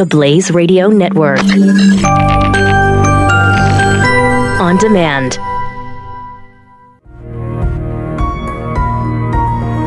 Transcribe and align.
the 0.00 0.06
Blaze 0.06 0.50
Radio 0.50 0.88
Network. 0.88 1.40
On 4.58 4.78
demand. 4.78 5.36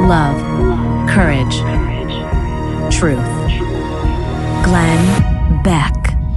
Love, 0.08 0.38
courage, 1.10 1.56
truth. 2.94 3.18
Glenn 4.64 5.64
Beck. 5.64 5.92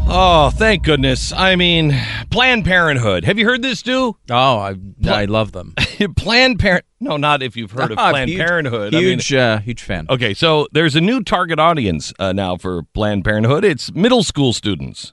Oh, 0.09 0.51
thank 0.55 0.83
goodness. 0.83 1.35
I 1.35 1.57
mean, 1.57 1.95
Planned 2.31 2.65
Parenthood. 2.65 3.25
Have 3.25 3.39
you 3.39 3.45
heard 3.45 3.61
this, 3.61 3.81
Stu? 3.81 4.17
Oh, 4.31 4.59
I 4.59 4.77
I 5.07 5.27
love 5.27 5.53
them. 5.53 5.75
Planned 6.17 6.61
Parent. 6.61 6.86
No, 6.99 7.17
not 7.17 7.43
if 7.43 7.57
you've 7.57 7.73
heard 7.73 7.93
of 7.93 7.99
Ah, 7.99 8.11
Planned 8.11 8.31
huge- 8.31 8.39
Parenthood. 8.41 8.95
I 8.95 8.99
mean, 9.01 9.09
Huge, 9.19 9.35
uh, 9.35 9.59
huge 9.59 9.83
fan. 9.83 10.07
okay, 10.09 10.33
so 10.35 10.67
there's 10.73 10.97
a 10.97 11.01
new 11.01 11.23
target 11.23 11.59
audience 11.59 12.13
uh, 12.19 12.33
now 12.33 12.57
for 12.57 12.83
Planned 12.95 13.25
Parenthood. 13.25 13.65
It's 13.65 13.93
middle 13.95 14.23
school 14.23 14.53
students. 14.53 15.13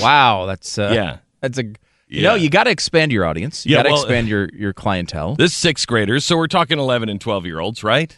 Wow, 0.00 0.46
that's 0.46 0.78
uh, 0.78 0.90
Yeah. 0.94 1.18
That's 1.40 1.58
a 1.58 1.64
you 1.64 1.74
Yeah. 2.20 2.28
know 2.30 2.34
you 2.36 2.50
got 2.50 2.64
to 2.64 2.70
expand 2.70 3.10
your 3.10 3.24
audience. 3.24 3.66
You 3.66 3.72
Yeah, 3.72 3.78
got 3.78 3.82
to 3.84 3.88
well- 3.94 4.02
expand 4.02 4.28
your 4.28 4.48
your 4.54 4.72
clientele. 4.72 5.34
This 5.34 5.54
sixth 5.54 5.86
graders, 5.86 6.24
so 6.24 6.36
we're 6.36 6.46
talking 6.46 6.78
11 6.78 7.08
and 7.08 7.20
12 7.20 7.46
year 7.46 7.58
olds, 7.58 7.82
right? 7.82 8.16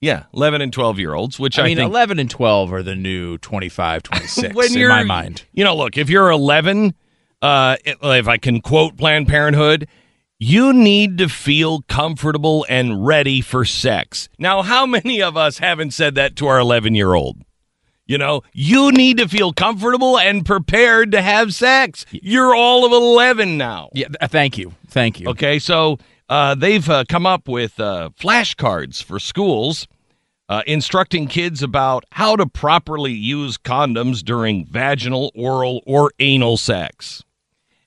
Yeah, 0.00 0.24
11 0.34 0.60
and 0.60 0.72
12 0.72 0.98
year 0.98 1.14
olds, 1.14 1.38
which 1.38 1.58
I, 1.58 1.62
I 1.62 1.66
mean, 1.66 1.76
think 1.78 1.88
11 1.90 2.18
and 2.18 2.28
12 2.30 2.72
are 2.74 2.82
the 2.82 2.94
new 2.96 3.38
25, 3.38 4.02
26 4.02 4.54
when 4.56 4.66
in 4.66 4.78
you're, 4.78 4.88
my 4.90 5.02
mind. 5.02 5.44
You 5.52 5.64
know, 5.64 5.74
look, 5.76 5.96
if 5.96 6.10
you're 6.10 6.28
11, 6.30 6.92
uh, 7.40 7.76
if 7.86 8.28
I 8.28 8.36
can 8.36 8.60
quote 8.60 8.98
Planned 8.98 9.28
Parenthood, 9.28 9.88
you 10.38 10.72
need 10.72 11.18
to 11.18 11.28
feel 11.28 11.82
comfortable 11.82 12.66
and 12.68 13.06
ready 13.06 13.40
for 13.40 13.64
sex. 13.64 14.28
Now, 14.38 14.62
how 14.62 14.86
many 14.96 15.22
of 15.22 15.36
us 15.36 15.58
haven't 15.58 15.92
said 15.92 16.14
that 16.16 16.36
to 16.36 16.46
our 16.46 16.58
11 16.58 16.94
year 16.94 17.14
old? 17.14 17.42
You 18.06 18.18
know, 18.18 18.42
you 18.52 18.92
need 18.92 19.16
to 19.16 19.28
feel 19.28 19.54
comfortable 19.54 20.18
and 20.18 20.44
prepared 20.44 21.12
to 21.12 21.22
have 21.22 21.54
sex. 21.54 22.04
You're 22.10 22.54
all 22.54 22.84
of 22.84 22.92
11 22.92 23.56
now. 23.56 23.88
Yeah, 23.94 24.08
th- 24.08 24.30
thank 24.30 24.58
you. 24.58 24.74
Thank 24.88 25.20
you. 25.20 25.28
Okay, 25.30 25.58
so 25.58 25.98
uh, 26.28 26.54
they've 26.54 26.86
uh, 26.88 27.04
come 27.08 27.24
up 27.24 27.48
with 27.48 27.80
uh, 27.80 28.10
flashcards 28.20 29.02
for 29.02 29.18
schools 29.18 29.88
uh, 30.48 30.62
instructing 30.66 31.26
kids 31.26 31.62
about 31.62 32.04
how 32.12 32.36
to 32.36 32.46
properly 32.46 33.12
use 33.12 33.56
condoms 33.56 34.22
during 34.22 34.66
vaginal, 34.66 35.32
oral, 35.34 35.82
or 35.86 36.12
anal 36.18 36.56
sex. 36.56 37.24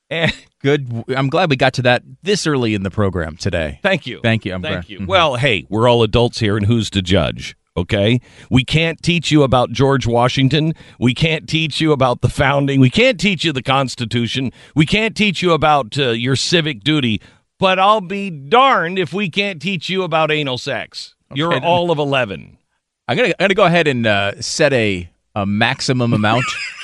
And 0.09 0.33
Good. 0.61 1.03
I'm 1.15 1.29
glad 1.29 1.49
we 1.49 1.55
got 1.55 1.73
to 1.75 1.81
that 1.83 2.03
this 2.23 2.47
early 2.47 2.73
in 2.73 2.83
the 2.83 2.89
program 2.89 3.37
today. 3.37 3.79
thank 3.83 4.07
you. 4.07 4.19
Thank 4.23 4.43
you. 4.45 4.53
I'm 4.53 4.61
Thank 4.61 4.73
glad. 4.87 4.89
you. 4.89 4.99
Mhm. 5.01 5.07
Well, 5.07 5.35
hey, 5.35 5.65
we're 5.69 5.87
all 5.87 6.01
adults 6.03 6.39
here, 6.39 6.57
and 6.57 6.65
who's 6.65 6.89
to 6.91 7.01
judge? 7.01 7.55
Okay, 7.75 8.19
we 8.49 8.63
can't 8.65 8.99
teach 9.03 9.29
you 9.31 9.43
about 9.43 9.71
George 9.71 10.07
Washington. 10.07 10.73
We 10.99 11.13
can't 11.13 11.47
teach 11.47 11.79
you 11.79 11.91
about 11.91 12.21
the 12.21 12.29
founding. 12.29 12.79
We 12.79 12.89
can't 12.89 13.19
teach 13.19 13.45
you 13.45 13.53
the 13.53 13.61
Constitution. 13.61 14.51
We 14.75 14.87
can't 14.87 15.15
teach 15.15 15.43
you 15.43 15.51
about 15.51 15.95
uh, 15.99 16.09
your 16.09 16.35
civic 16.35 16.83
duty. 16.83 17.21
But 17.59 17.77
I'll 17.77 18.01
be 18.01 18.31
darned 18.31 18.97
if 18.97 19.13
we 19.13 19.29
can't 19.29 19.61
teach 19.61 19.89
you 19.89 20.01
about 20.01 20.31
anal 20.31 20.57
sex. 20.57 21.13
You're 21.35 21.59
all 21.63 21.91
of 21.91 21.99
eleven. 21.99 22.57
I'm 23.07 23.15
gonna 23.15 23.29
I'm 23.29 23.35
gonna 23.43 23.53
go 23.53 23.65
ahead 23.65 23.87
and 23.87 24.07
uh, 24.07 24.41
set 24.41 24.73
a 24.73 25.07
a 25.35 25.45
maximum 25.45 26.13
amount 26.13 26.45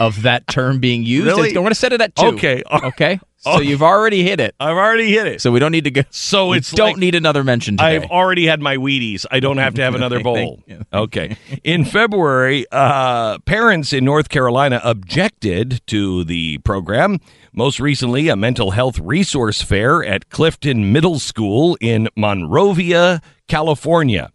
of 0.00 0.22
that 0.22 0.46
term 0.48 0.78
being 0.80 1.04
used. 1.04 1.26
Really? 1.26 1.48
It's- 1.50 1.56
I'm 1.56 1.62
gonna 1.62 1.74
set 1.74 1.92
it 1.92 2.00
at 2.00 2.14
two. 2.14 2.26
Okay. 2.26 2.62
Okay. 2.72 3.18
So 3.38 3.50
Oh. 3.56 3.60
you've 3.60 3.82
already 3.82 4.22
hit 4.22 4.40
it. 4.40 4.54
I've 4.58 4.78
already 4.78 5.10
hit 5.12 5.26
it. 5.26 5.42
So 5.42 5.52
we 5.52 5.58
don't 5.60 5.72
need 5.72 5.84
to 5.84 5.90
go. 5.90 6.02
So 6.08 6.48
we 6.48 6.56
it's 6.56 6.70
don't 6.70 6.92
like- 6.92 6.96
need 6.96 7.14
another 7.14 7.44
mention 7.44 7.76
today. 7.76 7.96
I've 7.96 8.04
already 8.10 8.46
had 8.46 8.62
my 8.62 8.78
Wheaties. 8.78 9.26
I 9.30 9.38
don't 9.40 9.58
have 9.58 9.74
to 9.74 9.82
have 9.82 9.94
another 9.94 10.20
bowl. 10.22 10.62
Okay. 10.94 11.36
In 11.62 11.84
February, 11.84 12.64
uh, 12.72 13.38
parents 13.40 13.92
in 13.92 14.02
North 14.06 14.30
Carolina 14.30 14.80
objected 14.82 15.82
to 15.88 16.24
the 16.24 16.56
program. 16.58 17.18
Most 17.52 17.80
recently, 17.80 18.28
a 18.28 18.36
mental 18.36 18.70
health 18.70 18.98
resource 18.98 19.60
fair 19.60 20.02
at 20.02 20.30
Clifton 20.30 20.90
Middle 20.90 21.18
School 21.18 21.76
in 21.82 22.08
Monrovia, 22.16 23.20
California. 23.46 24.30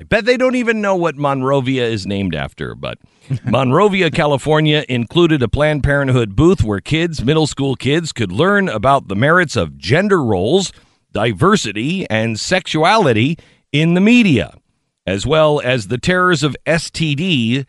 I 0.00 0.04
bet 0.04 0.24
they 0.24 0.38
don't 0.38 0.54
even 0.54 0.80
know 0.80 0.96
what 0.96 1.18
Monrovia 1.18 1.86
is 1.86 2.06
named 2.06 2.34
after, 2.34 2.74
but 2.74 2.98
Monrovia, 3.44 4.10
California 4.10 4.82
included 4.88 5.42
a 5.42 5.48
Planned 5.48 5.84
Parenthood 5.84 6.34
booth 6.34 6.64
where 6.64 6.80
kids, 6.80 7.22
middle 7.22 7.46
school 7.46 7.76
kids, 7.76 8.10
could 8.10 8.32
learn 8.32 8.70
about 8.70 9.08
the 9.08 9.14
merits 9.14 9.56
of 9.56 9.76
gender 9.76 10.22
roles, 10.22 10.72
diversity, 11.12 12.08
and 12.08 12.40
sexuality 12.40 13.36
in 13.72 13.92
the 13.92 14.00
media, 14.00 14.54
as 15.06 15.26
well 15.26 15.60
as 15.62 15.88
the 15.88 15.98
terrors 15.98 16.42
of 16.42 16.56
STD, 16.64 17.66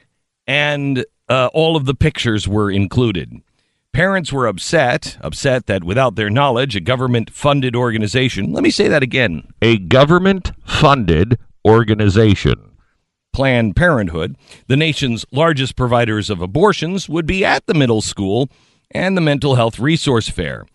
and 0.48 1.06
uh, 1.28 1.50
all 1.54 1.76
of 1.76 1.84
the 1.84 1.96
pictures 1.96 2.48
were 2.48 2.72
included. 2.72 3.42
Parents 3.92 4.32
were 4.32 4.48
upset, 4.48 5.18
upset 5.20 5.66
that 5.66 5.84
without 5.84 6.16
their 6.16 6.30
knowledge, 6.30 6.78
a 6.78 6.80
government 6.80 7.30
funded 7.30 7.76
organization, 7.76 8.54
let 8.54 8.64
me 8.64 8.70
say 8.70 8.88
that 8.88 9.04
again, 9.04 9.52
a 9.62 9.78
government 9.78 10.54
funded 10.66 11.38
organization, 11.66 12.72
Planned 13.34 13.76
Parenthood, 13.76 14.36
the 14.68 14.78
nation's 14.78 15.26
largest 15.32 15.76
providers 15.76 16.30
of 16.30 16.42
abortions, 16.42 17.08
would 17.08 17.26
be 17.26 17.46
at 17.46 17.66
the 17.66 17.74
middle 17.74 18.02
school 18.02 18.50
and 18.92 19.16
the 19.16 19.22
mental 19.22 19.56
health 19.56 19.80
resource 19.80 20.30
fair. 20.30 20.66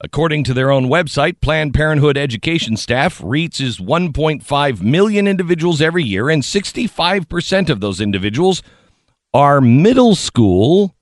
According 0.00 0.44
to 0.44 0.54
their 0.54 0.70
own 0.70 0.86
website, 0.86 1.40
Planned 1.40 1.72
Parenthood 1.72 2.16
education 2.18 2.76
staff 2.76 3.20
reaches 3.24 3.78
1.5 3.78 4.82
million 4.82 5.26
individuals 5.26 5.80
every 5.80 6.04
year, 6.04 6.28
and 6.28 6.42
65% 6.42 7.70
of 7.70 7.80
those 7.80 8.00
individuals 8.00 8.62
are 9.32 9.60
middle 9.60 10.14
school 10.14 10.94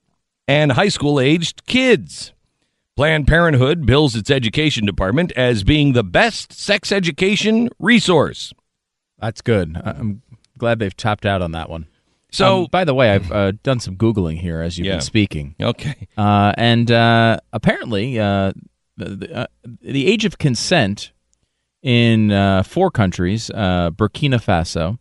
and 0.47 0.73
high 0.73 0.89
school 0.89 1.19
aged 1.19 1.67
kids. 1.67 2.33
Planned 2.95 3.27
Parenthood 3.27 3.87
bills 3.87 4.15
its 4.15 4.31
education 4.31 4.85
department 4.85 5.33
as 5.33 5.65
being 5.65 5.93
the 5.93 6.05
best 6.05 6.53
sex 6.53 6.93
education 6.93 7.71
resource. 7.79 8.53
That's 9.23 9.41
good. 9.41 9.81
I'm 9.83 10.21
glad 10.59 10.79
they've 10.81 10.95
tapped 10.97 11.25
out 11.25 11.41
on 11.41 11.53
that 11.53 11.71
one. 11.71 11.87
So, 12.33 12.63
Um, 12.63 12.69
by 12.71 12.85
the 12.85 12.93
way, 12.95 13.11
I've 13.13 13.31
uh, 13.33 13.53
done 13.63 13.79
some 13.81 13.97
googling 13.97 14.39
here 14.41 14.61
as 14.61 14.77
you've 14.77 14.87
Yeah. 14.87 14.95
been 14.95 15.01
speaking, 15.03 15.55
okay. 15.63 16.09
uh, 16.19 16.53
and 16.59 16.91
uh, 16.91 17.39
apparently, 17.53 18.19
uh, 18.19 18.53
the 18.97 19.05
the, 19.17 19.37
uh, 19.37 19.47
the 19.83 20.07
age 20.07 20.25
of 20.25 20.39
consent 20.39 21.13
in 21.83 22.31
uh, 22.33 22.63
four 22.63 22.91
countries: 22.91 23.51
uh, 23.51 23.91
Burkina 23.91 24.41
Faso, 24.43 24.99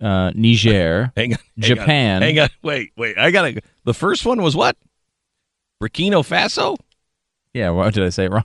uh, 0.00 0.30
Niger, 0.34 1.10
Hang 1.16 1.32
on. 1.34 1.38
hang 1.38 1.42
Japan. 1.58 2.16
on, 2.16 2.22
Hang 2.22 2.38
on. 2.40 2.48
Wait, 2.62 2.92
wait. 2.96 3.16
I 3.18 3.30
got 3.30 3.42
to. 3.50 3.60
The 3.84 3.94
first 3.94 4.24
one 4.26 4.42
was 4.42 4.54
what? 4.54 4.76
Burkina 5.82 6.22
Faso? 6.22 6.76
yeah. 7.54 7.70
What 7.70 7.94
did 7.94 8.04
I 8.04 8.10
say 8.10 8.28
wrong? 8.28 8.44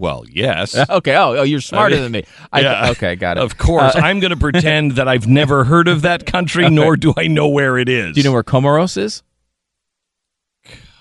Well, 0.00 0.24
yes. 0.28 0.74
okay. 0.90 1.14
Oh, 1.14 1.36
oh, 1.36 1.42
you're 1.42 1.60
smarter 1.60 1.96
mean, 1.96 2.02
than 2.04 2.12
me. 2.12 2.24
I, 2.50 2.60
yeah. 2.62 2.90
Okay, 2.92 3.16
got 3.16 3.36
it. 3.36 3.42
Of 3.42 3.58
course. 3.58 3.94
Uh, 3.94 3.98
I'm 3.98 4.18
going 4.18 4.30
to 4.36 4.36
pretend 4.38 4.92
that 4.92 5.06
I've 5.08 5.26
never 5.28 5.64
heard 5.64 5.88
of 5.88 6.00
that 6.02 6.24
country, 6.24 6.70
nor 6.70 6.96
do 6.96 7.12
I 7.18 7.26
know 7.26 7.48
where 7.48 7.76
it 7.76 7.88
is. 7.90 8.14
do 8.14 8.20
you 8.20 8.24
know 8.24 8.32
where 8.32 8.42
Comoros 8.42 8.96
is? 8.96 9.22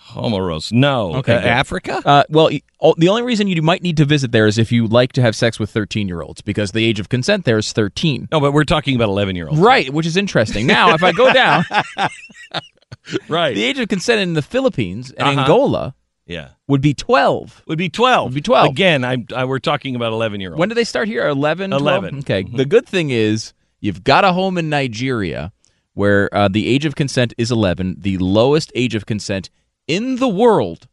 Comoros? 0.10 0.72
No. 0.72 1.16
Okay, 1.18 1.36
Uh. 1.36 1.40
Africa? 1.40 2.02
Uh, 2.04 2.24
well, 2.30 2.50
the 2.98 3.08
only 3.10 3.22
reason 3.22 3.48
you 3.48 3.62
might 3.62 3.84
need 3.84 3.96
to 3.98 4.06
visit 4.06 4.32
there 4.32 4.48
is 4.48 4.58
if 4.58 4.72
you 4.72 4.88
like 4.88 5.14
to 5.14 5.22
have 5.22 5.36
sex 5.36 5.60
with 5.60 5.70
13 5.70 6.08
year 6.08 6.22
olds 6.22 6.42
because 6.42 6.72
the 6.72 6.84
age 6.84 7.00
of 7.00 7.10
consent 7.10 7.46
there 7.46 7.58
is 7.60 7.72
13. 7.72 8.28
no, 8.31 8.40
but 8.40 8.52
we're 8.52 8.64
talking 8.64 8.96
about 8.96 9.08
11 9.10 9.36
year 9.36 9.48
olds. 9.48 9.60
Right, 9.62 9.94
which 9.94 10.06
is 10.08 10.18
interesting. 10.18 10.66
Now, 10.68 10.94
if 10.96 11.04
I 11.04 11.12
go 11.12 11.31
down, 11.31 11.64
Right. 13.30 13.56
the 13.56 13.64
age 13.64 13.78
of 13.80 13.88
consent 13.88 14.20
in 14.22 14.34
the 14.34 14.42
Philippines 14.42 15.12
and 15.12 15.28
Uh-huh. 15.28 15.40
Angola 15.42 15.96
yeah. 16.30 16.50
would 16.68 16.82
be 16.82 16.94
12. 16.94 17.64
Would 17.68 17.78
be 17.78 17.90
12. 17.90 18.26
Would 18.30 18.36
be 18.36 18.42
12. 18.42 18.70
Again, 18.70 19.04
I'm, 19.04 19.26
I, 19.36 19.46
we're 19.46 19.60
talking 19.60 19.96
about 19.96 20.14
11 20.14 20.40
year 20.40 20.52
olds. 20.52 20.60
When 20.60 20.70
do 20.70 20.76
they 20.76 20.84
start 20.84 21.08
here? 21.08 21.28
11? 21.28 21.72
12? 21.72 21.82
11. 21.82 22.20
Okay. 22.20 22.44
Mhm. 22.44 22.56
The 22.56 22.66
good 22.66 22.86
thing 22.88 23.10
is 23.10 23.54
you've 23.82 24.04
got 24.04 24.24
a 24.24 24.32
home 24.34 24.58
in 24.58 24.70
Nigeria 24.70 25.52
where 25.94 26.34
uh, 26.34 26.48
the 26.48 26.68
age 26.68 26.86
of 26.86 26.96
consent 26.96 27.34
is 27.38 27.52
11, 27.52 27.98
the 28.00 28.18
lowest 28.20 28.72
age 28.76 28.96
of 28.96 29.06
consent 29.06 29.50
in 29.88 30.18
the 30.18 30.30
world. 30.30 30.88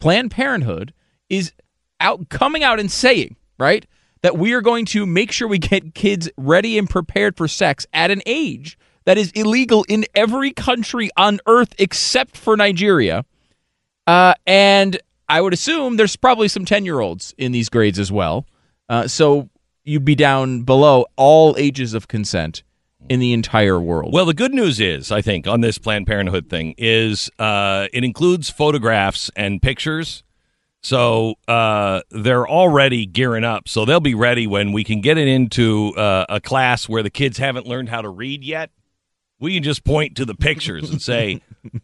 Planned 0.00 0.32
Parenthood 0.32 0.92
is 1.28 1.52
out 2.00 2.28
coming 2.28 2.62
out 2.64 2.80
and 2.80 2.90
saying, 2.90 3.36
right, 3.58 3.86
that 4.22 4.36
we 4.36 4.52
are 4.52 4.60
going 4.60 4.84
to 4.86 5.06
make 5.06 5.30
sure 5.32 5.46
we 5.48 5.58
get 5.58 5.94
kids 5.94 6.28
ready 6.36 6.76
and 6.76 6.90
prepared 6.90 7.36
for 7.36 7.46
sex 7.48 7.86
at 7.92 8.10
an 8.10 8.22
age 8.26 8.76
that 9.04 9.16
is 9.16 9.30
illegal 9.32 9.84
in 9.88 10.04
every 10.14 10.50
country 10.52 11.10
on 11.16 11.40
earth 11.46 11.74
except 11.78 12.36
for 12.36 12.56
Nigeria. 12.56 13.24
Uh, 14.06 14.34
and 14.46 14.98
I 15.28 15.40
would 15.40 15.52
assume 15.52 15.96
there's 15.96 16.16
probably 16.16 16.48
some 16.48 16.64
10 16.64 16.84
year 16.84 17.00
olds 17.00 17.34
in 17.38 17.52
these 17.52 17.68
grades 17.68 17.98
as 17.98 18.10
well. 18.10 18.46
Uh, 18.88 19.06
so 19.06 19.48
you'd 19.84 20.04
be 20.04 20.14
down 20.14 20.62
below 20.62 21.06
all 21.16 21.54
ages 21.58 21.94
of 21.94 22.08
consent 22.08 22.62
in 23.08 23.20
the 23.20 23.32
entire 23.32 23.80
world. 23.80 24.12
Well, 24.12 24.26
the 24.26 24.34
good 24.34 24.52
news 24.52 24.80
is, 24.80 25.10
I 25.10 25.22
think, 25.22 25.46
on 25.46 25.60
this 25.60 25.78
Planned 25.78 26.06
Parenthood 26.06 26.50
thing 26.50 26.74
is 26.76 27.30
uh, 27.38 27.86
it 27.92 28.04
includes 28.04 28.50
photographs 28.50 29.30
and 29.36 29.62
pictures. 29.62 30.22
So 30.82 31.34
uh, 31.46 32.00
they're 32.10 32.48
already 32.48 33.06
gearing 33.06 33.44
up. 33.44 33.68
So 33.68 33.84
they'll 33.84 34.00
be 34.00 34.14
ready 34.14 34.46
when 34.46 34.72
we 34.72 34.82
can 34.82 35.00
get 35.00 35.18
it 35.18 35.28
into 35.28 35.94
uh, 35.96 36.26
a 36.28 36.40
class 36.40 36.88
where 36.88 37.02
the 37.02 37.10
kids 37.10 37.38
haven't 37.38 37.66
learned 37.66 37.88
how 37.88 38.02
to 38.02 38.08
read 38.08 38.44
yet. 38.44 38.70
We 39.40 39.54
can 39.54 39.62
just 39.62 39.84
point 39.84 40.16
to 40.16 40.24
the 40.24 40.34
pictures 40.34 40.90
and 40.90 41.02
say, 41.02 41.40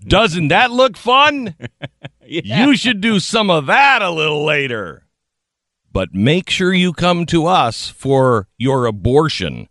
"Doesn't 0.06 0.48
that 0.48 0.70
look 0.70 0.96
fun? 0.96 1.54
You 2.28 2.74
should 2.76 3.00
do 3.00 3.20
some 3.20 3.50
of 3.50 3.66
that 3.66 4.02
a 4.02 4.10
little 4.10 4.44
later." 4.44 5.04
But 5.92 6.12
make 6.12 6.50
sure 6.50 6.74
you 6.74 6.92
come 6.92 7.24
to 7.26 7.46
us 7.46 7.88
for 7.88 8.48
your 8.58 8.84
abortion. 8.86 9.68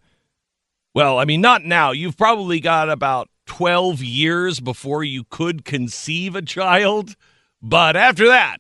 Well, 0.94 1.20
I 1.20 1.26
mean, 1.26 1.42
not 1.42 1.66
now. 1.66 1.92
You've 1.92 2.18
probably 2.18 2.62
got 2.62 2.90
about 2.90 3.30
12 3.46 4.02
years 4.02 4.60
before 4.62 5.04
you 5.04 5.26
could 5.26 5.66
conceive 5.66 6.36
a 6.36 6.42
child. 6.42 7.16
But 7.62 7.96
after 7.96 8.28
that, 8.28 8.60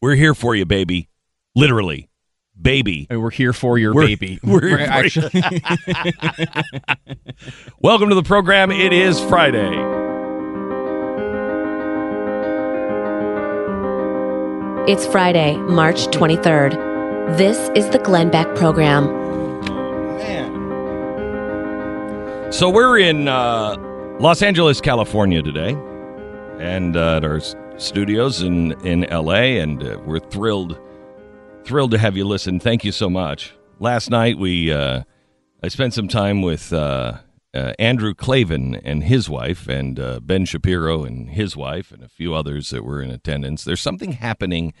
we're 0.00 0.16
here 0.16 0.34
for 0.34 0.54
you, 0.56 0.64
baby. 0.64 1.08
Literally, 1.54 2.08
baby. 2.60 3.06
And 3.10 3.22
we're 3.22 3.30
here 3.30 3.52
for 3.52 3.78
your 3.78 3.94
We're- 3.94 4.14
baby. 4.14 4.38
we're 4.44 4.66
here 4.68 4.78
for 4.78 4.84
actually. 4.84 5.30
Welcome 7.80 8.08
to 8.10 8.14
the 8.14 8.22
program. 8.22 8.70
It 8.70 8.92
is 8.92 9.20
Friday. 9.20 9.70
It's 14.88 15.06
Friday, 15.06 15.56
March 15.58 16.06
23rd. 16.08 17.36
This 17.36 17.70
is 17.76 17.88
the 17.90 17.98
Glenn 18.00 18.30
Beck 18.30 18.52
Program. 18.56 19.20
So 22.52 22.68
we're 22.68 22.98
in 22.98 23.28
uh, 23.28 23.76
Los 24.20 24.42
Angeles, 24.42 24.80
California 24.82 25.40
today, 25.40 25.70
and 26.58 26.96
uh, 26.96 27.16
at 27.16 27.24
our 27.24 27.40
studios 27.78 28.42
in 28.42 28.72
in 28.84 29.06
LA, 29.10 29.56
and 29.62 29.82
uh, 29.82 29.98
we're 30.04 30.18
thrilled 30.18 30.78
thrilled 31.64 31.92
to 31.92 31.98
have 31.98 32.16
you 32.16 32.24
listen. 32.24 32.60
Thank 32.60 32.84
you 32.84 32.92
so 32.92 33.08
much. 33.08 33.54
Last 33.78 34.10
night 34.10 34.38
we 34.38 34.72
uh, 34.72 35.02
I 35.62 35.68
spent 35.68 35.94
some 35.94 36.08
time 36.08 36.42
with 36.42 36.72
uh, 36.72 37.18
uh, 37.54 37.72
Andrew 37.78 38.14
Klavan 38.14 38.74
and 38.74 39.04
his 39.04 39.28
wife, 39.28 39.68
and 39.68 39.98
uh, 39.98 40.20
Ben 40.20 40.44
Shapiro 40.44 41.04
and 41.04 41.30
his 41.30 41.56
wife, 41.56 41.92
and 41.92 42.02
a 42.02 42.08
few 42.08 42.34
others 42.34 42.70
that 42.70 42.84
were 42.84 43.00
in 43.00 43.10
attendance. 43.10 43.64
There's 43.64 43.80
something 43.80 44.12
happening 44.12 44.72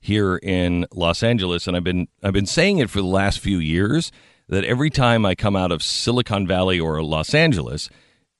here 0.00 0.36
in 0.36 0.86
Los 0.94 1.22
Angeles, 1.22 1.66
and 1.66 1.76
I've 1.76 1.84
been 1.84 2.08
I've 2.22 2.32
been 2.32 2.46
saying 2.46 2.78
it 2.78 2.90
for 2.90 3.00
the 3.00 3.06
last 3.06 3.38
few 3.40 3.58
years 3.58 4.10
that 4.48 4.64
every 4.64 4.90
time 4.90 5.26
I 5.26 5.34
come 5.34 5.56
out 5.56 5.72
of 5.72 5.82
Silicon 5.82 6.46
Valley 6.46 6.80
or 6.80 7.02
Los 7.02 7.34
Angeles, 7.34 7.88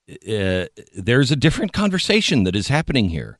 uh, 0.09 0.67
there's 0.95 1.31
a 1.31 1.37
different 1.37 1.73
conversation 1.73 2.45
that 2.45 2.57
is 2.57 2.69
happening 2.69 3.11
here, 3.11 3.39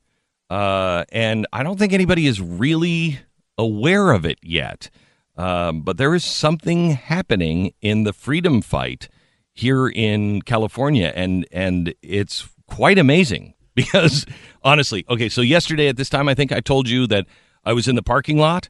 uh, 0.49 1.05
and 1.11 1.47
I 1.51 1.63
don't 1.63 1.79
think 1.79 1.93
anybody 1.93 2.27
is 2.27 2.39
really 2.39 3.19
aware 3.61 4.11
of 4.11 4.25
it 4.25 4.39
yet. 4.41 4.89
Um, 5.37 5.81
but 5.81 5.97
there 5.97 6.13
is 6.13 6.25
something 6.25 6.91
happening 6.91 7.73
in 7.81 8.03
the 8.03 8.13
freedom 8.13 8.61
fight 8.61 9.07
here 9.53 9.87
in 9.87 10.41
California, 10.41 11.11
and 11.15 11.47
and 11.51 11.93
it's 12.01 12.47
quite 12.67 12.97
amazing 12.97 13.53
because 13.75 14.25
honestly, 14.63 15.05
okay, 15.09 15.29
so 15.29 15.41
yesterday 15.41 15.87
at 15.87 15.97
this 15.97 16.09
time, 16.09 16.27
I 16.27 16.33
think 16.35 16.51
I 16.51 16.59
told 16.59 16.89
you 16.89 17.07
that 17.07 17.25
I 17.63 17.73
was 17.73 17.87
in 17.87 17.95
the 17.95 18.03
parking 18.03 18.37
lot, 18.37 18.69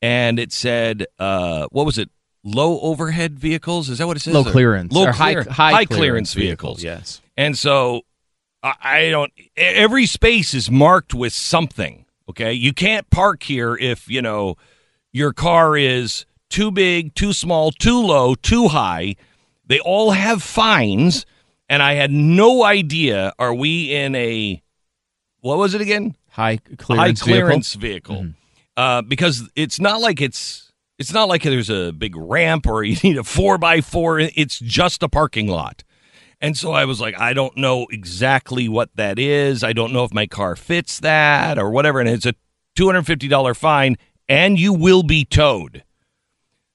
and 0.00 0.38
it 0.38 0.52
said, 0.52 1.06
uh, 1.18 1.66
what 1.70 1.86
was 1.86 1.98
it? 1.98 2.10
Low 2.44 2.80
overhead 2.80 3.38
vehicles? 3.38 3.88
Is 3.88 3.98
that 3.98 4.06
what 4.08 4.16
it 4.16 4.20
says? 4.20 4.34
Low 4.34 4.42
clearance. 4.44 4.92
Low 4.92 5.04
Or 5.06 5.12
high, 5.12 5.34
clear- 5.34 5.52
high, 5.52 5.84
clearance 5.84 6.34
vehicles. 6.34 6.82
Yes. 6.82 7.20
And 7.36 7.56
so 7.56 8.02
I, 8.62 8.74
I 8.82 9.10
don't. 9.10 9.32
Every 9.56 10.06
space 10.06 10.52
is 10.52 10.70
marked 10.70 11.14
with 11.14 11.32
something. 11.32 12.01
Okay, 12.32 12.54
you 12.54 12.72
can't 12.72 13.10
park 13.10 13.42
here 13.42 13.76
if 13.76 14.08
you 14.08 14.22
know 14.22 14.56
your 15.12 15.34
car 15.34 15.76
is 15.76 16.24
too 16.48 16.70
big, 16.70 17.14
too 17.14 17.34
small, 17.34 17.70
too 17.70 18.00
low, 18.00 18.34
too 18.34 18.68
high. 18.68 19.16
They 19.66 19.80
all 19.80 20.12
have 20.12 20.42
fines, 20.42 21.26
and 21.68 21.82
I 21.82 21.92
had 21.92 22.10
no 22.10 22.64
idea. 22.64 23.34
Are 23.38 23.52
we 23.52 23.94
in 23.94 24.14
a 24.14 24.62
what 25.40 25.58
was 25.58 25.74
it 25.74 25.82
again? 25.82 26.16
High 26.30 26.52
High 26.52 26.76
clearance 26.78 27.22
clearance 27.22 27.74
vehicle, 27.74 28.28
Uh, 28.78 29.02
because 29.02 29.46
it's 29.54 29.78
not 29.78 30.00
like 30.00 30.22
it's 30.22 30.72
it's 30.98 31.12
not 31.12 31.28
like 31.28 31.42
there's 31.42 31.68
a 31.68 31.92
big 31.92 32.16
ramp 32.16 32.66
or 32.66 32.82
you 32.90 32.96
need 33.02 33.18
a 33.18 33.24
four 33.24 33.58
by 33.58 33.82
four. 33.82 34.20
It's 34.20 34.58
just 34.58 35.02
a 35.02 35.08
parking 35.10 35.48
lot. 35.48 35.84
And 36.42 36.56
so 36.58 36.72
I 36.72 36.84
was 36.84 37.00
like, 37.00 37.18
I 37.18 37.32
don't 37.32 37.56
know 37.56 37.86
exactly 37.90 38.68
what 38.68 38.90
that 38.96 39.18
is. 39.18 39.62
I 39.64 39.72
don't 39.72 39.92
know 39.92 40.02
if 40.04 40.12
my 40.12 40.26
car 40.26 40.56
fits 40.56 40.98
that 41.00 41.56
or 41.58 41.70
whatever. 41.70 42.00
And 42.00 42.08
it's 42.08 42.26
a 42.26 42.34
$250 42.76 43.56
fine, 43.56 43.96
and 44.28 44.58
you 44.58 44.72
will 44.72 45.02
be 45.04 45.24
towed. 45.24 45.84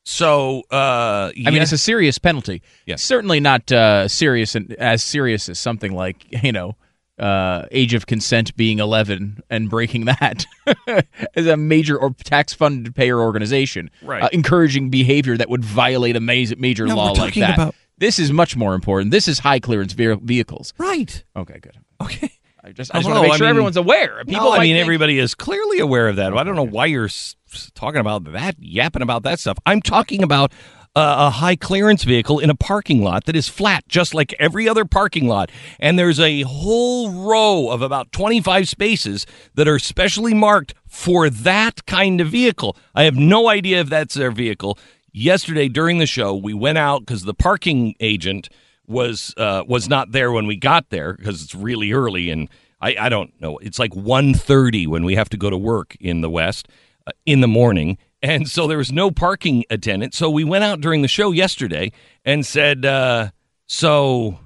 So, 0.06 0.62
uh, 0.72 1.32
I 1.36 1.50
mean, 1.52 1.62
it's 1.62 1.74
a 1.74 1.78
serious 1.78 2.18
penalty. 2.18 2.62
Yeah. 2.86 2.96
Certainly 2.96 3.42
not 3.42 3.70
uh, 3.72 4.08
serious 4.08 4.56
and 4.56 4.72
as 4.76 5.04
serious 5.04 5.50
as 5.50 5.60
something 5.60 5.92
like 5.94 6.26
you 6.44 6.54
know, 6.54 6.78
uh, 7.20 7.66
age 7.72 7.94
of 7.94 8.06
consent 8.06 8.56
being 8.56 8.80
eleven 8.80 9.42
and 9.50 9.70
breaking 9.70 10.06
that 10.06 10.46
as 11.36 11.46
a 11.46 11.58
major 11.58 11.98
or 11.98 12.12
tax-funded 12.24 12.96
payer 12.96 13.20
organization, 13.20 13.90
Right. 14.02 14.24
uh, 14.24 14.30
encouraging 14.32 14.90
behavior 14.92 15.36
that 15.36 15.50
would 15.50 15.66
violate 15.66 16.16
a 16.16 16.22
major, 16.22 16.56
major 16.58 16.86
No, 16.88 16.96
law 16.96 17.14
we're 17.14 17.20
like 17.20 17.34
that. 17.34 17.56
about- 17.56 17.76
This 17.98 18.20
is 18.20 18.32
much 18.32 18.56
more 18.56 18.74
important. 18.76 19.12
This 19.12 19.28
is 19.28 19.40
high 19.40 19.60
clearance 19.60 19.94
ve- 19.94 20.16
vehicles. 20.22 20.74
right. 20.78 21.24
Okay, 21.36 21.60
good. 21.60 21.78
Okay. 22.02 22.32
I 22.64 22.72
just, 22.74 22.94
I 22.94 23.00
just 23.00 23.10
want 23.10 23.18
to 23.18 23.22
make 23.24 23.32
I 23.34 23.38
sure 23.38 23.46
mean- 23.46 23.50
everyone's 23.52 23.78
aware. 23.78 24.24
People 24.26 24.46
no, 24.46 24.52
I 24.54 24.60
mean 24.60 24.76
think- 24.76 24.82
everybody 24.82 25.20
is 25.20 25.34
clearly 25.36 25.80
aware 25.80 26.08
of 26.10 26.18
that. 26.18 26.34
I 26.38 26.44
don't 26.44 26.56
know 26.56 26.66
why 26.66 26.86
you're 26.88 27.06
s- 27.06 27.36
s- 27.54 27.72
talking 27.74 28.00
about 28.02 28.26
that, 28.34 28.56
yapping 28.60 29.02
about 29.02 29.24
that 29.24 29.40
stuff. 29.40 29.58
I'm 29.66 29.82
talking 29.82 30.22
about 30.22 30.52
uh, 30.96 31.28
a 31.28 31.30
high 31.30 31.56
clearance 31.56 32.04
vehicle 32.04 32.40
in 32.40 32.50
a 32.50 32.56
parking 32.56 33.04
lot 33.04 33.26
that 33.26 33.36
is 33.36 33.48
flat, 33.48 33.88
just 33.88 34.14
like 34.14 34.34
every 34.40 34.68
other 34.68 34.84
parking 34.84 35.28
lot, 35.28 35.50
and 35.80 35.98
there's 35.98 36.20
a 36.20 36.42
whole 36.42 37.12
row 37.12 37.70
of 37.70 37.82
about 37.84 38.12
25 38.12 38.68
spaces 38.68 39.26
that 39.56 39.68
are 39.68 39.78
specially 39.80 40.34
marked 40.34 40.74
for 40.88 41.30
that 41.30 41.86
kind 41.86 42.20
of 42.20 42.28
vehicle. 42.30 42.76
I 42.96 43.04
have 43.04 43.16
no 43.16 43.48
idea 43.48 43.80
if 43.82 43.90
that's 43.90 44.16
their 44.16 44.32
vehicle. 44.32 44.78
Yesterday 45.12 45.68
during 45.68 45.98
the 45.98 46.06
show, 46.06 46.36
we 46.36 46.54
went 46.54 46.78
out 46.78 47.00
because 47.00 47.24
the 47.24 47.34
parking 47.34 47.96
agent 48.00 48.50
was 48.88 49.34
uh, 49.38 49.64
was 49.68 49.90
not 49.90 50.12
there 50.12 50.32
when 50.32 50.48
we 50.48 50.56
got 50.56 50.90
there 50.90 51.14
because 51.14 51.44
it's 51.44 51.56
really 51.56 51.92
early 51.92 52.30
and 52.30 52.50
I, 52.80 52.96
I 53.00 53.10
don't 53.10 53.40
know. 53.42 53.58
It's 53.58 53.80
like 53.80 53.92
1.30 53.92 54.88
when 54.88 55.04
we 55.04 55.16
have 55.16 55.30
to 55.30 55.38
go 55.38 55.50
to 55.50 55.58
work 55.58 55.96
in 56.00 56.22
the 56.22 56.30
west 56.30 56.68
uh, 57.08 57.12
in 57.26 57.42
the 57.42 57.48
morning. 57.48 57.98
And 58.22 58.48
so 58.48 58.68
there 58.68 58.78
was 58.78 58.92
no 58.92 59.10
parking 59.12 59.64
attendant. 59.70 60.14
So 60.14 60.30
we 60.30 60.44
went 60.44 60.64
out 60.64 60.80
during 60.80 61.02
the 61.02 61.08
show 61.08 61.32
yesterday 61.32 61.92
and 62.24 62.46
said 62.46 62.86
uh, 62.86 63.30
so 63.66 64.40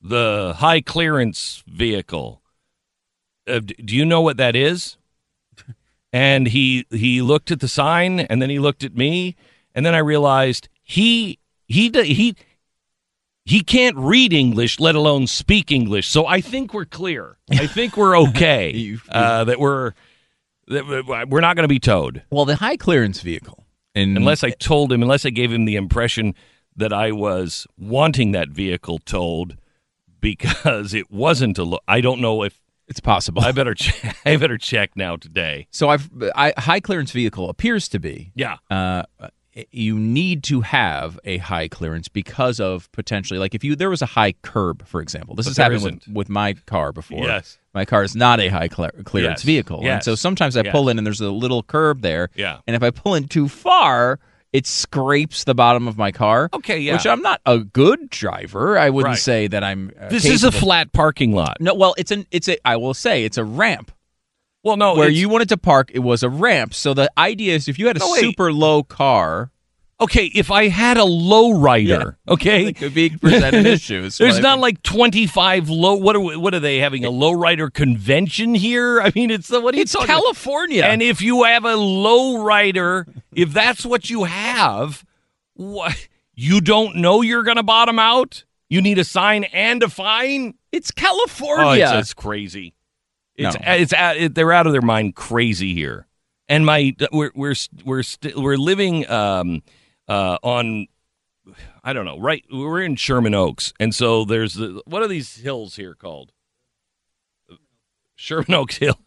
the 0.00 0.54
high 0.58 0.80
clearance 0.80 1.62
vehicle 1.66 2.42
uh, 3.48 3.60
do 3.60 3.94
you 3.94 4.04
know 4.04 4.20
what 4.20 4.36
that 4.36 4.56
is? 4.56 4.96
And 6.12 6.46
he 6.48 6.86
he 6.90 7.20
looked 7.20 7.50
at 7.50 7.60
the 7.60 7.68
sign 7.68 8.20
and 8.20 8.40
then 8.40 8.48
he 8.48 8.58
looked 8.58 8.84
at 8.84 8.96
me 8.96 9.36
and 9.76 9.86
then 9.86 9.94
I 9.94 9.98
realized 9.98 10.68
he 10.82 11.38
he 11.68 11.90
he 11.90 12.34
he 13.44 13.60
can't 13.62 13.96
read 13.96 14.32
English, 14.32 14.80
let 14.80 14.96
alone 14.96 15.28
speak 15.28 15.70
English. 15.70 16.08
So 16.08 16.26
I 16.26 16.40
think 16.40 16.74
we're 16.74 16.84
clear. 16.84 17.38
I 17.52 17.68
think 17.68 17.96
we're 17.96 18.18
okay. 18.30 18.96
Uh, 19.08 19.44
that 19.44 19.60
we're 19.60 19.92
that 20.66 21.26
we're 21.28 21.40
not 21.40 21.54
going 21.54 21.62
to 21.64 21.68
be 21.68 21.78
towed 21.78 22.22
well, 22.30 22.44
the 22.44 22.56
high 22.56 22.76
clearance 22.76 23.20
vehicle, 23.20 23.64
and 23.94 24.16
unless 24.16 24.42
I 24.42 24.50
told 24.50 24.92
him, 24.92 25.00
unless 25.02 25.24
I 25.24 25.30
gave 25.30 25.52
him 25.52 25.64
the 25.64 25.76
impression 25.76 26.34
that 26.74 26.92
I 26.92 27.12
was 27.12 27.66
wanting 27.78 28.32
that 28.32 28.48
vehicle 28.48 28.98
towed 28.98 29.56
because 30.20 30.92
it 30.94 31.10
wasn't 31.10 31.58
a. 31.58 31.64
Lo- 31.64 31.78
I 31.86 32.00
don't 32.00 32.20
know 32.20 32.42
if 32.42 32.58
it's 32.88 33.00
possible. 33.00 33.42
I 33.42 33.52
better 33.52 33.74
check. 33.74 34.16
I 34.26 34.36
better 34.36 34.58
check 34.58 34.96
now 34.96 35.16
today. 35.16 35.68
So 35.70 35.88
I've 35.88 36.10
I, 36.34 36.52
high 36.58 36.80
clearance 36.80 37.12
vehicle 37.12 37.48
appears 37.48 37.88
to 37.90 37.98
be 38.00 38.32
Yeah. 38.34 38.56
uh, 38.70 39.04
you 39.70 39.98
need 39.98 40.42
to 40.44 40.60
have 40.60 41.18
a 41.24 41.38
high 41.38 41.66
clearance 41.68 42.08
because 42.08 42.60
of 42.60 42.90
potentially 42.92 43.38
like 43.38 43.54
if 43.54 43.64
you 43.64 43.74
there 43.76 43.88
was 43.90 44.02
a 44.02 44.06
high 44.06 44.32
curb 44.42 44.86
for 44.86 45.00
example 45.00 45.34
this 45.34 45.46
But 45.46 45.50
has 45.50 45.56
happened 45.56 46.02
with, 46.06 46.14
with 46.14 46.28
my 46.28 46.52
car 46.66 46.92
before 46.92 47.24
Yes. 47.24 47.58
my 47.74 47.84
car 47.84 48.02
is 48.02 48.14
not 48.14 48.38
a 48.40 48.48
high 48.48 48.68
cle- 48.68 48.90
clearance 49.04 49.40
Yes. 49.40 49.44
vehicle 49.44 49.80
and 49.84 50.02
so 50.02 50.14
sometimes 50.14 50.56
i 50.56 50.62
Yes. 50.62 50.72
pull 50.72 50.88
in 50.88 50.98
and 50.98 51.06
there's 51.06 51.20
a 51.20 51.30
little 51.30 51.62
curb 51.62 52.02
there 52.02 52.28
Yeah. 52.34 52.58
and 52.66 52.76
if 52.76 52.82
i 52.82 52.90
pull 52.90 53.14
in 53.14 53.28
too 53.28 53.48
far 53.48 54.18
it 54.52 54.66
scrapes 54.66 55.44
the 55.44 55.54
bottom 55.54 55.88
of 55.88 55.96
my 55.98 56.12
car 56.12 56.48
Okay, 56.52 56.78
yeah. 56.78 56.92
which 56.94 57.06
i'm 57.06 57.22
not 57.22 57.40
a 57.46 57.58
good 57.58 58.10
driver 58.10 58.76
i 58.78 58.90
wouldn't 58.90 59.12
Right. 59.14 59.18
say 59.18 59.46
that 59.48 59.64
i'm 59.64 59.90
uh, 60.00 60.08
This 60.08 60.26
is 60.26 60.44
a 60.44 60.52
flat 60.52 60.92
parking 60.92 61.32
lot. 61.32 61.56
no 61.60 61.72
well 61.74 61.94
it's 61.96 62.10
an 62.10 62.26
it's 62.30 62.48
a 62.48 62.58
i 62.68 62.76
will 62.76 62.94
say 62.94 63.24
it's 63.24 63.38
a 63.38 63.44
ramp 63.44 63.90
Well, 64.66 64.76
no, 64.76 64.94
where 64.96 65.08
you 65.08 65.28
wanted 65.28 65.48
to 65.50 65.56
park, 65.56 65.92
it 65.94 66.00
was 66.00 66.24
a 66.24 66.28
ramp. 66.28 66.74
So 66.74 66.92
the 66.92 67.08
idea 67.16 67.54
is 67.54 67.68
if 67.68 67.78
you 67.78 67.86
had 67.86 67.96
a 67.96 68.00
No, 68.00 68.14
super 68.16 68.52
low 68.52 68.82
car, 68.82 69.52
okay. 70.00 70.24
If 70.34 70.50
I 70.50 70.66
had 70.66 70.96
a 70.96 71.04
low 71.04 71.52
rider, 71.52 72.18
okay, 72.28 72.66
it 72.66 72.76
could 72.76 72.92
be 72.92 73.10
presented 73.10 73.64
issues. 73.64 74.18
There's 74.18 74.40
But 74.40 74.44
I 74.44 74.48
not 74.50 74.58
like 74.58 74.82
25 74.82 75.70
low. 75.70 75.94
What 75.94 76.16
are 76.16 76.20
what 76.20 76.52
are 76.52 76.58
they 76.58 76.78
having 76.78 77.04
a 77.04 77.10
lowrider 77.10 77.72
convention 77.72 78.56
here? 78.56 79.00
I 79.00 79.12
mean, 79.14 79.30
it's 79.30 79.46
the 79.46 79.60
what 79.60 79.74
are 79.74 79.76
you 79.76 79.82
it's 79.82 79.92
talking 79.92 80.06
about? 80.06 80.22
California. 80.22 80.82
And 80.84 81.00
if 81.00 81.22
you 81.22 81.44
have 81.44 81.64
a 81.64 81.76
low 81.76 82.42
rider, 82.42 83.06
if 83.34 83.52
that's 83.52 83.86
what 83.86 84.10
you 84.10 84.24
have, 84.24 85.04
what 85.54 86.08
you 86.34 86.60
don't 86.60 86.96
know 86.96 87.22
you're 87.22 87.44
going 87.44 87.56
to 87.56 87.62
bottom 87.62 88.00
out? 88.00 88.44
You 88.68 88.82
need 88.82 88.98
a 88.98 89.04
sign 89.04 89.44
and 89.44 89.80
a 89.84 89.88
fine. 89.88 90.54
It's 90.72 90.90
Oh, 90.90 91.00
California. 91.00 91.84
it's, 91.84 91.92
it's 92.10 92.14
crazy. 92.14 92.74
It's 93.36 93.54
No. 93.56 93.62
it's 93.66 93.92
out- 93.92 94.16
it, 94.16 94.34
they're 94.34 94.52
out 94.52 94.66
of 94.66 94.72
their 94.72 94.82
mind 94.82 95.14
crazy 95.14 95.74
here. 95.74 96.06
And 96.48 96.64
my 96.64 96.94
we're 97.12 97.32
we're 97.34 97.54
we're 97.84 98.02
st- 98.02 98.36
we're 98.36 98.56
living 98.56 99.08
um 99.10 99.62
uh 100.08 100.38
on 100.42 100.86
I 101.84 101.92
don't 101.92 102.04
know 102.04 102.18
right 102.18 102.44
we're 102.50 102.82
in 102.82 102.96
Sherman 102.96 103.34
Oaks 103.34 103.72
and 103.80 103.94
so 103.94 104.24
there's 104.24 104.54
the 104.54 104.80
what 104.86 105.02
are 105.02 105.08
these 105.08 105.36
hills 105.36 105.76
here 105.76 105.94
called 105.94 106.32
Sherman 108.14 108.54
Oaks 108.54 108.76
Hill. 108.78 108.98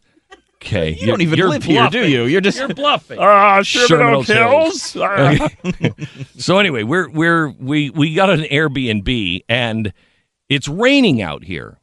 Okay, 0.62 0.92
you 0.92 1.06
don't 1.06 1.22
even 1.22 1.38
live 1.48 1.64
here, 1.64 1.88
do 1.88 2.06
you? 2.06 2.24
You're 2.24 2.42
just 2.42 2.58
You're 2.58 2.68
bluffing. 2.68 3.18
Ah, 3.18 3.62
Sherman 3.62 4.14
Oaks 4.14 4.28
Hills. 4.28 4.94
Ah. 5.00 5.48
so 6.36 6.58
anyway, 6.58 6.82
we're 6.82 7.08
we're 7.08 7.48
we 7.48 7.88
we 7.88 8.12
got 8.14 8.28
an 8.28 8.40
Airbnb 8.42 9.40
and 9.48 9.92
it's 10.50 10.68
raining 10.68 11.22
out 11.22 11.44
here. 11.44 11.79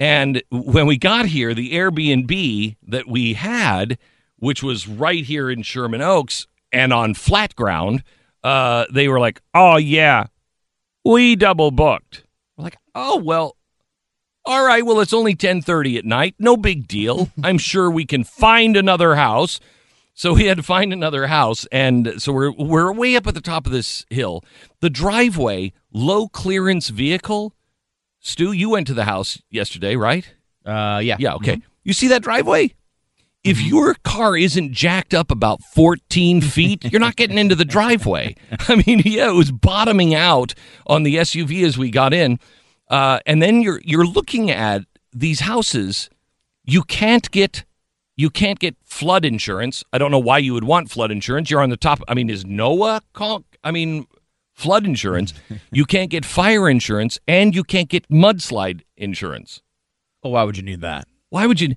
And 0.00 0.42
when 0.50 0.86
we 0.86 0.96
got 0.96 1.26
here, 1.26 1.54
the 1.54 1.72
Airbnb 1.72 2.76
that 2.82 3.06
we 3.06 3.34
had, 3.34 3.98
which 4.36 4.62
was 4.62 4.88
right 4.88 5.24
here 5.24 5.50
in 5.50 5.62
Sherman 5.62 6.02
Oaks 6.02 6.46
and 6.72 6.92
on 6.92 7.14
flat 7.14 7.54
ground, 7.54 8.02
uh, 8.42 8.86
they 8.92 9.08
were 9.08 9.20
like, 9.20 9.40
"Oh 9.54 9.76
yeah, 9.76 10.26
we 11.04 11.36
double 11.36 11.70
booked." 11.70 12.24
We're 12.56 12.64
like, 12.64 12.76
"Oh 12.94 13.16
well, 13.16 13.56
all 14.44 14.66
right. 14.66 14.84
Well, 14.84 15.00
it's 15.00 15.12
only 15.12 15.34
ten 15.34 15.62
thirty 15.62 15.96
at 15.96 16.04
night. 16.04 16.34
No 16.38 16.56
big 16.56 16.88
deal. 16.88 17.30
I'm 17.42 17.58
sure 17.58 17.90
we 17.90 18.04
can 18.04 18.24
find 18.24 18.76
another 18.76 19.14
house." 19.14 19.60
So 20.16 20.34
we 20.34 20.44
had 20.44 20.58
to 20.58 20.62
find 20.62 20.92
another 20.92 21.26
house, 21.26 21.66
and 21.72 22.22
so 22.22 22.32
we're 22.32 22.52
we're 22.52 22.92
way 22.92 23.16
up 23.16 23.26
at 23.26 23.34
the 23.34 23.40
top 23.40 23.66
of 23.66 23.72
this 23.72 24.06
hill. 24.10 24.44
The 24.80 24.90
driveway, 24.90 25.72
low 25.92 26.28
clearance 26.28 26.88
vehicle. 26.88 27.52
Stu, 28.24 28.52
you 28.52 28.70
went 28.70 28.86
to 28.86 28.94
the 28.94 29.04
house 29.04 29.40
yesterday, 29.50 29.96
right? 29.96 30.26
uh, 30.64 30.98
yeah, 31.02 31.16
Yeah. 31.18 31.34
Okay. 31.34 31.60
You 31.84 31.92
see 31.92 32.08
that 32.08 32.22
driveway? 32.22 32.74
If 33.44 33.60
your 33.60 33.94
car 34.02 34.34
isn't 34.38 34.72
jacked 34.72 35.12
up 35.12 35.30
about 35.30 35.60
14 35.74 36.40
feet, 36.56 36.90
you're 36.90 37.00
not 37.00 37.16
getting 37.16 37.36
into 37.36 37.54
the 37.54 37.66
driveway. 37.66 38.34
I 38.68 38.82
mean, 38.86 39.02
yeah, 39.04 39.28
it 39.28 39.34
was 39.34 39.52
bottoming 39.52 40.14
out 40.14 40.54
on 40.86 41.02
the 41.02 41.16
SUV 41.16 41.62
as 41.66 41.76
we 41.76 41.90
got 41.90 42.14
in, 42.14 42.38
uh, 42.88 43.18
and 43.26 43.42
then 43.42 43.60
you're 43.60 43.82
you're 43.84 44.06
looking 44.06 44.50
at 44.50 44.82
these 45.12 45.40
houses. 45.40 46.08
You 46.64 46.82
can't 46.82 47.30
get 47.30 47.64
you 48.16 48.30
can't 48.30 48.58
get 48.58 48.76
flood 48.82 49.26
insurance. 49.26 49.84
I 49.92 49.98
don't 49.98 50.10
know 50.10 50.18
why 50.18 50.38
you 50.38 50.54
would 50.54 50.64
want 50.64 50.90
flood 50.90 51.10
insurance. 51.10 51.50
You're 51.50 51.60
on 51.62 51.68
the 51.68 51.76
top. 51.76 52.00
I 52.08 52.14
mean, 52.14 52.30
is 52.30 52.44
NOAA 52.44 53.02
call? 53.12 53.44
I 53.62 53.70
mean, 53.70 54.06
flood 54.54 54.86
insurance. 54.86 55.34
you 55.70 55.84
can't 55.84 56.10
get 56.10 56.24
fire 56.24 56.68
insurance, 56.68 57.18
and 57.28 57.54
you 57.54 57.64
can't 57.64 57.88
get 57.88 58.08
mudslide 58.08 58.82
insurance. 58.96 59.60
Oh, 60.22 60.30
why 60.30 60.44
would 60.44 60.56
you 60.56 60.62
need 60.62 60.80
that? 60.80 61.06
Why 61.28 61.46
would 61.46 61.60
you? 61.60 61.76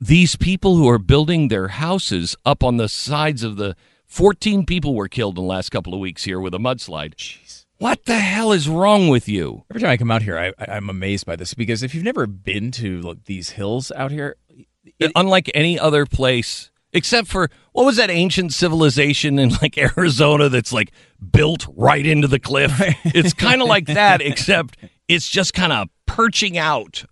These 0.00 0.34
people 0.36 0.76
who 0.76 0.88
are 0.88 0.98
building 0.98 1.48
their 1.48 1.68
houses 1.68 2.34
up 2.44 2.64
on 2.64 2.78
the 2.78 2.88
sides 2.88 3.42
of 3.42 3.56
the 3.56 3.76
14 4.06 4.66
people 4.66 4.94
were 4.94 5.08
killed 5.08 5.38
in 5.38 5.44
the 5.44 5.48
last 5.48 5.68
couple 5.70 5.94
of 5.94 6.00
weeks 6.00 6.24
here 6.24 6.40
with 6.40 6.54
a 6.54 6.58
mudslide. 6.58 7.14
Jeez. 7.14 7.66
What 7.78 8.04
the 8.06 8.18
hell 8.18 8.52
is 8.52 8.68
wrong 8.68 9.08
with 9.08 9.28
you? 9.28 9.64
Every 9.70 9.80
time 9.80 9.90
I 9.90 9.96
come 9.96 10.10
out 10.10 10.22
here, 10.22 10.38
I, 10.38 10.48
I, 10.58 10.76
I'm 10.76 10.90
amazed 10.90 11.26
by 11.26 11.36
this 11.36 11.54
because 11.54 11.82
if 11.82 11.94
you've 11.94 12.04
never 12.04 12.26
been 12.26 12.70
to 12.72 13.00
like, 13.02 13.24
these 13.24 13.50
hills 13.50 13.92
out 13.92 14.10
here, 14.10 14.36
it, 14.98 15.12
Unlike 15.14 15.50
any 15.54 15.78
other 15.78 16.06
place, 16.06 16.69
except 16.92 17.28
for 17.28 17.50
what 17.72 17.84
was 17.86 17.96
that 17.96 18.10
ancient 18.10 18.52
civilization 18.52 19.38
in 19.38 19.50
like 19.62 19.76
Arizona 19.96 20.48
that's 20.48 20.72
like 20.72 20.90
built 21.32 21.66
right 21.76 22.04
into 22.04 22.28
the 22.28 22.38
cliff? 22.38 22.72
It's 23.04 23.32
kind 23.34 23.62
of 23.62 23.68
like 23.68 23.86
that, 23.86 24.20
except 24.30 24.76
it's 25.08 25.28
just 25.28 25.54
kind 25.54 25.72
of 25.72 25.88
perching 26.06 26.56
out 26.58 27.04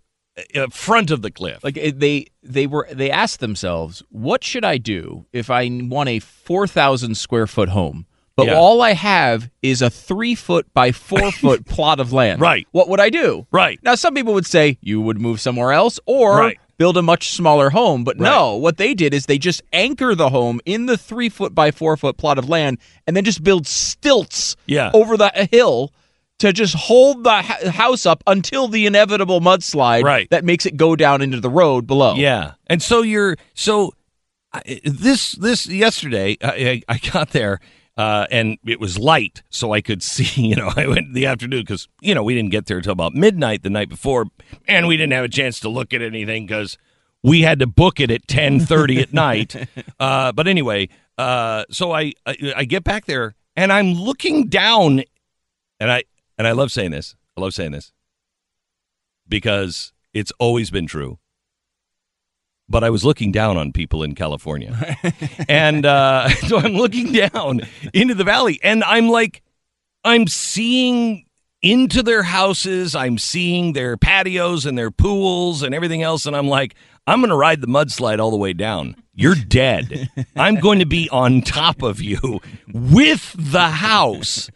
uh, 0.55 0.69
front 0.71 1.11
of 1.11 1.23
the 1.23 1.31
cliff. 1.31 1.63
like 1.65 1.75
they 1.75 2.27
they 2.43 2.67
were 2.67 2.87
they 2.93 3.11
asked 3.11 3.41
themselves, 3.41 4.03
what 4.11 4.45
should 4.45 4.65
I 4.65 4.79
do 4.79 5.27
if 5.33 5.51
I 5.51 5.69
want 5.83 6.09
a 6.09 6.19
four 6.21 6.67
thousand 6.67 7.17
square 7.17 7.47
foot 7.47 7.71
home? 7.71 8.07
But 8.37 8.47
Yeah. 8.47 8.55
all 8.57 8.83
I 8.83 8.93
have 8.93 9.51
is 9.63 9.83
a 9.83 9.91
three 9.91 10.37
foot 10.37 10.73
by 10.73 10.93
four 10.93 11.33
foot 11.43 11.67
plot 11.67 11.99
of 11.99 12.13
land. 12.13 12.41
Right. 12.41 12.69
What 12.71 12.89
would 12.89 13.01
I 13.01 13.11
do? 13.11 13.49
Right. 13.51 13.81
Now, 13.83 13.97
some 13.97 14.15
people 14.15 14.33
would 14.35 14.47
say 14.47 14.79
you 14.81 15.01
would 15.01 15.21
move 15.21 15.41
somewhere 15.41 15.73
else 15.73 15.99
or 16.07 16.39
Right. 16.39 16.59
Build 16.79 16.97
a 16.97 17.03
much 17.03 17.31
smaller 17.33 17.71
home. 17.71 18.05
But 18.05 18.19
no, 18.19 18.55
what 18.57 18.77
they 18.79 18.95
did 18.95 19.13
is 19.13 19.27
they 19.27 19.39
just 19.39 19.63
anchor 19.73 20.15
the 20.15 20.31
home 20.31 20.61
in 20.65 20.87
the 20.87 20.97
three 20.97 21.29
foot 21.29 21.55
by 21.55 21.71
four 21.71 21.97
foot 21.97 22.17
plot 22.17 22.39
of 22.39 22.49
land 22.49 22.79
and 23.07 23.17
then 23.17 23.25
just 23.25 23.43
build 23.45 23.67
stilts 23.67 24.57
Yeah. 24.67 24.91
over 24.95 25.17
the 25.17 25.31
hill 25.51 25.93
to 26.39 26.53
just 26.53 26.75
hold 26.77 27.25
the 27.25 27.43
house 27.43 28.07
up 28.07 28.23
until 28.29 28.69
the 28.69 28.87
inevitable 28.87 29.41
mudslide 29.41 30.05
Right. 30.05 30.31
that 30.31 30.45
makes 30.45 30.67
it 30.67 30.77
go 30.77 30.95
down 30.95 31.21
into 31.21 31.41
the 31.41 31.51
road 31.51 31.87
below. 31.87 32.15
Yeah, 32.15 32.53
and 32.69 32.81
so 32.81 33.03
you're 33.03 33.37
so 33.55 33.93
this 34.85 35.33
this 35.33 35.67
yesterday 35.67 36.37
I 36.43 36.83
I 36.89 36.99
got 37.13 37.31
there 37.31 37.61
uh, 37.99 38.27
and 38.31 38.59
it 38.65 38.81
was 38.81 38.97
light, 38.97 39.43
so 39.51 39.73
I 39.73 39.81
could 39.81 40.03
see. 40.15 40.47
You 40.47 40.57
know, 40.57 40.71
I 40.75 40.87
went 40.87 41.09
in 41.09 41.13
the 41.13 41.27
afternoon 41.27 41.61
because 41.63 41.89
you 42.01 42.15
know 42.15 42.23
we 42.23 42.35
didn't 42.35 42.53
get 42.53 42.67
there 42.67 42.79
until 42.79 42.93
about 42.93 43.15
midnight 43.15 43.63
the 43.63 43.71
night 43.71 43.91
before, 43.91 44.27
and 44.67 44.87
we 44.87 44.97
didn't 44.97 45.13
have 45.13 45.25
a 45.25 45.29
chance 45.29 45.61
to 45.61 45.69
look 45.69 45.93
at 45.93 46.01
anything 46.01 46.47
because 46.47 46.79
we 47.23 47.43
had 47.43 47.59
to 47.59 47.67
book 47.67 48.01
it 48.01 48.11
at 48.11 48.27
ten 48.29 48.61
thirty 48.61 49.01
at 49.01 49.13
night. 49.13 49.55
Uh, 50.01 50.31
but 50.31 50.47
anyway, 50.47 50.89
uh, 51.19 51.65
so 51.71 51.91
I, 51.91 52.13
I 52.25 52.53
I 52.59 52.65
get 52.65 52.85
back 52.85 53.07
there 53.07 53.35
and 53.57 53.73
I'm 53.73 53.95
looking 53.95 54.47
down, 54.47 55.03
and 55.81 55.91
I 55.91 56.05
and 56.39 56.47
I 56.47 56.53
love 56.53 56.71
saying 56.71 56.93
this. 56.93 57.17
I 57.37 57.41
love 57.41 57.53
saying 57.53 57.73
this 57.73 57.93
because 59.29 59.93
it's 60.15 60.33
always 60.39 60.71
been 60.71 60.87
true 60.87 61.19
but 62.69 62.85
I 62.85 62.91
was 62.91 63.05
looking 63.05 63.33
down 63.33 63.57
on 63.57 63.73
people 63.73 64.03
in 64.03 64.15
California. 64.15 64.97
and 65.49 65.87
uh, 65.87 66.29
so 66.47 66.59
I'm 66.59 66.75
looking 66.75 67.13
down 67.13 67.63
into 67.93 68.15
the 68.15 68.25
valley 68.25 68.61
and 68.63 68.85
I'm 68.85 69.09
like, 69.09 69.43
I'm 70.05 70.27
seeing 70.27 71.25
into 71.61 72.03
their 72.03 72.23
houses, 72.23 72.95
I'm 72.95 73.19
seeing 73.19 73.73
their 73.73 73.97
patios 73.97 74.65
and 74.65 74.79
their 74.79 74.91
pools 74.91 75.63
and 75.63 75.75
everything 75.75 76.03
else. 76.03 76.25
And 76.27 76.37
I'm 76.37 76.49
like, 76.49 76.75
I'm 77.07 77.21
going 77.21 77.31
to 77.31 77.37
ride 77.37 77.61
the 77.61 77.67
mudslide 77.67 78.21
all 78.21 78.31
the 78.31 78.37
way 78.37 78.53
down. 78.53 78.95
You're 79.15 79.35
dead. 79.35 80.09
I'm 80.37 80.57
going 80.61 80.79
to 80.79 80.87
be 80.87 81.09
on 81.11 81.41
top 81.41 81.83
of 81.83 82.01
you 82.01 82.41
with 82.73 83.35
the 83.37 83.69
house. 83.69 84.51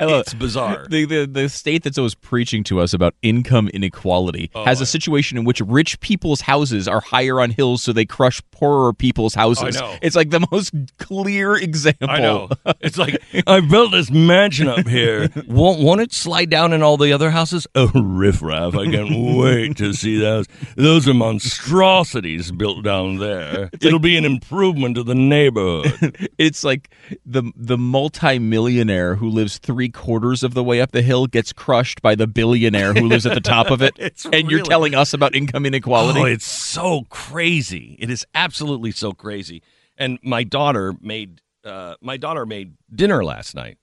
It's 0.00 0.34
bizarre. 0.34 0.86
The, 0.88 1.04
the 1.04 1.26
the 1.26 1.48
state 1.48 1.82
that's 1.82 1.98
always 1.98 2.14
preaching 2.14 2.64
to 2.64 2.80
us 2.80 2.92
about 2.94 3.14
income 3.22 3.68
inequality 3.68 4.50
Oh, 4.54 4.64
has 4.64 4.80
a 4.80 4.86
situation 4.86 5.38
in 5.38 5.44
which 5.44 5.60
rich 5.60 5.98
people's 6.00 6.42
houses 6.42 6.86
are 6.88 7.00
higher 7.00 7.40
on 7.40 7.50
hills, 7.50 7.82
so 7.82 7.92
they 7.92 8.04
crush 8.04 8.40
poorer 8.50 8.92
people's 8.92 9.36
oh, 9.36 9.40
houses. 9.40 9.80
know. 9.80 9.96
It's 10.02 10.16
like 10.16 10.30
the 10.30 10.46
most 10.50 10.72
clear 10.98 11.54
example. 11.56 12.10
I 12.10 12.18
know. 12.20 12.48
It's 12.80 12.98
like 12.98 13.20
I 13.46 13.60
built 13.60 13.92
this 13.92 14.10
mansion 14.10 14.68
up 14.68 14.86
here. 14.86 15.28
Won't 15.46 15.80
won't 15.80 16.00
it 16.00 16.12
slide 16.12 16.50
down 16.50 16.72
in 16.72 16.82
all 16.82 16.96
the 16.96 17.12
other 17.12 17.30
houses? 17.30 17.66
Oh, 17.76 17.90
riffraff! 17.92 18.74
I 18.76 18.86
can't 18.90 19.36
wait 19.36 19.76
to 19.78 19.92
see 19.94 20.18
those. 20.18 20.46
Those 20.76 21.08
are 21.08 21.12
monstrosities 21.14 22.52
built 22.52 22.84
down 22.84 23.18
there. 23.18 23.68
It'll 23.80 23.98
be 23.98 24.16
an 24.16 24.24
improvement 24.24 24.94
to 24.96 25.02
the 25.02 25.14
neighborhood. 25.14 26.28
It's 26.38 26.62
like 26.64 26.90
the 27.26 27.42
the 27.56 27.76
multimillionaire 27.76 29.16
who 29.16 29.28
lives 29.28 29.58
three 29.58 29.73
quarters 29.88 30.42
of 30.42 30.54
the 30.54 30.62
way 30.64 30.80
up 30.80 30.92
the 30.92 31.02
hill 31.02 31.26
gets 31.26 31.52
crushed 31.52 32.00
by 32.02 32.14
the 32.14 32.26
billionaire 32.26 32.94
who 32.94 33.06
lives 33.08 33.26
at 33.26 33.34
the 33.34 33.40
top 33.40 33.70
of 33.70 33.82
it. 33.82 33.94
And 34.32 34.50
you're 34.50 34.62
telling 34.62 34.94
us 34.94 35.12
about 35.12 35.34
income 35.34 35.66
inequality. 35.66 36.20
Oh, 36.20 36.24
it's 36.24 36.46
so 36.46 37.02
crazy. 37.10 37.96
It 37.98 38.10
is 38.10 38.26
absolutely 38.34 38.90
so 38.92 39.12
crazy. 39.12 39.62
And 39.96 40.18
my 40.22 40.42
daughter 40.44 40.94
made 41.00 41.40
uh, 41.64 41.94
my 42.00 42.16
daughter 42.16 42.44
made 42.46 42.74
dinner 42.94 43.24
last 43.24 43.54
night, 43.54 43.78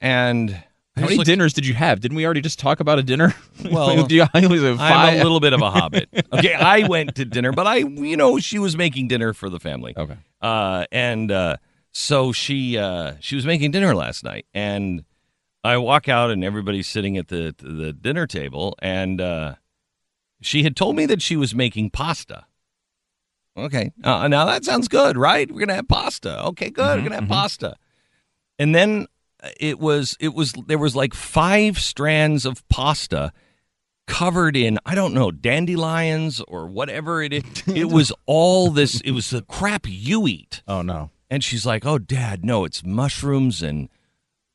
and 0.00 0.50
How 0.96 1.02
many 1.02 1.16
looked- 1.16 1.26
dinners 1.26 1.52
did 1.52 1.66
you 1.66 1.74
have? 1.74 2.00
Didn't 2.00 2.16
we 2.16 2.24
already 2.24 2.40
just 2.40 2.58
talk 2.58 2.80
about 2.80 2.98
a 2.98 3.02
dinner? 3.02 3.34
Well, 3.70 4.06
you, 4.10 4.24
I 4.32 4.46
was 4.46 4.62
a 4.62 4.74
I'm 4.80 5.18
a 5.20 5.22
little 5.22 5.38
bit 5.38 5.52
of 5.52 5.60
a 5.60 5.70
hobbit. 5.70 6.08
Okay, 6.32 6.54
I 6.54 6.88
went 6.88 7.16
to 7.16 7.26
dinner, 7.26 7.52
but 7.52 7.66
I, 7.66 7.76
you 7.76 8.16
know, 8.16 8.38
she 8.38 8.58
was 8.58 8.74
making 8.74 9.08
dinner 9.08 9.34
for 9.34 9.50
the 9.50 9.60
family. 9.60 9.92
Okay. 9.94 10.16
Uh, 10.40 10.86
and 10.90 11.30
uh, 11.30 11.58
so 11.92 12.32
she 12.32 12.78
uh, 12.78 13.14
she 13.20 13.34
was 13.36 13.46
making 13.46 13.70
dinner 13.72 13.94
last 13.94 14.24
night, 14.24 14.46
and 14.54 15.04
I 15.64 15.76
walk 15.76 16.08
out, 16.08 16.30
and 16.30 16.44
everybody's 16.44 16.88
sitting 16.88 17.16
at 17.16 17.28
the 17.28 17.54
the 17.58 17.92
dinner 17.92 18.26
table, 18.26 18.76
and 18.80 19.20
uh, 19.20 19.54
she 20.40 20.62
had 20.62 20.76
told 20.76 20.96
me 20.96 21.06
that 21.06 21.22
she 21.22 21.36
was 21.36 21.54
making 21.54 21.90
pasta. 21.90 22.46
Okay, 23.56 23.92
uh, 24.04 24.28
now 24.28 24.44
that 24.46 24.64
sounds 24.64 24.88
good, 24.88 25.16
right? 25.16 25.50
We're 25.50 25.60
gonna 25.60 25.74
have 25.74 25.88
pasta. 25.88 26.44
Okay, 26.46 26.70
good. 26.70 26.98
We're 26.98 27.08
gonna 27.08 27.20
have 27.20 27.28
pasta, 27.28 27.76
and 28.58 28.74
then 28.74 29.06
it 29.58 29.78
was 29.78 30.16
it 30.20 30.34
was 30.34 30.54
there 30.66 30.78
was 30.78 30.94
like 30.94 31.14
five 31.14 31.78
strands 31.78 32.46
of 32.46 32.66
pasta 32.68 33.32
covered 34.06 34.56
in 34.56 34.78
I 34.84 34.94
don't 34.94 35.14
know 35.14 35.30
dandelions 35.30 36.40
or 36.48 36.66
whatever 36.66 37.22
it 37.22 37.32
is. 37.32 37.42
It 37.66 37.90
was 37.90 38.12
all 38.26 38.70
this. 38.70 39.00
It 39.00 39.12
was 39.12 39.30
the 39.30 39.42
crap 39.42 39.86
you 39.88 40.26
eat. 40.26 40.62
Oh 40.66 40.82
no. 40.82 41.10
And 41.30 41.44
she's 41.44 41.64
like, 41.64 41.86
"Oh, 41.86 41.98
Dad, 41.98 42.44
no, 42.44 42.64
it's 42.64 42.84
mushrooms 42.84 43.62
and 43.62 43.88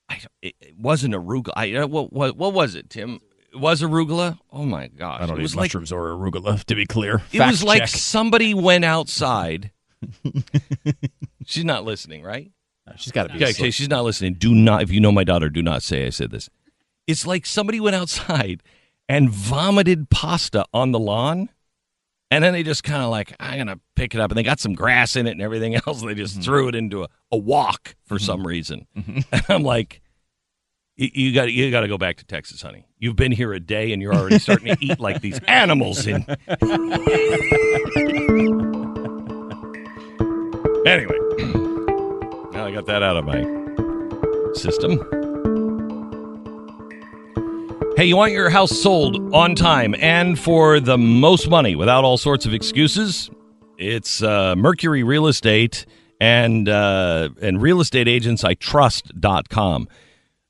I, 0.09 0.21
it, 0.41 0.55
it 0.59 0.77
wasn't 0.77 1.13
arugula. 1.13 1.53
I, 1.55 1.73
uh, 1.73 1.87
what, 1.87 2.13
what, 2.13 2.37
what 2.37 2.53
was 2.53 2.75
it, 2.75 2.89
Tim? 2.89 3.19
It 3.51 3.59
was 3.59 3.81
arugula? 3.81 4.37
Oh 4.51 4.65
my 4.65 4.87
gosh. 4.87 5.21
I 5.21 5.25
don't 5.25 5.39
it 5.39 5.43
eat 5.43 5.55
like 5.55 5.67
mushrooms 5.67 5.91
or 5.91 6.09
arugula, 6.09 6.63
to 6.65 6.75
be 6.75 6.85
clear. 6.85 7.15
it 7.31 7.39
Fact 7.39 7.51
was 7.51 7.63
like 7.63 7.87
somebody 7.87 8.53
went 8.53 8.85
outside. 8.85 9.71
she's 11.45 11.65
not 11.65 11.85
listening, 11.85 12.23
right? 12.23 12.51
No, 12.85 12.93
she's 12.97 13.11
got 13.11 13.23
to 13.23 13.29
be. 13.29 13.43
Okay, 13.43 13.51
okay, 13.51 13.71
she's 13.71 13.89
not 13.89 14.03
listening. 14.03 14.35
Do 14.35 14.53
not, 14.53 14.83
if 14.83 14.91
you 14.91 14.99
know 14.99 15.11
my 15.11 15.23
daughter, 15.23 15.49
do 15.49 15.63
not 15.63 15.81
say 15.81 16.05
I 16.05 16.09
said 16.09 16.31
this. 16.31 16.49
It's 17.07 17.25
like 17.25 17.45
somebody 17.45 17.79
went 17.79 17.95
outside 17.95 18.61
and 19.09 19.29
vomited 19.29 20.09
pasta 20.09 20.65
on 20.73 20.91
the 20.91 20.99
lawn, 20.99 21.49
and 22.35 22.43
then 22.43 22.51
they 22.51 22.63
just 22.63 22.83
kind 22.83 23.01
of 23.01 23.09
like, 23.09 23.33
I'm 23.39 23.57
gonna 23.57 23.79
pick 23.95 24.13
it 24.13 24.19
up, 24.19 24.29
and 24.29 24.37
they 24.37 24.43
got 24.43 24.59
some 24.59 24.73
grass 24.73 25.15
in 25.15 25.25
it 25.25 25.31
and 25.31 25.41
everything 25.41 25.75
else. 25.87 26.01
And 26.01 26.09
they 26.09 26.15
just 26.15 26.33
mm-hmm. 26.33 26.43
threw 26.43 26.67
it 26.67 26.75
into 26.75 27.03
a, 27.03 27.07
a 27.31 27.37
wok 27.37 27.95
for 28.03 28.15
mm-hmm. 28.15 28.25
some 28.25 28.45
reason. 28.45 28.87
Mm-hmm. 28.97 29.19
And 29.31 29.45
I'm 29.47 29.63
like, 29.63 30.01
you 30.97 31.33
got 31.33 31.51
you 31.51 31.71
got 31.71 31.81
to 31.81 31.87
go 31.87 31.97
back 31.97 32.17
to 32.17 32.25
Texas, 32.25 32.61
honey. 32.61 32.87
You've 32.99 33.15
been 33.15 33.31
here 33.31 33.53
a 33.53 33.59
day, 33.61 33.93
and 33.93 34.01
you're 34.01 34.13
already 34.13 34.39
starting 34.39 34.75
to 34.75 34.85
eat 34.85 34.99
like 34.99 35.21
these 35.21 35.39
animals. 35.47 36.05
In 36.05 36.25
anyway, 40.85 41.17
now 42.51 42.65
I 42.65 42.71
got 42.73 42.85
that 42.87 43.01
out 43.01 43.15
of 43.15 43.23
my 43.23 43.43
system. 44.55 45.24
Hey, 47.97 48.03
you 48.03 48.17
want 48.17 48.33
your 48.33 48.49
house 48.49 48.71
sold 48.71 49.33
on 49.33 49.55
time 49.55 49.95
and 49.97 50.37
for 50.37 50.81
the 50.81 50.97
most 50.97 51.49
money 51.49 51.77
without 51.77 52.03
all 52.03 52.17
sorts 52.17 52.45
of 52.45 52.53
excuses? 52.53 53.29
It's 53.77 54.21
uh, 54.21 54.53
Mercury 54.57 55.01
Real 55.01 55.27
Estate 55.27 55.85
and 56.19 56.67
uh, 56.67 57.29
and 57.41 57.61
real 57.61 57.79
estate 57.79 58.09
agents 58.09 58.43
I 58.43 58.55
trust.com. 58.55 59.87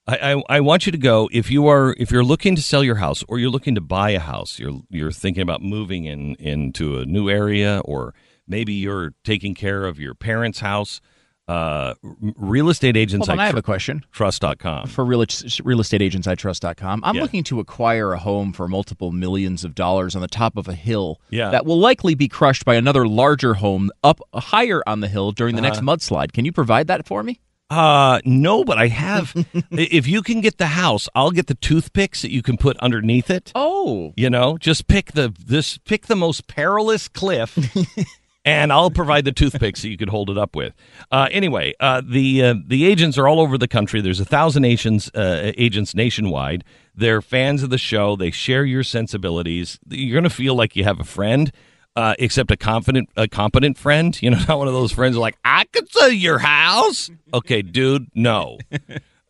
I, 0.08 0.34
I, 0.34 0.44
I 0.50 0.60
want 0.62 0.88
you 0.88 0.92
to 0.92 0.98
go 0.98 1.30
if 1.32 1.52
you 1.52 1.68
are 1.68 1.94
if 2.00 2.10
you're 2.10 2.24
looking 2.24 2.56
to 2.56 2.64
sell 2.64 2.84
your 2.84 2.96
house 2.96 3.24
or 3.28 3.38
you're 3.38 3.52
looking 3.52 3.76
to 3.76 3.82
buy 3.82 4.10
a 4.10 4.20
house 4.20 4.58
you're 4.58 4.82
you're 4.90 5.12
thinking 5.12 5.44
about 5.44 5.62
moving 5.62 6.06
in 6.06 6.34
into 6.40 6.98
a 6.98 7.06
new 7.06 7.30
area 7.30 7.80
or 7.86 8.16
maybe 8.48 8.74
you're 8.74 9.14
taking 9.24 9.54
care 9.54 9.86
of 9.86 10.00
your 10.00 10.16
parents' 10.16 10.62
house 10.62 11.00
uh, 11.48 11.94
real 12.38 12.70
estate 12.70 12.98
agents 12.98 13.30
I 13.30 13.36
I, 13.36 13.46
have 13.46 13.52
tr- 13.54 13.60
a 13.60 13.62
question. 13.62 14.04
trust.com 14.12 14.88
For 14.88 15.06
real, 15.06 15.24
real 15.64 15.80
estate 15.80 16.02
agents 16.02 16.28
I 16.28 16.36
trust.com. 16.36 17.02
I'm 17.04 17.16
Yeah. 17.16 17.22
looking 17.22 17.44
to 17.46 17.60
acquire 17.60 18.14
a 18.14 18.18
home 18.20 18.52
for 18.54 18.68
multiple 18.68 19.12
millions 19.12 19.64
of 19.64 19.76
dollars 19.76 20.16
on 20.16 20.22
the 20.22 20.28
top 20.28 20.58
of 20.58 20.68
a 20.68 20.74
hill 20.74 21.20
Yeah. 21.30 21.52
that 21.52 21.66
will 21.66 21.78
likely 21.80 22.16
be 22.16 22.28
crushed 22.28 22.66
by 22.66 22.76
another 22.76 23.08
larger 23.08 23.56
home 23.56 23.92
up 24.04 24.20
higher 24.34 24.82
on 24.88 25.02
the 25.02 25.08
hill 25.08 25.32
during 25.32 25.56
the 25.56 25.62
next 25.62 25.78
Uh-huh. 25.80 25.88
mudslide. 25.96 26.32
Can 26.34 26.46
you 26.46 26.52
provide 26.52 26.88
that 26.88 27.06
for 27.08 27.22
me? 27.22 27.40
Uh, 27.70 28.20
no, 28.26 28.64
but 28.64 28.78
I 28.78 28.88
have. 28.88 29.34
if 29.72 30.08
you 30.08 30.22
can 30.22 30.40
get 30.42 30.60
the 30.60 30.68
house, 30.68 31.10
I'll 31.16 31.32
get 31.32 31.48
the 31.48 31.56
toothpicks 31.56 32.22
that 32.22 32.32
you 32.32 32.44
can 32.44 32.58
put 32.58 32.78
underneath 32.78 33.30
it. 33.32 33.52
Oh, 33.56 34.14
You 34.16 34.30
know, 34.30 34.58
just 34.60 34.88
pick 34.88 35.14
the 35.14 35.34
this 35.46 35.80
pick 35.80 36.06
the 36.06 36.16
most 36.16 36.46
perilous 36.48 37.08
cliff, 37.08 37.58
and 38.46 38.72
I'll 38.72 38.92
provide 38.92 39.26
the 39.26 39.32
toothpicks 39.32 39.82
that 39.82 39.90
you 39.90 39.98
could 39.98 40.10
hold 40.10 40.30
it 40.30 40.38
up 40.38 40.56
with. 40.56 40.76
Uh, 41.12 41.28
anyway, 41.32 41.74
uh, 41.80 42.04
the 42.08 42.44
uh, 42.44 42.54
the 42.66 42.86
agents 42.86 43.18
are 43.18 43.28
all 43.28 43.40
over 43.42 43.58
the 43.58 43.68
country. 43.68 44.00
There's 44.02 44.20
a 44.20 44.26
thousand 44.26 44.66
agents 44.66 45.10
uh, 45.16 45.52
agents 45.58 45.96
nationwide. 45.96 46.64
They're 46.96 47.22
fans 47.22 47.64
of 47.64 47.72
the 47.72 47.80
show. 47.80 48.16
They 48.16 48.32
share 48.32 48.64
your 48.64 48.84
sensibilities. 48.84 49.78
You're 49.90 50.16
gonna 50.16 50.30
feel 50.30 50.56
like 50.56 50.76
you 50.76 50.84
have 50.86 51.00
a 51.00 51.06
friend. 51.06 51.52
Uh, 51.98 52.14
except 52.20 52.52
a 52.52 52.58
confident, 52.58 53.08
a 53.16 53.26
competent 53.26 53.78
friend. 53.78 54.22
You 54.22 54.32
know, 54.32 54.40
not 54.50 54.58
one 54.58 54.68
of 54.68 54.74
those 54.74 54.92
friends 54.92 55.16
like, 55.16 55.38
I 55.46 55.64
could 55.72 55.90
sell 55.90 56.10
your 56.10 56.40
house. 56.40 57.10
Okay, 57.34 57.62
dude, 57.62 58.10
no. 58.14 58.58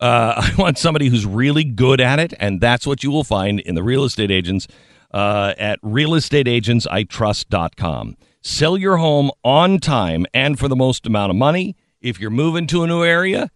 I 0.00 0.52
want 0.58 0.76
somebody 0.76 1.08
who's 1.08 1.24
really 1.24 1.62
good 1.62 2.00
at 2.00 2.18
it, 2.18 2.34
and 2.40 2.60
that's 2.60 2.84
what 2.84 3.04
you 3.04 3.12
will 3.12 3.22
find 3.22 3.60
in 3.60 3.76
the 3.76 3.84
real 3.84 4.02
estate 4.02 4.32
agents 4.32 4.66
uh, 5.14 5.54
at 5.56 5.80
realestateagentsitrust.com. 5.82 8.16
Sell 8.48 8.78
your 8.78 8.98
home 8.98 9.32
on 9.42 9.80
time 9.80 10.24
and 10.32 10.56
for 10.56 10.68
the 10.68 10.76
most 10.76 11.04
amount 11.04 11.30
of 11.30 11.36
money. 11.36 11.74
If 12.00 12.20
you're 12.20 12.30
moving 12.30 12.68
to 12.68 12.84
a 12.84 12.86
new 12.86 13.02
area, 13.02 13.50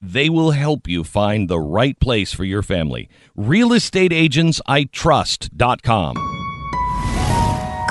they 0.00 0.30
will 0.30 0.52
help 0.52 0.88
you 0.88 1.04
find 1.04 1.46
the 1.46 1.60
right 1.60 2.00
place 2.00 2.32
for 2.32 2.44
your 2.44 2.62
family. 2.62 3.10
Realestateagentsitrust.com. 3.36 6.16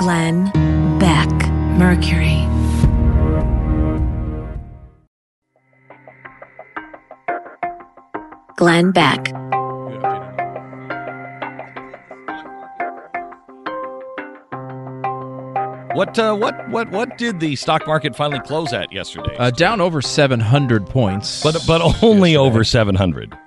Glenn 0.00 0.50
Beck, 0.98 1.30
Mercury. 1.78 2.44
Glenn 8.56 8.90
Beck. 8.90 9.53
What 15.94 16.18
uh, 16.18 16.34
what 16.34 16.68
what 16.70 16.90
what 16.90 17.16
did 17.18 17.38
the 17.38 17.54
stock 17.54 17.86
market 17.86 18.16
finally 18.16 18.40
close 18.40 18.72
at 18.72 18.92
yesterday? 18.92 19.36
uh, 19.38 19.50
down 19.52 19.80
over 19.80 20.02
700 20.02 20.86
points. 20.86 21.40
but 21.42 21.62
but 21.68 21.80
only 22.02 22.32
yesterday. 22.32 22.36
over 22.36 22.64
700. 22.64 23.32
Uh, 23.32 23.38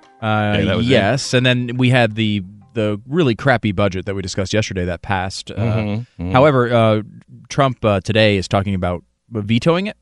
that 0.64 0.76
was 0.76 0.86
it. 0.86 0.90
yes, 0.90 1.34
and 1.34 1.44
then 1.44 1.76
we 1.76 1.90
had 1.90 2.14
the 2.14 2.42
the 2.72 3.00
really 3.06 3.34
crappy 3.34 3.72
budget 3.72 4.06
that 4.06 4.14
we 4.14 4.22
discussed 4.22 4.52
yesterday 4.54 4.84
that 4.86 5.02
passed. 5.02 5.50
Uh, 5.50 5.56
Mm-hmm, 5.56 6.30
However, 6.32 6.72
uh, 6.72 7.02
Trump 7.50 7.84
uh, 7.84 8.00
today 8.00 8.36
is 8.38 8.48
talking 8.48 8.74
about 8.74 9.04
vetoing 9.30 9.86
it, 9.86 9.96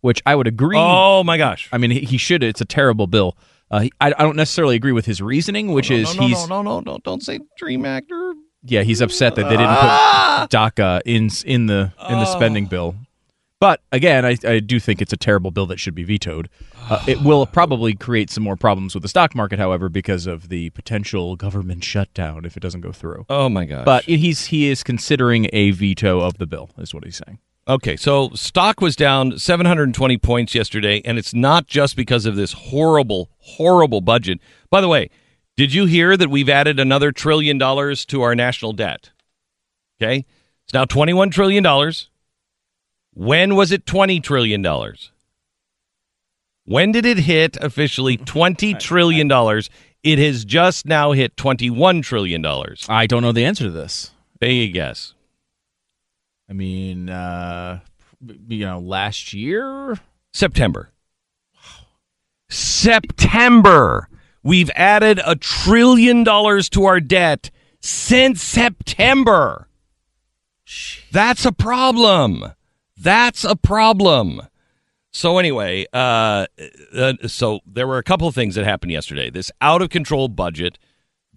which 0.00 0.20
I 0.26 0.34
would 0.34 0.46
agree. 0.48 0.76
Oh 0.78 1.22
my 1.22 1.36
gosh. 1.38 1.68
I 1.72 1.78
mean, 1.78 1.90
he, 1.92 2.00
he 2.00 2.16
should. 2.16 2.42
It's 2.42 2.60
a 2.60 2.64
terrible 2.64 3.06
bill. 3.06 3.36
Uh, 3.70 3.86
I, 4.00 4.12
I 4.18 4.22
don't 4.22 4.36
necessarily 4.36 4.74
agree 4.76 4.92
with 4.92 5.06
his 5.06 5.22
reasoning, 5.22 5.72
which 5.72 5.90
no, 5.90 5.96
is 5.96 6.14
no, 6.16 6.20
no, 6.22 6.26
he's 6.28 6.48
no, 6.48 6.62
no, 6.62 6.80
no, 6.80 6.92
no, 6.92 6.98
don't 7.04 7.22
say 7.22 7.38
dream 7.56 7.84
actor. 7.86 8.34
Yeah 8.64 8.82
he's 8.82 9.00
upset 9.00 9.34
that 9.36 9.44
they 9.44 9.50
didn't 9.56 9.66
Ah! 9.68 10.46
put 10.48 10.50
DACA 10.56 11.00
in 11.04 11.30
in 11.44 11.66
the 11.66 11.92
in 12.08 12.18
the 12.18 12.26
spending 12.26 12.66
bill. 12.66 12.94
But 13.60 13.80
again, 13.92 14.24
I, 14.26 14.36
I 14.44 14.58
do 14.58 14.80
think 14.80 15.00
it's 15.00 15.12
a 15.12 15.16
terrible 15.16 15.52
bill 15.52 15.66
that 15.66 15.78
should 15.78 15.94
be 15.94 16.02
vetoed. 16.02 16.48
Uh, 16.90 17.00
it 17.06 17.22
will 17.22 17.46
probably 17.46 17.94
create 17.94 18.28
some 18.28 18.42
more 18.42 18.56
problems 18.56 18.92
with 18.92 19.04
the 19.04 19.08
stock 19.08 19.36
market, 19.36 19.60
however, 19.60 19.88
because 19.88 20.26
of 20.26 20.48
the 20.48 20.70
potential 20.70 21.36
government 21.36 21.84
shutdown 21.84 22.44
if 22.44 22.56
it 22.56 22.60
doesn't 22.60 22.80
go 22.80 22.90
through. 22.90 23.24
Oh 23.30 23.48
my 23.48 23.64
gosh. 23.64 23.84
But 23.84 24.02
he's 24.04 24.46
he 24.46 24.68
is 24.68 24.82
considering 24.82 25.48
a 25.52 25.70
veto 25.70 26.18
of 26.20 26.38
the 26.38 26.46
bill, 26.46 26.70
is 26.76 26.92
what 26.92 27.04
he's 27.04 27.20
saying. 27.24 27.38
Okay, 27.68 27.96
so 27.96 28.30
stock 28.34 28.80
was 28.80 28.96
down 28.96 29.38
720 29.38 30.18
points 30.18 30.52
yesterday, 30.56 31.00
and 31.04 31.16
it's 31.16 31.32
not 31.32 31.68
just 31.68 31.94
because 31.94 32.26
of 32.26 32.34
this 32.34 32.52
horrible, 32.54 33.30
horrible 33.38 34.00
budget. 34.00 34.40
By 34.70 34.80
the 34.80 34.88
way, 34.88 35.08
did 35.56 35.74
you 35.74 35.86
hear 35.86 36.16
that 36.16 36.30
we've 36.30 36.48
added 36.48 36.80
another 36.80 37.12
trillion 37.12 37.58
dollars 37.58 38.04
to 38.06 38.22
our 38.22 38.34
national 38.34 38.72
debt? 38.72 39.10
Okay, 40.00 40.24
it's 40.64 40.74
now 40.74 40.84
21 40.84 41.30
trillion 41.30 41.62
dollars. 41.62 42.08
When 43.14 43.54
was 43.56 43.72
it 43.72 43.84
20 43.86 44.20
trillion 44.20 44.62
dollars? 44.62 45.12
When 46.64 46.92
did 46.92 47.04
it 47.04 47.18
hit 47.18 47.56
officially 47.58 48.16
20 48.16 48.74
trillion 48.80 49.28
dollars? 49.28 49.68
It 50.02 50.18
has 50.18 50.44
just 50.44 50.86
now 50.86 51.12
hit 51.12 51.36
21 51.36 52.02
trillion 52.02 52.42
dollars. 52.42 52.86
I 52.88 53.06
don't 53.06 53.22
know 53.22 53.32
the 53.32 53.44
answer 53.44 53.64
to 53.64 53.70
this. 53.70 54.10
Take 54.40 54.70
a 54.70 54.72
guess. 54.72 55.14
I 56.48 56.54
mean, 56.54 57.08
uh, 57.08 57.80
you 58.48 58.66
know, 58.66 58.80
last 58.80 59.32
year. 59.32 59.98
September. 60.32 60.90
September. 62.48 64.08
We've 64.42 64.70
added 64.74 65.20
a 65.24 65.36
trillion 65.36 66.24
dollars 66.24 66.68
to 66.70 66.84
our 66.84 67.00
debt 67.00 67.50
since 67.80 68.42
September. 68.42 69.68
That's 71.10 71.44
a 71.44 71.52
problem. 71.52 72.52
That's 72.96 73.44
a 73.44 73.56
problem. 73.56 74.42
So 75.12 75.38
anyway, 75.38 75.86
uh, 75.92 76.46
uh, 76.96 77.12
so 77.26 77.60
there 77.66 77.86
were 77.86 77.98
a 77.98 78.02
couple 78.02 78.26
of 78.26 78.34
things 78.34 78.54
that 78.54 78.64
happened 78.64 78.92
yesterday. 78.92 79.28
This 79.30 79.50
out 79.60 79.82
of 79.82 79.90
control 79.90 80.28
budget, 80.28 80.78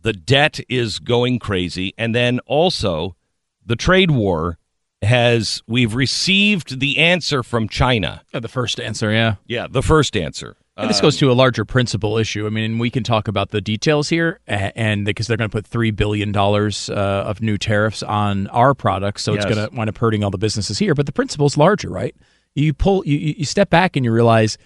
the 0.01 0.13
debt 0.13 0.59
is 0.69 0.99
going 0.99 1.39
crazy, 1.39 1.93
and 1.97 2.15
then 2.15 2.39
also 2.45 3.15
the 3.65 3.75
trade 3.75 4.11
war 4.11 4.57
has. 5.01 5.61
We've 5.67 5.93
received 5.93 6.79
the 6.79 6.97
answer 6.99 7.43
from 7.43 7.67
China. 7.67 8.23
Uh, 8.33 8.39
the 8.39 8.47
first 8.47 8.79
answer, 8.79 9.11
yeah. 9.11 9.35
Yeah, 9.45 9.67
the 9.69 9.83
first 9.83 10.15
answer. 10.15 10.55
And 10.77 10.89
this 10.89 10.99
goes 10.99 11.15
to 11.17 11.31
a 11.31 11.33
larger 11.33 11.63
principle 11.63 12.17
issue. 12.17 12.45
I 12.45 12.49
mean, 12.49 12.79
we 12.79 12.89
can 12.89 13.03
talk 13.03 13.29
about 13.29 13.51
the 13.51 13.61
details 13.61 14.09
here, 14.09 14.41
and 14.45 15.05
because 15.05 15.27
they're 15.27 15.37
going 15.37 15.49
to 15.49 15.55
put 15.55 15.65
three 15.65 15.91
billion 15.91 16.33
dollars 16.33 16.89
uh, 16.89 16.93
of 16.93 17.41
new 17.41 17.57
tariffs 17.57 18.03
on 18.03 18.47
our 18.47 18.73
products, 18.73 19.23
so 19.23 19.33
it's 19.33 19.45
going 19.45 19.69
to 19.69 19.73
wind 19.73 19.89
up 19.89 19.97
hurting 19.97 20.23
all 20.23 20.31
the 20.31 20.37
businesses 20.37 20.77
here. 20.77 20.93
But 20.93 21.05
the 21.05 21.13
principle 21.13 21.47
is 21.47 21.57
larger, 21.57 21.89
right? 21.89 22.13
You 22.55 22.73
pull, 22.73 23.05
you 23.05 23.35
you 23.37 23.45
step 23.45 23.69
back, 23.69 23.95
and 23.95 24.03
you 24.03 24.11
realize 24.11 24.57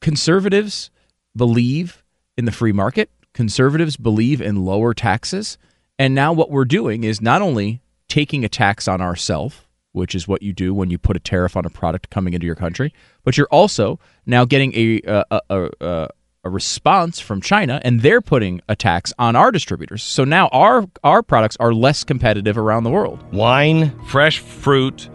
conservatives 0.00 0.90
believe 1.36 2.04
in 2.36 2.44
the 2.44 2.52
free 2.52 2.72
market. 2.72 3.10
Conservatives 3.32 3.96
believe 3.96 4.40
in 4.40 4.64
lower 4.64 4.94
taxes, 4.94 5.58
and 5.98 6.14
now 6.14 6.32
what 6.32 6.50
we're 6.50 6.64
doing 6.64 7.02
is 7.02 7.20
not 7.20 7.42
only 7.42 7.82
taking 8.08 8.44
a 8.44 8.48
tax 8.48 8.86
on 8.86 9.00
ourselves, 9.00 9.62
which 9.92 10.14
is 10.14 10.28
what 10.28 10.42
you 10.42 10.52
do 10.52 10.72
when 10.72 10.90
you 10.90 10.98
put 10.98 11.16
a 11.16 11.20
tariff 11.20 11.56
on 11.56 11.64
a 11.64 11.70
product 11.70 12.10
coming 12.10 12.34
into 12.34 12.46
your 12.46 12.54
country, 12.54 12.92
but 13.24 13.36
you're 13.36 13.48
also 13.50 13.98
now 14.26 14.44
getting 14.44 14.72
a 14.74 15.00
a, 15.06 15.40
a, 15.50 15.70
a, 15.80 16.08
a 16.44 16.50
response 16.50 17.20
from 17.20 17.40
China, 17.40 17.80
and 17.84 18.00
they're 18.00 18.20
putting 18.20 18.60
a 18.68 18.76
tax 18.76 19.12
on 19.18 19.36
our 19.36 19.50
distributors. 19.50 20.02
So 20.02 20.24
now 20.24 20.48
our 20.48 20.86
our 21.04 21.22
products 21.22 21.56
are 21.60 21.74
less 21.74 22.04
competitive 22.04 22.56
around 22.56 22.84
the 22.84 22.90
world. 22.90 23.22
Wine, 23.32 23.98
fresh 24.06 24.38
fruit, 24.38 25.08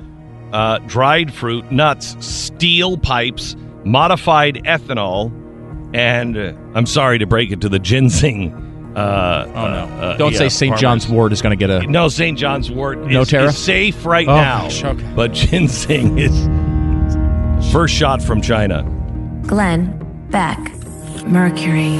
uh, 0.51 0.79
dried 0.79 1.33
fruit, 1.33 1.71
nuts, 1.71 2.15
steel 2.25 2.97
pipes, 2.97 3.55
modified 3.83 4.55
ethanol, 4.65 5.31
and 5.93 6.37
uh, 6.37 6.53
I'm 6.73 6.85
sorry 6.85 7.19
to 7.19 7.25
break 7.25 7.51
it 7.51 7.61
to 7.61 7.69
the 7.69 7.79
ginseng. 7.79 8.61
Uh, 8.95 9.45
Oh 9.47 9.51
no! 9.53 10.01
uh, 10.01 10.17
Don't 10.17 10.31
yeah, 10.31 10.37
say 10.39 10.49
St. 10.49 10.77
John's 10.77 11.07
Wort 11.07 11.33
is 11.33 11.41
going 11.41 11.51
to 11.51 11.67
get 11.67 11.69
a. 11.69 11.85
No, 11.85 12.07
St. 12.07 12.37
John's 12.37 12.71
wort 12.71 12.97
No 12.99 13.21
is, 13.21 13.29
tariff? 13.29 13.51
is 13.51 13.57
safe 13.57 14.05
right 14.05 14.27
Oh, 14.27 14.35
now. 14.35 14.61
gosh, 14.63 14.83
okay. 14.83 15.13
But 15.15 15.33
ginseng 15.33 16.17
is 16.17 16.47
first 17.73 17.93
shot 17.93 18.21
from 18.21 18.41
China. 18.41 18.83
Glenn 19.45 19.99
Beck. 20.31 20.57
Mercury. 21.27 21.99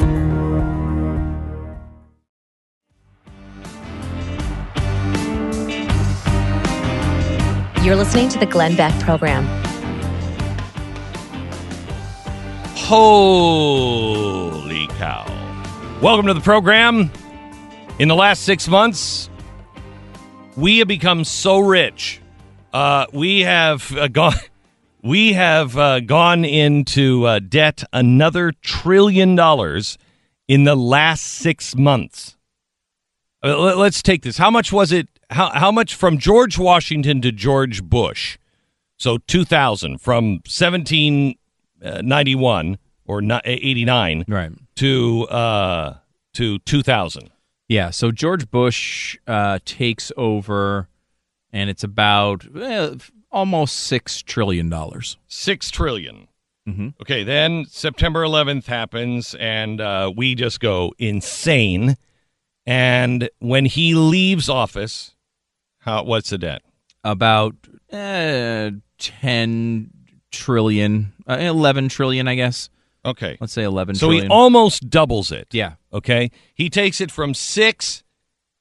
You're 7.84 7.96
listening 7.96 8.30
to 8.30 8.40
the 8.40 8.48
Glenn 8.48 8.76
Beck 8.76 9.00
Program. 9.04 9.46
Holy 13.96 14.88
cow. 14.98 15.24
Welcome 16.06 16.28
to 16.28 16.36
the 16.36 16.42
program. 16.42 17.10
In 17.98 18.08
the 18.10 18.16
last 18.16 18.44
six 18.44 18.68
months, 18.68 19.28
we 20.56 20.78
have 20.78 20.88
become 20.88 21.24
so 21.24 21.58
rich. 21.58 22.22
Uh, 22.72 23.08
we 23.12 23.42
have 23.42 23.92
uh, 23.98 24.08
gone. 24.10 24.36
We 25.02 25.34
have 25.34 25.76
uh, 25.76 26.02
gone 26.02 26.46
into 26.46 27.26
uh, 27.26 27.40
debt 27.40 27.84
another 27.92 28.52
trillion 28.62 29.36
dollars 29.36 29.98
in 30.48 30.66
the 30.66 30.76
last 30.76 31.24
six 31.24 31.76
months. 31.76 32.38
Uh, 33.44 33.58
let- 33.58 33.80
let's 33.80 34.04
take 34.04 34.22
this. 34.22 34.38
How 34.38 34.52
much 34.52 34.72
was 34.72 34.92
it? 34.92 35.08
How, 35.32 35.50
how 35.56 35.72
much 35.72 35.96
from 35.96 36.20
George 36.20 36.60
Washington 36.60 37.20
to 37.24 37.32
George 37.32 37.84
Bush? 37.84 38.38
So 38.98 39.18
2000 39.26 40.00
from 40.00 40.34
1791 40.46 42.78
or 43.08 43.22
89 43.44 44.26
Right. 44.28 44.52
To 44.78 45.24
uh 45.28 45.98
to 46.34 46.60
2000. 46.60 47.32
Yeah. 47.68 47.90
So 47.90 48.12
George 48.12 48.52
Bush 48.52 49.18
uh, 49.26 49.60
takes 49.66 50.12
over, 50.18 50.88
and 51.52 51.70
it's 51.70 51.84
about 51.84 52.46
eh, 52.56 52.96
almost 53.32 53.76
six 53.78 54.22
trillion 54.22 54.70
dollars. 54.70 55.18
6 55.28 55.72
trillion. 55.72 56.28
Mhm. 56.68 56.94
Okay, 57.02 57.24
then 57.24 57.66
September 57.70 58.24
11th 58.24 58.66
happens 58.66 59.36
and 59.36 59.80
uh, 59.80 60.12
we 60.16 60.34
just 60.36 60.60
go 60.60 60.94
insane. 60.98 61.96
And 62.66 63.30
when 63.40 63.66
he 63.66 63.94
leaves 63.94 64.50
office, 64.50 65.16
how 65.80 66.04
what's 66.04 66.32
the 66.32 66.38
debt? 66.40 66.64
About 67.04 67.56
uh, 67.94 68.72
ten 68.98 69.92
trillion, 70.32 71.14
uh, 71.28 71.38
eleven 71.40 71.88
trillion, 71.88 72.28
I 72.28 72.34
guess. 72.34 72.70
Okay. 73.06 73.38
Let's 73.40 73.54
say 73.54 73.64
eleven 73.64 73.96
So 73.96 74.08
trillion. 74.08 74.26
he 74.26 74.30
almost 74.30 74.90
doubles 74.90 75.32
it. 75.32 75.48
yeah. 75.52 75.74
Okay. 75.94 76.32
He 76.54 76.70
takes 76.70 77.00
it 77.00 77.12
from 77.12 77.34
6 77.34 78.04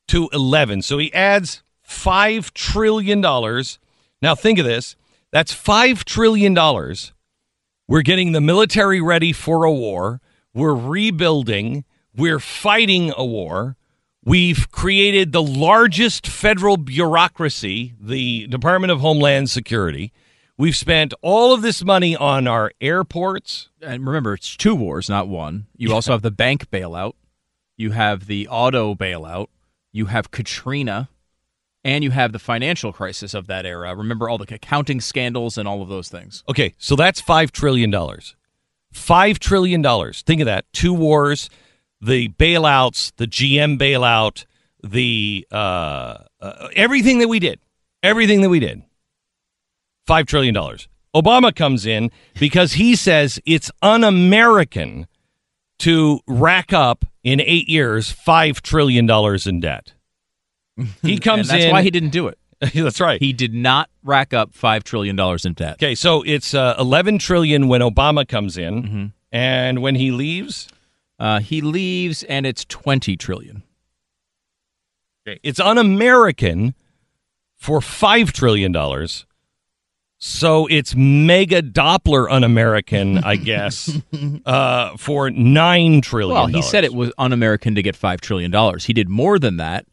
to 0.08 0.28
11. 0.32 0.82
So 0.82 0.98
he 0.98 1.12
adds 1.14 1.62
5 1.82 2.52
trillion 2.54 3.20
dollars. 3.20 3.78
Now 4.22 4.34
think 4.34 4.58
of 4.58 4.64
this. 4.66 4.96
That's 5.32 5.52
5 5.52 6.04
trillion 6.04 6.54
dollars. 6.54 7.12
We're 7.88 8.02
getting 8.02 8.32
the 8.32 8.40
military 8.40 9.00
ready 9.00 9.32
for 9.32 9.64
a 9.64 9.72
war. 9.72 10.20
We're 10.54 10.74
rebuilding. 10.74 11.84
We're 12.16 12.38
fighting 12.40 13.12
a 13.16 13.24
war. 13.24 13.76
We've 14.24 14.70
created 14.70 15.32
the 15.32 15.42
largest 15.42 16.26
federal 16.26 16.76
bureaucracy, 16.78 17.94
the 18.00 18.46
Department 18.46 18.90
of 18.90 19.00
Homeland 19.00 19.50
Security. 19.50 20.12
We've 20.56 20.76
spent 20.76 21.14
all 21.20 21.52
of 21.52 21.62
this 21.62 21.84
money 21.84 22.14
on 22.14 22.46
our 22.46 22.70
airports. 22.80 23.70
and 23.82 24.06
remember, 24.06 24.34
it's 24.34 24.56
two 24.56 24.74
wars, 24.74 25.08
not 25.08 25.26
one. 25.26 25.66
You 25.76 25.92
also 25.92 26.12
have 26.12 26.22
the 26.22 26.30
bank 26.30 26.70
bailout, 26.70 27.14
you 27.76 27.90
have 27.90 28.26
the 28.26 28.46
auto 28.48 28.94
bailout, 28.94 29.48
you 29.92 30.06
have 30.06 30.30
Katrina, 30.30 31.08
and 31.82 32.04
you 32.04 32.12
have 32.12 32.32
the 32.32 32.38
financial 32.38 32.92
crisis 32.92 33.34
of 33.34 33.48
that 33.48 33.66
era. 33.66 33.94
Remember 33.96 34.28
all 34.28 34.38
the 34.38 34.54
accounting 34.54 35.00
scandals 35.00 35.58
and 35.58 35.66
all 35.66 35.82
of 35.82 35.88
those 35.88 36.08
things. 36.08 36.44
Okay, 36.48 36.74
so 36.78 36.94
that's 36.94 37.20
five 37.20 37.50
trillion 37.50 37.90
dollars. 37.90 38.36
Five 38.92 39.40
trillion 39.40 39.82
dollars. 39.82 40.22
Think 40.22 40.40
of 40.40 40.46
that. 40.46 40.66
Two 40.72 40.94
wars, 40.94 41.50
the 42.00 42.28
bailouts, 42.28 43.12
the 43.16 43.26
GM 43.26 43.76
bailout, 43.76 44.46
the 44.84 45.46
uh, 45.50 46.18
uh, 46.40 46.68
everything 46.76 47.18
that 47.18 47.28
we 47.28 47.40
did, 47.40 47.58
everything 48.04 48.40
that 48.42 48.50
we 48.50 48.60
did. 48.60 48.82
Five 50.06 50.26
trillion 50.26 50.54
dollars. 50.54 50.88
Obama 51.14 51.54
comes 51.54 51.86
in 51.86 52.10
because 52.38 52.72
he 52.74 52.96
says 52.96 53.40
it's 53.46 53.70
un-American 53.82 55.06
to 55.78 56.20
rack 56.26 56.72
up 56.72 57.04
in 57.22 57.40
eight 57.40 57.68
years 57.68 58.10
five 58.10 58.60
trillion 58.62 59.06
dollars 59.06 59.46
in 59.46 59.60
debt. 59.60 59.92
He 61.02 61.18
comes 61.20 61.48
and 61.48 61.56
that's 61.58 61.64
in. 61.66 61.70
why 61.70 61.82
he 61.82 61.90
didn't 61.90 62.10
do 62.10 62.26
it. 62.28 62.38
that's 62.74 63.00
right. 63.00 63.20
He 63.20 63.32
did 63.32 63.54
not 63.54 63.88
rack 64.02 64.34
up 64.34 64.54
five 64.54 64.82
trillion 64.84 65.14
dollars 65.16 65.44
in 65.44 65.52
debt. 65.54 65.74
Okay, 65.74 65.94
so 65.94 66.22
it's 66.22 66.52
uh, 66.54 66.74
11 66.78 67.18
trillion 67.18 67.68
when 67.68 67.80
Obama 67.80 68.26
comes 68.26 68.56
in, 68.58 68.82
Mm-hmm. 68.82 69.06
and 69.32 69.82
when 69.82 69.94
he 69.94 70.10
leaves, 70.10 70.68
Uh, 71.18 71.38
he 71.40 71.60
leaves, 71.60 72.22
and 72.24 72.44
it's 72.44 72.64
$20 72.64 73.16
trillion. 73.18 73.62
it's 75.26 75.60
un-American 75.60 76.74
for 77.56 77.80
five 77.80 78.32
trillion 78.32 78.72
dollars. 78.72 79.26
So 80.26 80.66
it's 80.68 80.94
mega 80.96 81.60
Doppler 81.60 82.26
un-American, 82.30 83.18
I 83.18 83.36
guess, 83.50 83.94
uh, 84.46 84.96
for 84.96 85.30
nine 85.30 86.00
trillion. 86.00 86.34
Well, 86.34 86.46
he 86.46 86.62
said 86.62 86.82
it 86.82 86.94
was 86.94 87.12
un-American 87.18 87.74
to 87.74 87.82
get 87.82 87.94
five 87.94 88.22
trillion 88.22 88.50
dollars. 88.50 88.86
He 88.86 88.94
did 88.94 89.10
more 89.10 89.38
than 89.38 89.58
that, 89.58 89.84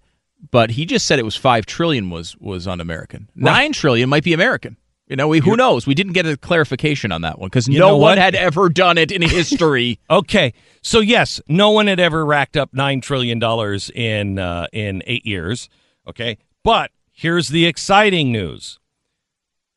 but 0.50 0.72
he 0.72 0.86
just 0.86 1.06
said 1.06 1.20
it 1.20 1.26
was 1.26 1.36
five 1.36 1.66
trillion 1.66 2.10
was 2.10 2.38
was 2.38 2.66
un-American. 2.66 3.28
Nine 3.36 3.74
trillion 3.74 4.08
might 4.08 4.24
be 4.24 4.32
American. 4.32 4.78
You 5.06 5.18
know, 5.18 5.28
we, 5.28 5.40
who 5.40 5.58
knows? 5.58 5.86
We 5.86 5.96
didn't 5.96 6.14
get 6.14 6.26
a 6.26 6.38
clarification 6.38 7.12
on 7.12 7.24
that 7.24 7.38
one 7.38 7.50
because 7.50 7.68
no 7.68 7.80
know 7.80 7.98
one 7.98 8.12
what? 8.12 8.18
had 8.18 8.34
ever 8.34 8.70
done 8.70 8.98
it 8.98 9.12
in 9.12 9.22
history. 9.30 10.00
Okay, 10.10 10.54
so 10.82 11.02
yes, 11.02 11.42
no 11.50 11.72
one 11.72 11.88
had 11.88 12.00
ever 12.00 12.26
racked 12.26 12.56
up 12.56 12.70
nine 12.74 13.02
trillion 13.02 13.38
dollars 13.38 13.92
in 13.94 14.40
uh, 14.40 14.68
in 14.72 15.04
eight 15.08 15.26
years. 15.26 15.68
Okay, 16.08 16.38
but 16.64 16.92
here's 17.12 17.50
the 17.50 17.66
exciting 17.66 18.32
news: 18.32 18.80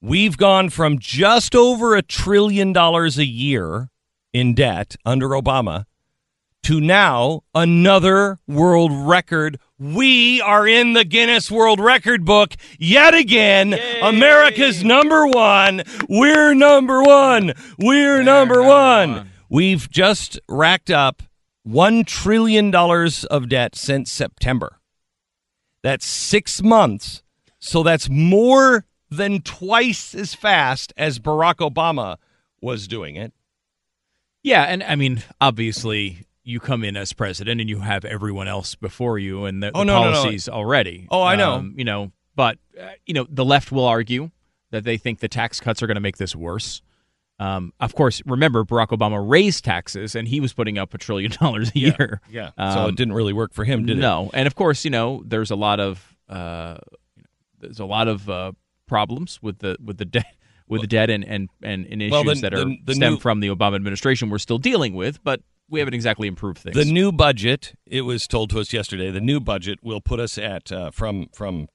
we've 0.04 0.36
gone 0.36 0.68
from 0.68 0.98
just 0.98 1.54
over 1.54 1.96
a 1.96 2.02
trillion 2.02 2.72
dollars 2.72 3.16
a 3.16 3.24
year 3.24 3.88
in 4.34 4.54
debt 4.54 4.96
under 5.04 5.28
Obama 5.30 5.86
to 6.62 6.78
now 6.80 7.40
another 7.54 8.38
world 8.46 8.92
record. 8.92 9.58
We 9.78 10.42
are 10.42 10.68
in 10.68 10.92
the 10.92 11.04
Guinness 11.04 11.50
World 11.50 11.80
Record 11.80 12.24
book 12.24 12.54
yet 12.78 13.14
again. 13.14 13.78
America's 14.02 14.84
number 14.84 15.26
one. 15.26 15.82
We're 16.08 16.54
number 16.54 17.02
one. 17.02 17.54
We're 17.78 18.22
number 18.22 18.62
one. 18.62 19.30
We've 19.48 19.90
just 19.90 20.38
racked 20.48 20.90
up 20.90 21.22
$1 21.66 22.06
trillion 22.06 22.74
of 22.74 23.48
debt 23.48 23.74
since 23.74 24.10
September. 24.10 24.80
That's 25.82 26.06
six 26.06 26.62
months. 26.62 27.22
So 27.58 27.82
that's 27.82 28.08
more 28.10 28.84
than 29.16 29.40
twice 29.42 30.14
as 30.14 30.34
fast 30.34 30.92
as 30.96 31.18
Barack 31.18 31.56
Obama 31.56 32.16
was 32.60 32.88
doing 32.88 33.16
it. 33.16 33.32
yeah, 34.42 34.62
and 34.64 34.82
I 34.82 34.96
mean, 34.96 35.22
obviously, 35.40 36.24
you 36.42 36.60
come 36.60 36.84
in 36.84 36.96
as 36.96 37.12
president 37.12 37.60
and 37.60 37.70
you 37.70 37.80
have 37.80 38.04
everyone 38.04 38.48
else 38.48 38.74
before 38.74 39.18
you 39.18 39.44
and 39.46 39.62
the, 39.62 39.70
Oh, 39.74 39.80
the 39.80 39.84
no, 39.84 40.02
no, 40.04 40.10
no. 40.10 40.16
policies 40.16 40.48
already. 40.48 41.06
Oh, 41.10 41.22
I 41.22 41.36
know. 41.36 41.52
Um, 41.54 41.74
you 41.76 41.84
know, 41.84 42.12
but 42.36 42.58
uh, 42.80 42.88
you 43.06 43.14
know, 43.14 43.26
the 43.30 43.44
left 43.44 43.72
will 43.72 43.86
argue 43.86 44.30
that 44.70 44.84
they 44.84 44.96
think 44.96 45.20
the 45.20 45.28
tax 45.28 45.60
cuts 45.60 45.82
are 45.82 45.86
going 45.86 45.94
to 45.94 46.00
make 46.00 46.16
this 46.18 46.34
worse. 46.36 46.82
Um, 47.38 47.72
of 47.80 47.94
course, 47.94 48.22
remember 48.26 48.64
Barack 48.64 48.88
Obama 48.88 49.22
raised 49.26 49.64
taxes 49.64 50.14
and 50.14 50.28
he 50.28 50.38
was 50.40 50.52
putting 50.52 50.78
up 50.78 50.92
a 50.94 50.98
trillion 50.98 51.32
dollars 51.40 51.70
a 51.74 51.78
year. 51.78 52.20
Yeah. 52.30 52.50
so 52.56 52.80
Um, 52.80 52.90
it 52.90 52.96
didn't 52.96 53.14
really 53.14 53.32
work 53.32 53.52
for 53.54 53.64
him, 53.64 53.86
did 53.86 53.98
it? 53.98 54.00
no, 54.00 54.30
and 54.34 54.46
of 54.46 54.54
course, 54.54 54.84
you 54.84 54.90
know, 54.90 55.22
there's 55.26 55.50
a 55.50 55.56
lot 55.56 55.80
of 55.80 56.14
uh, 56.28 56.76
there's 57.60 57.80
a 57.80 57.84
lot 57.86 58.08
of 58.08 58.28
uh, 58.28 58.52
problems 58.96 59.30
with 59.42 59.56
the 59.58 59.76
with 59.88 59.98
the 59.98 60.04
debt 60.16 60.34
with 60.68 60.80
the 60.80 60.86
debt 60.86 61.10
and 61.10 61.24
and 61.34 61.42
and, 61.62 61.86
and 61.92 62.00
issues 62.02 62.12
Well, 62.12 62.24
the- 62.24 62.40
that 62.42 62.54
are 62.54 62.64
the- 62.64 62.78
the 62.84 62.94
stem 62.94 63.18
from 63.18 63.40
the 63.40 63.48
Obama 63.48 63.74
administration 63.76 64.30
we're 64.30 64.38
still 64.48 64.58
dealing 64.70 64.94
with, 64.94 65.22
but 65.24 65.40
we 65.68 65.80
haven't 65.80 65.94
exactly 65.94 66.28
improved 66.28 66.58
things. 66.58 66.76
The 66.76 66.84
new 67.00 67.10
budget, 67.10 67.74
it 67.86 68.02
was 68.02 68.26
told 68.28 68.50
to 68.50 68.60
us 68.60 68.72
yesterday, 68.72 69.10
the 69.10 69.20
new 69.32 69.40
budget 69.40 69.78
will 69.82 70.00
put 70.10 70.20
us 70.20 70.38
at 70.38 70.70
uh, 70.70 70.90
from 70.90 71.28
from 71.32 71.68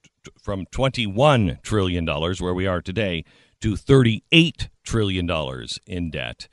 from 0.46 0.66
21 0.72 1.60
trillion 1.64 2.06
dollars 2.06 2.40
where 2.42 2.54
we 2.54 2.68
are 2.68 2.82
today 2.82 3.24
to 3.62 3.76
38 3.76 4.70
trillion 4.84 5.26
dollars 5.26 5.80
in 5.86 6.12
debt. 6.12 6.48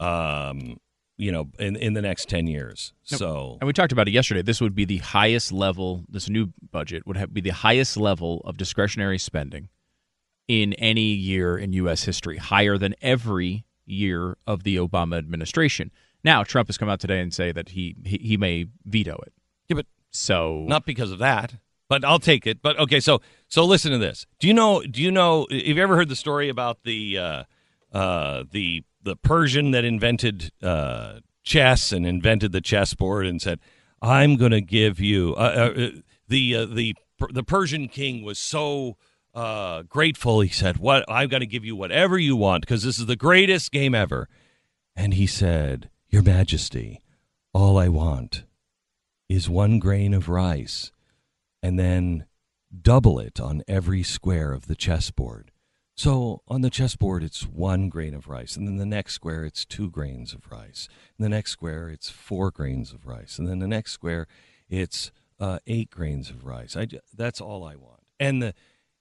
Um, 0.00 0.76
you 1.16 1.30
know, 1.30 1.50
in 1.58 1.76
in 1.76 1.92
the 1.94 2.02
next 2.02 2.28
ten 2.28 2.46
years. 2.46 2.92
So 3.02 3.56
And 3.60 3.66
we 3.66 3.72
talked 3.72 3.92
about 3.92 4.08
it 4.08 4.12
yesterday. 4.12 4.42
This 4.42 4.60
would 4.60 4.74
be 4.74 4.84
the 4.84 4.98
highest 4.98 5.52
level. 5.52 6.04
This 6.08 6.28
new 6.28 6.52
budget 6.70 7.06
would 7.06 7.16
have, 7.16 7.32
be 7.32 7.40
the 7.40 7.50
highest 7.66 7.96
level 7.96 8.40
of 8.44 8.56
discretionary 8.56 9.18
spending 9.18 9.68
in 10.52 10.74
any 10.74 11.00
year 11.00 11.56
in 11.56 11.72
U.S. 11.72 12.04
history, 12.04 12.36
higher 12.36 12.76
than 12.76 12.94
every 13.00 13.64
year 13.86 14.36
of 14.46 14.64
the 14.64 14.76
Obama 14.76 15.16
administration. 15.16 15.90
Now, 16.22 16.44
Trump 16.44 16.68
has 16.68 16.76
come 16.76 16.90
out 16.90 17.00
today 17.00 17.20
and 17.20 17.32
say 17.32 17.52
that 17.52 17.70
he 17.70 17.96
he, 18.04 18.18
he 18.18 18.36
may 18.36 18.66
veto 18.84 19.16
it. 19.26 19.32
yeah, 19.68 19.76
but 19.76 19.86
So 20.10 20.66
not 20.68 20.84
because 20.84 21.10
of 21.10 21.18
that. 21.20 21.54
But 21.88 22.04
I'll 22.04 22.18
take 22.18 22.46
it. 22.46 22.60
But 22.60 22.78
okay, 22.78 23.00
so 23.00 23.20
so 23.48 23.64
listen 23.64 23.92
to 23.92 23.98
this. 23.98 24.26
Do 24.40 24.46
you 24.46 24.54
know? 24.54 24.82
Do 24.82 25.02
you 25.02 25.10
know? 25.10 25.46
Have 25.50 25.76
you 25.76 25.82
ever 25.82 25.96
heard 25.96 26.10
the 26.10 26.16
story 26.16 26.48
about 26.50 26.84
the 26.84 27.18
uh, 27.18 27.42
uh, 27.92 28.44
the 28.50 28.84
the 29.02 29.16
Persian 29.16 29.70
that 29.72 29.84
invented 29.84 30.52
uh, 30.62 31.20
chess 31.42 31.92
and 31.92 32.06
invented 32.06 32.52
the 32.52 32.60
chessboard 32.60 33.26
and 33.26 33.40
said, 33.42 33.58
"I'm 34.02 34.36
going 34.36 34.52
to 34.52 34.60
give 34.60 35.00
you 35.00 35.34
uh, 35.36 35.72
uh, 35.76 35.88
the 36.28 36.56
uh, 36.56 36.66
the 36.66 36.94
the 37.30 37.42
Persian 37.42 37.88
king 37.88 38.22
was 38.22 38.38
so." 38.38 38.96
Uh, 39.34 39.82
grateful, 39.82 40.40
he 40.40 40.50
said, 40.50 40.76
"What 40.78 41.04
I'm 41.08 41.28
going 41.28 41.40
to 41.40 41.46
give 41.46 41.64
you 41.64 41.74
whatever 41.74 42.18
you 42.18 42.36
want 42.36 42.62
because 42.62 42.82
this 42.82 42.98
is 42.98 43.06
the 43.06 43.16
greatest 43.16 43.72
game 43.72 43.94
ever." 43.94 44.28
And 44.94 45.14
he 45.14 45.26
said, 45.26 45.88
"Your 46.10 46.22
Majesty, 46.22 47.00
all 47.54 47.78
I 47.78 47.88
want 47.88 48.44
is 49.28 49.48
one 49.48 49.78
grain 49.78 50.12
of 50.12 50.28
rice 50.28 50.92
and 51.62 51.78
then 51.78 52.26
double 52.80 53.18
it 53.18 53.40
on 53.40 53.62
every 53.68 54.02
square 54.02 54.52
of 54.52 54.66
the 54.66 54.74
chessboard. 54.74 55.50
So 55.94 56.42
on 56.48 56.62
the 56.62 56.70
chessboard, 56.70 57.22
it's 57.22 57.46
one 57.46 57.88
grain 57.88 58.14
of 58.14 58.28
rice, 58.28 58.56
and 58.56 58.66
then 58.66 58.76
the 58.78 58.86
next 58.86 59.12
square, 59.12 59.44
it's 59.44 59.64
two 59.64 59.90
grains 59.90 60.32
of 60.32 60.50
rice. 60.50 60.88
And 61.16 61.24
the 61.24 61.28
next 61.28 61.50
square, 61.50 61.90
it's 61.90 62.08
four 62.08 62.50
grains 62.50 62.92
of 62.92 63.06
rice, 63.06 63.38
and 63.38 63.46
then 63.46 63.58
the 63.58 63.68
next 63.68 63.92
square, 63.92 64.26
it's 64.70 65.12
uh, 65.38 65.58
eight 65.66 65.90
grains 65.90 66.30
of 66.30 66.46
rice. 66.46 66.76
I, 66.76 66.88
that's 67.14 67.40
all 67.40 67.64
I 67.64 67.76
want. 67.76 68.00
And 68.18 68.42
the 68.42 68.54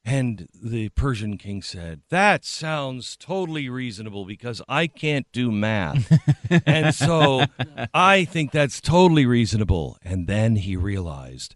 and 0.03 0.47
the 0.53 0.89
Persian 0.89 1.37
king 1.37 1.61
said, 1.61 2.01
"That 2.09 2.43
sounds 2.43 3.15
totally 3.15 3.69
reasonable 3.69 4.25
because 4.25 4.61
I 4.67 4.87
can't 4.87 5.27
do 5.31 5.51
math, 5.51 6.11
and 6.65 6.93
so 6.93 7.45
I 7.93 8.25
think 8.25 8.51
that's 8.51 8.81
totally 8.81 9.25
reasonable." 9.25 9.97
And 10.03 10.27
then 10.27 10.55
he 10.55 10.75
realized 10.75 11.55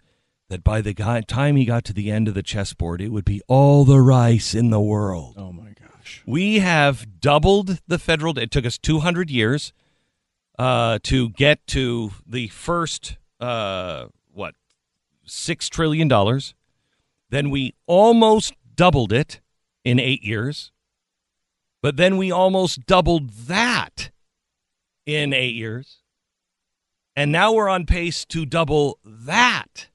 that 0.50 0.64
by 0.64 0.82
the 0.82 0.94
guy, 0.94 1.22
time 1.22 1.56
he 1.56 1.66
got 1.66 1.84
to 1.86 1.94
the 1.94 2.12
end 2.12 2.28
of 2.28 2.34
the 2.36 2.44
chessboard, 2.44 3.02
it 3.02 3.10
would 3.10 3.26
be 3.26 3.42
all 3.48 3.84
the 3.84 4.00
rice 4.00 4.54
in 4.54 4.70
the 4.70 4.80
world. 4.80 5.36
oh 5.38 5.52
my 5.52 5.74
gosh, 5.80 6.22
We 6.28 6.60
have 6.60 7.20
doubled 7.20 7.80
the 7.88 7.98
federal 7.98 8.34
debt. 8.34 8.44
It 8.46 8.52
took 8.52 8.66
us 8.66 8.78
200 8.78 9.32
years 9.32 9.74
uh, 10.60 11.00
to 11.04 11.30
get 11.30 11.66
to 11.68 12.12
the 12.28 12.48
first, 12.50 13.18
uh, 13.40 14.06
what, 14.32 14.54
$6 15.28 15.70
trillion. 15.70 16.08
Then 17.30 17.50
we 17.50 17.74
almost 17.88 18.54
doubled 18.76 19.12
it 19.12 19.42
in 19.84 20.00
eight 20.00 20.24
years. 20.24 20.72
But 21.82 21.98
then 21.98 22.18
we 22.18 22.32
almost 22.32 22.86
doubled 22.86 23.30
that 23.32 24.12
in 25.06 25.34
eight 25.34 25.56
years. 25.56 26.02
And 27.16 27.32
now 27.32 27.54
we're 27.54 27.70
on 27.70 27.86
pace 27.86 28.26
to 28.26 28.46
double 28.46 29.00
that. 29.06 29.88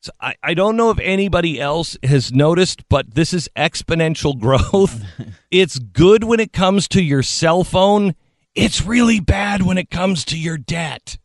So 0.00 0.12
I, 0.20 0.36
I 0.42 0.54
don't 0.54 0.76
know 0.76 0.90
if 0.90 1.00
anybody 1.00 1.60
else 1.60 1.98
has 2.04 2.32
noticed, 2.32 2.88
but 2.88 3.16
this 3.16 3.34
is 3.34 3.50
exponential 3.56 4.38
growth. 4.40 5.02
it's 5.50 5.78
good 5.80 6.22
when 6.22 6.38
it 6.38 6.52
comes 6.52 6.86
to 6.88 7.02
your 7.02 7.24
cell 7.24 7.64
phone. 7.64 8.14
It's 8.54 8.86
really 8.86 9.20
bad 9.20 9.62
when 9.62 9.78
it 9.78 9.90
comes 9.90 10.24
to 10.26 10.38
your 10.38 10.56
debt. 10.56 11.18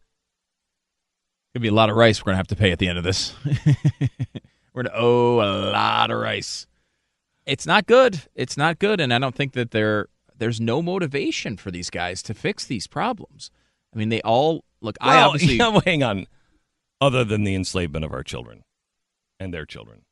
gonna 1.54 1.62
be 1.62 1.68
a 1.68 1.74
lot 1.74 1.92
of 1.92 1.96
rice 1.96 2.22
we're 2.22 2.32
gonna 2.32 2.38
have 2.38 2.48
to 2.48 2.56
pay 2.56 2.72
at 2.72 2.80
the 2.80 2.88
end 2.88 2.98
of 2.98 3.04
this. 3.04 3.36
we're 4.74 4.84
gonna 4.84 4.96
owe 4.96 5.42
a 5.42 5.72
lot 5.72 6.12
of 6.12 6.20
rice. 6.20 6.68
It's 7.46 7.66
not 7.66 7.88
good. 7.88 8.22
It's 8.36 8.58
not 8.58 8.80
good, 8.80 9.00
and 9.00 9.14
I 9.14 9.20
don't 9.20 9.36
think 9.36 9.54
that 9.54 9.72
there 9.72 10.08
there's 10.38 10.60
no 10.62 10.82
motivation 10.82 11.58
for 11.58 11.72
these 11.72 11.90
guys 11.90 12.24
to 12.24 12.34
fix 12.34 12.66
these 12.66 12.88
problems. 12.88 13.52
I 13.94 13.98
mean, 13.98 14.10
they 14.10 14.22
all 14.22 14.64
look. 14.82 14.98
I 15.02 15.16
Well, 15.16 15.30
obviously 15.30 15.58
yeah, 15.58 15.68
well, 15.70 15.84
hang 15.86 16.04
on. 16.04 16.28
Other 17.00 17.24
than 17.24 17.44
the 17.44 17.56
enslavement 17.56 18.06
of 18.06 18.14
our 18.14 18.24
children 18.24 18.64
and 19.40 19.54
their 19.54 19.66
children, 19.66 20.04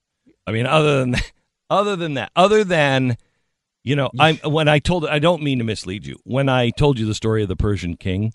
I 0.45 0.51
mean, 0.51 0.65
other 0.65 0.99
than 0.99 1.11
that, 1.11 1.31
other 1.69 1.95
than 1.95 2.15
that, 2.15 2.31
other 2.35 2.63
than 2.63 3.17
you 3.83 3.95
know, 3.95 4.09
I 4.19 4.33
when 4.43 4.67
I 4.67 4.79
told 4.79 5.05
I 5.05 5.19
don't 5.19 5.41
mean 5.41 5.59
to 5.59 5.63
mislead 5.63 6.05
you. 6.05 6.19
When 6.23 6.49
I 6.49 6.69
told 6.71 6.99
you 6.99 7.05
the 7.05 7.15
story 7.15 7.41
of 7.43 7.47
the 7.47 7.55
Persian 7.55 7.95
king, 7.95 8.33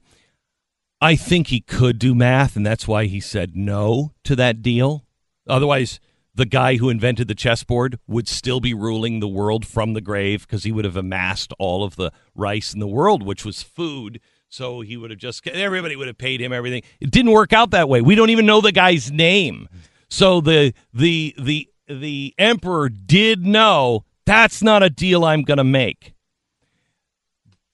I 1.00 1.16
think 1.16 1.48
he 1.48 1.60
could 1.60 1.98
do 1.98 2.14
math, 2.14 2.56
and 2.56 2.64
that's 2.64 2.88
why 2.88 3.04
he 3.04 3.20
said 3.20 3.54
no 3.54 4.12
to 4.24 4.34
that 4.36 4.62
deal. 4.62 5.04
Otherwise, 5.46 6.00
the 6.34 6.44
guy 6.44 6.76
who 6.76 6.88
invented 6.88 7.28
the 7.28 7.34
chessboard 7.34 7.98
would 8.06 8.26
still 8.26 8.60
be 8.60 8.74
ruling 8.74 9.20
the 9.20 9.28
world 9.28 9.66
from 9.66 9.92
the 9.92 10.00
grave 10.00 10.46
because 10.46 10.64
he 10.64 10.72
would 10.72 10.84
have 10.84 10.96
amassed 10.96 11.52
all 11.58 11.84
of 11.84 11.96
the 11.96 12.12
rice 12.34 12.74
in 12.74 12.80
the 12.80 12.88
world, 12.88 13.22
which 13.22 13.44
was 13.44 13.62
food. 13.62 14.20
So 14.48 14.80
he 14.80 14.96
would 14.96 15.10
have 15.10 15.18
just 15.18 15.46
everybody 15.46 15.96
would 15.96 16.06
have 16.06 16.18
paid 16.18 16.40
him 16.40 16.52
everything. 16.52 16.82
It 17.00 17.10
didn't 17.10 17.32
work 17.32 17.52
out 17.52 17.70
that 17.70 17.88
way. 17.88 18.00
We 18.00 18.14
don't 18.14 18.30
even 18.30 18.46
know 18.46 18.60
the 18.60 18.72
guy's 18.72 19.10
name. 19.10 19.68
So 20.08 20.40
the 20.40 20.74
the 20.92 21.34
the 21.38 21.68
the 21.88 22.34
emperor 22.38 22.88
did 22.88 23.44
know 23.44 24.04
that's 24.24 24.62
not 24.62 24.82
a 24.82 24.90
deal 24.90 25.24
I'm 25.24 25.42
going 25.42 25.58
to 25.58 25.64
make. 25.64 26.14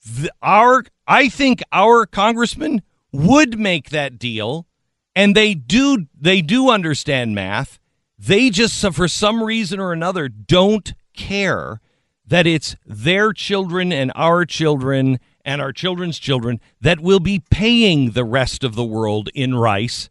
The, 0.05 0.33
our 0.43 0.85
I 1.07 1.29
think 1.29 1.63
our 1.73 2.07
congressman 2.07 2.83
would 3.13 3.59
make 3.59 3.91
that 3.91 4.19
deal 4.19 4.67
and 5.15 5.35
they 5.35 5.55
do 5.55 6.07
they 6.19 6.41
do 6.41 6.71
understand 6.71 7.35
math. 7.35 7.80
They 8.23 8.51
just 8.51 8.79
for 8.95 9.09
some 9.09 9.43
reason 9.43 9.81
or 9.81 9.95
another 9.95 10.29
don't 10.29 10.93
care 11.15 11.81
that 12.27 12.47
it's 12.47 12.77
their 12.85 13.33
children 13.33 13.93
and 13.93 14.13
our 14.15 14.45
children 14.45 15.19
and 15.43 15.63
our 15.63 15.73
children's 15.73 16.19
children 16.19 16.61
that 16.83 17.01
will 17.01 17.19
be 17.19 17.43
paying 17.51 18.11
the 18.11 18.25
rest 18.25 18.63
of 18.63 18.75
the 18.75 18.85
world 18.85 19.31
in 19.35 19.55
rice 19.55 20.11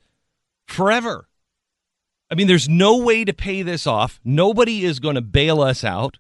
forever. 0.65 1.29
I 2.31 2.35
mean, 2.35 2.47
there's 2.47 2.67
no 2.67 2.97
way 2.97 3.23
to 3.25 3.33
pay 3.33 3.61
this 3.61 3.85
off. 3.85 4.19
Nobody 4.23 4.85
is 4.85 4.99
going 4.99 5.15
to 5.15 5.21
bail 5.21 5.61
us 5.61 5.83
out. 5.83 6.17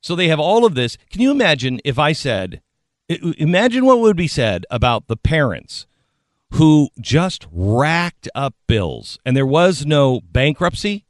So 0.00 0.16
they 0.16 0.28
have 0.28 0.40
all 0.40 0.64
of 0.64 0.74
this. 0.74 0.96
Can 1.10 1.20
you 1.20 1.30
imagine 1.30 1.80
if 1.84 1.98
I 1.98 2.12
said, 2.12 2.62
imagine 3.08 3.84
what 3.84 4.00
would 4.00 4.16
be 4.16 4.28
said 4.28 4.64
about 4.70 5.06
the 5.06 5.16
parents 5.18 5.86
who 6.52 6.88
just 6.98 7.46
racked 7.52 8.28
up 8.34 8.54
bills 8.66 9.18
and 9.26 9.36
there 9.36 9.46
was 9.46 9.84
no 9.84 10.20
bankruptcy 10.22 11.05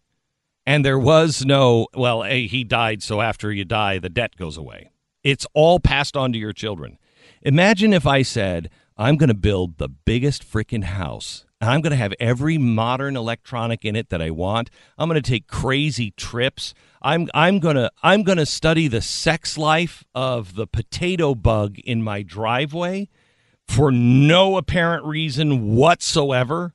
and 0.67 0.85
there 0.85 0.99
was 0.99 1.45
no, 1.45 1.87
well, 1.95 2.23
he 2.23 2.65
died, 2.65 3.03
so 3.03 3.21
after 3.21 3.53
you 3.53 3.65
die, 3.65 3.99
the 3.99 4.09
debt 4.09 4.37
goes 4.37 4.57
away. 4.57 4.91
It's 5.23 5.47
all 5.55 5.81
passed 5.81 6.17
on 6.17 6.33
to 6.33 6.39
your 6.39 6.53
children. 6.53 6.99
Imagine 7.43 7.93
if 7.93 8.07
I 8.07 8.23
said, 8.23 8.71
I'm 8.97 9.17
going 9.17 9.29
to 9.29 9.35
build 9.35 9.79
the 9.79 9.89
biggest 9.89 10.43
freaking 10.43 10.85
house. 10.85 11.45
And 11.61 11.71
I'm 11.71 11.81
going 11.81 11.93
to 11.93 11.97
have 11.97 12.13
every 12.21 12.59
modern 12.59 13.17
electronic 13.17 13.85
in 13.85 13.97
it 13.97 14.11
that 14.11 14.21
I 14.21 14.31
want. 14.31 14.71
I'm 14.99 15.09
going 15.09 15.21
to 15.21 15.31
take 15.31 15.47
crazy 15.47 16.11
trips. 16.11 16.75
I'm 17.01 17.29
I'm 17.33 17.61
going 17.61 17.77
to 17.77 17.91
I'm 18.03 18.25
going 18.25 18.39
to 18.39 18.47
study 18.47 18.89
the 18.89 19.01
sex 19.01 19.57
life 19.57 20.05
of 20.15 20.55
the 20.55 20.67
potato 20.67 21.35
bug 21.35 21.79
in 21.79 22.03
my 22.03 22.23
driveway 22.23 23.09
for 23.67 23.91
no 23.91 24.59
apparent 24.59 25.05
reason 25.05 25.75
whatsoever. 25.75 26.75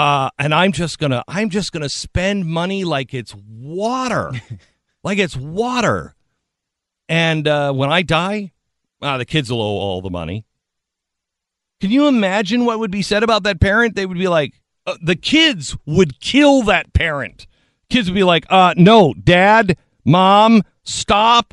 Uh, 0.00 0.30
and 0.38 0.54
I'm 0.54 0.72
just 0.72 0.98
gonna 0.98 1.22
I'm 1.28 1.50
just 1.50 1.72
gonna 1.72 1.90
spend 1.90 2.46
money 2.46 2.84
like 2.84 3.12
it's 3.12 3.34
water, 3.34 4.32
like 5.04 5.18
it's 5.18 5.36
water. 5.36 6.14
And 7.06 7.46
uh, 7.46 7.74
when 7.74 7.92
I 7.92 8.00
die, 8.00 8.52
uh, 9.02 9.18
the 9.18 9.26
kids 9.26 9.50
will 9.50 9.60
owe 9.60 9.76
all 9.76 10.00
the 10.00 10.08
money. 10.08 10.46
Can 11.82 11.90
you 11.90 12.08
imagine 12.08 12.64
what 12.64 12.78
would 12.78 12.90
be 12.90 13.02
said 13.02 13.22
about 13.22 13.42
that 13.42 13.60
parent? 13.60 13.94
They 13.94 14.06
would 14.06 14.16
be 14.16 14.26
like, 14.26 14.62
uh, 14.86 14.96
the 15.02 15.16
kids 15.16 15.76
would 15.84 16.18
kill 16.18 16.62
that 16.62 16.94
parent. 16.94 17.46
Kids 17.90 18.08
would 18.08 18.14
be 18.14 18.24
like, 18.24 18.46
uh, 18.48 18.72
no, 18.78 19.12
dad, 19.12 19.76
mom, 20.06 20.62
stop. 20.82 21.52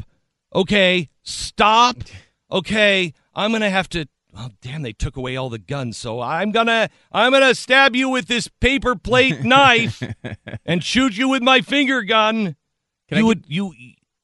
Okay, 0.56 1.10
stop. 1.22 1.98
Okay, 2.50 3.14
I'm 3.36 3.52
gonna 3.52 3.70
have 3.70 3.90
to. 3.90 4.08
Oh, 4.36 4.50
damn! 4.62 4.82
They 4.82 4.94
took 4.94 5.18
away 5.18 5.36
all 5.36 5.50
the 5.50 5.58
guns, 5.60 5.98
so 5.98 6.22
I'm 6.22 6.52
gonna 6.52 6.90
I'm 7.12 7.32
gonna 7.32 7.56
stab 7.56 7.96
you 7.96 8.10
with 8.10 8.28
this 8.28 8.48
paper 8.48 8.96
plate 8.96 9.42
knife 9.44 10.04
and 10.66 10.84
shoot 10.84 11.18
you 11.18 11.30
with 11.30 11.42
my 11.42 11.62
finger 11.62 12.04
gun. 12.04 12.56
Can 13.10 13.18
you 13.18 13.24
gi- 13.24 13.24
would 13.24 13.44
you? 13.48 13.74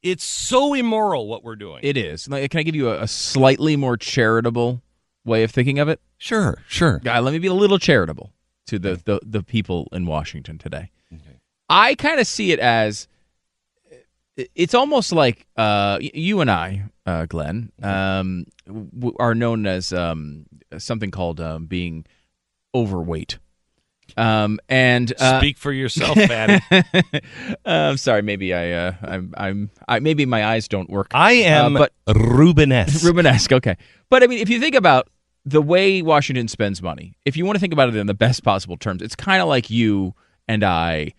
It's 0.01 0.23
so 0.23 0.73
immoral 0.73 1.27
what 1.27 1.43
we're 1.43 1.55
doing. 1.55 1.79
it 1.81 1.95
is. 1.95 2.25
Can 2.27 2.33
I 2.33 2.63
give 2.63 2.75
you 2.75 2.89
a, 2.89 3.03
a 3.03 3.07
slightly 3.07 3.75
more 3.77 3.95
charitable 3.95 4.81
way 5.25 5.43
of 5.43 5.51
thinking 5.51 5.79
of 5.79 5.87
it? 5.87 6.01
sure, 6.17 6.57
sure. 6.67 6.99
Guy, 7.03 7.19
let 7.19 7.31
me 7.31 7.39
be 7.39 7.47
a 7.47 7.53
little 7.53 7.79
charitable 7.79 8.31
to 8.67 8.77
the 8.79 9.01
the, 9.03 9.19
the 9.25 9.41
people 9.43 9.87
in 9.91 10.05
Washington 10.05 10.57
today. 10.57 10.91
I 11.69 11.95
kind 11.95 12.19
of 12.19 12.27
see 12.27 12.51
it 12.51 12.59
as 12.59 13.07
it's 14.55 14.73
almost 14.73 15.11
like 15.11 15.45
uh, 15.57 15.99
you 16.01 16.41
and 16.41 16.49
I, 16.49 16.85
uh, 17.05 17.25
Glenn, 17.25 17.71
um, 17.81 18.45
w- 18.67 19.15
are 19.19 19.35
known 19.35 19.65
as 19.67 19.93
um, 19.93 20.45
something 20.77 21.11
called 21.11 21.39
um, 21.39 21.65
being 21.65 22.05
overweight. 22.73 23.37
Um, 24.17 24.59
and 24.69 25.11
uh, 25.19 25.39
Speak 25.39 25.57
for 25.57 25.71
yourself, 25.71 26.15
man. 26.29 26.61
I'm 27.65 27.97
sorry, 27.97 28.21
maybe 28.21 28.53
I, 28.53 28.71
uh, 28.71 28.91
I'm, 29.01 29.33
I'm, 29.37 29.69
I, 29.87 29.99
maybe 29.99 30.25
my 30.25 30.45
eyes 30.45 30.67
don't 30.67 30.89
work. 30.89 31.11
I 31.13 31.33
am 31.33 31.75
Uh, 31.75 31.79
but 31.79 31.93
Rubenesque. 32.15 33.03
Rubenesque, 33.03 33.51
okay. 33.53 33.77
But 34.09 34.23
I 34.23 34.27
mean, 34.27 34.39
if 34.39 34.49
you 34.49 34.59
think 34.59 34.75
about 34.75 35.09
the 35.45 35.61
way 35.61 36.01
Washington 36.01 36.47
spends 36.47 36.81
money, 36.81 37.15
if 37.25 37.37
you 37.37 37.45
want 37.45 37.55
to 37.55 37.59
think 37.59 37.73
about 37.73 37.89
it 37.89 37.95
in 37.95 38.07
the 38.07 38.13
best 38.13 38.43
possible 38.43 38.77
terms, 38.77 39.01
it's 39.01 39.15
kind 39.15 39.41
of 39.41 39.47
like 39.47 39.69
you 39.69 40.13
and 40.47 40.63
I 40.63 41.13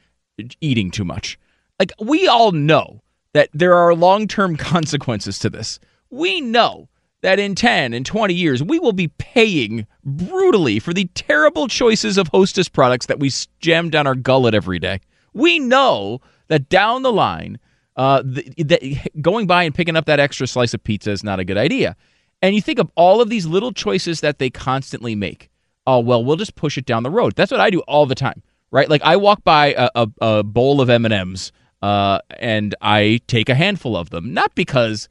eating 0.60 0.90
too 0.90 1.04
much. 1.04 1.38
Like, 1.80 1.92
we 2.00 2.28
all 2.28 2.52
know 2.52 3.02
that 3.34 3.50
there 3.52 3.74
are 3.74 3.94
long 3.94 4.26
term 4.26 4.56
consequences 4.56 5.38
to 5.40 5.50
this. 5.50 5.78
We 6.08 6.40
know 6.40 6.88
that 7.20 7.38
in 7.38 7.54
10 7.54 7.92
and 7.92 8.04
20 8.04 8.34
years, 8.34 8.62
we 8.62 8.78
will 8.78 8.92
be 8.92 9.08
paying 9.08 9.86
brutally 10.04 10.78
for 10.78 10.92
the 10.92 11.06
terrible 11.14 11.68
choices 11.68 12.18
of 12.18 12.28
hostess 12.28 12.68
products 12.68 13.06
that 13.06 13.18
we 13.18 13.30
jam 13.60 13.90
down 13.90 14.06
our 14.06 14.14
gullet 14.14 14.54
every 14.54 14.78
day. 14.78 15.00
We 15.32 15.58
know 15.58 16.20
that 16.48 16.68
down 16.68 17.02
the 17.02 17.12
line, 17.12 17.58
uh, 17.96 18.22
the, 18.24 18.42
the, 18.56 18.98
going 19.20 19.46
by 19.46 19.64
and 19.64 19.74
picking 19.74 19.96
up 19.96 20.04
that 20.06 20.20
extra 20.20 20.46
slice 20.46 20.74
of 20.74 20.84
pizza 20.84 21.10
is 21.10 21.24
not 21.24 21.40
a 21.40 21.44
good 21.44 21.56
idea. 21.56 21.96
And 22.42 22.54
you 22.54 22.60
think 22.60 22.78
of 22.78 22.90
all 22.94 23.22
of 23.22 23.30
these 23.30 23.46
little 23.46 23.72
choices 23.72 24.20
that 24.20 24.38
they 24.38 24.50
constantly 24.50 25.14
make. 25.14 25.50
Oh, 25.86 26.00
well, 26.00 26.22
we'll 26.22 26.36
just 26.36 26.56
push 26.56 26.76
it 26.76 26.84
down 26.84 27.02
the 27.02 27.10
road. 27.10 27.34
That's 27.36 27.50
what 27.50 27.60
I 27.60 27.70
do 27.70 27.80
all 27.80 28.04
the 28.04 28.14
time, 28.14 28.42
right? 28.70 28.88
Like 28.88 29.02
I 29.02 29.16
walk 29.16 29.42
by 29.44 29.74
a, 29.78 29.88
a, 29.94 30.08
a 30.20 30.42
bowl 30.42 30.82
of 30.82 30.90
M&Ms 30.90 31.52
uh, 31.84 32.18
and 32.40 32.74
I 32.80 33.20
take 33.26 33.48
a 33.48 33.54
handful 33.54 33.96
of 33.96 34.10
them, 34.10 34.32
not 34.32 34.54
because 34.54 35.08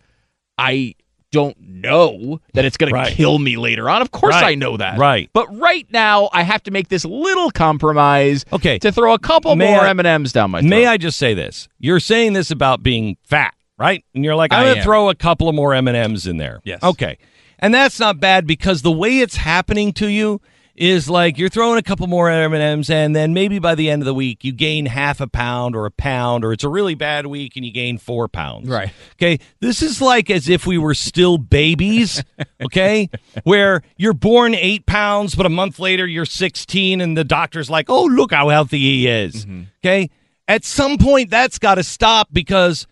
I 0.58 0.96
don't 1.32 1.58
know 1.60 2.40
that 2.54 2.64
it's 2.66 2.78
going 2.78 2.94
Right. 2.94 3.10
to 3.10 3.16
kill 3.16 3.40
me 3.40 3.58
later 3.58 3.90
on. 3.90 4.02
Of 4.04 4.12
course 4.12 4.34
Right. 4.36 4.52
I 4.52 4.56
know 4.56 4.78
that. 4.78 4.98
Right. 5.00 5.30
But 5.34 5.48
right 5.58 5.88
now 5.92 6.30
I 6.32 6.44
have 6.44 6.62
to 6.64 6.72
make 6.72 6.90
this 6.90 7.06
little 7.06 7.50
compromise 7.52 8.46
Okay. 8.54 8.78
to 8.80 8.92
throw 8.92 9.14
a 9.14 9.20
couple 9.20 9.56
May 9.56 9.72
more 9.72 9.82
I- 9.82 9.90
M&Ms 9.90 10.32
down 10.32 10.52
my 10.52 10.62
throat. 10.62 10.70
May 10.70 10.86
I 10.86 10.98
just 10.98 11.18
say 11.18 11.34
this? 11.34 11.68
You're 11.80 12.00
saying 12.00 12.34
this 12.34 12.52
about 12.52 12.84
being 12.84 13.18
fat, 13.24 13.56
right? 13.80 14.04
And 14.14 14.24
you're 14.24 14.36
like, 14.36 14.54
I'm 14.54 14.64
going 14.66 14.76
to 14.78 14.84
throw 14.84 15.10
a 15.10 15.16
couple 15.16 15.50
of 15.50 15.56
more 15.56 15.74
M&Ms 15.74 16.28
in 16.28 16.38
there. 16.38 16.60
Yes. 16.66 16.84
Okay. 16.84 17.18
And 17.60 17.74
that's 17.74 18.00
not 18.00 18.20
bad 18.20 18.46
because 18.46 18.82
the 18.84 18.92
way 18.92 19.20
it's 19.20 19.38
happening 19.38 19.92
to 19.94 20.08
you 20.08 20.40
is 20.76 21.08
like 21.08 21.38
you're 21.38 21.50
throwing 21.50 21.78
a 21.78 21.84
couple 21.84 22.08
more 22.08 22.30
M&Ms 22.30 22.90
and 22.90 23.16
then 23.16 23.34
maybe 23.34 23.60
by 23.60 23.76
the 23.76 23.90
end 23.90 24.02
of 24.02 24.06
the 24.06 24.14
week 24.14 24.44
you 24.44 24.52
gain 24.52 24.88
half 24.88 25.22
a 25.22 25.28
pound 25.28 25.76
or 25.76 25.86
a 25.86 25.92
pound 25.92 26.44
or 26.44 26.52
it's 26.52 26.64
a 26.64 26.70
really 26.70 26.96
bad 26.96 27.28
week 27.28 27.56
and 27.56 27.64
you 27.64 27.72
gain 27.72 28.00
4 28.00 28.28
pounds. 28.28 28.68
Right. 28.68 28.92
Okay. 29.14 29.40
This 29.60 29.84
is 29.84 30.02
like 30.02 30.30
as 30.32 30.50
if 30.50 30.66
we 30.66 30.80
were 30.80 30.96
still 30.96 31.38
babies, 31.38 32.24
okay? 32.64 33.10
Where 33.44 33.84
you're 33.98 34.14
born 34.14 34.56
8 34.56 34.86
pounds 34.88 35.36
but 35.36 35.46
a 35.46 35.50
month 35.50 35.78
later 35.78 36.08
you're 36.08 36.26
16 36.26 37.02
and 37.02 37.16
the 37.16 37.24
doctor's 37.24 37.70
like, 37.70 37.90
"Oh, 37.90 38.06
look 38.06 38.34
how 38.34 38.50
healthy 38.50 38.80
he 38.80 39.08
is." 39.08 39.46
Mm-hmm. 39.46 39.64
Okay? 39.84 40.10
At 40.48 40.66
some 40.66 40.98
point 40.98 41.30
that's 41.30 41.60
got 41.60 41.76
to 41.76 41.84
stop 41.84 42.30
because 42.34 42.88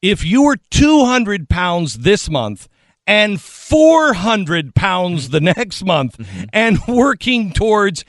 if 0.00 0.24
you 0.24 0.42
were 0.42 0.56
200 0.70 1.48
pounds 1.48 2.00
this 2.00 2.28
month 2.28 2.68
and 3.06 3.40
400 3.40 4.74
pounds 4.74 5.30
the 5.30 5.40
next 5.40 5.84
month 5.84 6.18
mm-hmm. 6.18 6.44
and 6.52 6.78
working 6.86 7.52
towards 7.52 8.04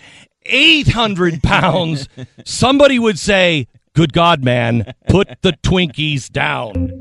800 0.46 1.42
pounds, 1.44 2.08
somebody 2.46 3.00
would 3.00 3.20
say, 3.20 3.68
Good 3.96 4.12
God, 4.12 4.44
man, 4.44 4.94
put 5.08 5.30
the 5.42 5.54
Twinkies 5.54 6.32
down. 6.32 6.92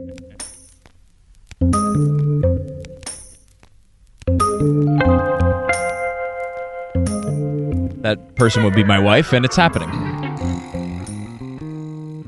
that 8.02 8.34
person 8.34 8.64
would 8.64 8.74
be 8.74 8.84
my 8.84 8.98
wife 8.98 9.32
and 9.32 9.44
it's 9.44 9.56
happening. 9.56 9.88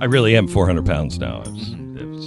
I 0.01 0.07
really 0.07 0.37
am 0.37 0.49
400 0.49 0.87
pounds 0.87 1.19
now. 1.19 1.43
It's, 1.47 1.71
it's, 1.97 2.27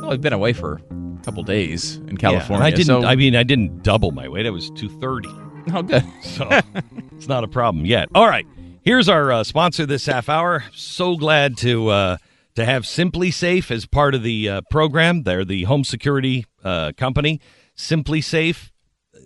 Well, 0.00 0.12
I've 0.12 0.20
been 0.20 0.32
away 0.32 0.52
for 0.52 0.80
couple 1.26 1.42
days 1.42 1.96
in 1.96 2.10
yeah, 2.10 2.16
California. 2.16 2.54
and 2.54 2.64
I 2.64 2.70
didn't. 2.70 2.86
so- 2.86 3.04
I 3.04 3.16
mean, 3.16 3.34
I 3.34 3.42
didn't 3.42 3.82
double 3.82 4.12
my 4.12 4.28
weight. 4.28 4.46
I 4.46 4.50
was 4.50 4.70
230. 4.70 5.28
oh, 5.74 5.82
good. 5.82 6.04
So 6.22 6.48
it's 7.16 7.26
not 7.26 7.42
a 7.42 7.48
problem 7.48 7.84
yet. 7.84 8.08
All 8.14 8.28
right. 8.28 8.46
Here's 8.82 9.08
our 9.08 9.32
uh, 9.32 9.42
sponsor 9.42 9.84
this 9.86 10.06
half 10.06 10.28
hour. 10.28 10.62
So 10.72 11.16
glad 11.16 11.56
to 11.58 11.88
uh, 11.88 12.16
to 12.54 12.64
have 12.64 12.84
SimpliSafe 12.84 13.72
as 13.72 13.86
part 13.86 14.14
of 14.14 14.22
the 14.22 14.48
uh, 14.48 14.60
program. 14.70 15.24
They're 15.24 15.44
the 15.44 15.64
home 15.64 15.82
security 15.82 16.46
uh, 16.62 16.92
company. 16.96 17.40
SimpliSafe. 17.76 18.70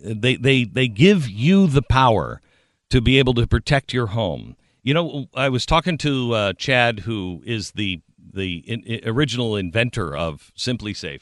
They 0.03 0.35
they 0.35 0.63
they 0.63 0.87
give 0.87 1.29
you 1.29 1.67
the 1.67 1.83
power 1.83 2.41
to 2.89 3.01
be 3.01 3.19
able 3.19 3.35
to 3.35 3.45
protect 3.45 3.93
your 3.93 4.07
home. 4.07 4.55
You 4.81 4.95
know, 4.95 5.25
I 5.35 5.49
was 5.49 5.67
talking 5.67 5.99
to 5.99 6.33
uh, 6.33 6.53
Chad, 6.53 7.01
who 7.01 7.43
is 7.45 7.73
the 7.73 8.01
the 8.33 8.63
in, 8.67 9.07
original 9.07 9.55
inventor 9.55 10.15
of 10.17 10.51
SimpliSafe 10.57 11.21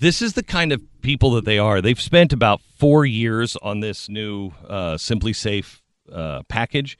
this 0.00 0.20
is 0.22 0.34
the 0.34 0.42
kind 0.42 0.72
of 0.72 0.82
people 1.02 1.30
that 1.32 1.44
they 1.44 1.58
are. 1.58 1.80
They've 1.80 2.00
spent 2.00 2.32
about 2.32 2.60
four 2.76 3.04
years 3.06 3.56
on 3.62 3.80
this 3.80 4.08
new 4.08 4.52
uh, 4.68 4.94
SimpliSafe 4.94 5.80
uh, 6.12 6.42
package. 6.48 6.98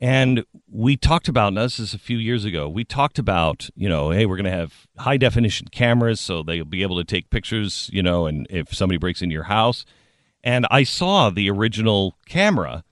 And 0.00 0.44
we 0.70 0.96
talked 0.96 1.28
about, 1.28 1.52
now 1.52 1.62
this 1.62 1.80
is 1.80 1.92
a 1.92 1.98
few 1.98 2.18
years 2.18 2.44
ago, 2.44 2.68
we 2.68 2.84
talked 2.84 3.18
about, 3.18 3.68
you 3.74 3.88
know, 3.88 4.10
hey, 4.10 4.26
we're 4.26 4.36
going 4.36 4.44
to 4.44 4.50
have 4.50 4.86
high 4.96 5.16
definition 5.16 5.68
cameras 5.68 6.20
so 6.20 6.42
they'll 6.42 6.64
be 6.64 6.82
able 6.82 6.98
to 6.98 7.04
take 7.04 7.30
pictures, 7.30 7.90
you 7.92 8.02
know, 8.02 8.26
and 8.26 8.46
if 8.48 8.72
somebody 8.72 8.98
breaks 8.98 9.22
into 9.22 9.32
your 9.32 9.44
house. 9.44 9.84
And 10.44 10.66
I 10.70 10.84
saw 10.84 11.30
the 11.30 11.50
original 11.50 12.16
camera 12.26 12.84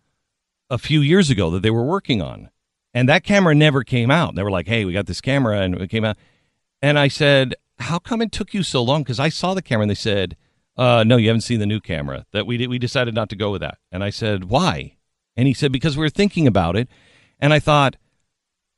a 0.69 0.79
few 0.79 1.01
years 1.01 1.31
ago 1.31 1.49
that 1.51 1.63
they 1.63 1.71
were 1.71 1.85
working 1.85 2.21
on. 2.21 2.51
And 2.93 3.09
that 3.09 3.23
camera 3.23 3.55
never 3.55 3.85
came 3.85 4.11
out. 4.11 4.35
They 4.35 4.43
were 4.43 4.51
like, 4.51 4.67
hey, 4.67 4.85
we 4.85 4.93
got 4.93 5.07
this 5.07 5.21
camera 5.21 5.61
and 5.61 5.81
it 5.81 5.91
came 5.91 6.05
out. 6.05 6.17
And 6.83 6.99
I 6.99 7.07
said, 7.07 7.55
"How 7.79 7.99
come 7.99 8.23
it 8.23 8.33
took 8.33 8.55
you 8.55 8.63
so 8.63 8.83
long?" 8.83 9.03
Because 9.03 9.21
I 9.21 9.29
saw 9.29 9.55
the 9.55 9.63
camera, 9.63 9.83
and 9.83 9.91
they 9.91 9.95
said, 9.95 10.37
uh, 10.77 11.05
"No, 11.05 11.17
you 11.17 11.29
haven't 11.29 11.43
seen 11.43 11.61
the 11.61 11.67
new 11.67 11.81
camera. 11.81 12.27
That 12.33 12.47
we 12.47 12.57
did, 12.57 12.69
we 12.69 12.79
decided 12.79 13.15
not 13.15 13.29
to 13.31 13.37
go 13.37 13.51
with 13.51 13.61
that." 13.61 13.79
And 13.91 14.03
I 14.05 14.11
said, 14.11 14.45
"Why?" 14.45 14.97
And 15.37 15.47
he 15.47 15.55
said, 15.55 15.73
"Because 15.73 15.97
we 15.97 16.03
were 16.03 16.11
thinking 16.11 16.47
about 16.47 16.77
it." 16.77 16.89
And 17.39 17.53
I 17.53 17.59
thought, 17.59 17.97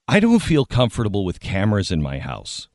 I 0.09 0.21
don't 0.21 0.41
feel 0.41 0.65
comfortable 0.65 1.25
with 1.25 1.39
cameras 1.39 1.93
in 1.93 2.03
my 2.03 2.19
house. 2.19 2.69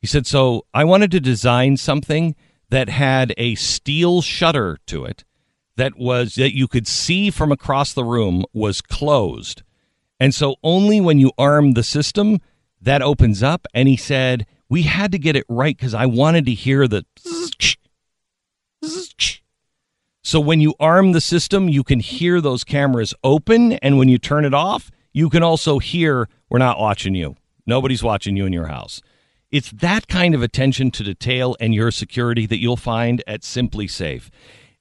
He 0.00 0.06
said, 0.06 0.26
"So 0.26 0.66
I 0.74 0.84
wanted 0.84 1.10
to 1.12 1.20
design 1.20 1.76
something 1.76 2.34
that 2.68 2.88
had 2.88 3.32
a 3.38 3.54
steel 3.54 4.22
shutter 4.22 4.78
to 4.86 5.04
it, 5.04 5.24
that 5.76 5.96
was 5.96 6.34
that 6.34 6.54
you 6.54 6.68
could 6.68 6.86
see 6.86 7.30
from 7.30 7.52
across 7.52 7.92
the 7.92 8.04
room 8.04 8.44
was 8.52 8.80
closed." 8.80 9.62
And 10.20 10.34
so 10.34 10.56
only 10.62 11.00
when 11.00 11.18
you 11.18 11.32
arm 11.38 11.72
the 11.72 11.82
system, 11.82 12.40
that 12.80 13.02
opens 13.02 13.42
up. 13.42 13.66
And 13.72 13.88
he 13.88 13.96
said, 13.96 14.46
we 14.68 14.82
had 14.82 15.12
to 15.12 15.18
get 15.18 15.36
it 15.36 15.44
right 15.48 15.76
because 15.76 15.94
I 15.94 16.06
wanted 16.06 16.46
to 16.46 16.52
hear 16.52 16.88
the. 16.88 17.04
So 20.22 20.40
when 20.40 20.60
you 20.60 20.74
arm 20.80 21.12
the 21.12 21.20
system, 21.20 21.68
you 21.68 21.84
can 21.84 22.00
hear 22.00 22.40
those 22.40 22.64
cameras 22.64 23.14
open. 23.22 23.74
And 23.74 23.98
when 23.98 24.08
you 24.08 24.18
turn 24.18 24.44
it 24.44 24.54
off, 24.54 24.90
you 25.12 25.28
can 25.28 25.42
also 25.42 25.78
hear, 25.78 26.28
we're 26.48 26.58
not 26.58 26.80
watching 26.80 27.14
you. 27.14 27.36
Nobody's 27.66 28.02
watching 28.02 28.36
you 28.36 28.46
in 28.46 28.52
your 28.52 28.66
house. 28.66 29.02
It's 29.50 29.70
that 29.70 30.08
kind 30.08 30.34
of 30.34 30.42
attention 30.42 30.90
to 30.92 31.04
detail 31.04 31.56
and 31.60 31.74
your 31.74 31.90
security 31.90 32.46
that 32.46 32.58
you'll 32.58 32.76
find 32.76 33.22
at 33.26 33.42
SimpliSafe. 33.42 34.28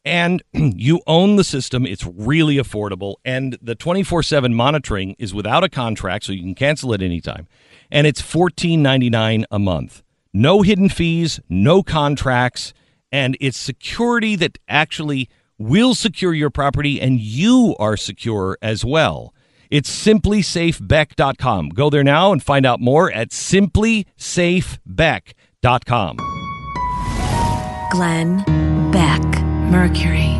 And 0.06 0.42
you 0.54 1.02
own 1.06 1.36
the 1.36 1.44
system. 1.44 1.86
It's 1.86 2.06
really 2.06 2.56
affordable. 2.56 3.16
And 3.24 3.58
the 3.62 3.76
24 3.76 4.24
7 4.24 4.54
monitoring 4.54 5.16
is 5.20 5.34
without 5.34 5.64
a 5.64 5.70
contract, 5.70 6.24
so 6.26 6.32
you 6.32 6.42
can 6.42 6.56
cancel 6.56 6.94
it 6.94 7.02
anytime. 7.02 7.48
And 7.94 8.06
it's 8.08 8.22
$14.99 8.22 9.46
a 9.52 9.60
month. 9.60 10.04
No 10.34 10.64
hidden 10.64 10.90
fees, 10.90 11.40
no 11.48 11.84
contracts. 11.84 12.74
And 13.12 13.38
it's 13.40 13.58
security 13.58 14.36
that 14.36 14.58
actually 14.68 15.30
will 15.60 15.94
secure 15.94 16.34
your 16.34 16.50
property, 16.50 17.00
and 17.00 17.20
you 17.20 17.76
are 17.78 17.96
secure 17.96 18.58
as 18.62 18.84
well. 18.84 19.36
It's 19.70 19.92
simplisafebeck.com. 20.06 21.70
Go 21.70 21.92
there 21.92 22.04
now 22.04 22.32
and 22.32 22.42
find 22.42 22.66
out 22.66 22.80
more 22.80 23.12
at 23.12 23.30
simplisafebeck.com. 23.30 26.18
Glenn 27.92 28.92
Beck, 28.92 29.22
Mercury. 29.70 30.40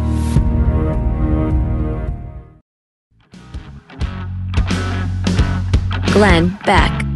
Glenn 6.12 6.58
Beck. 6.66 7.13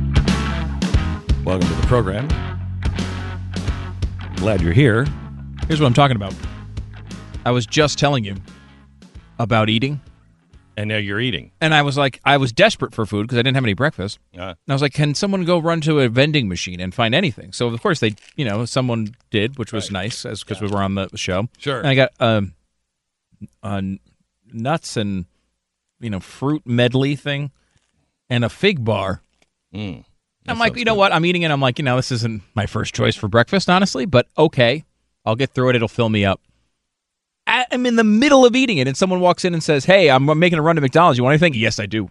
Welcome 1.48 1.70
to 1.70 1.76
the 1.76 1.88
program. 1.88 2.28
Glad 4.36 4.60
you're 4.62 4.74
here. 4.74 5.06
Here's 5.68 5.80
what 5.80 5.88
I'm 5.88 5.94
talking 5.94 6.18
about. 6.18 6.36
I 7.46 7.52
was 7.52 7.66
just 7.66 7.98
telling 7.98 8.26
you 8.26 8.36
about 9.40 9.70
eating 9.70 10.02
And 10.76 10.90
now 10.90 10.98
you're 10.98 11.22
eating. 11.22 11.52
and 11.62 11.74
I 11.74 11.84
was 11.84 11.98
like, 11.98 12.20
I 12.26 12.36
was 12.36 12.52
desperate 12.52 12.94
for 12.94 13.06
food 13.06 13.24
because 13.28 13.38
I 13.38 13.44
didn't 13.44 13.56
have 13.56 13.64
any 13.64 13.76
breakfast. 13.76 14.20
Uh, 14.38 14.42
And 14.42 14.56
I 14.68 14.74
was 14.74 14.82
like, 14.82 14.92
can 14.94 15.16
someone 15.16 15.46
go 15.46 15.58
run 15.58 15.80
to 15.82 16.02
a 16.02 16.10
vending 16.10 16.50
machine 16.50 16.82
and 16.82 16.94
find 16.94 17.16
anything? 17.16 17.54
So 17.54 17.68
of 17.70 17.82
course 17.82 18.02
they, 18.02 18.16
you 18.36 18.44
know, 18.44 18.66
someone 18.66 19.16
did, 19.30 19.58
which 19.58 19.72
was 19.72 19.90
nice, 19.90 20.26
as 20.26 20.44
because 20.44 20.60
we 20.62 20.68
were 20.68 20.84
on 20.84 20.96
the 20.96 21.10
show. 21.16 21.48
Sure. 21.58 21.78
And 21.80 21.88
I 21.88 21.96
got 21.96 22.12
um, 22.20 22.56
uh, 23.64 23.82
nuts 24.52 24.98
and 24.98 25.26
you 26.02 26.10
know 26.10 26.20
fruit 26.20 26.64
medley 26.66 27.16
thing, 27.16 27.52
and 28.30 28.44
a 28.44 28.50
fig 28.50 28.84
bar. 28.84 29.22
mm, 29.74 30.04
I'm 30.48 30.60
like, 30.60 30.76
you 30.76 30.86
know 30.86 30.96
what? 30.96 31.14
I'm 31.14 31.26
eating 31.26 31.42
it. 31.42 31.52
I'm 31.52 31.62
like, 31.62 31.80
you 31.80 31.86
know, 31.86 31.96
this 31.96 32.12
isn't 32.12 32.42
my 32.56 32.66
first 32.66 32.94
choice 32.94 33.16
for 33.16 33.28
breakfast, 33.28 33.70
honestly, 33.70 34.06
but 34.06 34.28
okay, 34.38 34.86
I'll 35.26 35.36
get 35.36 35.52
through 35.52 35.70
it. 35.70 35.76
It'll 35.76 35.88
fill 35.88 36.10
me 36.10 36.26
up. 36.26 36.42
I'm 37.46 37.86
in 37.86 37.96
the 37.96 38.04
middle 38.04 38.46
of 38.46 38.56
eating 38.56 38.78
it, 38.78 38.88
and 38.88 38.98
someone 38.98 39.22
walks 39.22 39.46
in 39.46 39.54
and 39.54 39.64
says, 39.64 39.86
"Hey, 39.86 40.10
I'm 40.10 40.26
making 40.38 40.60
a 40.60 40.62
run 40.62 40.76
to 40.76 40.82
McDonald's. 40.82 41.18
You 41.18 41.24
want 41.24 41.42
anything?" 41.42 41.54
Yes, 41.54 41.80
I 41.80 41.86
do. 41.86 42.10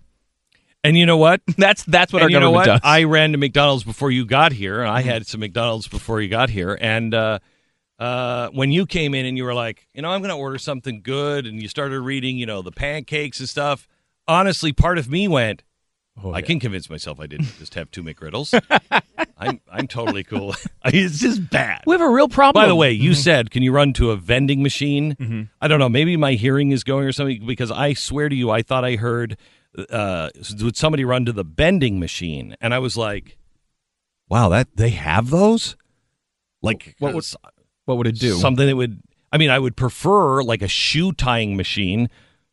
And 0.83 0.97
you 0.97 1.05
know 1.05 1.17
what? 1.17 1.41
That's 1.59 1.85
that's 1.85 2.13
what 2.13 2.23
and 2.23 2.27
our 2.27 2.31
you 2.31 2.41
know 2.41 2.51
what? 2.53 2.67
does. 2.67 2.79
Mm-hmm. 2.79 2.87
I 2.87 3.05
ran 3.05 3.33
to 3.33 3.39
McDonald's 3.39 3.85
before 3.85 4.11
you 4.11 4.25
got 4.25 4.53
here, 4.53 4.81
and 4.81 4.91
I 4.91 5.03
had 5.03 5.27
some 5.27 5.41
McDonald's 5.41 5.89
before 5.89 6.21
you 6.21 6.29
got 6.29 6.49
here. 6.49 6.79
And 6.81 7.13
uh, 7.13 7.41
uh, 7.99 8.49
when 8.51 8.71
you 8.71 8.87
came 8.87 9.15
in 9.15 9.27
and 9.27 9.37
you 9.37 9.45
were 9.45 9.55
like, 9.55 9.89
you 9.95 10.03
know, 10.03 10.11
I'm 10.11 10.21
going 10.21 10.31
to 10.31 10.37
order 10.37 10.59
something 10.59 11.01
good, 11.03 11.45
and 11.45 11.61
you 11.61 11.69
started 11.69 12.01
reading, 12.01 12.39
you 12.39 12.47
know, 12.47 12.63
the 12.63 12.73
pancakes 12.73 13.41
and 13.41 13.49
stuff. 13.49 13.89
Honestly, 14.29 14.73
part 14.73 14.99
of 14.99 15.11
me 15.11 15.29
went, 15.29 15.65
Oh, 16.23 16.33
I 16.33 16.41
can 16.43 16.59
convince 16.61 16.89
myself 16.89 17.21
I 17.21 17.27
didn't 17.27 17.47
just 17.59 17.75
have 17.75 17.91
two 17.91 18.03
McGriddles. 18.03 18.59
I'm 19.39 19.61
I'm 19.71 19.87
totally 19.87 20.25
cool. 20.25 20.55
it's 20.87 21.19
just 21.19 21.51
bad. 21.51 21.83
we 21.87 21.93
have 21.93 22.01
a 22.01 22.09
real 22.09 22.29
problem. 22.29 22.63
By 22.63 22.67
the 22.69 22.75
way, 22.75 22.91
you 22.93 23.13
said, 23.15 23.51
can 23.51 23.63
you 23.63 23.73
run 23.73 23.93
to 23.95 24.11
a 24.11 24.17
vending 24.17 24.63
machine? 24.63 25.49
I 25.61 25.69
don't 25.69 25.79
know. 25.79 25.89
Maybe 25.89 26.17
my 26.17 26.33
hearing 26.33 26.71
is 26.73 26.85
going 26.85 27.05
or 27.07 27.13
something 27.13 27.47
because 27.47 27.71
I 27.71 27.93
swear 27.93 28.29
to 28.29 28.35
you, 28.35 28.51
I 28.51 28.63
thought 28.63 28.85
I 28.85 28.97
heard, 28.97 29.37
uh, 29.91 30.31
would 30.63 30.77
somebody 30.77 31.05
run 31.05 31.27
to 31.27 31.33
the 31.33 31.45
bending 31.45 32.01
machine? 32.01 32.57
And 32.63 32.73
I 32.73 32.79
was 32.79 32.97
like, 32.97 33.37
wow, 34.29 34.49
that 34.49 34.69
they 34.77 34.91
have 34.91 35.29
those? 35.31 35.77
Like, 36.63 36.97
What 36.99 37.15
would- 37.15 37.25
what 37.85 37.99
would 37.99 38.07
it 38.09 38.19
do? 38.19 38.35
something 38.37 38.67
that 38.67 38.75
would, 38.75 39.01
I 39.31 39.39
mean, 39.39 39.51
I 39.51 39.59
would 39.61 39.77
prefer 39.77 40.43
like 40.43 40.63
a 40.63 40.67
shoe 40.69 41.13
tying 41.13 41.57
machine. 41.57 42.09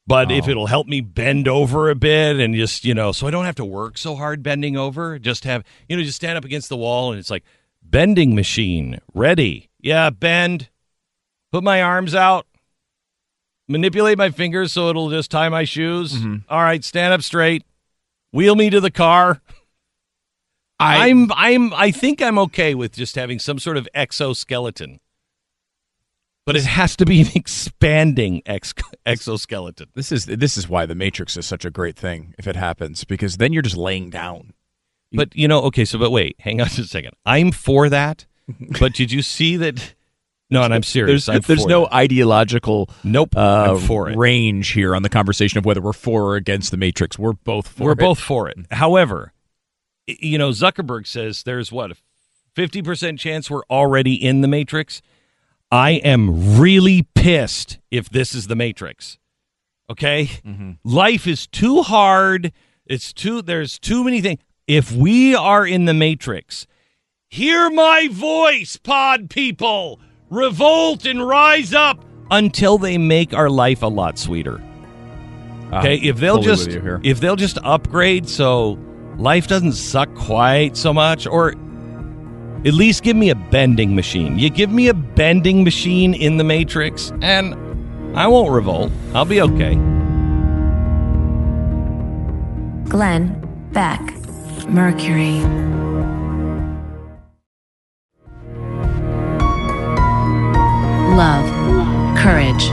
But 0.06 0.32
Oh. 0.32 0.36
if 0.36 0.48
it'll 0.50 0.68
help 0.68 0.88
me 0.88 1.00
bend 1.02 1.48
over 1.48 1.90
a 1.90 1.96
bit 1.96 2.38
and 2.38 2.54
just, 2.54 2.84
you 2.84 2.94
know, 2.94 3.12
so 3.14 3.26
I 3.28 3.32
don't 3.32 3.46
have 3.46 3.56
to 3.56 3.66
work 3.66 3.98
so 3.98 4.16
hard 4.16 4.44
bending 4.44 4.76
over, 4.76 5.18
just 5.18 5.46
have, 5.46 5.64
you 5.88 5.96
know, 5.96 6.04
just 6.04 6.18
stand 6.18 6.38
up 6.38 6.44
against 6.44 6.68
the 6.70 6.76
wall 6.78 7.12
and 7.12 7.20
it's 7.20 7.30
like, 7.30 7.44
bending 7.82 8.36
machine, 8.36 9.00
ready. 9.14 9.70
Yeah, 9.80 10.10
bend. 10.10 10.70
Put 11.52 11.64
my 11.64 11.82
arms 11.82 12.14
out. 12.16 12.46
Manipulate 13.70 14.18
my 14.18 14.30
fingers 14.30 14.74
so 14.74 14.90
it'll 14.90 15.10
just 15.10 15.32
tie 15.32 15.48
my 15.48 15.64
shoes. 15.64 16.14
Mm-hmm. 16.16 16.36
All 16.50 16.62
right, 16.62 16.84
stand 16.84 17.14
up 17.14 17.22
straight. 17.22 17.64
Wheel 18.34 18.56
me 18.56 18.70
to 18.72 18.82
the 18.82 18.92
car. 18.92 19.42
I, 20.80 21.08
I'm 21.10 21.32
I'm 21.32 21.74
I 21.74 21.92
think 21.92 22.22
I'm 22.22 22.38
okay 22.40 22.76
with 22.76 22.94
just 22.94 23.16
having 23.16 23.40
some 23.40 23.58
sort 23.60 23.78
of 23.78 23.88
exoskeleton. 23.94 25.00
But 26.46 26.58
it 26.58 26.66
has 26.66 26.96
to 26.98 27.06
be 27.06 27.22
an 27.22 27.28
expanding 27.36 28.42
ex- 28.46 28.74
exoskeleton. 29.06 29.88
this 29.96 30.12
is 30.12 30.26
this 30.26 30.58
is 30.58 30.68
why 30.68 30.86
the 30.86 30.96
Matrix 30.96 31.38
is 31.38 31.46
such 31.46 31.64
a 31.66 31.70
great 31.70 31.96
thing 31.96 32.34
if 32.38 32.48
it 32.48 32.56
happens 32.56 33.04
because 33.06 33.38
then 33.38 33.54
you're 33.54 33.62
just 33.62 33.78
laying 33.78 34.10
down. 34.10 34.54
But 35.14 35.36
you 35.36 35.48
know, 35.48 35.62
okay, 35.64 35.86
so 35.86 35.98
but 36.00 36.12
wait, 36.12 36.36
hang 36.40 36.60
on 36.60 36.68
just 36.68 36.80
a 36.80 36.84
second. 36.86 37.12
I'm 37.26 37.52
for 37.52 37.88
that. 37.90 38.26
but 38.80 38.94
did 38.94 39.12
you 39.12 39.22
see 39.22 39.56
that? 39.58 39.94
No, 40.50 40.64
and 40.64 40.74
I'm 40.74 40.84
serious. 40.84 41.26
There's 41.28 41.36
I'm 41.36 41.42
there's 41.48 41.66
no 41.66 41.86
that. 41.86 41.94
ideological 41.94 42.90
Nope, 43.04 43.36
uh, 43.38 43.78
for 43.78 44.10
it. 44.10 44.18
range 44.18 44.70
here 44.72 44.96
on 44.96 45.02
the 45.02 45.10
conversation 45.10 45.58
of 45.58 45.66
whether 45.66 45.82
we're 45.82 45.94
for 45.94 46.24
or 46.24 46.36
against 46.36 46.72
the 46.72 46.78
Matrix. 46.78 47.18
We're 47.18 47.34
both 47.34 47.68
for 47.70 47.84
We're 47.86 47.92
it. 47.94 48.00
both 48.00 48.20
for 48.20 48.50
it. 48.50 48.58
However, 48.72 49.32
you 50.06 50.38
know, 50.38 50.50
Zuckerberg 50.50 51.08
says 51.08 51.44
there's 51.44 51.72
what 51.72 51.92
a 51.92 51.96
50% 52.56 53.18
chance 53.18 53.50
we're 53.50 53.64
already 53.70 54.14
in 54.14 54.42
the 54.42 54.48
Matrix. 54.48 55.02
I 55.74 55.94
am 56.04 56.60
really 56.60 57.08
pissed 57.16 57.80
if 57.90 58.08
this 58.08 58.36
is 58.36 58.46
the 58.46 58.56
Matrix. 58.56 59.18
Okay? 59.90 60.26
Mm-hmm. 60.46 60.74
Life 60.84 61.26
is 61.26 61.48
too 61.48 61.82
hard. 61.82 62.54
It's 62.86 63.12
too 63.12 63.42
there's 63.42 63.80
too 63.80 64.04
many 64.04 64.22
things. 64.22 64.40
If 64.68 64.92
we 64.92 65.34
are 65.34 65.66
in 65.66 65.86
the 65.86 65.94
Matrix, 65.96 66.68
hear 67.28 67.72
my 67.72 68.08
voice, 68.12 68.78
pod 68.78 69.32
people. 69.32 70.00
Revolt 70.30 71.08
and 71.08 71.28
rise 71.28 71.74
up 71.74 72.06
until 72.30 72.78
they 72.78 73.00
make 73.00 73.34
our 73.34 73.50
life 73.50 73.82
a 73.82 73.88
lot 73.88 74.20
sweeter. 74.20 74.62
Okay, 75.74 75.96
if 75.96 76.18
they'll 76.18 76.42
just 76.42 76.68
with 76.68 76.76
you 76.76 76.82
here. 76.82 77.02
if 77.04 77.20
they'll 77.20 77.36
just 77.36 77.58
upgrade 77.64 78.30
so 78.30 78.78
life 79.18 79.48
doesn't 79.48 79.74
suck 79.74 80.14
quite 80.14 80.78
so 80.78 80.94
much, 80.94 81.26
or 81.26 81.56
at 82.66 82.74
least 82.74 83.04
give 83.04 83.18
me 83.18 83.30
a 83.30 83.36
bending 83.36 83.94
machine. 83.94 84.40
You 84.40 84.50
give 84.50 84.72
me 84.72 84.88
a 84.88 84.94
bending 84.94 85.64
machine 85.64 86.14
in 86.14 86.38
the 86.38 86.46
Matrix, 86.46 87.12
and 87.22 87.56
I 88.18 88.28
won't 88.28 88.52
revolt. 88.52 88.92
I'll 89.14 89.26
be 89.26 89.42
okay. 89.42 89.76
Glenn 92.90 93.40
Beck. 93.74 94.00
Mercury. 94.70 95.42
Love. 101.16 101.46
Courage. 102.18 102.66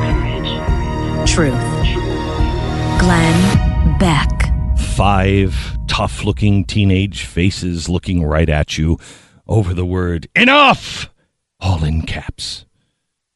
Truth. 1.28 1.59
Glenn 3.01 3.99
Beck. 3.99 4.28
Five 4.95 5.76
tough-looking 5.88 6.64
teenage 6.66 7.24
faces 7.24 7.88
looking 7.88 8.24
right 8.24 8.49
at 8.49 8.78
you 8.78 8.97
over 9.51 9.74
the 9.74 9.84
word 9.84 10.28
enough, 10.36 11.11
all 11.59 11.84
in 11.84 12.03
caps. 12.03 12.64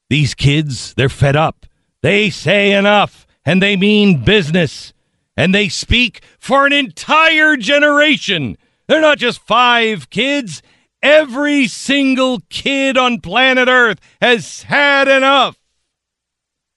These 0.09 0.35
kids, 0.35 0.95
they're 0.95 1.09
fed 1.09 1.35
up. 1.35 1.67
They 2.03 2.31
say 2.31 2.73
enough, 2.73 3.27
and 3.45 3.61
they 3.61 3.77
mean 3.77 4.25
business. 4.25 4.93
And 5.37 5.53
they 5.53 5.69
speak 5.69 6.23
for 6.39 6.65
an 6.65 6.73
entire 6.73 7.57
generation. 7.57 8.57
They're 8.87 9.01
not 9.01 9.19
just 9.19 9.41
five 9.41 10.09
kids. 10.09 10.62
Every 11.03 11.67
single 11.67 12.41
kid 12.49 12.97
on 12.97 13.21
planet 13.21 13.69
Earth 13.69 13.99
has 14.21 14.62
had 14.62 15.09
enough. 15.09 15.59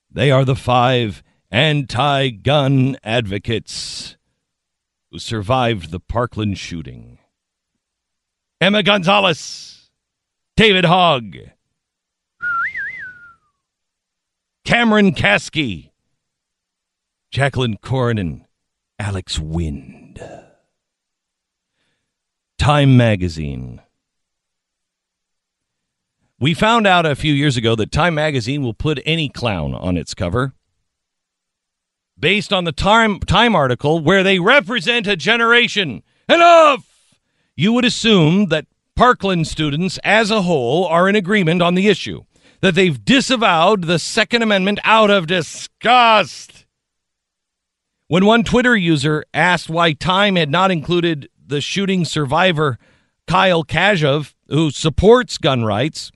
They 0.09 0.31
are 0.31 0.43
the 0.43 0.55
five 0.55 1.21
anti 1.51 2.29
gun 2.29 2.97
advocates 3.03 4.17
who 5.11 5.19
survived 5.19 5.91
the 5.91 5.99
Parkland 5.99 6.57
shooting 6.57 7.16
Emma 8.59 8.81
Gonzalez, 8.81 9.89
David 10.55 10.85
Hogg, 10.85 11.35
Cameron 14.65 15.13
Kasky, 15.13 15.91
Jaclyn 17.31 17.79
Corin, 17.81 18.45
Alex 18.97 19.37
Wind. 19.37 20.19
Time 22.57 22.97
Magazine. 22.97 23.81
We 26.39 26.53
found 26.53 26.87
out 26.87 27.05
a 27.05 27.15
few 27.15 27.33
years 27.33 27.57
ago 27.57 27.75
that 27.75 27.91
Time 27.91 28.15
Magazine 28.15 28.63
will 28.63 28.73
put 28.73 28.99
any 29.05 29.29
clown 29.29 29.75
on 29.75 29.97
its 29.97 30.13
cover 30.15 30.53
based 32.19 32.51
on 32.51 32.63
the 32.63 32.71
Time, 32.71 33.19
Time 33.19 33.55
article 33.55 33.99
where 33.99 34.23
they 34.23 34.39
represent 34.39 35.05
a 35.05 35.15
generation. 35.15 36.01
Enough! 36.27 36.96
You 37.59 37.73
would 37.73 37.85
assume 37.85 38.45
that 38.47 38.67
Parkland 38.95 39.47
students 39.47 39.99
as 40.03 40.29
a 40.29 40.43
whole 40.43 40.85
are 40.85 41.09
in 41.09 41.15
agreement 41.15 41.61
on 41.63 41.73
the 41.73 41.87
issue, 41.87 42.23
that 42.61 42.75
they've 42.75 43.03
disavowed 43.03 43.85
the 43.85 43.97
Second 43.97 44.43
Amendment 44.43 44.79
out 44.83 45.09
of 45.09 45.25
disgust. 45.25 46.65
When 48.07 48.25
one 48.25 48.43
Twitter 48.43 48.75
user 48.75 49.25
asked 49.33 49.69
why 49.69 49.93
Time 49.93 50.35
had 50.35 50.51
not 50.51 50.69
included 50.69 51.29
the 51.45 51.59
shooting 51.59 52.05
survivor 52.05 52.77
Kyle 53.27 53.63
Kashuv, 53.63 54.35
who 54.47 54.69
supports 54.69 55.39
gun 55.39 55.65
rights, 55.65 56.11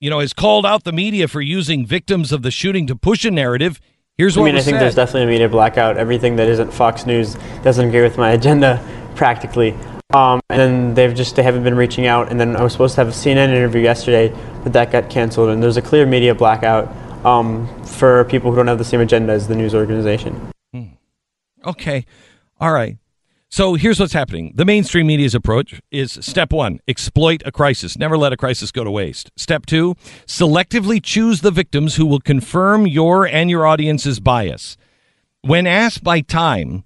you 0.00 0.08
know, 0.08 0.20
has 0.20 0.32
called 0.32 0.64
out 0.64 0.84
the 0.84 0.92
media 0.92 1.28
for 1.28 1.42
using 1.42 1.84
victims 1.84 2.32
of 2.32 2.42
the 2.42 2.50
shooting 2.50 2.86
to 2.86 2.96
push 2.96 3.26
a 3.26 3.30
narrative. 3.30 3.78
Here's 4.16 4.38
what 4.38 4.44
I 4.44 4.46
mean, 4.46 4.56
I 4.56 4.62
think 4.62 4.76
said. 4.76 4.80
there's 4.80 4.94
definitely 4.94 5.24
a 5.24 5.26
media 5.26 5.48
blackout. 5.50 5.98
Everything 5.98 6.36
that 6.36 6.48
isn't 6.48 6.72
Fox 6.72 7.04
News 7.04 7.36
doesn't 7.62 7.88
agree 7.88 8.02
with 8.02 8.16
my 8.16 8.32
agenda, 8.32 8.82
practically. 9.14 9.76
Um, 10.14 10.40
and 10.48 10.58
then 10.58 10.94
they've 10.94 11.14
just 11.14 11.36
they 11.36 11.42
haven't 11.42 11.64
been 11.64 11.76
reaching 11.76 12.06
out. 12.06 12.30
And 12.30 12.40
then 12.40 12.56
I 12.56 12.62
was 12.62 12.72
supposed 12.72 12.94
to 12.94 13.00
have 13.02 13.08
a 13.08 13.12
CNN 13.12 13.50
interview 13.50 13.82
yesterday, 13.82 14.34
but 14.62 14.72
that 14.72 14.90
got 14.90 15.10
canceled. 15.10 15.50
And 15.50 15.62
there's 15.62 15.76
a 15.76 15.82
clear 15.82 16.06
media 16.06 16.34
blackout 16.34 16.88
um, 17.26 17.68
for 17.84 18.24
people 18.24 18.50
who 18.50 18.56
don't 18.56 18.68
have 18.68 18.78
the 18.78 18.84
same 18.84 19.00
agenda 19.00 19.32
as 19.32 19.48
the 19.48 19.54
news 19.54 19.74
organization. 19.74 20.50
Okay. 21.66 22.04
All 22.60 22.72
right. 22.72 22.96
So 23.50 23.74
here's 23.74 23.98
what's 23.98 24.12
happening. 24.12 24.52
The 24.54 24.64
mainstream 24.64 25.06
media's 25.06 25.34
approach 25.34 25.80
is 25.90 26.18
step 26.20 26.52
one, 26.52 26.80
exploit 26.86 27.42
a 27.46 27.52
crisis. 27.52 27.98
Never 27.98 28.18
let 28.18 28.32
a 28.32 28.36
crisis 28.36 28.70
go 28.70 28.84
to 28.84 28.90
waste. 28.90 29.30
Step 29.36 29.64
two, 29.64 29.94
selectively 30.26 31.02
choose 31.02 31.40
the 31.40 31.50
victims 31.50 31.96
who 31.96 32.04
will 32.04 32.20
confirm 32.20 32.86
your 32.86 33.26
and 33.26 33.48
your 33.50 33.66
audience's 33.66 34.20
bias. 34.20 34.76
when 35.40 35.66
asked 35.66 36.04
by 36.04 36.20
Time 36.20 36.84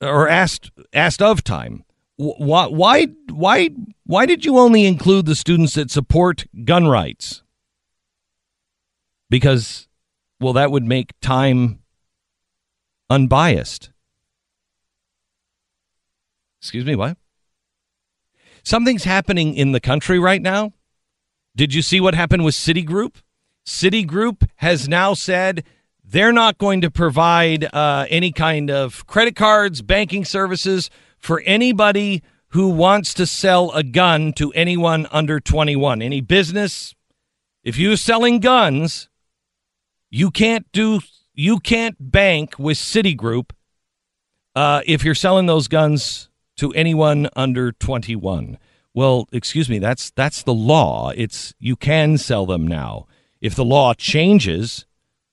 or 0.00 0.28
asked 0.28 0.70
asked 0.94 1.20
of 1.20 1.44
Time, 1.44 1.84
why 2.16 2.66
why 2.66 3.06
why 3.30 3.70
why 4.04 4.26
did 4.26 4.44
you 4.44 4.58
only 4.58 4.86
include 4.86 5.26
the 5.26 5.34
students 5.34 5.74
that 5.74 5.90
support 5.90 6.46
gun 6.64 6.88
rights? 6.88 7.42
Because 9.28 9.88
well, 10.40 10.52
that 10.54 10.70
would 10.70 10.84
make 10.84 11.18
Time 11.20 11.80
unbiased. 13.08 13.90
Excuse 16.60 16.84
me, 16.84 16.96
what? 16.96 17.16
Something's 18.62 19.04
happening 19.04 19.54
in 19.54 19.72
the 19.72 19.80
country 19.80 20.18
right 20.18 20.42
now. 20.42 20.72
Did 21.54 21.72
you 21.72 21.82
see 21.82 22.00
what 22.00 22.14
happened 22.14 22.44
with 22.44 22.54
Citigroup? 22.54 23.16
Citigroup 23.64 24.48
has 24.56 24.88
now 24.88 25.14
said 25.14 25.64
they're 26.04 26.32
not 26.32 26.58
going 26.58 26.80
to 26.80 26.90
provide 26.90 27.72
uh, 27.72 28.06
any 28.10 28.32
kind 28.32 28.70
of 28.70 29.06
credit 29.06 29.36
cards, 29.36 29.82
banking 29.82 30.24
services 30.24 30.90
for 31.18 31.42
anybody 31.44 32.22
who 32.48 32.68
wants 32.68 33.12
to 33.14 33.26
sell 33.26 33.70
a 33.72 33.82
gun 33.82 34.32
to 34.34 34.52
anyone 34.52 35.06
under 35.10 35.40
21. 35.40 36.00
Any 36.00 36.20
business, 36.20 36.94
if 37.64 37.76
you're 37.78 37.96
selling 37.96 38.40
guns, 38.40 39.08
you 40.10 40.30
can't 40.30 40.70
do 40.72 41.00
you 41.34 41.58
can't 41.58 41.96
bank 42.00 42.58
with 42.58 42.78
Citigroup 42.78 43.50
uh, 44.54 44.80
if 44.86 45.04
you're 45.04 45.14
selling 45.14 45.46
those 45.46 45.68
guns 45.68 46.30
to 46.56 46.72
anyone 46.72 47.28
under 47.36 47.72
21. 47.72 48.56
Well, 48.94 49.28
excuse 49.30 49.68
me, 49.68 49.78
that's 49.78 50.10
that's 50.12 50.42
the 50.42 50.54
law. 50.54 51.12
It's 51.14 51.54
you 51.58 51.76
can 51.76 52.16
sell 52.16 52.46
them 52.46 52.66
now. 52.66 53.06
If 53.42 53.54
the 53.54 53.64
law 53.64 53.92
changes, 53.92 54.86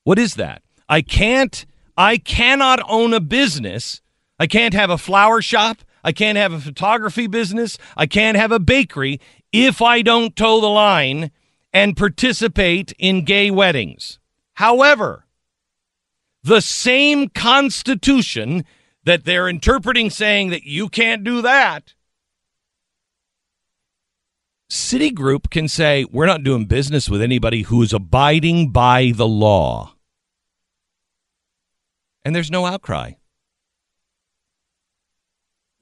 what 0.04 0.20
is 0.20 0.36
that? 0.36 0.62
I 0.90 1.02
can't 1.02 1.66
I 1.96 2.18
cannot 2.18 2.82
own 2.90 3.14
a 3.14 3.22
business. 3.22 4.02
I 4.44 4.48
can't 4.48 4.74
have 4.74 4.90
a 4.90 4.98
flower 4.98 5.42
shop. 5.42 5.78
I 6.04 6.12
can't 6.12 6.38
have 6.38 6.52
a 6.52 6.60
photography 6.60 7.28
business. 7.28 7.78
I 7.96 8.06
can't 8.06 8.38
have 8.38 8.52
a 8.52 8.60
bakery 8.60 9.22
if 9.54 9.82
I 9.82 10.02
don't 10.02 10.36
toe 10.36 10.60
the 10.60 10.68
line 10.68 11.32
and 11.72 11.96
participate 11.96 12.94
in 13.00 13.24
gay 13.24 13.50
weddings. 13.50 14.20
However, 14.56 15.26
the 16.44 16.60
same 16.60 17.30
constitution 17.30 18.66
that 19.06 19.24
they're 19.24 19.48
interpreting 19.48 20.10
saying 20.10 20.50
that 20.50 20.64
you 20.64 20.90
can't 20.90 21.24
do 21.24 21.42
that 21.42 21.94
Citigroup 24.74 25.52
can 25.52 25.68
say, 25.68 26.04
we're 26.12 26.26
not 26.26 26.44
doing 26.44 26.66
business 26.66 27.08
with 27.08 27.22
anybody 27.22 27.62
who's 27.62 27.94
abiding 27.94 28.72
by 28.72 29.12
the 29.16 29.28
law. 29.28 29.94
And 32.26 32.36
there's 32.36 32.50
no 32.50 32.66
outcry. 32.66 33.12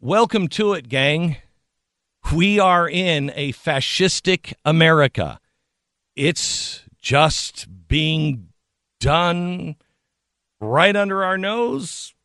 Welcome 0.04 0.48
to 0.48 0.74
it, 0.74 0.90
gang. 0.90 1.38
We 2.34 2.60
are 2.60 2.90
in 2.90 3.32
a 3.36 3.54
fascistic 3.54 4.52
America. 4.66 5.40
It's 6.16 6.82
just 7.00 7.68
being 7.88 8.48
done 9.00 9.76
right 10.60 10.96
under 10.96 11.24
our 11.24 11.38
nose 11.38 12.16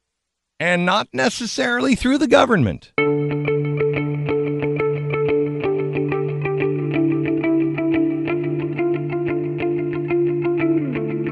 and 0.59 0.87
not 0.87 1.09
necessarily 1.13 1.95
through 1.95 2.17
the 2.17 2.27
government. 2.27 2.93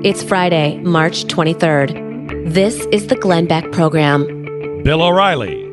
It's 0.05 0.23
Friday, 0.23 0.77
March 0.81 1.25
23rd. 1.25 2.53
This 2.53 2.85
is 2.93 3.07
the 3.07 3.17
Glenn 3.17 3.47
Beck 3.47 3.73
Program. 3.73 4.83
Bill 4.83 5.01
O'Reilly 5.01 5.64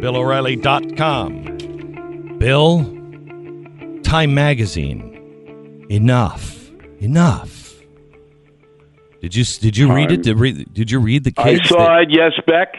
BillO'Reilly.com. 0.00 2.38
Bill, 2.38 2.84
Time 4.02 4.34
Magazine. 4.34 5.86
Enough. 5.90 6.70
Enough. 7.00 7.74
Did 9.20 9.34
you 9.34 9.42
did 9.44 9.76
you 9.76 9.92
read 9.92 10.12
it? 10.12 10.22
Did, 10.22 10.38
re, 10.38 10.52
did 10.64 10.90
you 10.92 11.00
read 11.00 11.24
the 11.24 11.32
I 11.36 11.56
saw 11.64 11.96
that- 11.96 12.02
it, 12.02 12.10
yes, 12.12 12.32
Beck. 12.46 12.74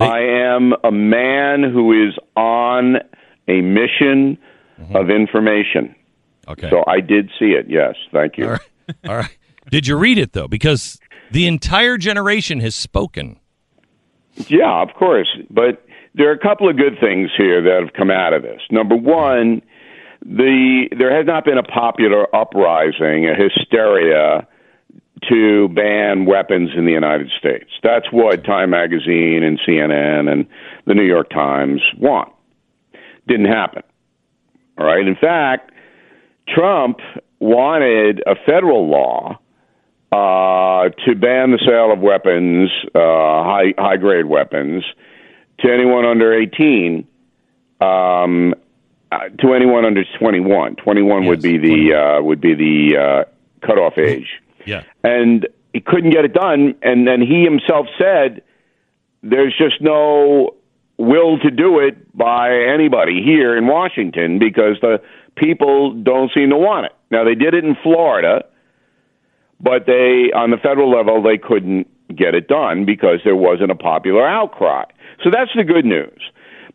I 0.00 0.20
am 0.20 0.74
a 0.84 0.92
man 0.92 1.62
who 1.64 2.06
is 2.06 2.14
on 2.36 2.98
a 3.48 3.60
mission 3.62 4.38
of 4.94 5.10
information. 5.10 5.88
Mm-hmm. 6.46 6.50
Okay. 6.52 6.70
So 6.70 6.84
I 6.86 7.00
did 7.00 7.30
see 7.38 7.46
it, 7.52 7.66
yes. 7.68 7.94
Thank 8.12 8.36
you. 8.38 8.44
All 8.44 8.50
right. 8.52 8.60
All 9.08 9.16
right. 9.16 9.36
Did 9.70 9.86
you 9.88 9.96
read 9.96 10.18
it 10.18 10.32
though? 10.34 10.46
Because 10.48 11.00
the 11.32 11.46
entire 11.48 11.96
generation 11.98 12.60
has 12.60 12.74
spoken. 12.76 13.40
Yeah, 14.46 14.80
of 14.82 14.94
course. 14.94 15.28
But 15.50 15.84
there 16.18 16.28
are 16.28 16.34
a 16.34 16.38
couple 16.38 16.68
of 16.68 16.76
good 16.76 16.98
things 17.00 17.30
here 17.36 17.62
that 17.62 17.80
have 17.80 17.94
come 17.94 18.10
out 18.10 18.32
of 18.32 18.42
this. 18.42 18.60
Number 18.70 18.96
one, 18.96 19.62
the 20.20 20.88
there 20.98 21.16
has 21.16 21.26
not 21.26 21.44
been 21.44 21.58
a 21.58 21.62
popular 21.62 22.26
uprising, 22.34 23.28
a 23.28 23.34
hysteria 23.34 24.46
to 25.28 25.68
ban 25.68 26.26
weapons 26.26 26.70
in 26.76 26.84
the 26.84 26.92
United 26.92 27.30
States. 27.38 27.70
That's 27.82 28.06
what 28.12 28.44
Time 28.44 28.70
Magazine 28.70 29.42
and 29.42 29.60
CNN 29.66 30.30
and 30.30 30.46
the 30.86 30.94
New 30.94 31.04
York 31.04 31.30
Times 31.30 31.80
want. 31.96 32.32
Didn't 33.26 33.46
happen. 33.46 33.82
All 34.76 34.86
right. 34.86 35.06
In 35.06 35.16
fact, 35.16 35.72
Trump 36.48 36.98
wanted 37.40 38.22
a 38.26 38.34
federal 38.44 38.88
law 38.88 39.38
uh, 40.10 40.88
to 41.04 41.14
ban 41.14 41.52
the 41.52 41.60
sale 41.64 41.92
of 41.92 42.00
weapons, 42.00 42.70
uh, 42.94 42.98
high 42.98 43.74
high 43.78 43.96
grade 43.96 44.26
weapons, 44.26 44.84
to 45.60 45.72
anyone 45.72 46.04
under 46.04 46.32
18. 46.32 47.06
Um, 47.80 48.54
uh, 49.10 49.28
to 49.40 49.54
anyone 49.54 49.84
under 49.84 50.04
21. 50.18 50.76
21 50.76 51.26
would 51.26 51.40
be 51.40 51.56
the 51.58 51.94
uh, 51.94 52.22
would 52.22 52.40
be 52.40 52.54
the 52.54 52.98
uh, 52.98 53.24
cutoff 53.66 53.96
age 53.96 54.28
Yeah. 54.66 54.82
and 55.02 55.46
he 55.72 55.80
couldn't 55.80 56.10
get 56.10 56.24
it 56.24 56.34
done. 56.34 56.74
And 56.82 57.06
then 57.06 57.20
he 57.22 57.42
himself 57.42 57.86
said, 57.98 58.42
"There's 59.22 59.56
just 59.56 59.80
no 59.80 60.54
will 60.98 61.38
to 61.38 61.50
do 61.50 61.78
it 61.78 62.16
by 62.16 62.52
anybody 62.52 63.22
here 63.22 63.56
in 63.56 63.66
Washington 63.66 64.38
because 64.38 64.76
the 64.82 65.00
people 65.36 65.92
don't 65.94 66.30
seem 66.34 66.50
to 66.50 66.56
want 66.56 66.86
it." 66.86 66.92
Now 67.10 67.24
they 67.24 67.34
did 67.34 67.54
it 67.54 67.64
in 67.64 67.76
Florida, 67.82 68.44
but 69.60 69.86
they 69.86 70.30
on 70.34 70.50
the 70.50 70.58
federal 70.58 70.90
level 70.90 71.22
they 71.22 71.38
couldn't 71.38 71.86
get 72.14 72.34
it 72.34 72.48
done 72.48 72.84
because 72.84 73.20
there 73.24 73.36
wasn't 73.36 73.70
a 73.70 73.74
popular 73.74 74.26
outcry. 74.26 74.84
So 75.24 75.30
that's 75.30 75.50
the 75.56 75.64
good 75.64 75.84
news. 75.84 76.20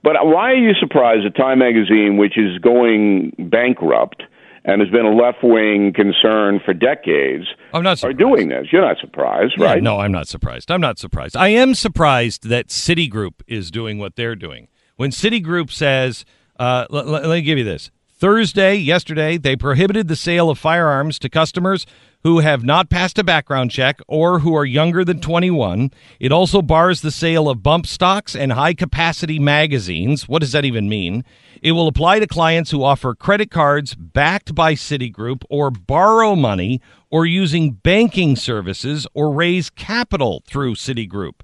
But 0.04 0.16
why 0.26 0.52
are 0.52 0.56
you 0.56 0.74
surprised 0.80 1.26
that 1.26 1.36
Time 1.36 1.60
Magazine, 1.60 2.18
which 2.18 2.38
is 2.38 2.58
going 2.60 3.34
bankrupt 3.40 4.24
and 4.66 4.82
has 4.82 4.90
been 4.90 5.06
a 5.06 5.14
left 5.16 5.40
wing 5.44 5.94
concern 5.94 6.60
for 6.64 6.74
decades, 6.74 7.46
I'm 7.74 7.84
not 7.84 8.04
are 8.04 8.12
doing 8.14 8.50
this? 8.50 8.68
You're 8.72 8.82
not 8.82 8.98
surprised, 9.00 9.54
Yeah, 9.58 9.66
right? 9.66 9.84
no, 9.84 10.00
I'm 10.00 10.12
not 10.12 10.28
surprised. 10.28 10.72
I'm 10.72 10.82
not 10.82 11.00
surprised. 11.00 11.38
I 11.38 11.50
am 11.50 11.74
surprised 11.74 12.50
that 12.50 12.68
Citigroup 12.68 13.42
is 13.48 13.72
doing 13.72 13.98
what 13.98 14.16
they're 14.18 14.36
doing. 14.36 14.68
When 14.98 15.12
Citigroup 15.12 15.72
says, 15.72 16.26
uh, 16.60 16.86
l- 16.92 17.00
l- 17.00 17.06
let 17.06 17.30
me 17.30 17.42
give 17.42 17.58
you 17.58 17.64
this. 17.64 17.90
Thursday, 18.24 18.76
yesterday, 18.76 19.36
they 19.36 19.58
prohibited 19.58 20.08
the 20.08 20.16
sale 20.16 20.50
of 20.50 20.58
firearms 20.58 21.20
to 21.20 21.28
customers 21.28 21.86
who 22.24 22.40
have 22.40 22.64
not 22.64 22.90
passed 22.90 23.20
a 23.20 23.24
background 23.26 23.70
check 23.70 24.00
or 24.08 24.40
who 24.40 24.56
are 24.56 24.64
younger 24.64 25.04
than 25.04 25.20
21. 25.20 25.92
It 26.22 26.32
also 26.32 26.62
bars 26.62 27.02
the 27.02 27.12
sale 27.12 27.50
of 27.50 27.62
bump 27.62 27.86
stocks 27.86 28.34
and 28.34 28.54
high 28.54 28.76
capacity 28.76 29.40
magazines. 29.40 30.30
What 30.30 30.40
does 30.40 30.54
that 30.54 30.64
even 30.64 30.88
mean? 30.88 31.26
It 31.62 31.74
will 31.74 31.90
apply 31.90 32.20
to 32.20 32.26
clients 32.26 32.72
who 32.72 32.82
offer 32.82 33.14
credit 33.14 33.52
cards 33.52 33.94
backed 33.94 34.56
by 34.56 34.76
Citigroup 34.76 35.44
or 35.50 35.70
borrow 35.70 36.34
money 36.34 36.80
or 37.12 37.26
using 37.26 37.72
banking 37.72 38.38
services 38.38 39.06
or 39.14 39.34
raise 39.34 39.70
capital 39.70 40.44
through 40.48 40.76
Citigroup. 40.76 41.42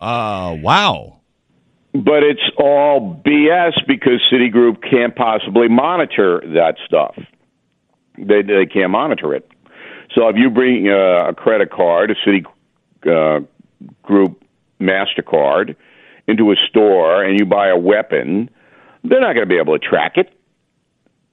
Uh, 0.00 0.56
wow. 0.58 1.15
But 2.04 2.22
it's 2.22 2.42
all 2.58 3.22
BS 3.24 3.86
because 3.86 4.20
Citigroup 4.32 4.82
can't 4.88 5.14
possibly 5.14 5.68
monitor 5.68 6.42
that 6.54 6.76
stuff. 6.84 7.16
They 8.18 8.42
they 8.42 8.66
can't 8.66 8.90
monitor 8.90 9.34
it. 9.34 9.50
So 10.14 10.28
if 10.28 10.36
you 10.36 10.50
bring 10.50 10.88
uh, 10.88 11.28
a 11.28 11.34
credit 11.34 11.70
card, 11.70 12.10
a 12.10 12.14
Citigroup 12.28 13.46
uh, 14.08 14.28
Mastercard, 14.80 15.76
into 16.28 16.50
a 16.50 16.56
store 16.68 17.24
and 17.24 17.38
you 17.38 17.46
buy 17.46 17.68
a 17.68 17.76
weapon, 17.76 18.50
they're 19.04 19.20
not 19.20 19.34
going 19.34 19.46
to 19.46 19.46
be 19.46 19.58
able 19.58 19.78
to 19.78 19.84
track 19.84 20.16
it. 20.16 20.32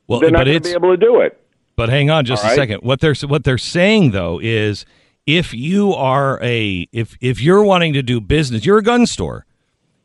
Well, 0.08 0.20
They're 0.20 0.32
not 0.32 0.46
going 0.46 0.62
to 0.62 0.70
be 0.70 0.74
able 0.74 0.92
to 0.92 0.98
do 0.98 1.22
it. 1.22 1.40
But 1.76 1.90
hang 1.90 2.10
on 2.10 2.26
just 2.26 2.44
All 2.44 2.50
a 2.50 2.54
right. 2.54 2.56
second. 2.56 2.82
What 2.84 3.00
they're 3.00 3.16
what 3.28 3.44
they're 3.44 3.58
saying 3.58 4.12
though 4.12 4.40
is 4.40 4.86
if 5.26 5.54
you 5.54 5.94
are 5.94 6.40
a 6.44 6.88
if 6.92 7.18
if 7.20 7.42
you're 7.42 7.64
wanting 7.64 7.94
to 7.94 8.04
do 8.04 8.22
business, 8.22 8.66
you're 8.66 8.78
a 8.78 8.84
gun 8.84 9.08
store 9.08 9.46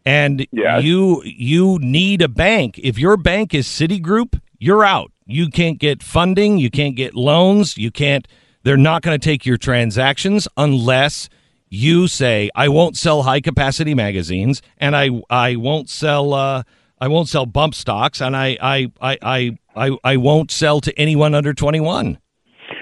and 0.08 0.46
Yes. 0.52 0.82
you 0.84 1.22
you 1.24 1.78
need 1.80 2.22
a 2.22 2.28
bank. 2.28 2.78
If 2.82 2.98
your 2.98 3.16
bank 3.18 3.52
is 3.54 3.66
Citigroup, 3.66 4.40
you're 4.58 4.84
out. 4.84 5.12
You 5.26 5.48
can't 5.50 5.78
get 5.78 6.02
funding, 6.02 6.56
you 6.58 6.70
can't 6.70 6.96
get 6.96 7.14
loans, 7.14 7.76
you 7.76 7.90
can't 7.90 8.26
they're 8.64 8.76
not 8.76 9.02
going 9.02 9.18
to 9.18 9.24
take 9.24 9.46
your 9.46 9.56
transactions 9.56 10.48
unless 10.56 11.28
you 11.68 12.08
say 12.08 12.50
I 12.54 12.68
won't 12.68 12.96
sell 12.96 13.22
high 13.22 13.40
capacity 13.40 13.94
magazines 13.94 14.62
and 14.78 14.96
I 14.96 15.10
I 15.30 15.56
won't 15.56 15.90
sell 15.90 16.32
uh, 16.32 16.62
I 17.00 17.08
won't 17.08 17.28
sell 17.28 17.44
bump 17.44 17.74
stocks 17.74 18.22
and 18.22 18.34
I 18.34 18.56
I 18.60 18.90
I 19.00 19.18
I 19.22 19.58
I, 19.76 19.98
I 20.12 20.16
won't 20.16 20.50
sell 20.50 20.80
to 20.80 20.98
anyone 20.98 21.34
under 21.34 21.52
21. 21.52 22.18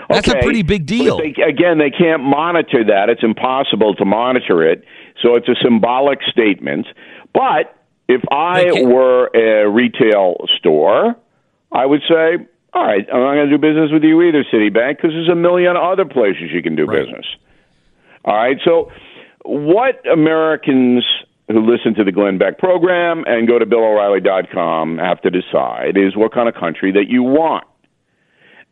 That's 0.09 0.29
Okay, 0.29 0.39
a 0.39 0.43
pretty 0.43 0.63
big 0.63 0.87
deal. 0.87 1.19
They, 1.19 1.35
again, 1.43 1.79
they 1.79 1.91
can't 1.91 2.23
monitor 2.23 2.85
that. 2.85 3.11
It's 3.11 3.25
impossible 3.25 3.95
to 3.97 4.05
monitor 4.05 4.63
it. 4.63 4.85
So 5.23 5.35
it's 5.35 5.49
a 5.49 5.57
symbolic 5.63 6.21
statement. 6.31 6.87
But 7.37 7.77
if 8.09 8.23
I 8.31 8.73
were 8.73 9.29
a 9.35 9.69
retail 9.69 10.47
store, 10.57 11.15
I 11.71 11.85
would 11.85 12.01
say, 12.09 12.39
all 12.73 12.87
right, 12.87 13.07
I'm 13.13 13.21
not 13.21 13.35
going 13.35 13.51
to 13.51 13.57
do 13.57 13.59
business 13.59 13.91
with 13.93 14.05
you 14.05 14.23
either, 14.23 14.43
Citibank, 14.51 14.97
because 14.97 15.11
there's 15.11 15.29
a 15.29 15.35
million 15.35 15.77
other 15.77 16.07
places 16.07 16.45
you 16.51 16.63
can 16.63 16.77
do 16.77 16.87
Right. 16.87 17.05
business. 17.05 17.27
All 18.25 18.35
right. 18.35 18.57
So, 18.65 18.91
what 19.45 20.01
Americans 20.11 21.05
who 21.49 21.61
listen 21.71 21.95
to 21.95 22.05
the 22.05 22.11
Glenn 22.11 22.39
Beck 22.39 22.59
program 22.59 23.25
and 23.27 23.47
go 23.47 23.59
to 23.59 23.67
BillO'Reilly.com 23.67 24.99
have 24.99 25.21
to 25.23 25.31
decide 25.31 25.97
is 25.97 26.17
what 26.17 26.33
kind 26.33 26.49
of 26.49 26.55
country 26.55 26.91
that 26.93 27.09
you 27.09 27.23
want. 27.23 27.65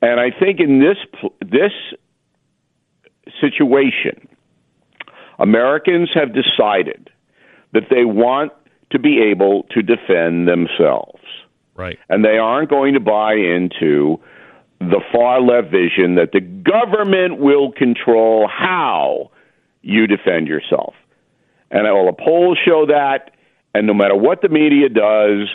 And 0.03 0.19
I 0.19 0.31
think 0.31 0.59
in 0.59 0.81
this 0.81 0.97
pl- 1.21 1.35
this 1.41 1.73
situation, 3.41 4.27
Americans 5.39 6.11
have 6.15 6.31
decided 6.35 7.11
that 7.75 7.85
they 7.91 8.05
want 8.05 8.53
to 8.91 8.99
be 8.99 9.21
able 9.21 9.65
to 9.71 9.83
defend 9.83 10.49
themselves 10.49 11.21
right. 11.75 11.99
and 12.09 12.25
they 12.25 12.39
aren't 12.39 12.71
going 12.71 12.95
to 12.95 13.01
buy 13.01 13.35
into 13.35 14.19
the 14.81 15.01
far 15.13 15.41
left 15.41 15.71
vision 15.71 16.17
that 16.17 16.33
the 16.33 16.41
government 16.41 17.39
will 17.39 17.73
control 17.73 18.49
how 18.49 19.31
you 19.83 20.07
defend 20.07 20.49
yourself. 20.49 20.95
And 21.71 21.87
all 21.87 22.07
the 22.07 22.13
polls 22.13 22.59
show 22.65 22.87
that, 22.87 23.33
and 23.75 23.87
no 23.87 23.95
matter 23.95 24.15
what 24.17 24.43
the 24.43 24.49
media 24.49 24.89
does, 24.89 25.49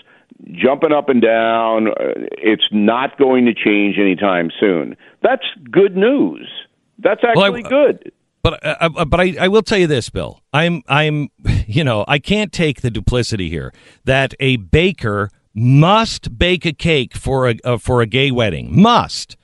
jumping 0.52 0.92
up 0.92 1.10
and 1.10 1.22
down, 1.22 1.90
uh, 1.90 1.94
it's 2.38 2.68
not 2.72 3.18
going 3.18 3.46
to 3.46 3.54
change 3.54 3.98
anytime 3.98 4.50
soon. 4.60 4.96
That's 5.22 5.44
good 5.70 5.96
news. 5.96 6.50
That's 6.98 7.22
Well, 7.24 7.40
I- 7.40 7.48
actually 7.48 7.64
good. 7.64 8.12
But 8.42 8.66
uh, 8.66 8.76
uh, 8.80 9.06
but 9.06 9.20
I, 9.20 9.36
I 9.40 9.48
will 9.48 9.62
tell 9.62 9.78
you 9.78 9.88
this, 9.88 10.10
Bill. 10.10 10.42
I'm 10.54 10.82
I'm 10.88 11.30
you 11.68 11.84
know 11.84 12.06
I 12.08 12.20
can't 12.20 12.52
take 12.52 12.82
the 12.82 12.92
duplicity 12.92 13.50
here 13.50 13.74
that 14.06 14.34
a 14.40 14.58
baker 14.58 15.30
must 15.54 16.38
bake 16.38 16.66
a 16.66 16.74
cake 16.74 17.16
for 17.16 17.50
a 17.50 17.56
uh, 17.64 17.78
for 17.78 18.02
a 18.02 18.06
gay 18.06 18.32
wedding. 18.32 18.82
Must. 18.82 19.36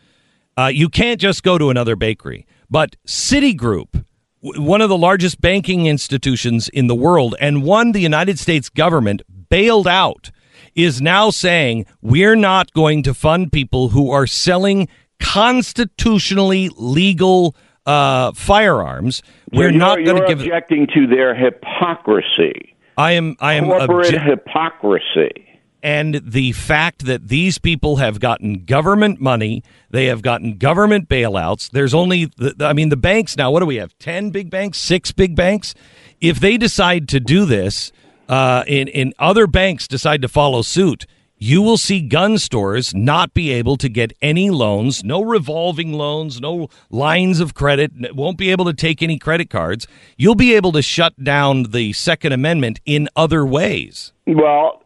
Uh, 0.58 0.72
you 0.74 0.88
can't 0.88 1.20
just 1.20 1.44
go 1.44 1.58
to 1.58 1.70
another 1.70 1.98
bakery. 1.98 2.48
But 2.70 2.96
Citigroup, 3.06 4.06
one 4.40 4.82
of 4.82 4.88
the 4.88 4.98
largest 4.98 5.42
banking 5.42 5.86
institutions 5.86 6.70
in 6.70 6.88
the 6.88 6.96
world, 6.96 7.36
and 7.42 7.64
one 7.64 7.92
the 7.92 8.00
United 8.00 8.40
States 8.40 8.70
government 8.70 9.22
bailed 9.50 9.88
out, 9.88 10.32
is 10.74 11.02
now 11.02 11.30
saying 11.30 11.86
we're 12.02 12.36
not 12.38 12.72
going 12.72 13.04
to 13.04 13.14
fund 13.14 13.52
people 13.52 13.90
who 13.90 14.10
are 14.12 14.28
selling 14.28 14.88
constitutionally 15.20 16.70
legal 16.78 17.56
uh, 17.86 18.32
firearms. 18.34 19.22
We're 19.52 19.70
you're, 19.70 19.72
not 19.72 20.04
going 20.04 20.22
to 20.22 20.28
give. 20.28 20.42
objecting 20.42 20.88
to 20.94 21.08
their 21.08 21.36
hypocrisy, 21.36 22.76
I 22.98 23.12
am. 23.14 23.36
I 23.40 23.54
am. 23.54 23.66
corporate 23.66 24.14
obje- 24.14 24.30
hypocrisy. 24.30 25.60
and 25.84 26.16
the 26.24 26.52
fact 26.54 27.06
that 27.06 27.28
these 27.28 27.58
people 27.60 27.98
have 27.98 28.20
gotten 28.20 28.66
government 28.66 29.22
money, 29.22 29.64
they 29.92 30.06
have 30.06 30.22
gotten 30.22 30.58
government 30.58 31.08
bailouts. 31.08 31.70
There's 31.70 31.94
only, 31.94 32.26
the, 32.38 32.56
I 32.62 32.74
mean, 32.74 32.90
the 32.90 32.98
banks 32.98 33.38
now. 33.38 33.52
What 33.52 33.60
do 33.60 33.66
we 33.68 33.76
have? 33.76 33.98
Ten 34.00 34.32
big 34.32 34.50
banks, 34.50 34.80
six 34.80 35.12
big 35.12 35.36
banks. 35.36 35.76
If 36.22 36.40
they 36.40 36.58
decide 36.58 37.08
to 37.10 37.20
do 37.20 37.46
this, 37.46 37.92
uh, 38.28 38.64
and, 38.68 38.90
and 38.90 39.14
other 39.20 39.46
banks 39.46 39.88
decide 39.88 40.22
to 40.24 40.28
follow 40.28 40.64
suit, 40.64 41.06
you 41.38 41.62
will 41.62 41.78
see 41.78 42.02
gun 42.02 42.38
stores 42.38 42.94
not 42.96 43.34
be 43.34 43.52
able 43.52 43.76
to 43.78 43.90
get 43.90 44.14
any 44.22 44.50
loans, 44.50 45.04
no 45.04 45.22
revolving 45.22 45.94
loans, 45.94 46.40
no 46.40 46.70
lines 46.90 47.40
of 47.40 47.54
credit, 47.54 47.92
won't 48.16 48.38
be 48.38 48.52
able 48.52 48.66
to 48.66 48.74
take 48.74 49.02
any 49.04 49.20
credit 49.20 49.50
cards. 49.50 49.88
You'll 50.18 50.36
be 50.36 50.54
able 50.56 50.72
to 50.74 50.82
shut 50.82 51.22
down 51.24 51.64
the 51.72 51.94
Second 51.94 52.32
Amendment 52.32 52.80
in 52.86 53.10
other 53.16 53.46
ways. 53.46 54.14
Well, 54.26 54.82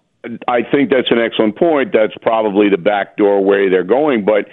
I 0.47 0.64
think 0.70 0.89
that's 0.89 1.12
an 1.12 1.20
excellent 1.20 1.58
point. 1.58 1.93
That's 1.93 2.14
probably 2.22 2.70
the 2.70 2.78
backdoor 2.78 3.41
way 3.43 3.70
they're 3.70 3.84
going, 3.84 4.26
but 4.26 4.47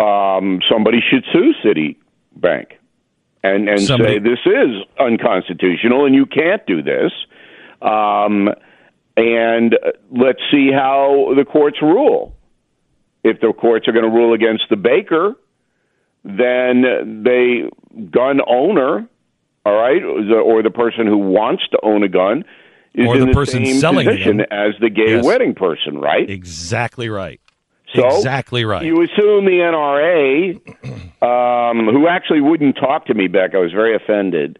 um, 0.00 0.60
somebody 0.70 1.00
should 1.10 1.24
sue 1.32 1.52
Citibank 1.64 2.66
and 3.42 3.68
and 3.68 3.80
Somebody- 3.80 4.14
say 4.14 4.18
this 4.20 4.38
is 4.46 4.84
unconstitutional 4.98 6.06
and 6.06 6.14
you 6.14 6.24
can't 6.26 6.64
do 6.66 6.82
this. 6.82 7.12
Um, 7.82 8.48
and 9.16 9.74
uh, 9.74 9.92
let's 10.10 10.40
see 10.50 10.70
how 10.72 11.32
the 11.36 11.44
courts 11.44 11.78
rule. 11.82 12.34
If 13.24 13.40
the 13.40 13.52
courts 13.52 13.86
are 13.88 13.92
going 13.92 14.04
to 14.04 14.10
rule 14.10 14.34
against 14.34 14.64
the 14.70 14.76
baker, 14.76 15.34
then 16.24 17.22
they 17.24 17.64
gun 18.10 18.40
owner, 18.46 19.06
all 19.64 19.72
right, 19.74 20.02
or 20.02 20.62
the 20.62 20.70
person 20.70 21.06
who 21.06 21.18
wants 21.18 21.62
to 21.70 21.78
own 21.82 22.02
a 22.02 22.08
gun 22.08 22.44
is 22.94 23.06
Or 23.08 23.16
in 23.16 23.26
the 23.26 23.32
person 23.32 23.64
same 23.64 23.76
selling 23.76 24.06
the 24.06 24.12
position 24.12 24.36
gun. 24.38 24.46
as 24.50 24.74
the 24.80 24.90
gay 24.90 25.12
Yes. 25.16 25.24
wedding 25.24 25.54
person, 25.54 25.98
right? 25.98 26.28
Exactly 26.28 27.08
right. 27.08 27.40
So 27.94 28.06
exactly 28.16 28.64
right. 28.64 28.84
You 28.84 29.02
assume 29.02 29.44
the 29.44 29.60
NRA, 29.60 30.58
um, 31.22 31.86
who 31.94 32.08
actually 32.08 32.40
wouldn't 32.40 32.76
talk 32.76 33.06
to 33.06 33.14
me 33.14 33.28
back, 33.28 33.54
I 33.54 33.58
was 33.58 33.72
very 33.72 33.94
offended. 33.94 34.58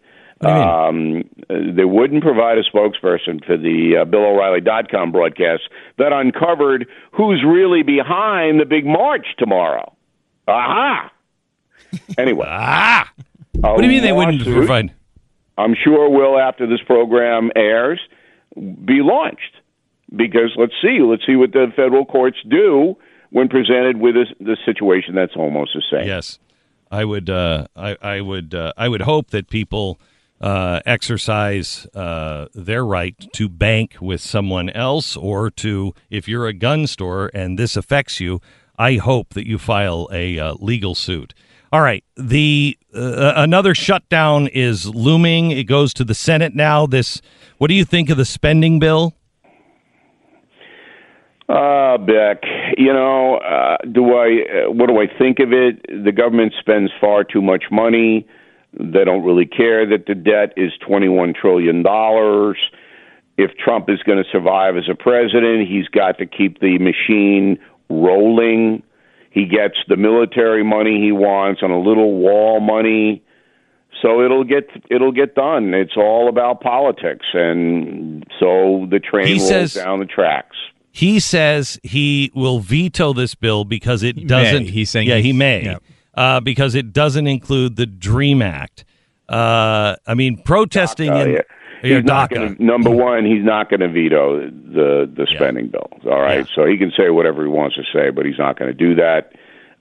Um, 0.49 1.25
they 1.49 1.85
wouldn't 1.85 2.23
provide 2.23 2.59
a 2.59 2.65
spokesperson 2.65 3.45
for 3.45 3.57
the 3.57 3.99
uh, 4.03 4.05
BillO'Reilly.com 4.05 5.13
broadcast 5.13 5.63
that 5.99 6.13
uncovered 6.13 6.87
who's 7.13 7.45
really 7.47 7.83
behind 7.83 8.61
the 8.61 8.65
big 8.65 8.85
march 8.85 9.27
tomorrow. 9.39 9.95
Aha! 10.49 11.11
Anyway, 12.17 12.47
ah, 12.49 13.13
what 13.61 13.77
do 13.77 13.83
you 13.83 13.91
mean 13.91 14.03
they 14.03 14.13
wouldn't 14.13 14.43
provide? 14.45 14.95
I'm 15.59 15.75
sure 15.75 16.09
will 16.09 16.39
after 16.39 16.67
this 16.67 16.81
program 16.87 17.51
airs 17.55 18.01
be 18.55 19.03
launched 19.03 19.57
because 20.15 20.53
let's 20.57 20.73
see, 20.81 21.01
let's 21.01 21.25
see 21.27 21.37
what 21.37 21.53
the 21.53 21.71
federal 21.77 22.07
courts 22.07 22.39
do 22.49 22.97
when 23.31 23.49
presented 23.49 23.99
with 23.99 24.15
this, 24.15 24.29
this 24.41 24.59
situation 24.65 25.15
that's 25.15 25.37
almost 25.37 25.73
the 25.75 25.83
same. 25.91 26.07
Yes, 26.07 26.39
I 26.91 27.05
would. 27.05 27.31
Uh, 27.31 27.67
I, 27.77 27.97
I 28.01 28.21
would. 28.21 28.55
Uh, 28.55 28.73
I 28.77 28.89
would 28.89 29.03
hope 29.03 29.31
that 29.31 29.49
people 29.49 29.99
uh, 30.43 30.81
exercise 30.85 31.87
uh, 31.95 32.49
their 32.53 32.85
right 32.85 33.15
to 33.33 33.49
bank 33.49 33.97
with 34.01 34.21
someone 34.21 34.69
else, 34.71 35.17
or 35.17 35.51
to, 35.51 35.95
if 36.11 36.27
you're 36.27 36.49
a 36.49 36.53
gun 36.53 36.87
store 36.87 37.31
and 37.33 37.59
this 37.59 37.77
affects 37.77 38.19
you, 38.21 38.41
I 38.77 38.97
hope 38.97 39.35
that 39.35 39.47
you 39.47 39.59
file 39.59 40.09
a 40.13 40.39
uh, 40.39 40.55
legal 40.59 40.95
suit. 40.95 41.35
All 41.73 41.81
right, 41.81 42.05
the 42.17 42.77
uh, 42.95 43.33
another 43.37 43.75
shutdown 43.75 44.49
is 44.49 44.87
looming. 44.87 45.53
It 45.53 45.65
goes 45.65 45.95
to 45.95 46.05
the 46.05 46.15
Senate 46.15 46.55
now. 46.55 46.87
This. 46.87 47.23
What 47.57 47.69
do 47.69 47.75
you 47.75 47.85
think 47.85 48.11
of 48.11 48.19
the 48.19 48.27
spending 48.27 48.79
bill? 48.79 49.15
Uh, 51.49 51.97
Beck, 51.99 52.43
you 52.77 52.93
know, 52.93 53.37
uh, 53.37 53.77
do 53.91 54.15
I? 54.17 54.67
Uh, 54.67 54.71
what 54.73 54.89
do 54.89 55.01
I 55.01 55.07
think 55.19 55.39
of 55.39 55.53
it? 55.53 56.05
The 56.05 56.13
government 56.13 56.53
spends 56.59 56.91
far 57.01 57.25
too 57.25 57.41
much 57.41 57.65
money. 57.71 58.27
They 58.79 59.05
don't 59.05 59.23
really 59.25 59.47
care 59.47 59.87
that 59.87 60.07
the 60.07 60.15
debt 60.15 60.55
is 60.57 60.73
twenty-one 60.87 61.35
trillion 61.39 61.83
dollars. 61.83 62.57
If 63.37 63.57
Trump 63.57 63.89
is 63.89 64.03
going 64.03 64.23
to 64.23 64.29
survive 64.31 64.77
as 64.77 64.85
a 64.91 64.95
president, 64.95 65.69
he's 65.69 65.89
got 65.89 66.19
to 66.19 66.27
keep 66.27 66.61
the 66.61 66.79
machine 66.79 67.59
rolling. 67.89 68.83
He 69.31 69.47
gets 69.47 69.77
the 69.89 69.97
military 69.97 70.63
money 70.63 71.01
he 71.03 71.13
wants 71.13 71.63
and 71.63 71.73
a 71.73 71.79
little 71.79 72.15
wall 72.19 72.61
money. 72.61 73.23
So 74.01 74.23
it'll 74.25 74.45
get 74.45 74.69
it'll 74.91 75.13
get 75.13 75.35
done. 75.35 75.75
It's 75.75 75.97
all 75.97 76.29
about 76.29 76.61
politics, 76.61 77.27
and 77.35 78.25
so 78.41 78.87
the 78.91 78.99
train 79.01 79.27
He 79.27 79.35
rolls 79.35 79.49
says- 79.49 79.75
down 79.75 80.01
the 80.01 80.07
tracks. 80.07 80.57
He 80.95 81.21
says 81.21 81.81
he 81.83 82.31
will 82.35 82.59
veto 82.61 83.15
this 83.15 83.35
bill 83.35 83.65
because 83.65 84.03
it 84.03 84.27
doesn't. 84.27 84.65
may. 84.65 84.71
He's 84.71 84.91
saying 84.91 85.09
yeah, 85.09 85.17
he- 85.17 85.23
he 85.29 85.33
may 85.33 85.65
yeah. 85.65 85.79
Uh, 86.15 86.41
because 86.41 86.75
it 86.75 86.93
doesn't 86.93 87.27
include 87.27 87.77
the 87.77 87.87
Dream 87.87 88.43
Act. 88.43 88.85
Uh, 89.29 89.97
I 90.07 90.15
mean, 90.15 90.37
protesting 90.43 91.11
Uh, 91.11 91.17
in 91.17 91.31
yeah. 91.33 91.41
yeah, 91.83 91.97
He's 91.97 92.05
not 92.05 92.31
gonna, 92.31 92.55
number 92.59 92.91
one, 92.91 93.25
he's 93.25 93.45
not 93.45 93.71
going 93.71 93.81
to 93.81 93.89
veto 93.89 94.41
the 94.51 95.11
the 95.15 95.27
spending 95.35 95.69
bill. 95.69 95.89
All 96.05 96.21
right, 96.21 96.39
Yeah. 96.47 96.55
so 96.55 96.67
he 96.67 96.77
can 96.77 96.93
say 96.97 97.11
whatever 97.11 97.43
he 97.43 97.49
wants 97.49 97.77
to 97.77 97.83
say, 97.93 98.11
but 98.11 98.27
he's 98.27 98.39
not 98.39 98.59
going 98.59 98.69
to 98.71 98.75
do 98.77 98.95
that. 98.97 99.33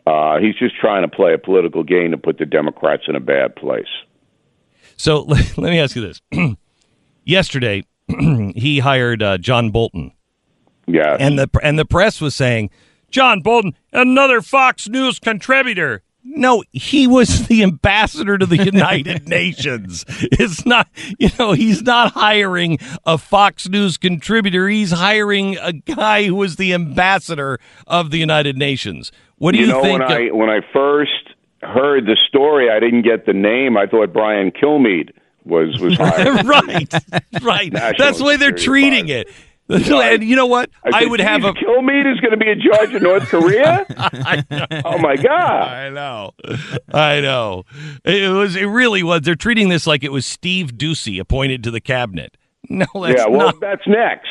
Uh, 0.07 0.39
he's 0.39 0.55
just 0.55 0.75
trying 0.77 1.03
to 1.03 1.07
play 1.07 1.33
a 1.33 1.37
political 1.37 1.83
game 1.83 2.11
to 2.11 2.17
put 2.17 2.37
the 2.39 2.45
Democrats 2.45 3.03
in 3.07 3.15
a 3.15 3.19
bad 3.19 3.55
place. 3.55 3.85
So 4.97 5.21
let 5.23 5.57
me 5.57 5.79
ask 5.79 5.95
you 5.95 6.01
this: 6.01 6.21
Yesterday, 7.25 7.83
he 8.55 8.79
hired 8.79 9.21
uh, 9.21 9.37
John 9.37 9.69
Bolton, 9.71 10.11
Yes. 10.87 11.17
and 11.19 11.37
the 11.37 11.49
and 11.61 11.77
the 11.77 11.85
press 11.85 12.19
was 12.21 12.35
saying 12.35 12.69
John 13.09 13.41
Bolton, 13.41 13.75
another 13.93 14.41
Fox 14.41 14.87
News 14.89 15.19
contributor. 15.19 16.01
No, 16.23 16.63
he 16.71 17.07
was 17.07 17.47
the 17.49 17.63
ambassador 17.63 18.37
to 18.37 18.45
the 18.45 18.63
United 18.63 19.27
Nations. 19.27 20.05
It's 20.07 20.65
not, 20.65 20.87
you 21.19 21.29
know, 21.39 21.53
he's 21.53 21.81
not 21.81 22.11
hiring 22.13 22.77
a 23.05 23.17
Fox 23.17 23.67
News 23.67 23.97
contributor. 23.97 24.67
He's 24.69 24.91
hiring 24.91 25.57
a 25.57 25.73
guy 25.73 26.25
who 26.25 26.35
was 26.35 26.57
the 26.57 26.73
ambassador 26.73 27.59
of 27.87 28.11
the 28.11 28.17
United 28.17 28.57
Nations. 28.57 29.11
What 29.37 29.53
do 29.53 29.57
you, 29.59 29.65
you 29.65 29.71
know, 29.71 29.81
think? 29.81 29.99
when 29.99 30.11
I 30.11 30.31
when 30.31 30.49
I 30.49 30.59
first 30.71 31.11
heard 31.63 32.05
the 32.05 32.17
story, 32.27 32.69
I 32.69 32.79
didn't 32.79 33.01
get 33.03 33.25
the 33.25 33.33
name. 33.33 33.75
I 33.77 33.87
thought 33.87 34.13
Brian 34.13 34.51
Kilmeade 34.51 35.11
was 35.45 35.79
was 35.79 35.97
hired. 35.97 36.45
right, 36.45 36.93
right. 37.41 37.73
National 37.73 37.95
That's 37.97 38.17
the 38.19 38.23
way 38.23 38.37
they're 38.37 38.51
treating 38.51 39.09
Advisor. 39.09 39.29
it. 39.29 39.29
And 40.11 40.23
you 40.23 40.35
know 40.35 40.45
what? 40.47 40.69
I, 40.83 41.03
I 41.03 41.05
would 41.05 41.19
have 41.21 41.43
a. 41.45 41.53
"Geez, 41.53 41.63
Kilmeade 41.63 42.11
is 42.13 42.19
going 42.19 42.31
to 42.31 42.37
be 42.37 42.49
in 42.49 42.59
charge 42.61 42.93
of 42.93 43.01
North 43.01 43.23
Korea. 43.29 43.85
oh 44.85 44.97
my 44.97 45.15
God! 45.15 45.67
I 45.67 45.89
know, 45.89 46.31
I 46.93 47.21
know. 47.21 47.63
It 48.03 48.29
was. 48.33 48.55
It 48.55 48.65
really 48.65 49.03
was. 49.03 49.21
They're 49.21 49.35
treating 49.35 49.69
this 49.69 49.87
like 49.87 50.03
it 50.03 50.11
was 50.11 50.25
Steve 50.25 50.73
Doocy 50.73 51.19
appointed 51.19 51.63
to 51.63 51.71
the 51.71 51.81
cabinet. 51.81 52.35
No, 52.69 52.85
that's 52.93 53.17
yeah, 53.17 53.27
well, 53.27 53.47
not 53.47 53.59
that's 53.59 53.85
next. 53.87 54.29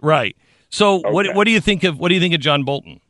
right. 0.00 0.34
So, 0.70 0.96
what 1.10 1.26
Okay. 1.26 1.36
what 1.36 1.44
do 1.44 1.50
you 1.52 1.60
think 1.60 1.84
of 1.84 1.98
what 2.00 2.08
do 2.08 2.14
you 2.14 2.20
think 2.20 2.34
of 2.34 2.40
John 2.40 2.64
Bolton? 2.64 3.00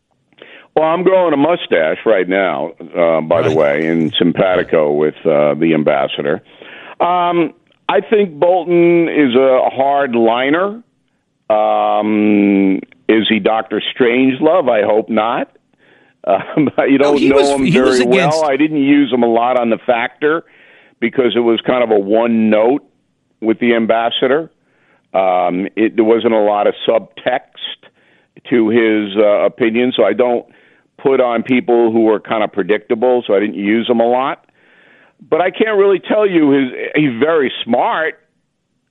Well, 0.74 0.84
I'm 0.86 1.02
growing 1.04 1.32
a 1.32 1.36
mustache 1.38 1.98
right 2.04 2.28
now, 2.28 2.72
uh, 2.94 3.20
by 3.22 3.40
the 3.48 3.54
way, 3.54 3.86
in 3.86 4.12
simpatico 4.18 4.92
with 4.92 5.14
uh, 5.24 5.54
the 5.54 5.72
ambassador. 5.72 6.42
Um, 7.00 7.54
I 7.88 8.00
think 8.00 8.38
Bolton 8.38 9.08
is 9.08 9.34
a 9.34 9.70
hard 9.70 10.14
liner. 10.14 10.82
Um, 11.48 12.80
is 13.08 13.26
he 13.28 13.38
Doctor 13.38 13.80
Strangelove? 13.94 14.68
I 14.70 14.84
hope 14.86 15.08
not. 15.08 15.52
Um, 16.28 16.70
you 16.88 16.98
don't 16.98 17.18
he 17.18 17.28
know 17.28 17.36
was- 17.36 17.50
him 17.50 17.70
very 17.72 18.04
well. 18.04 18.44
I 18.44 18.56
didn't 18.56 18.82
use 18.82 19.12
him 19.12 19.22
a 19.22 19.28
lot 19.28 19.60
on 19.60 19.70
the 19.70 19.78
factor 19.78 20.42
because 20.98 21.36
it 21.36 21.40
was 21.40 21.60
kind 21.64 21.84
of 21.84 21.90
a 21.92 21.98
one 22.00 22.50
note 22.50 22.82
with 23.40 23.60
the 23.60 23.74
ambassador. 23.76 24.50
Um, 25.14 25.68
it, 25.76 25.94
there 25.94 26.04
wasn't 26.04 26.32
a 26.34 26.40
lot 26.40 26.66
of 26.66 26.74
subtext 26.84 27.78
to 28.50 28.68
his 28.70 29.16
uh, 29.16 29.44
opinion, 29.46 29.92
so 29.96 30.02
I 30.02 30.14
don't 30.14 30.46
put 30.98 31.20
on 31.20 31.44
people 31.44 31.92
who 31.92 32.08
are 32.08 32.18
kind 32.18 32.42
of 32.42 32.50
predictable, 32.52 33.22
so 33.24 33.32
I 33.36 33.38
didn't 33.38 33.54
use 33.54 33.88
him 33.88 34.00
a 34.00 34.08
lot. 34.08 34.50
But 35.20 35.40
I 35.40 35.52
can't 35.52 35.78
really 35.78 36.00
tell 36.00 36.26
you 36.28 36.50
his. 36.50 36.72
He's 36.96 37.20
very 37.22 37.52
smart, 37.62 38.18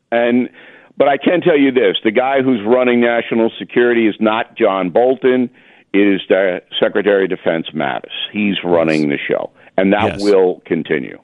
and 0.10 0.50
but 0.98 1.08
I 1.08 1.18
can 1.18 1.42
tell 1.42 1.58
you 1.58 1.72
this: 1.72 1.98
the 2.04 2.12
guy 2.12 2.42
who's 2.42 2.62
running 2.66 3.02
national 3.02 3.52
security 3.60 4.08
is 4.08 4.16
not 4.20 4.56
John 4.58 4.90
Bolton. 4.90 5.50
It 5.94 6.08
is 6.08 6.22
the 6.28 6.62
Secretary 6.80 7.24
of 7.24 7.30
Defense 7.30 7.68
Mattis. 7.74 8.12
He's 8.32 8.56
running 8.64 9.10
the 9.10 9.18
show, 9.18 9.52
and 9.78 9.94
that 9.94 10.06
Yes. 10.20 10.24
will 10.24 10.62
continue. 10.66 11.18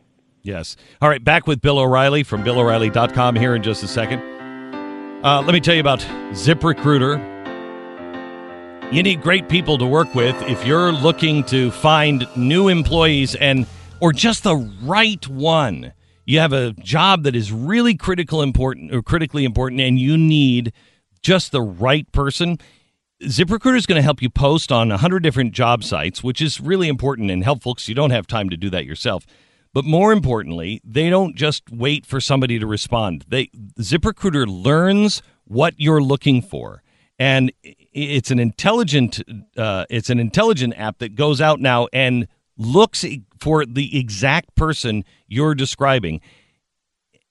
Yes. 0.44 0.76
All 1.02 1.10
right, 1.10 1.24
back 1.24 1.46
with 1.46 1.62
Bill 1.62 1.78
O'Reilly 1.78 2.24
from 2.24 2.44
BillO'Reilly.com 2.44 3.36
here 3.36 3.54
in 3.54 3.62
just 3.64 3.84
a 3.84 3.88
second. 3.88 4.22
Uh, 5.24 5.42
let 5.42 5.54
me 5.54 5.60
tell 5.60 5.76
you 5.76 5.82
about 5.82 6.00
ZipRecruiter. 6.32 7.20
You 8.92 9.04
need 9.04 9.22
great 9.22 9.48
people 9.48 9.78
to 9.78 9.86
work 9.86 10.14
with 10.16 10.36
if 10.50 10.66
you're 10.66 10.92
looking 10.92 11.44
to 11.46 11.72
find 11.72 12.28
new 12.36 12.68
employees 12.68 13.36
and 13.36 13.66
or 14.00 14.12
just 14.12 14.44
the 14.44 14.56
right 14.84 15.26
one. 15.28 15.94
You 16.32 16.40
have 16.40 16.54
a 16.54 16.72
job 16.72 17.24
that 17.24 17.36
is 17.36 17.52
really 17.52 17.94
critical 17.94 18.42
important 18.42 18.96
or 18.96 19.02
critically 19.02 19.44
important 19.44 19.82
and 19.82 20.00
you 20.00 20.18
need 20.18 20.72
just 21.22 21.52
the 21.52 21.62
right 21.62 22.10
person. 22.14 22.58
ZipRecruiter 23.22 23.76
is 23.76 23.86
going 23.86 23.98
to 23.98 24.02
help 24.02 24.22
you 24.22 24.30
post 24.30 24.72
on 24.72 24.88
100 24.88 25.24
different 25.24 25.52
job 25.52 25.84
sites, 25.84 26.24
which 26.24 26.42
is 26.42 26.62
really 26.62 26.88
important 26.88 27.32
and 27.32 27.44
helpful 27.44 27.74
because 27.74 27.90
you 27.90 27.96
don't 27.96 28.12
have 28.12 28.28
time 28.28 28.50
to 28.50 28.56
do 28.56 28.70
that 28.70 28.86
yourself. 28.86 29.26
But 29.74 29.84
more 29.84 30.14
importantly, 30.14 30.80
they 30.86 31.10
don't 31.10 31.36
just 31.36 31.70
wait 31.70 32.06
for 32.06 32.22
somebody 32.22 32.60
to 32.60 32.66
respond. 32.66 33.26
They 33.28 33.48
ZipRecruiter 33.82 34.46
learns 34.48 35.22
what 35.44 35.74
you're 35.82 36.02
looking 36.02 36.42
for, 36.42 36.82
and 37.20 37.52
it's 37.62 38.32
an 38.32 38.40
intelligent 38.40 39.22
uh, 39.58 39.86
it's 39.90 40.10
an 40.10 40.18
intelligent 40.18 40.76
app 40.78 41.00
that 41.00 41.16
goes 41.16 41.42
out 41.42 41.60
now 41.60 41.90
and 41.92 42.30
looks 42.62 43.06
for 43.40 43.66
the 43.66 43.98
exact 43.98 44.56
person 44.56 45.04
you're 45.28 45.56
describing. 45.56 46.22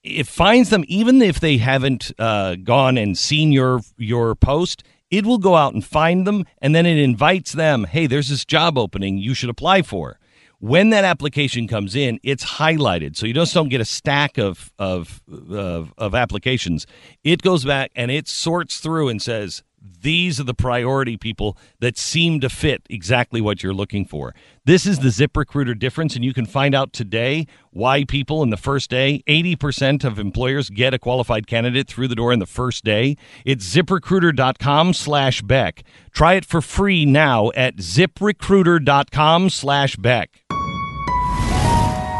It 0.02 0.26
finds 0.26 0.70
them 0.70 0.84
even 0.88 1.22
if 1.22 1.40
they 1.40 1.58
haven't 1.58 2.12
uh, 2.18 2.56
gone 2.56 2.96
and 2.98 3.16
seen 3.16 3.52
your 3.52 3.80
your 3.96 4.34
post 4.34 4.82
it 5.10 5.26
will 5.26 5.38
go 5.38 5.56
out 5.56 5.74
and 5.74 5.84
find 5.84 6.26
them 6.26 6.46
and 6.62 6.74
then 6.74 6.86
it 6.86 6.96
invites 6.96 7.52
them 7.52 7.84
hey 7.84 8.06
there's 8.06 8.28
this 8.28 8.44
job 8.44 8.78
opening 8.78 9.18
you 9.18 9.34
should 9.34 9.50
apply 9.50 9.82
for. 9.82 10.18
When 10.58 10.90
that 10.90 11.04
application 11.04 11.68
comes 11.68 11.94
in 11.94 12.18
it's 12.22 12.44
highlighted 12.44 13.16
so 13.16 13.26
you 13.26 13.34
just 13.34 13.52
don't 13.52 13.68
get 13.68 13.82
a 13.82 13.84
stack 13.84 14.38
of 14.38 14.72
of 14.78 15.20
of, 15.28 15.92
of 15.98 16.14
applications. 16.14 16.86
It 17.22 17.42
goes 17.42 17.64
back 17.64 17.90
and 17.94 18.10
it 18.10 18.26
sorts 18.26 18.80
through 18.80 19.10
and 19.10 19.20
says 19.20 19.62
these 19.80 20.38
are 20.38 20.44
the 20.44 20.54
priority 20.54 21.16
people 21.16 21.56
that 21.80 21.96
seem 21.96 22.40
to 22.40 22.48
fit 22.48 22.82
exactly 22.90 23.40
what 23.40 23.62
you're 23.62 23.74
looking 23.74 24.04
for. 24.04 24.34
This 24.64 24.86
is 24.86 24.98
the 24.98 25.08
ZipRecruiter 25.08 25.78
difference, 25.78 26.14
and 26.14 26.24
you 26.24 26.34
can 26.34 26.46
find 26.46 26.74
out 26.74 26.92
today 26.92 27.46
why 27.70 28.04
people 28.04 28.42
in 28.42 28.50
the 28.50 28.56
first 28.56 28.90
day, 28.90 29.22
80% 29.26 30.04
of 30.04 30.18
employers 30.18 30.70
get 30.70 30.92
a 30.92 30.98
qualified 30.98 31.46
candidate 31.46 31.88
through 31.88 32.08
the 32.08 32.14
door 32.14 32.32
in 32.32 32.38
the 32.38 32.46
first 32.46 32.84
day. 32.84 33.16
It's 33.44 33.74
ziprecruiter.com 33.74 34.92
slash 34.94 35.42
Beck. 35.42 35.82
Try 36.12 36.34
it 36.34 36.44
for 36.44 36.60
free 36.60 37.04
now 37.04 37.50
at 37.54 37.76
ziprecruiter.com 37.76 39.50
slash 39.50 39.96
Beck. 39.96 40.42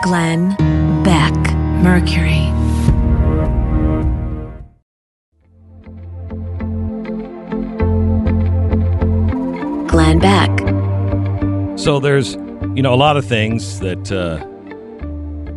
Glenn 0.02 0.56
Beck. 1.02 1.34
Mercury. 1.82 2.59
Glenn 9.90 10.20
Beck. 10.20 10.50
So 11.76 11.98
there's, 11.98 12.34
you 12.76 12.82
know, 12.82 12.94
a 12.94 12.96
lot 12.96 13.16
of 13.16 13.24
things 13.24 13.80
that 13.80 14.12
uh, 14.12 14.46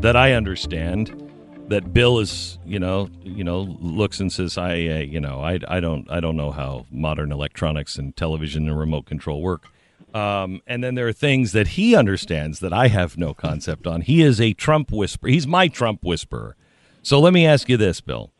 that 0.02 0.16
I 0.16 0.32
understand 0.34 1.32
that 1.68 1.94
Bill 1.94 2.18
is, 2.18 2.58
you 2.66 2.80
know, 2.80 3.10
you 3.24 3.44
know, 3.44 3.78
looks 3.80 4.20
and 4.20 4.34
says, 4.34 4.58
I, 4.58 4.72
uh, 4.72 4.98
you 5.00 5.20
know, 5.20 5.40
I, 5.40 5.60
I 5.68 5.80
don't, 5.80 6.10
I 6.10 6.20
don't 6.20 6.36
know 6.36 6.52
how 6.52 6.86
modern 6.92 7.32
electronics 7.32 7.96
and 7.98 8.16
television 8.16 8.68
and 8.68 8.78
remote 8.78 9.06
control 9.06 9.42
work. 9.42 9.68
Um, 10.14 10.62
and 10.68 10.84
then 10.84 10.96
there 10.96 11.08
are 11.08 11.14
things 11.14 11.52
that 11.54 11.70
he 11.70 11.96
understands 11.96 12.60
that 12.60 12.74
I 12.74 12.88
have 12.88 13.18
no 13.18 13.34
concept 13.34 13.86
on. 13.88 14.02
He 14.02 14.22
is 14.22 14.42
a 14.42 14.54
Trump 14.54 14.92
whisperer. 14.92 15.30
He's 15.30 15.48
my 15.48 15.68
Trump 15.68 16.04
whisperer. 16.04 16.56
So 17.02 17.20
let 17.20 17.34
me 17.34 17.46
ask 17.46 17.70
you 17.70 17.78
this, 17.78 18.02
Bill. 18.02 18.32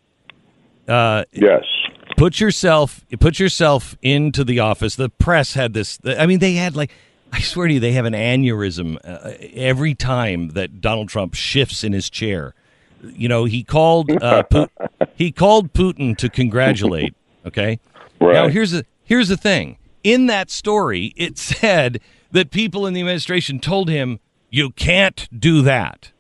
Uh, 0.88 1.24
Yes. 1.32 1.64
Put 2.18 2.40
yourself 2.40 3.06
put 3.20 3.40
yourself 3.40 3.98
into 4.02 4.44
the 4.44 4.60
office. 4.60 4.96
The 4.96 5.10
press 5.10 5.54
had 5.54 5.74
this 5.74 6.00
i 6.06 6.26
mean 6.26 6.40
they 6.40 6.54
had 6.54 6.76
like 6.76 6.92
i 7.32 7.40
swear 7.40 7.68
to 7.68 7.74
you 7.74 7.80
they 7.80 7.94
have 7.94 8.06
an 8.06 8.14
aneurysm 8.14 8.98
uh, 9.04 9.34
every 9.54 9.96
time 9.96 10.50
that 10.50 10.82
donald 10.82 11.10
trump 11.10 11.34
shifts 11.34 11.84
in 11.84 11.94
his 11.94 12.10
chair. 12.10 12.54
You 13.02 13.28
know 13.28 13.46
he 13.46 13.64
called 13.64 14.10
uh, 14.24 14.44
he 15.16 15.32
called 15.32 15.74
putin 15.74 16.18
to 16.18 16.30
congratulate 16.30 17.16
okay? 17.46 17.80
Right. 18.22 18.34
now 18.34 18.48
here's 18.48 18.72
the 18.72 18.86
here's 19.04 19.28
the 19.28 19.38
thing. 19.38 19.78
In 20.04 20.28
that 20.28 20.50
story 20.50 21.14
it 21.16 21.38
said 21.38 22.00
that 22.32 22.52
people 22.52 22.86
in 22.88 22.94
the 22.94 23.02
administration 23.02 23.60
told 23.60 23.90
him 23.90 24.20
you 24.50 24.70
can't 24.70 25.28
do 25.38 25.62
that. 25.64 26.12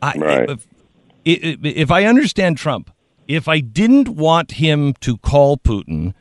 I, 0.00 0.14
Right. 0.16 0.50
if, 0.50 0.66
if, 1.24 1.58
if 1.64 1.90
I 1.90 2.04
understand 2.04 2.56
Trump, 2.56 2.90
if 3.32 3.48
I 3.48 3.60
didn't 3.60 4.08
want 4.10 4.52
him 4.52 4.92
to 5.00 5.16
call 5.18 5.56
Putin, 5.56 6.12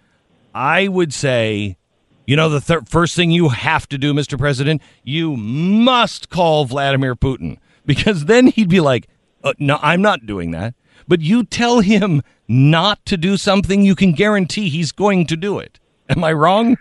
I 0.54 0.88
would 0.88 1.14
say, 1.14 1.78
you 2.26 2.36
know, 2.36 2.50
the 2.50 2.62
thir- 2.62 2.82
first 2.82 3.16
thing 3.16 3.32
you 3.32 3.50
have 3.50 3.88
to 3.90 3.98
do, 3.98 4.14
Mr. 4.14 4.38
President, 4.38 4.82
you 5.04 5.36
must 5.36 6.30
call 6.30 6.66
Vladimir 6.66 7.16
Putin 7.16 7.58
because 7.86 8.26
then 8.26 8.48
he'd 8.48 8.70
be 8.70 8.80
like, 8.80 9.08
uh, 9.44 9.54
no, 9.60 9.78
I'm 9.82 10.02
not 10.02 10.26
doing 10.26 10.52
that. 10.52 10.74
But 11.08 11.22
you 11.22 11.44
tell 11.44 11.82
him 11.82 12.22
not 12.48 13.06
to 13.08 13.18
do 13.18 13.36
something, 13.36 13.82
you 13.82 13.96
can 13.96 14.14
guarantee 14.14 14.70
he's 14.70 14.92
going 14.92 15.26
to 15.28 15.36
do 15.36 15.60
it. 15.60 15.80
Am 16.10 16.24
I 16.24 16.32
wrong? 16.32 16.78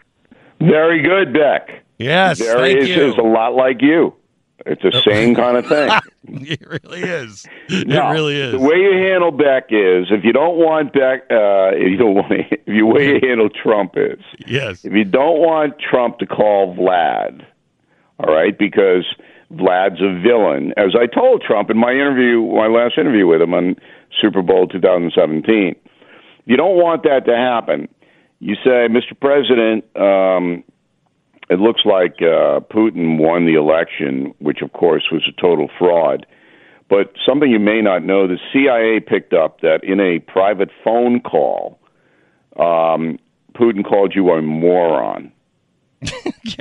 Very 0.61 1.03
good, 1.03 1.33
Beck. 1.33 1.85
Yes, 1.99 2.39
There 2.39 2.57
thank 2.57 2.79
is 2.81 2.89
you. 2.89 3.09
is 3.13 3.15
a 3.19 3.23
lot 3.23 3.55
like 3.55 3.81
you. 3.83 4.15
It's 4.67 4.83
the 4.83 5.03
same 5.03 5.35
kind 5.35 5.57
of 5.57 5.67
thing. 5.67 5.91
it 6.47 6.67
really 6.67 7.03
is. 7.03 7.47
No, 7.69 8.09
it 8.09 8.13
really 8.13 8.37
is. 8.37 8.53
The 8.53 8.59
way 8.59 8.77
you 8.77 8.93
handle 8.93 9.31
Beck 9.31 9.67
is 9.71 10.09
if 10.11 10.25
you 10.25 10.33
don't 10.33 10.57
want 10.57 10.93
Beck, 10.93 11.23
uh, 11.31 11.73
if 11.75 11.91
you 11.91 11.97
don't 11.97 12.15
want, 12.15 12.33
if 12.33 12.61
you 12.67 12.87
way 12.87 13.09
you 13.09 13.21
handle 13.23 13.49
Trump 13.49 13.95
is 13.97 14.21
yes. 14.47 14.85
if 14.85 14.93
you 14.93 15.05
don't 15.05 15.39
want 15.39 15.75
Trump 15.79 16.19
to 16.19 16.27
call 16.27 16.75
Vlad, 16.75 17.45
all 18.19 18.35
right, 18.35 18.59
because 18.59 19.05
Vlad's 19.53 20.01
a 20.01 20.21
villain, 20.21 20.73
as 20.77 20.95
I 20.95 21.07
told 21.07 21.43
Trump 21.43 21.71
in 21.71 21.77
my 21.77 21.93
interview, 21.93 22.43
my 22.43 22.69
last 22.69 22.99
interview 22.99 23.27
with 23.27 23.41
him 23.41 23.55
on 23.55 23.77
Super 24.21 24.43
Bowl 24.43 24.69
2017. 24.69 25.75
You 26.45 26.57
don't 26.57 26.77
want 26.77 27.03
that 27.05 27.27
to 27.27 27.37
happen. 27.37 27.89
You 28.39 28.55
say, 28.57 28.89
Mr. 28.89 29.19
President, 29.21 29.85
um, 29.97 30.65
it 31.51 31.59
looks 31.59 31.83
like 31.85 32.17
uh, 32.23 32.61
Putin 32.73 33.19
won 33.19 33.45
the 33.45 33.55
election, 33.55 34.33
which 34.39 34.63
of 34.63 34.73
course 34.73 35.09
was 35.11 35.23
a 35.29 35.41
total 35.41 35.69
fraud. 35.79 36.25
But 36.89 37.13
something 37.27 37.51
you 37.51 37.59
may 37.59 37.83
not 37.83 38.05
know: 38.05 38.27
the 38.27 38.39
CIA 38.53 39.01
picked 39.01 39.33
up 39.35 39.61
that 39.61 39.83
in 39.83 40.01
a 40.01 40.21
private 40.21 40.71
phone 40.85 41.21
call, 41.21 41.81
um, 42.57 43.19
Putin 43.55 43.85
called 43.85 44.15
you 44.15 44.31
a 44.31 44.41
moron. 44.41 45.33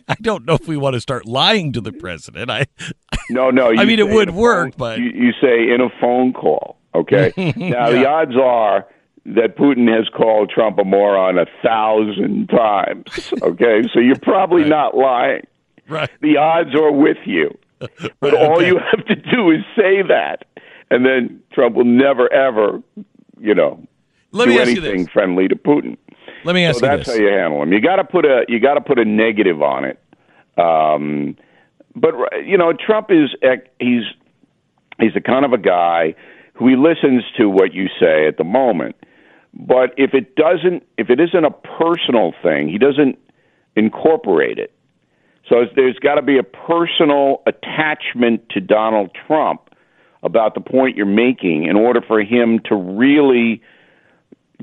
I 0.07 0.15
don't 0.21 0.45
know 0.45 0.55
if 0.55 0.67
we 0.67 0.75
want 0.75 0.95
to 0.95 1.01
start 1.01 1.25
lying 1.25 1.71
to 1.73 1.81
the 1.81 1.93
president. 1.93 2.49
I 2.49 2.65
No, 3.29 3.51
no. 3.51 3.69
I 3.77 3.85
mean, 3.85 3.99
it 3.99 4.09
would 4.09 4.29
a 4.29 4.33
work, 4.33 4.75
but- 4.75 4.99
you, 4.99 5.11
you 5.13 5.31
say 5.39 5.71
in 5.71 5.81
a 5.81 5.89
phone 6.01 6.33
call. 6.33 6.77
Okay. 6.95 7.31
now 7.55 7.91
the 7.91 8.07
odds 8.07 8.35
are 8.35 8.87
that 9.25 9.57
Putin 9.57 9.93
has 9.95 10.07
called 10.09 10.49
Trump 10.49 10.77
a 10.79 10.83
moron 10.83 11.37
a 11.37 11.45
thousand 11.63 12.47
times. 12.47 13.33
Okay, 13.41 13.83
so 13.93 13.99
you're 13.99 14.19
probably 14.19 14.63
not 14.63 14.95
lying. 14.97 15.45
right. 15.87 16.09
The 16.21 16.37
odds 16.37 16.73
are 16.75 16.91
with 16.91 17.17
you. 17.25 17.57
But 18.19 18.33
all 18.33 18.61
you 18.61 18.77
have 18.77 19.05
to 19.05 19.15
do 19.15 19.51
is 19.51 19.59
say 19.75 20.01
that, 20.01 20.43
and 20.91 21.05
then 21.05 21.41
Trump 21.53 21.75
will 21.75 21.85
never 21.85 22.31
ever, 22.33 22.81
you 23.39 23.55
know, 23.55 23.81
Let 24.33 24.45
do 24.45 24.51
me 24.51 24.59
ask 24.59 24.71
you 24.71 24.81
anything 24.83 25.07
friendly 25.07 25.47
to 25.47 25.55
Putin. 25.55 25.95
Let 26.43 26.55
me 26.55 26.65
ask 26.65 26.79
So 26.79 26.85
you 26.85 26.91
that's 26.97 27.07
this. 27.07 27.17
how 27.17 27.23
you 27.23 27.29
handle 27.29 27.63
him. 27.63 27.71
You 27.71 27.79
got 27.81 27.97
to 27.97 28.03
put 28.03 28.25
a 28.25 28.43
you 28.49 28.59
got 28.59 28.73
to 28.73 28.81
put 28.81 28.99
a 28.99 29.05
negative 29.05 29.61
on 29.61 29.85
it. 29.85 29.97
Um, 30.57 31.37
but 31.95 32.13
you 32.45 32.57
know, 32.57 32.73
Trump 32.73 33.11
is 33.11 33.29
he's 33.79 34.03
he's 34.99 35.13
the 35.13 35.21
kind 35.21 35.45
of 35.45 35.53
a 35.53 35.57
guy 35.57 36.15
who 36.53 36.67
he 36.67 36.75
listens 36.75 37.23
to 37.37 37.49
what 37.49 37.73
you 37.73 37.87
say 37.99 38.27
at 38.27 38.35
the 38.37 38.43
moment. 38.43 38.97
But 39.59 39.93
if 39.97 40.13
it 40.13 40.35
doesn't, 40.35 40.83
if 40.97 41.09
it 41.09 41.19
isn't 41.19 41.45
a 41.45 41.51
personal 41.51 42.33
thing, 42.41 42.69
he 42.69 42.77
doesn't 42.77 43.19
incorporate 43.75 44.57
it. 44.57 44.71
So 45.49 45.65
there's 45.75 45.97
got 45.99 46.15
to 46.15 46.21
be 46.21 46.37
a 46.37 46.43
personal 46.43 47.41
attachment 47.45 48.47
to 48.49 48.61
Donald 48.61 49.11
Trump 49.27 49.69
about 50.23 50.53
the 50.53 50.61
point 50.61 50.95
you're 50.95 51.05
making 51.05 51.65
in 51.65 51.75
order 51.75 52.01
for 52.01 52.21
him 52.21 52.59
to 52.65 52.75
really 52.75 53.61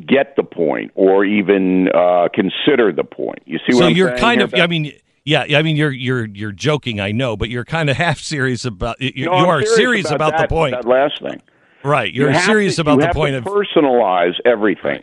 get 0.07 0.37
the 0.37 0.43
point 0.43 0.93
or 0.95 1.25
even 1.25 1.89
uh, 1.95 2.29
consider 2.33 2.93
the 2.93 3.05
point. 3.05 3.43
You 3.45 3.59
see 3.59 3.75
what 3.75 3.79
so 3.79 3.87
I'm 3.87 3.97
you're 3.97 4.09
saying 4.09 4.21
kind 4.21 4.41
of? 4.43 4.55
I 4.55 4.67
mean 4.67 4.93
yeah, 5.25 5.45
I 5.59 5.63
mean 5.63 5.77
you're 5.77 5.91
you're 5.91 6.27
you're 6.27 6.53
joking, 6.53 7.01
I 7.01 7.13
know, 7.13 7.37
but 7.37 7.51
you're 7.51 7.65
kind 7.65 7.91
of 7.91 7.97
half 7.99 8.19
serious 8.19 8.65
about 8.65 9.01
you, 9.01 9.27
No, 9.27 9.39
you 9.41 9.47
are 9.47 9.63
serious 9.63 10.11
about, 10.11 10.33
that, 10.33 10.49
the 10.49 10.55
point. 10.55 10.75
That 10.75 10.87
last 10.87 11.21
thing. 11.21 11.43
Right. 11.87 12.13
You 12.13 12.23
You're 12.23 12.31
have 12.33 12.45
serious 12.45 12.77
to- 12.77 12.83
about 12.83 13.01
you 13.01 13.07
the 13.07 13.13
point 13.15 13.35
of 13.37 13.45
personalize 13.45 14.35
everything. 14.45 15.03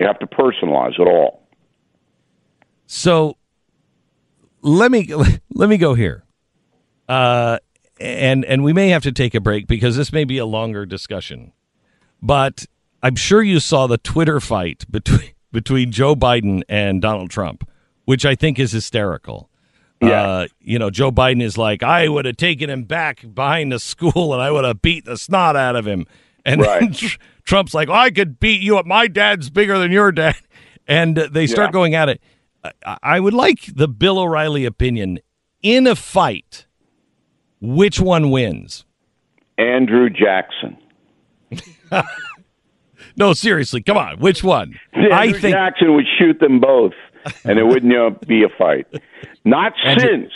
You 0.00 0.06
have 0.06 0.18
to 0.18 0.26
personalize 0.26 0.98
it 0.98 1.06
all. 1.08 1.46
So 2.86 3.36
let 4.62 4.90
me 4.90 5.08
let 5.54 5.68
me 5.68 5.76
go 5.76 5.94
here. 5.94 6.24
Uh 7.08 7.58
and 8.00 8.44
and 8.44 8.64
we 8.64 8.72
may 8.72 8.88
have 8.90 9.02
to 9.04 9.12
take 9.12 9.34
a 9.34 9.40
break 9.40 9.66
because 9.66 9.96
this 9.96 10.12
may 10.12 10.24
be 10.24 10.38
a 10.38 10.46
longer 10.46 10.84
discussion. 10.86 11.52
But 12.20 12.66
I'm 13.02 13.16
sure 13.16 13.42
you 13.42 13.60
saw 13.60 13.86
the 13.86 13.98
Twitter 13.98 14.40
fight 14.40 14.84
between 14.90 15.30
between 15.52 15.92
Joe 15.92 16.16
Biden 16.16 16.62
and 16.68 17.00
Donald 17.00 17.30
Trump, 17.30 17.68
which 18.04 18.26
I 18.26 18.34
think 18.34 18.58
is 18.58 18.72
hysterical. 18.72 19.48
Yeah. 20.08 20.22
Uh, 20.22 20.46
you 20.60 20.78
know, 20.78 20.90
Joe 20.90 21.10
Biden 21.10 21.42
is 21.42 21.56
like, 21.58 21.82
I 21.82 22.08
would 22.08 22.24
have 22.24 22.36
taken 22.36 22.70
him 22.70 22.84
back 22.84 23.24
behind 23.34 23.72
the 23.72 23.78
school 23.78 24.32
and 24.32 24.42
I 24.42 24.50
would 24.50 24.64
have 24.64 24.80
beat 24.82 25.04
the 25.04 25.16
snot 25.16 25.56
out 25.56 25.76
of 25.76 25.86
him. 25.86 26.06
And 26.44 26.60
then 26.62 26.68
Right. 26.68 26.94
Tr- 26.94 27.16
Trump's 27.44 27.74
like, 27.74 27.88
I 27.88 28.10
could 28.10 28.40
beat 28.40 28.60
you 28.62 28.78
up. 28.78 28.86
My 28.86 29.06
dad's 29.06 29.50
bigger 29.50 29.78
than 29.78 29.90
your 29.92 30.12
dad. 30.12 30.36
And 30.86 31.18
uh, 31.18 31.28
they 31.32 31.46
start 31.46 31.68
Yeah. 31.68 31.72
going 31.72 31.94
at 31.94 32.08
it. 32.10 32.20
I, 32.84 32.98
I 33.02 33.20
would 33.20 33.32
like 33.32 33.74
the 33.74 33.88
Bill 33.88 34.18
O'Reilly 34.18 34.66
opinion 34.66 35.18
in 35.62 35.86
a 35.86 35.94
fight. 35.96 36.66
Which 37.60 38.00
one 38.00 38.30
wins? 38.30 38.84
Andrew 39.56 40.10
Jackson. 40.10 40.76
No, 43.16 43.32
seriously, 43.32 43.80
come 43.80 43.96
on. 43.96 44.18
Which 44.18 44.42
one? 44.42 44.78
I 44.94 45.30
think 45.32 45.54
Jackson 45.54 45.94
would 45.94 46.06
shoot 46.18 46.40
them 46.40 46.58
both, 46.58 46.94
and 47.44 47.58
it 47.58 47.64
wouldn't 47.64 47.90
you 47.92 47.98
know, 47.98 48.10
be 48.26 48.42
a 48.44 48.48
fight. 48.58 48.86
Not 49.44 49.72
since 49.98 50.32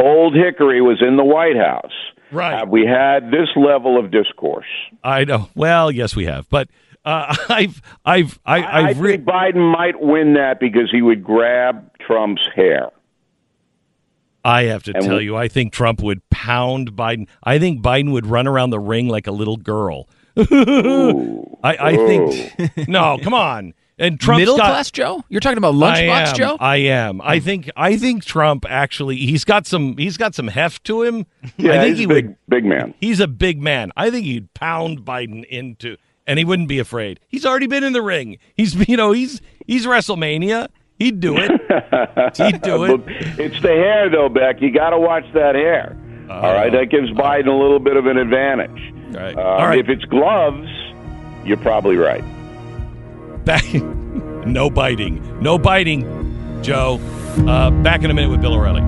Old 0.00 0.34
Hickory 0.34 0.80
was 0.80 1.00
in 1.00 1.16
the 1.16 1.24
White 1.24 1.56
House 1.56 1.92
Right. 2.30 2.58
have 2.58 2.68
we 2.68 2.84
had 2.86 3.30
this 3.30 3.48
level 3.56 3.98
of 3.98 4.10
discourse. 4.10 4.66
I 5.02 5.24
know. 5.24 5.48
Well, 5.54 5.90
yes, 5.90 6.14
we 6.14 6.26
have, 6.26 6.46
but 6.50 6.68
uh, 7.04 7.34
I've, 7.48 7.80
I've, 8.04 8.38
I, 8.44 8.62
I 8.62 8.82
I've 8.88 9.00
re- 9.00 9.12
think 9.12 9.24
Biden 9.26 9.72
might 9.72 9.98
win 10.00 10.34
that 10.34 10.60
because 10.60 10.90
he 10.92 11.00
would 11.00 11.24
grab 11.24 11.90
Trump's 12.00 12.42
hair. 12.54 12.90
I 14.44 14.64
have 14.64 14.82
to 14.84 14.94
And 14.94 15.04
tell 15.04 15.16
we- 15.16 15.24
you, 15.24 15.36
I 15.36 15.48
think 15.48 15.72
Trump 15.72 16.02
would 16.02 16.20
pound 16.30 16.92
Biden. 16.92 17.28
I 17.42 17.58
think 17.58 17.82
Biden 17.82 18.12
would 18.12 18.26
run 18.26 18.46
around 18.46 18.70
the 18.70 18.80
ring 18.80 19.08
like 19.08 19.26
a 19.26 19.32
little 19.32 19.56
girl. 19.56 20.08
Ooh. 20.38 21.58
I, 21.64 21.76
I 21.80 21.96
think. 21.96 22.88
no, 22.88 23.18
come 23.22 23.34
on. 23.34 23.74
And 23.98 24.20
Trump's 24.20 24.40
Middle 24.40 24.56
got, 24.56 24.66
class 24.66 24.90
Joe? 24.90 25.24
You're 25.28 25.40
talking 25.40 25.58
about 25.58 25.74
I 25.74 26.02
lunchbox 26.02 26.26
am, 26.28 26.36
Joe? 26.36 26.56
I 26.60 26.76
am. 26.76 27.20
I 27.20 27.38
hmm. 27.38 27.44
think. 27.44 27.70
I 27.76 27.96
think 27.96 28.24
Trump 28.24 28.64
actually. 28.68 29.16
He's 29.16 29.44
got 29.44 29.66
some. 29.66 29.96
He's 29.96 30.16
got 30.16 30.34
some 30.34 30.48
heft 30.48 30.84
to 30.84 31.02
him. 31.02 31.26
Yeah, 31.56 31.72
I 31.72 31.78
think 31.78 31.88
he's 31.90 31.98
he 31.98 32.04
a 32.04 32.08
big, 32.08 32.26
would. 32.26 32.36
big 32.48 32.64
man. 32.64 32.94
He's 33.00 33.20
a 33.20 33.26
big 33.26 33.60
man. 33.60 33.90
I 33.96 34.10
think 34.10 34.26
he'd 34.26 34.52
pound 34.54 35.00
Biden 35.00 35.44
into, 35.46 35.96
and 36.26 36.38
he 36.38 36.44
wouldn't 36.44 36.68
be 36.68 36.78
afraid. 36.78 37.18
He's 37.28 37.44
already 37.44 37.66
been 37.66 37.82
in 37.82 37.92
the 37.92 38.02
ring. 38.02 38.38
He's, 38.54 38.74
you 38.88 38.96
know, 38.96 39.12
he's 39.12 39.40
he's 39.66 39.86
WrestleMania. 39.86 40.68
He'd 40.98 41.20
do 41.20 41.36
it. 41.38 41.50
He'd 42.36 42.60
do 42.62 42.84
it. 42.84 43.00
It's 43.38 43.62
the 43.62 43.68
hair, 43.68 44.10
though, 44.10 44.28
Beck. 44.28 44.60
You 44.60 44.72
got 44.72 44.90
to 44.90 44.98
watch 44.98 45.24
that 45.32 45.54
hair. 45.54 45.96
Uh, 46.28 46.32
All 46.32 46.52
right, 46.52 46.72
that 46.72 46.90
gives 46.90 47.10
uh, 47.10 47.14
Biden 47.14 47.46
a 47.46 47.52
little 47.52 47.78
bit 47.78 47.96
of 47.96 48.06
an 48.06 48.18
advantage. 48.18 48.94
All 49.14 49.20
right. 49.20 49.36
Uh, 49.36 49.40
All 49.40 49.66
right. 49.66 49.78
If 49.78 49.88
it's 49.88 50.04
gloves, 50.06 50.68
you're 51.44 51.56
probably 51.56 51.96
right. 51.96 52.24
Back, 53.48 53.72
no 54.46 54.68
biting. 54.68 55.40
No 55.40 55.56
biting, 55.56 56.04
Joe. 56.62 57.00
Uh, 57.46 57.70
back 57.70 58.04
in 58.04 58.10
a 58.10 58.12
minute 58.12 58.28
with 58.28 58.42
Bill 58.42 58.52
O'Reilly. 58.52 58.82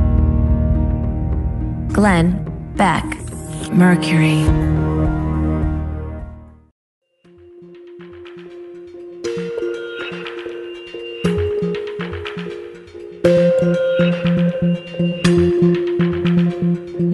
Glenn 1.94 2.44
Beck. 2.76 3.06
Mercury. 3.72 4.42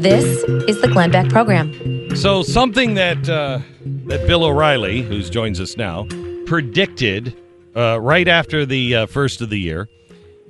This 0.01 0.43
is 0.69 0.81
the 0.81 0.91
Glenn 0.93 1.13
Beck 1.13 1.29
Program. 1.29 2.17
So 2.17 2.43
something 2.43 2.95
that 2.95 3.29
uh, 3.29 3.61
that 4.07 4.27
Bill 4.27 4.43
O'Reilly, 4.43 5.03
who 5.03 5.23
joins 5.23 5.61
us 5.61 5.77
now, 5.77 6.09
predicted 6.47 7.37
uh, 7.77 8.01
right 8.01 8.29
after 8.29 8.65
the 8.65 8.95
uh, 8.95 9.07
first 9.07 9.41
of 9.41 9.51
the 9.51 9.59
year. 9.59 9.89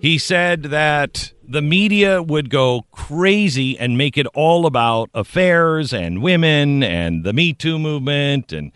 He 0.01 0.19
said 0.19 0.65
that 0.65 1.33
the 1.43 1.63
media 1.63 2.23
would 2.23 2.51
go 2.51 2.85
crazy 2.93 3.79
and 3.79 3.97
make 3.97 4.19
it 4.19 4.27
all 4.35 4.67
about 4.67 5.11
affairs 5.15 5.93
and 5.93 6.23
women 6.23 6.83
and 6.83 7.25
the 7.25 7.33
Me 7.33 7.53
Too 7.53 7.79
movement. 7.79 8.53
And 8.53 8.73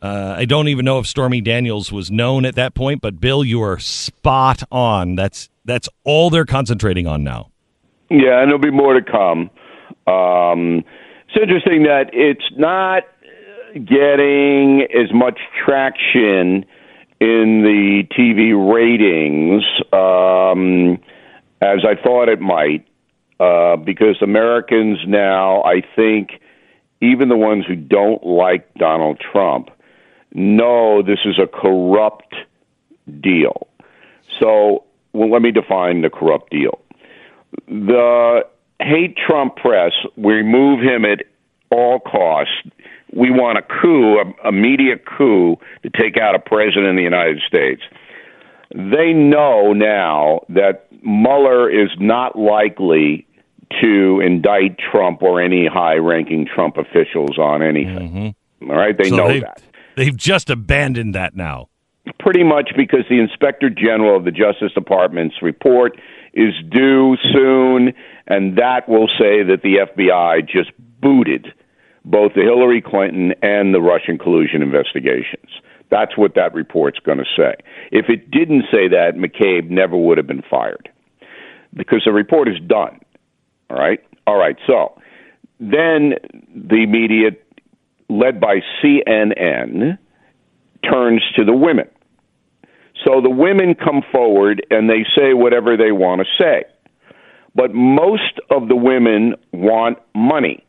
uh, 0.00 0.34
I 0.38 0.44
don't 0.46 0.68
even 0.68 0.84
know 0.84 0.98
if 0.98 1.06
Stormy 1.06 1.40
Daniels 1.40 1.92
was 1.92 2.10
known 2.10 2.44
at 2.44 2.54
that 2.54 2.74
point, 2.74 3.02
but 3.02 3.20
Bill, 3.20 3.44
you 3.44 3.62
are 3.62 3.78
spot 3.78 4.62
on. 4.72 5.14
That's 5.16 5.50
that's 5.64 5.88
all 6.04 6.30
they're 6.30 6.44
concentrating 6.44 7.06
on 7.06 7.24
now. 7.24 7.50
Yeah, 8.10 8.40
and 8.40 8.48
there'll 8.48 8.58
be 8.58 8.70
more 8.70 8.94
to 8.94 9.02
come. 9.02 9.50
Um, 10.06 10.84
it's 11.28 11.42
interesting 11.42 11.84
that 11.84 12.10
it's 12.12 12.44
not 12.56 13.04
getting 13.74 14.86
as 14.94 15.12
much 15.12 15.38
traction 15.64 16.64
in 17.20 17.62
the 17.62 18.04
TV 18.16 18.54
ratings 18.54 19.62
um, 19.92 20.98
as 21.60 21.84
I 21.84 22.00
thought 22.00 22.28
it 22.28 22.40
might, 22.40 22.86
uh, 23.40 23.76
because 23.76 24.16
Americans 24.22 24.98
now, 25.06 25.62
I 25.62 25.82
think, 25.96 26.40
even 27.00 27.28
the 27.28 27.36
ones 27.36 27.64
who 27.66 27.76
don't 27.76 28.24
like 28.24 28.72
Donald 28.74 29.20
Trump, 29.20 29.70
know 30.32 31.02
this 31.02 31.20
is 31.24 31.38
a 31.38 31.46
corrupt 31.46 32.34
deal. 33.20 33.66
So, 34.40 34.84
well, 35.12 35.30
let 35.30 35.42
me 35.42 35.52
define 35.52 36.02
the 36.02 36.10
corrupt 36.10 36.50
deal 36.50 36.80
the 37.68 38.46
hate 38.80 39.16
Trump 39.16 39.56
press, 39.56 39.92
we 40.16 40.34
remove 40.34 40.80
him 40.80 41.04
at 41.04 41.24
all 41.70 42.00
costs. 42.00 42.52
We 43.16 43.30
want 43.30 43.58
a 43.58 43.62
coup, 43.62 44.18
a, 44.18 44.48
a 44.48 44.52
media 44.52 44.96
coup, 44.98 45.56
to 45.82 45.90
take 45.90 46.16
out 46.16 46.34
a 46.34 46.38
president 46.38 46.86
of 46.88 46.96
the 46.96 47.02
United 47.02 47.40
States. 47.46 47.82
They 48.74 49.12
know 49.12 49.72
now 49.72 50.40
that 50.48 50.88
Mueller 51.04 51.70
is 51.70 51.90
not 52.00 52.36
likely 52.36 53.26
to 53.80 54.20
indict 54.20 54.78
Trump 54.78 55.22
or 55.22 55.40
any 55.40 55.66
high 55.66 55.94
ranking 55.96 56.46
Trump 56.52 56.76
officials 56.76 57.38
on 57.38 57.62
anything. 57.62 58.34
Mm-hmm. 58.60 58.70
All 58.70 58.76
right, 58.76 58.96
they 58.96 59.10
So 59.10 59.16
know 59.16 59.28
they've, 59.28 59.42
that. 59.42 59.62
they've 59.96 60.16
just 60.16 60.50
abandoned 60.50 61.14
that 61.14 61.36
now. 61.36 61.68
Pretty 62.18 62.42
much 62.42 62.70
because 62.76 63.04
the 63.08 63.18
Inspector 63.20 63.68
General 63.70 64.16
of 64.16 64.24
the 64.24 64.30
Justice 64.30 64.72
Department's 64.74 65.36
report 65.40 65.98
is 66.34 66.52
due 66.70 67.16
soon, 67.32 67.94
and 68.26 68.58
that 68.58 68.88
will 68.88 69.08
say 69.18 69.42
that 69.44 69.60
the 69.62 69.86
FBI 69.86 70.46
just 70.48 70.70
booted 71.00 71.52
both 72.04 72.32
the 72.34 72.42
Hillary 72.42 72.82
Clinton 72.82 73.32
and 73.42 73.74
the 73.74 73.80
Russian 73.80 74.18
collusion 74.18 74.62
investigations. 74.62 75.50
That's 75.90 76.16
what 76.16 76.34
that 76.34 76.54
report's 76.54 76.98
going 77.00 77.18
to 77.18 77.24
say. 77.36 77.54
If 77.92 78.06
it 78.08 78.30
didn't 78.30 78.64
say 78.70 78.88
that, 78.88 79.12
McCabe 79.16 79.70
never 79.70 79.96
would 79.96 80.18
have 80.18 80.26
been 80.26 80.42
fired 80.50 80.90
because 81.74 82.02
the 82.04 82.12
report 82.12 82.48
is 82.48 82.58
done. 82.66 83.00
All 83.70 83.76
right? 83.76 84.00
All 84.26 84.36
right. 84.36 84.56
So 84.66 85.00
then 85.60 86.14
the 86.54 86.86
media, 86.86 87.30
led 88.08 88.40
by 88.40 88.60
CNN, 88.82 89.98
turns 90.90 91.22
to 91.36 91.44
the 91.44 91.54
women. 91.54 91.88
So 93.04 93.20
the 93.20 93.30
women 93.30 93.74
come 93.74 94.02
forward 94.12 94.64
and 94.70 94.88
they 94.88 95.04
say 95.16 95.34
whatever 95.34 95.76
they 95.76 95.92
want 95.92 96.20
to 96.20 96.26
say. 96.42 96.64
But 97.54 97.72
most 97.74 98.40
of 98.50 98.68
the 98.68 98.76
women 98.76 99.34
want 99.52 99.98
money. 100.14 100.63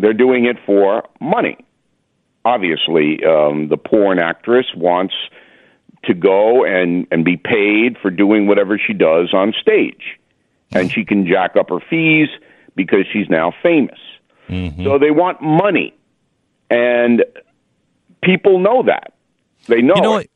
They're 0.00 0.12
doing 0.12 0.46
it 0.46 0.56
for 0.64 1.04
money. 1.20 1.56
Obviously, 2.44 3.22
um, 3.24 3.68
the 3.68 3.76
porn 3.76 4.18
actress 4.18 4.66
wants 4.74 5.14
to 6.04 6.14
go 6.14 6.64
and, 6.64 7.06
and 7.10 7.24
be 7.24 7.36
paid 7.36 7.98
for 8.00 8.10
doing 8.10 8.46
whatever 8.46 8.78
she 8.78 8.94
does 8.94 9.34
on 9.34 9.52
stage. 9.60 10.18
And 10.72 10.90
she 10.90 11.04
can 11.04 11.26
jack 11.26 11.56
up 11.56 11.68
her 11.70 11.80
fees 11.80 12.28
because 12.76 13.04
she's 13.12 13.28
now 13.28 13.52
famous. 13.62 13.98
Mm-hmm. 14.48 14.84
So 14.84 14.98
they 14.98 15.10
want 15.10 15.42
money. 15.42 15.94
And 16.70 17.24
people 18.22 18.58
know 18.58 18.84
that. 18.84 19.12
They 19.66 19.82
know, 19.82 19.96
You 19.96 20.02
know 20.02 20.16
it. 20.16 20.30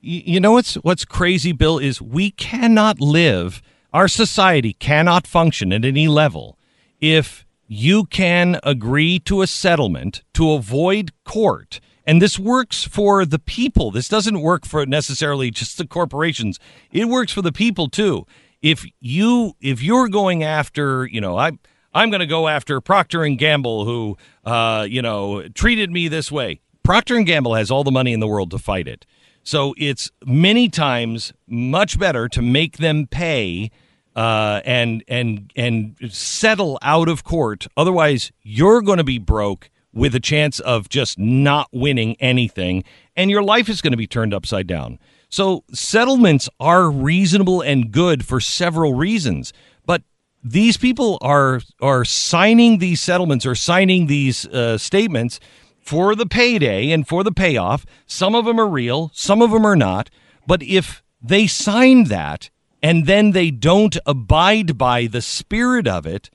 You 0.00 0.38
know 0.38 0.52
what's 0.52 0.74
what's 0.76 1.04
crazy, 1.04 1.50
Bill, 1.50 1.78
is 1.78 2.00
we 2.00 2.30
cannot 2.30 3.00
live. 3.00 3.60
Our 3.92 4.06
society 4.06 4.74
cannot 4.74 5.26
function 5.26 5.72
at 5.72 5.84
any 5.84 6.06
level 6.06 6.56
if 7.00 7.44
you 7.68 8.04
can 8.06 8.58
agree 8.62 9.18
to 9.20 9.42
a 9.42 9.46
settlement 9.46 10.22
to 10.32 10.52
avoid 10.52 11.12
court. 11.24 11.80
And 12.06 12.22
this 12.22 12.38
works 12.38 12.84
for 12.84 13.26
the 13.26 13.38
people. 13.38 13.90
This 13.90 14.08
doesn't 14.08 14.40
work 14.40 14.64
for 14.64 14.86
necessarily 14.86 15.50
just 15.50 15.76
the 15.76 15.86
corporations. 15.86 16.58
It 16.90 17.04
works 17.04 17.30
for 17.30 17.42
the 17.42 17.52
people 17.52 17.90
too. 17.90 18.26
If 18.62 18.86
you 18.98 19.52
if 19.60 19.82
you're 19.82 20.08
going 20.08 20.42
after, 20.42 21.06
you 21.06 21.20
know, 21.20 21.36
I 21.36 21.52
I'm 21.92 22.10
going 22.10 22.20
to 22.20 22.26
go 22.26 22.48
after 22.48 22.80
Procter 22.80 23.22
and 23.24 23.38
Gamble 23.38 23.84
who 23.84 24.16
uh, 24.44 24.86
you 24.88 25.02
know, 25.02 25.46
treated 25.48 25.90
me 25.90 26.08
this 26.08 26.32
way. 26.32 26.60
Procter 26.82 27.16
and 27.16 27.26
Gamble 27.26 27.54
has 27.54 27.70
all 27.70 27.84
the 27.84 27.90
money 27.90 28.14
in 28.14 28.20
the 28.20 28.26
world 28.26 28.50
to 28.52 28.58
fight 28.58 28.88
it. 28.88 29.04
So 29.42 29.74
it's 29.76 30.10
many 30.24 30.70
times 30.70 31.34
much 31.46 31.98
better 31.98 32.28
to 32.30 32.40
make 32.40 32.78
them 32.78 33.06
pay 33.06 33.70
uh, 34.18 34.60
and 34.64 35.04
and 35.06 35.52
and 35.54 35.96
settle 36.10 36.76
out 36.82 37.08
of 37.08 37.22
court. 37.22 37.68
Otherwise, 37.76 38.32
you're 38.42 38.82
going 38.82 38.98
to 38.98 39.04
be 39.04 39.18
broke 39.18 39.70
with 39.92 40.12
a 40.12 40.20
chance 40.20 40.58
of 40.58 40.88
just 40.88 41.20
not 41.20 41.68
winning 41.72 42.16
anything, 42.18 42.82
and 43.14 43.30
your 43.30 43.44
life 43.44 43.68
is 43.68 43.80
going 43.80 43.92
to 43.92 43.96
be 43.96 44.08
turned 44.08 44.34
upside 44.34 44.66
down. 44.66 44.98
So 45.28 45.62
settlements 45.72 46.48
are 46.58 46.90
reasonable 46.90 47.60
and 47.60 47.92
good 47.92 48.26
for 48.26 48.40
several 48.40 48.94
reasons, 48.94 49.52
but 49.86 50.02
these 50.42 50.76
people 50.76 51.18
are 51.20 51.60
are 51.80 52.04
signing 52.04 52.78
these 52.78 53.00
settlements 53.00 53.46
or 53.46 53.54
signing 53.54 54.08
these 54.08 54.46
uh, 54.48 54.78
statements 54.78 55.38
for 55.80 56.16
the 56.16 56.26
payday 56.26 56.90
and 56.90 57.06
for 57.06 57.22
the 57.22 57.30
payoff. 57.30 57.86
Some 58.08 58.34
of 58.34 58.46
them 58.46 58.58
are 58.58 58.68
real, 58.68 59.12
some 59.14 59.42
of 59.42 59.52
them 59.52 59.64
are 59.64 59.76
not. 59.76 60.10
But 60.44 60.60
if 60.64 61.04
they 61.22 61.46
sign 61.46 62.04
that 62.04 62.50
and 62.82 63.06
then 63.06 63.32
they 63.32 63.50
don't 63.50 63.96
abide 64.06 64.78
by 64.78 65.06
the 65.06 65.22
spirit 65.22 65.86
of 65.86 66.06
it, 66.06 66.30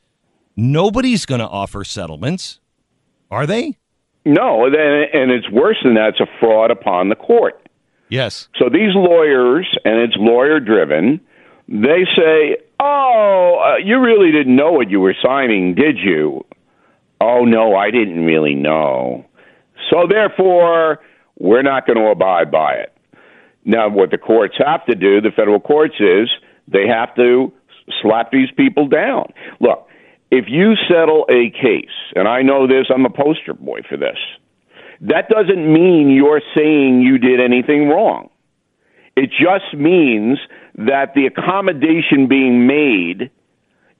nobody's 0.55 1.25
going 1.25 1.39
to 1.39 1.47
offer 1.47 1.83
settlements, 1.83 2.59
are 3.31 3.45
they? 3.45 3.77
No, 4.25 4.65
and 4.65 5.31
it's 5.31 5.49
worse 5.49 5.77
than 5.83 5.95
that. 5.95 6.09
It's 6.09 6.21
a 6.21 6.39
fraud 6.39 6.71
upon 6.71 7.09
the 7.09 7.15
court. 7.15 7.59
Yes. 8.09 8.47
So 8.57 8.69
these 8.69 8.93
lawyers, 8.95 9.67
and 9.83 9.99
it's 9.99 10.15
lawyer 10.17 10.59
driven, 10.59 11.19
they 11.67 12.05
say, 12.15 12.57
Oh, 12.79 13.61
uh, 13.63 13.77
you 13.77 13.99
really 13.99 14.31
didn't 14.31 14.55
know 14.55 14.71
what 14.71 14.89
you 14.89 14.99
were 14.99 15.15
signing, 15.23 15.73
did 15.75 15.97
you? 15.97 16.45
Oh, 17.21 17.45
no, 17.45 17.75
I 17.75 17.91
didn't 17.91 18.25
really 18.25 18.55
know. 18.55 19.25
So 19.89 20.05
therefore, 20.07 20.99
we're 21.39 21.61
not 21.61 21.87
going 21.87 21.97
to 21.97 22.07
abide 22.07 22.51
by 22.51 22.73
it. 22.73 22.92
Now, 23.65 23.89
what 23.89 24.11
the 24.11 24.17
courts 24.17 24.55
have 24.57 24.85
to 24.85 24.95
do, 24.95 25.21
the 25.21 25.31
federal 25.31 25.59
courts, 25.59 25.95
is 25.99 26.29
they 26.67 26.87
have 26.87 27.15
to 27.15 27.53
slap 28.01 28.31
these 28.31 28.49
people 28.55 28.87
down. 28.87 29.31
Look, 29.59 29.87
if 30.31 30.45
you 30.47 30.73
settle 30.89 31.25
a 31.29 31.49
case, 31.51 31.93
and 32.15 32.27
I 32.27 32.41
know 32.41 32.67
this, 32.67 32.87
I'm 32.93 33.05
a 33.05 33.09
poster 33.09 33.53
boy 33.53 33.81
for 33.87 33.97
this, 33.97 34.17
that 35.01 35.29
doesn't 35.29 35.71
mean 35.71 36.09
you're 36.09 36.41
saying 36.55 37.01
you 37.01 37.17
did 37.17 37.39
anything 37.39 37.89
wrong. 37.89 38.29
It 39.15 39.29
just 39.29 39.73
means 39.75 40.39
that 40.75 41.13
the 41.13 41.27
accommodation 41.27 42.27
being 42.27 42.65
made 42.65 43.29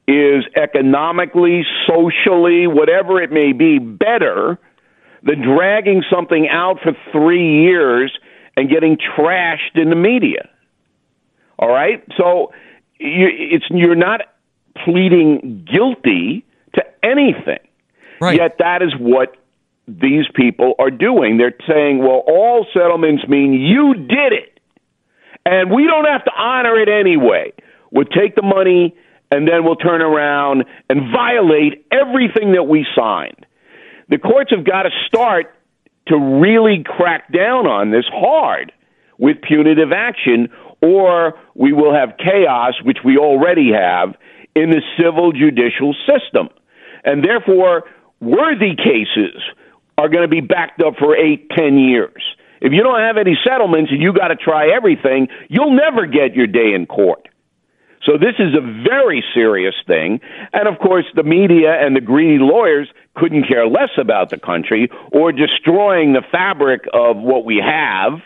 is 0.07 0.43
economically, 0.55 1.63
socially, 1.87 2.67
whatever 2.67 3.21
it 3.21 3.31
may 3.31 3.53
be, 3.53 3.79
better 3.79 4.57
than 5.21 5.41
dragging 5.41 6.03
something 6.11 6.47
out 6.49 6.79
for 6.81 6.93
three 7.11 7.63
years 7.63 8.11
and 8.55 8.69
getting 8.69 8.97
trashed 8.97 9.75
in 9.75 9.89
the 9.89 9.95
media. 9.95 10.49
All 11.57 11.69
right? 11.69 12.03
So 12.17 12.53
you, 12.99 13.27
it's, 13.29 13.65
you're 13.69 13.95
not 13.95 14.21
pleading 14.85 15.67
guilty 15.71 16.45
to 16.75 16.83
anything. 17.03 17.59
Right. 18.19 18.37
Yet 18.37 18.57
that 18.59 18.81
is 18.81 18.93
what 18.97 19.35
these 19.87 20.25
people 20.33 20.75
are 20.79 20.91
doing. 20.91 21.37
They're 21.37 21.55
saying, 21.67 21.99
well, 21.99 22.23
all 22.25 22.65
settlements 22.73 23.27
mean 23.27 23.53
you 23.53 23.93
did 23.93 24.33
it. 24.33 24.59
And 25.45 25.71
we 25.71 25.85
don't 25.85 26.05
have 26.05 26.23
to 26.23 26.31
honor 26.37 26.79
it 26.79 26.87
anyway. 26.87 27.51
We'll 27.91 28.05
take 28.05 28.35
the 28.35 28.41
money 28.41 28.95
and 29.29 29.47
then 29.47 29.65
we'll 29.65 29.75
turn 29.75 30.01
around 30.01 30.63
and 30.89 31.11
violate 31.11 31.85
everything 31.91 32.53
that 32.53 32.63
we 32.63 32.85
signed. 32.95 33.45
The 34.09 34.19
courts 34.19 34.51
have 34.55 34.65
got 34.65 34.83
to 34.83 34.89
start 35.07 35.53
to 36.07 36.17
really 36.17 36.83
crack 36.85 37.31
down 37.31 37.67
on 37.67 37.91
this 37.91 38.05
hard 38.11 38.71
with 39.17 39.37
punitive 39.41 39.91
action, 39.91 40.49
or 40.81 41.33
we 41.55 41.71
will 41.71 41.93
have 41.93 42.17
chaos, 42.17 42.73
which 42.83 42.99
we 43.05 43.17
already 43.17 43.71
have, 43.71 44.15
in 44.55 44.69
the 44.69 44.81
civil 44.99 45.31
judicial 45.31 45.95
system. 46.05 46.49
And 47.03 47.23
therefore, 47.23 47.83
worthy 48.19 48.75
cases 48.75 49.41
are 49.97 50.09
going 50.09 50.23
to 50.23 50.27
be 50.27 50.41
backed 50.41 50.81
up 50.81 50.95
for 50.97 51.15
eight, 51.15 51.49
ten 51.49 51.77
years. 51.77 52.23
If 52.61 52.71
you 52.71 52.81
don't 52.81 52.99
have 52.99 53.17
any 53.17 53.37
settlements 53.43 53.91
and 53.91 54.01
you 54.01 54.13
got 54.13 54.29
to 54.29 54.35
try 54.35 54.69
everything, 54.69 55.27
you'll 55.49 55.75
never 55.75 56.05
get 56.05 56.33
your 56.33 56.47
day 56.47 56.73
in 56.73 56.85
court. 56.85 57.27
So 58.05 58.13
this 58.17 58.35
is 58.37 58.53
a 58.53 58.61
very 58.61 59.23
serious 59.33 59.75
thing. 59.87 60.19
And 60.51 60.67
of 60.67 60.77
course, 60.79 61.05
the 61.15 61.23
media 61.23 61.73
and 61.79 61.95
the 61.95 62.01
greedy 62.01 62.37
lawyers 62.37 62.89
couldn't 63.15 63.47
care 63.47 63.65
less 63.67 63.91
about 63.97 64.29
the 64.29 64.37
country 64.37 64.89
or 65.11 65.31
destroying 65.31 66.13
the 66.13 66.21
fabric 66.31 66.81
of 66.93 67.17
what 67.17 67.45
we 67.45 67.63
have 67.65 68.19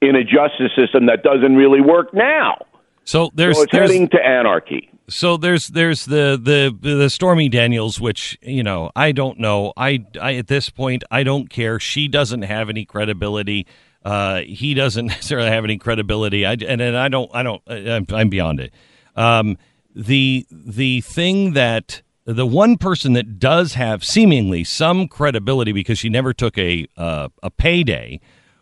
in 0.00 0.16
a 0.16 0.24
justice 0.24 0.72
system 0.76 1.06
that 1.06 1.22
doesn't 1.22 1.54
really 1.54 1.80
work 1.80 2.12
now. 2.12 2.66
So 3.04 3.30
there's 3.34 3.56
so 3.56 3.62
it's 3.62 3.72
there's 3.72 3.90
heading 3.90 4.08
to 4.08 4.24
anarchy. 4.24 4.90
so 5.08 5.36
there's 5.36 5.68
there's 5.68 6.06
the 6.06 6.40
the 6.42 6.76
the 6.96 7.10
Stormy 7.10 7.48
Daniels, 7.48 8.00
which 8.00 8.38
you 8.42 8.62
know 8.62 8.90
I 8.96 9.12
don't 9.12 9.38
know. 9.38 9.74
I, 9.76 10.06
I 10.20 10.34
at 10.36 10.46
this 10.46 10.70
point 10.70 11.04
I 11.10 11.22
don't 11.22 11.50
care. 11.50 11.78
She 11.78 12.08
doesn't 12.08 12.42
have 12.42 12.70
any 12.70 12.84
credibility. 12.84 13.66
Uh, 14.04 14.40
he 14.40 14.74
doesn't 14.74 15.06
necessarily 15.06 15.50
have 15.50 15.64
any 15.64 15.76
credibility. 15.78 16.46
I 16.46 16.52
and, 16.52 16.80
and 16.80 16.96
I 16.96 17.08
don't 17.08 17.30
I 17.34 17.42
don't 17.42 17.62
I'm, 17.68 18.06
I'm 18.10 18.28
beyond 18.30 18.60
it. 18.60 18.72
Um, 19.16 19.56
the 19.94 20.46
the 20.50 21.00
thing 21.02 21.52
that 21.52 22.02
the 22.24 22.46
one 22.46 22.76
person 22.76 23.12
that 23.12 23.38
does 23.38 23.74
have 23.74 24.02
seemingly 24.02 24.64
some 24.64 25.08
credibility 25.08 25.72
because 25.72 25.98
she 25.98 26.08
never 26.08 26.32
took 26.32 26.56
a 26.58 26.86
uh, 26.96 27.28
a 27.42 27.50
payday 27.50 28.20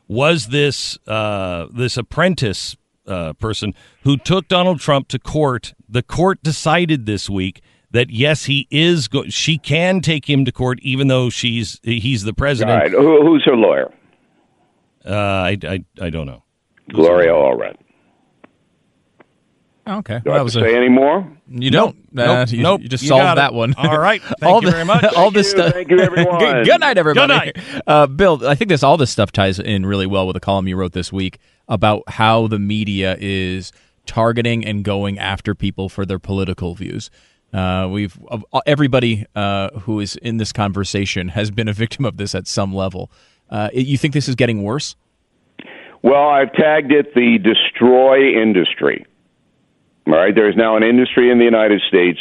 was 0.08 0.48
this 0.48 0.98
uh, 1.06 1.66
this 1.72 1.96
apprentice 1.96 2.76
uh, 3.06 3.32
person 3.34 3.74
who 4.02 4.16
took 4.16 4.48
Donald 4.48 4.80
Trump 4.80 5.08
to 5.08 5.18
court. 5.18 5.74
The 5.88 6.02
court 6.02 6.42
decided 6.42 7.06
this 7.06 7.30
week 7.30 7.62
that 7.90 8.10
yes, 8.10 8.44
he 8.44 8.66
is. 8.70 9.08
Go- 9.08 9.28
she 9.28 9.58
can 9.58 10.00
take 10.00 10.28
him 10.28 10.44
to 10.44 10.52
court, 10.52 10.78
even 10.82 11.08
though 11.08 11.30
she's 11.30 11.80
he's 11.82 12.24
the 12.24 12.34
president. 12.34 12.78
right. 12.78 12.90
Who, 12.90 13.22
who's 13.22 13.44
her 13.44 13.56
lawyer? 13.56 13.92
Uh, 15.04 15.14
I, 15.14 15.58
I 15.62 15.84
I 16.00 16.10
don't 16.10 16.26
know. 16.26 16.42
Gloria 16.90 17.32
Allred. 17.32 17.76
Okay. 19.86 20.18
Do 20.18 20.22
Well, 20.26 20.34
I 20.34 20.36
have 20.38 20.44
was 20.44 20.52
to 20.54 20.60
a, 20.60 20.62
say 20.70 20.76
any 20.76 20.88
more? 20.88 21.26
you 21.48 21.70
don't. 21.70 21.96
Nope, 22.12 22.28
Uh, 22.28 22.34
nope, 22.44 22.50
you, 22.52 22.62
nope. 22.62 22.80
you 22.82 22.88
just 22.88 23.02
You 23.02 23.08
solved 23.08 23.36
that 23.38 23.52
one. 23.52 23.74
All 23.76 23.98
right. 23.98 24.22
Thank 24.40 24.42
all 24.44 24.60
you 24.62 24.66
the, 24.66 24.72
very 24.72 24.84
much. 24.84 25.02
all 25.16 25.30
Thank 25.30 25.34
this 25.34 25.46
you. 25.52 25.58
stuff. 25.58 25.72
Thank 25.72 25.90
you, 25.90 25.98
everyone. 25.98 26.38
good, 26.38 26.66
good 26.66 26.80
night, 26.80 26.98
everybody. 26.98 27.32
night. 27.32 27.56
Uh, 27.86 28.06
Bill, 28.06 28.46
I 28.46 28.54
think 28.54 28.68
this 28.68 28.82
all 28.84 28.96
this 28.96 29.10
stuff 29.10 29.32
ties 29.32 29.58
in 29.58 29.84
really 29.84 30.06
well 30.06 30.26
with 30.26 30.36
a 30.36 30.40
column 30.40 30.68
you 30.68 30.76
wrote 30.76 30.92
this 30.92 31.12
week 31.12 31.38
about 31.68 32.02
how 32.08 32.46
the 32.46 32.58
media 32.60 33.16
is 33.18 33.72
targeting 34.06 34.64
and 34.64 34.84
going 34.84 35.18
after 35.18 35.54
people 35.54 35.88
for 35.88 36.06
their 36.06 36.18
political 36.20 36.74
views. 36.76 37.10
Uh, 37.52 37.88
we've 37.90 38.16
everybody 38.66 39.26
uh, 39.34 39.68
who 39.80 39.98
is 40.00 40.16
in 40.16 40.36
this 40.38 40.52
conversation 40.52 41.28
has 41.28 41.50
been 41.50 41.68
a 41.68 41.72
victim 41.72 42.04
of 42.04 42.16
this 42.16 42.34
at 42.34 42.46
some 42.46 42.72
level. 42.74 43.10
Uh, 43.50 43.68
you 43.74 43.98
think 43.98 44.14
this 44.14 44.28
is 44.28 44.34
getting 44.36 44.62
worse? 44.62 44.96
Well, 46.02 46.28
I've 46.28 46.52
tagged 46.54 46.90
it 46.92 47.14
the 47.14 47.38
destroy 47.38 48.40
industry. 48.40 49.04
All 50.06 50.14
right, 50.14 50.34
there 50.34 50.48
is 50.50 50.56
now 50.56 50.76
an 50.76 50.82
industry 50.82 51.30
in 51.30 51.38
the 51.38 51.44
United 51.44 51.80
States 51.88 52.18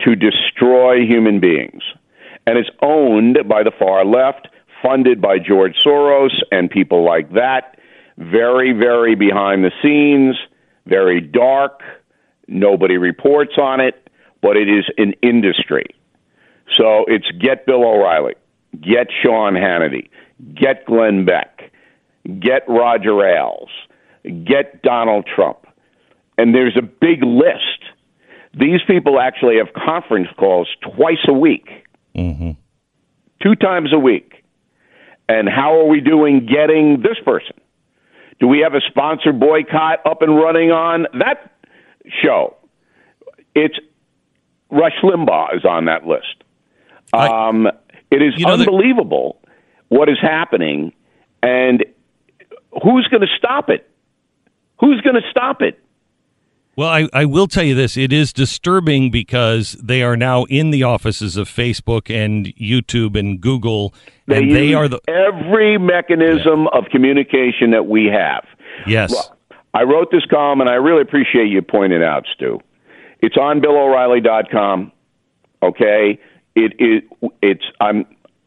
to 0.00 0.16
destroy 0.16 1.04
human 1.06 1.38
beings, 1.38 1.82
and 2.46 2.58
it's 2.58 2.70
owned 2.82 3.38
by 3.48 3.62
the 3.62 3.70
far 3.78 4.04
left, 4.04 4.48
funded 4.82 5.20
by 5.20 5.38
George 5.38 5.76
Soros 5.84 6.32
and 6.50 6.68
people 6.68 7.04
like 7.04 7.32
that. 7.32 7.78
Very, 8.18 8.72
very 8.72 9.14
behind 9.14 9.64
the 9.64 9.70
scenes, 9.82 10.36
very 10.86 11.20
dark. 11.20 11.80
Nobody 12.48 12.98
reports 12.98 13.52
on 13.56 13.80
it, 13.80 14.10
but 14.42 14.56
it 14.56 14.68
is 14.68 14.84
an 14.98 15.14
industry. 15.22 15.86
So 16.76 17.04
it's 17.06 17.30
get 17.40 17.66
Bill 17.66 17.84
O'Reilly, 17.84 18.34
get 18.80 19.08
Sean 19.22 19.54
Hannity, 19.54 20.08
get 20.54 20.86
Glenn 20.86 21.24
Beck, 21.24 21.70
get 22.40 22.62
Roger 22.68 23.24
Ailes, 23.24 23.70
get 24.44 24.82
Donald 24.82 25.26
Trump. 25.32 25.61
And 26.38 26.54
there's 26.54 26.76
a 26.76 26.82
big 26.82 27.22
list. 27.22 27.82
These 28.54 28.80
people 28.86 29.20
actually 29.20 29.56
have 29.58 29.72
conference 29.72 30.28
calls 30.38 30.68
twice 30.82 31.24
a 31.28 31.32
week, 31.32 31.68
mm-hmm. 32.14 32.52
two 33.42 33.54
times 33.54 33.92
a 33.92 33.98
week. 33.98 34.44
And 35.28 35.48
how 35.48 35.78
are 35.80 35.86
we 35.86 36.00
doing 36.00 36.46
getting 36.46 37.02
this 37.02 37.16
person? 37.24 37.56
Do 38.40 38.48
we 38.48 38.60
have 38.60 38.74
a 38.74 38.80
sponsored 38.88 39.38
boycott 39.38 40.04
up 40.04 40.20
and 40.20 40.34
running 40.34 40.70
on 40.70 41.06
that 41.18 41.52
show? 42.22 42.56
It's 43.54 43.78
Rush 44.70 44.96
Limbaugh 45.02 45.56
is 45.56 45.64
on 45.64 45.84
that 45.84 46.06
list. 46.06 46.42
Um, 47.12 47.68
it 48.10 48.22
is 48.22 48.34
you 48.36 48.46
know, 48.46 48.54
unbelievable 48.54 49.38
what 49.88 50.08
is 50.08 50.16
happening, 50.20 50.92
and 51.42 51.84
who's 52.82 53.06
going 53.08 53.20
to 53.20 53.28
stop 53.36 53.68
it? 53.68 53.88
Who's 54.80 55.00
going 55.02 55.16
to 55.16 55.30
stop 55.30 55.60
it? 55.60 55.78
Well, 56.74 56.88
I, 56.88 57.08
I 57.12 57.26
will 57.26 57.48
tell 57.48 57.64
you 57.64 57.74
this. 57.74 57.98
It 57.98 58.12
is 58.12 58.32
disturbing 58.32 59.10
because 59.10 59.72
they 59.72 60.02
are 60.02 60.16
now 60.16 60.44
in 60.44 60.70
the 60.70 60.84
offices 60.84 61.36
of 61.36 61.48
Facebook 61.48 62.10
and 62.10 62.46
YouTube 62.56 63.18
and 63.18 63.40
Google. 63.40 63.92
They, 64.26 64.38
and 64.38 64.50
they 64.50 64.72
are 64.72 64.88
the 64.88 65.00
every 65.06 65.76
mechanism 65.76 66.62
yeah. 66.62 66.78
of 66.78 66.86
communication 66.86 67.72
that 67.72 67.86
we 67.86 68.06
have. 68.06 68.46
Yes. 68.86 69.12
Well, 69.12 69.36
I 69.74 69.82
wrote 69.82 70.10
this 70.10 70.24
column 70.30 70.60
and 70.62 70.70
I 70.70 70.74
really 70.74 71.02
appreciate 71.02 71.48
you 71.48 71.60
pointing 71.60 72.02
out, 72.02 72.24
Stu. 72.34 72.60
It's 73.20 73.36
on 73.36 73.60
BillO'Reilly.com. 73.60 74.92
Okay? 75.62 76.18
It, 76.54 76.72
it 76.78 77.04
it's 77.42 77.64
I'm 77.80 78.06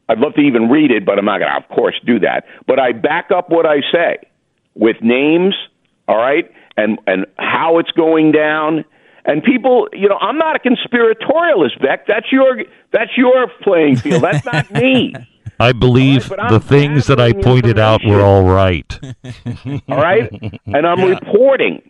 I'd 0.10 0.20
love 0.20 0.34
to 0.36 0.42
even 0.42 0.70
read 0.70 0.92
it, 0.92 1.06
but 1.06 1.18
I'm 1.18 1.26
not 1.26 1.40
going 1.40 1.52
to, 1.52 1.58
of 1.58 1.68
course, 1.76 1.96
do 2.06 2.20
that. 2.20 2.46
But 2.68 2.80
I 2.80 2.92
back 2.92 3.32
up 3.32 3.50
what 3.50 3.66
I 3.66 3.82
say 3.92 4.18
with 4.76 4.98
names, 5.02 5.56
all 6.08 6.18
right, 6.18 6.52
and 6.78 7.00
and 7.08 7.26
how 7.38 7.80
it's 7.80 7.92
going 7.92 8.32
down. 8.32 8.86
And 9.28 9.44
people, 9.44 9.88
you 9.92 10.08
know, 10.08 10.18
I'm 10.18 10.38
not 10.38 10.56
a 10.56 10.60
conspiratorialist, 10.60 11.82
Beck. 11.82 12.06
That's 12.08 12.32
your 12.32 12.64
that's 12.92 13.18
your 13.18 13.48
playing 13.62 13.98
field. 13.98 14.24
That's 14.24 14.46
not 14.46 14.72
me. 14.82 15.14
I 15.60 15.72
believe 15.72 16.30
right, 16.32 16.50
the 16.50 16.60
things 16.60 17.08
that 17.08 17.20
I 17.20 17.32
pointed 17.32 17.80
out 17.80 18.02
were 18.06 18.22
all 18.22 18.44
right. 18.44 19.00
all 19.88 19.98
right? 19.98 20.30
And 20.66 20.86
I'm 20.86 21.00
yeah. 21.00 21.18
reporting. 21.20 21.82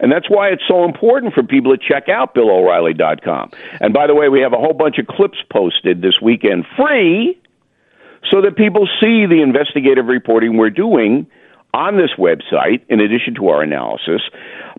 And 0.00 0.12
that's 0.12 0.28
why 0.28 0.48
it's 0.48 0.62
so 0.68 0.84
important 0.84 1.32
for 1.32 1.42
people 1.42 1.74
to 1.74 1.82
check 1.82 2.08
out 2.08 2.34
BillO'Reilly.com. 2.34 3.52
And 3.80 3.94
by 3.94 4.06
the 4.06 4.14
way, 4.14 4.28
we 4.28 4.40
have 4.40 4.52
a 4.52 4.58
whole 4.58 4.74
bunch 4.74 4.98
of 4.98 5.06
clips 5.06 5.38
posted 5.50 6.02
this 6.02 6.20
weekend 6.20 6.66
free 6.76 7.40
so 8.30 8.42
that 8.42 8.56
people 8.56 8.86
see 9.00 9.24
the 9.24 9.40
investigative 9.40 10.06
reporting 10.06 10.56
we're 10.56 10.70
doing 10.70 11.26
on 11.74 11.96
this 11.96 12.10
website 12.16 12.82
in 12.88 13.00
addition 13.00 13.34
to 13.34 13.48
our 13.48 13.62
analysis. 13.62 14.22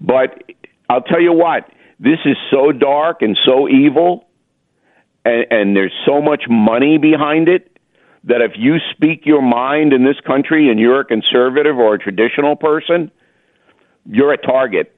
But 0.01 0.43
I'll 0.89 1.01
tell 1.01 1.21
you 1.21 1.33
what, 1.33 1.69
this 1.99 2.19
is 2.25 2.37
so 2.49 2.71
dark 2.71 3.21
and 3.21 3.37
so 3.45 3.67
evil, 3.67 4.25
and, 5.25 5.45
and 5.51 5.75
there's 5.75 5.93
so 6.07 6.21
much 6.21 6.43
money 6.49 6.97
behind 6.97 7.49
it 7.49 7.77
that 8.23 8.41
if 8.41 8.53
you 8.55 8.77
speak 8.91 9.25
your 9.25 9.41
mind 9.41 9.93
in 9.93 10.03
this 10.03 10.19
country 10.25 10.69
and 10.71 10.79
you're 10.79 11.01
a 11.01 11.05
conservative 11.05 11.77
or 11.77 11.95
a 11.95 11.99
traditional 11.99 12.55
person, 12.55 13.11
you're 14.05 14.33
a 14.33 14.37
target. 14.37 14.95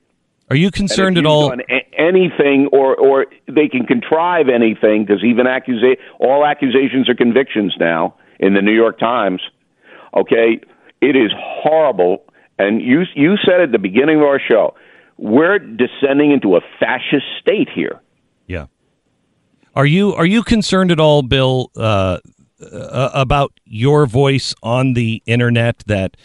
Are 0.49 0.55
you 0.55 0.71
concerned 0.71 1.17
at 1.17 1.25
all? 1.25 1.53
anything, 1.97 2.69
or 2.71 2.95
or 2.95 3.25
they 3.47 3.67
can 3.67 3.85
contrive 3.85 4.47
anything 4.47 5.03
because 5.03 5.21
even 5.23 5.45
accusa- 5.45 5.97
all 6.19 6.45
accusations 6.45 7.09
are 7.09 7.15
convictions 7.15 7.75
now 7.79 8.15
in 8.39 8.53
the 8.53 8.61
New 8.61 8.71
York 8.71 8.97
Times. 8.97 9.41
Okay, 10.15 10.61
it 11.01 11.15
is 11.15 11.31
horrible. 11.37 12.23
And 12.59 12.81
you 12.81 13.03
you 13.15 13.35
said 13.45 13.61
at 13.61 13.71
the 13.71 13.79
beginning 13.79 14.17
of 14.17 14.23
our 14.23 14.39
show, 14.39 14.75
we're 15.17 15.59
descending 15.59 16.31
into 16.31 16.55
a 16.55 16.61
fascist 16.79 17.25
state 17.39 17.69
here. 17.73 18.01
Yeah. 18.47 18.67
Are 19.75 19.85
you 19.85 20.13
are 20.15 20.25
you 20.25 20.43
concerned 20.43 20.91
at 20.91 20.99
all, 20.99 21.21
Bill, 21.21 21.71
uh, 21.75 22.17
uh, 22.59 23.09
about 23.13 23.53
your 23.65 24.07
voice 24.07 24.55
on 24.63 24.93
the 24.93 25.21
internet? 25.27 25.83
That 25.85 26.17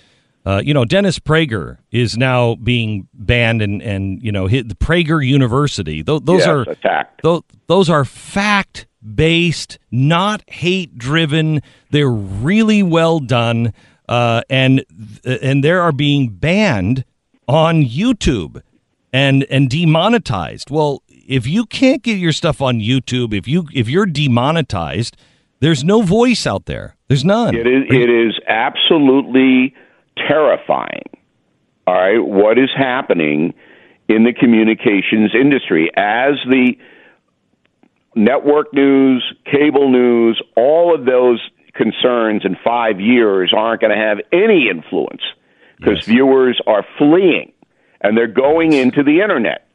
uh, 0.44 0.62
you 0.64 0.72
know, 0.72 0.84
Dennis 0.84 1.18
Prager 1.18 1.78
is 1.90 2.16
now 2.16 2.54
being 2.56 3.08
banned, 3.12 3.60
and 3.60 3.82
and 3.82 4.22
you 4.22 4.32
know, 4.32 4.46
hit 4.46 4.68
the 4.68 4.74
Prager 4.74 5.24
University. 5.24 6.02
Those, 6.02 6.22
those 6.22 6.40
yes, 6.40 6.48
are 6.48 6.62
attacked. 6.62 7.22
Those, 7.22 7.42
those 7.66 7.90
are 7.90 8.04
fact 8.04 8.86
based, 9.02 9.78
not 9.90 10.42
hate 10.48 10.96
driven. 10.96 11.60
They're 11.90 12.08
really 12.08 12.82
well 12.82 13.20
done, 13.20 13.72
uh, 14.08 14.42
and 14.50 14.84
and 15.24 15.62
they 15.62 15.70
are 15.70 15.92
being 15.92 16.28
banned 16.30 17.04
on 17.48 17.82
YouTube 17.82 18.62
and 19.12 19.44
and 19.44 19.68
demonetized. 19.68 20.70
Well, 20.70 21.02
if 21.08 21.46
you 21.46 21.66
can't 21.66 22.02
get 22.02 22.18
your 22.18 22.32
stuff 22.32 22.60
on 22.60 22.80
YouTube, 22.80 23.34
if 23.34 23.46
you 23.46 23.66
if 23.72 23.88
you're 23.88 24.06
demonetized, 24.06 25.16
there's 25.60 25.84
no 25.84 26.02
voice 26.02 26.46
out 26.46 26.66
there. 26.66 26.96
There's 27.08 27.24
none. 27.24 27.54
It 27.54 27.66
is 27.66 27.84
it 27.88 28.10
is 28.10 28.38
absolutely 28.48 29.74
terrifying. 30.16 31.04
All 31.86 31.94
right, 31.94 32.18
what 32.18 32.58
is 32.58 32.70
happening 32.76 33.54
in 34.08 34.24
the 34.24 34.32
communications 34.32 35.32
industry 35.34 35.90
as 35.96 36.34
the 36.48 36.76
network 38.14 38.72
news, 38.74 39.24
cable 39.50 39.90
news, 39.90 40.40
all 40.56 40.94
of 40.94 41.04
those 41.04 41.40
concerns 41.74 42.42
in 42.44 42.56
five 42.62 43.00
years 43.00 43.52
aren't 43.56 43.80
going 43.80 43.96
to 43.96 44.02
have 44.02 44.18
any 44.32 44.68
influence 44.68 45.22
because 45.78 45.98
yes. 45.98 46.06
viewers 46.06 46.60
are 46.66 46.84
fleeing 46.98 47.52
and 48.00 48.16
they're 48.16 48.26
going 48.26 48.72
into 48.72 49.02
the 49.02 49.20
internet. 49.20 49.66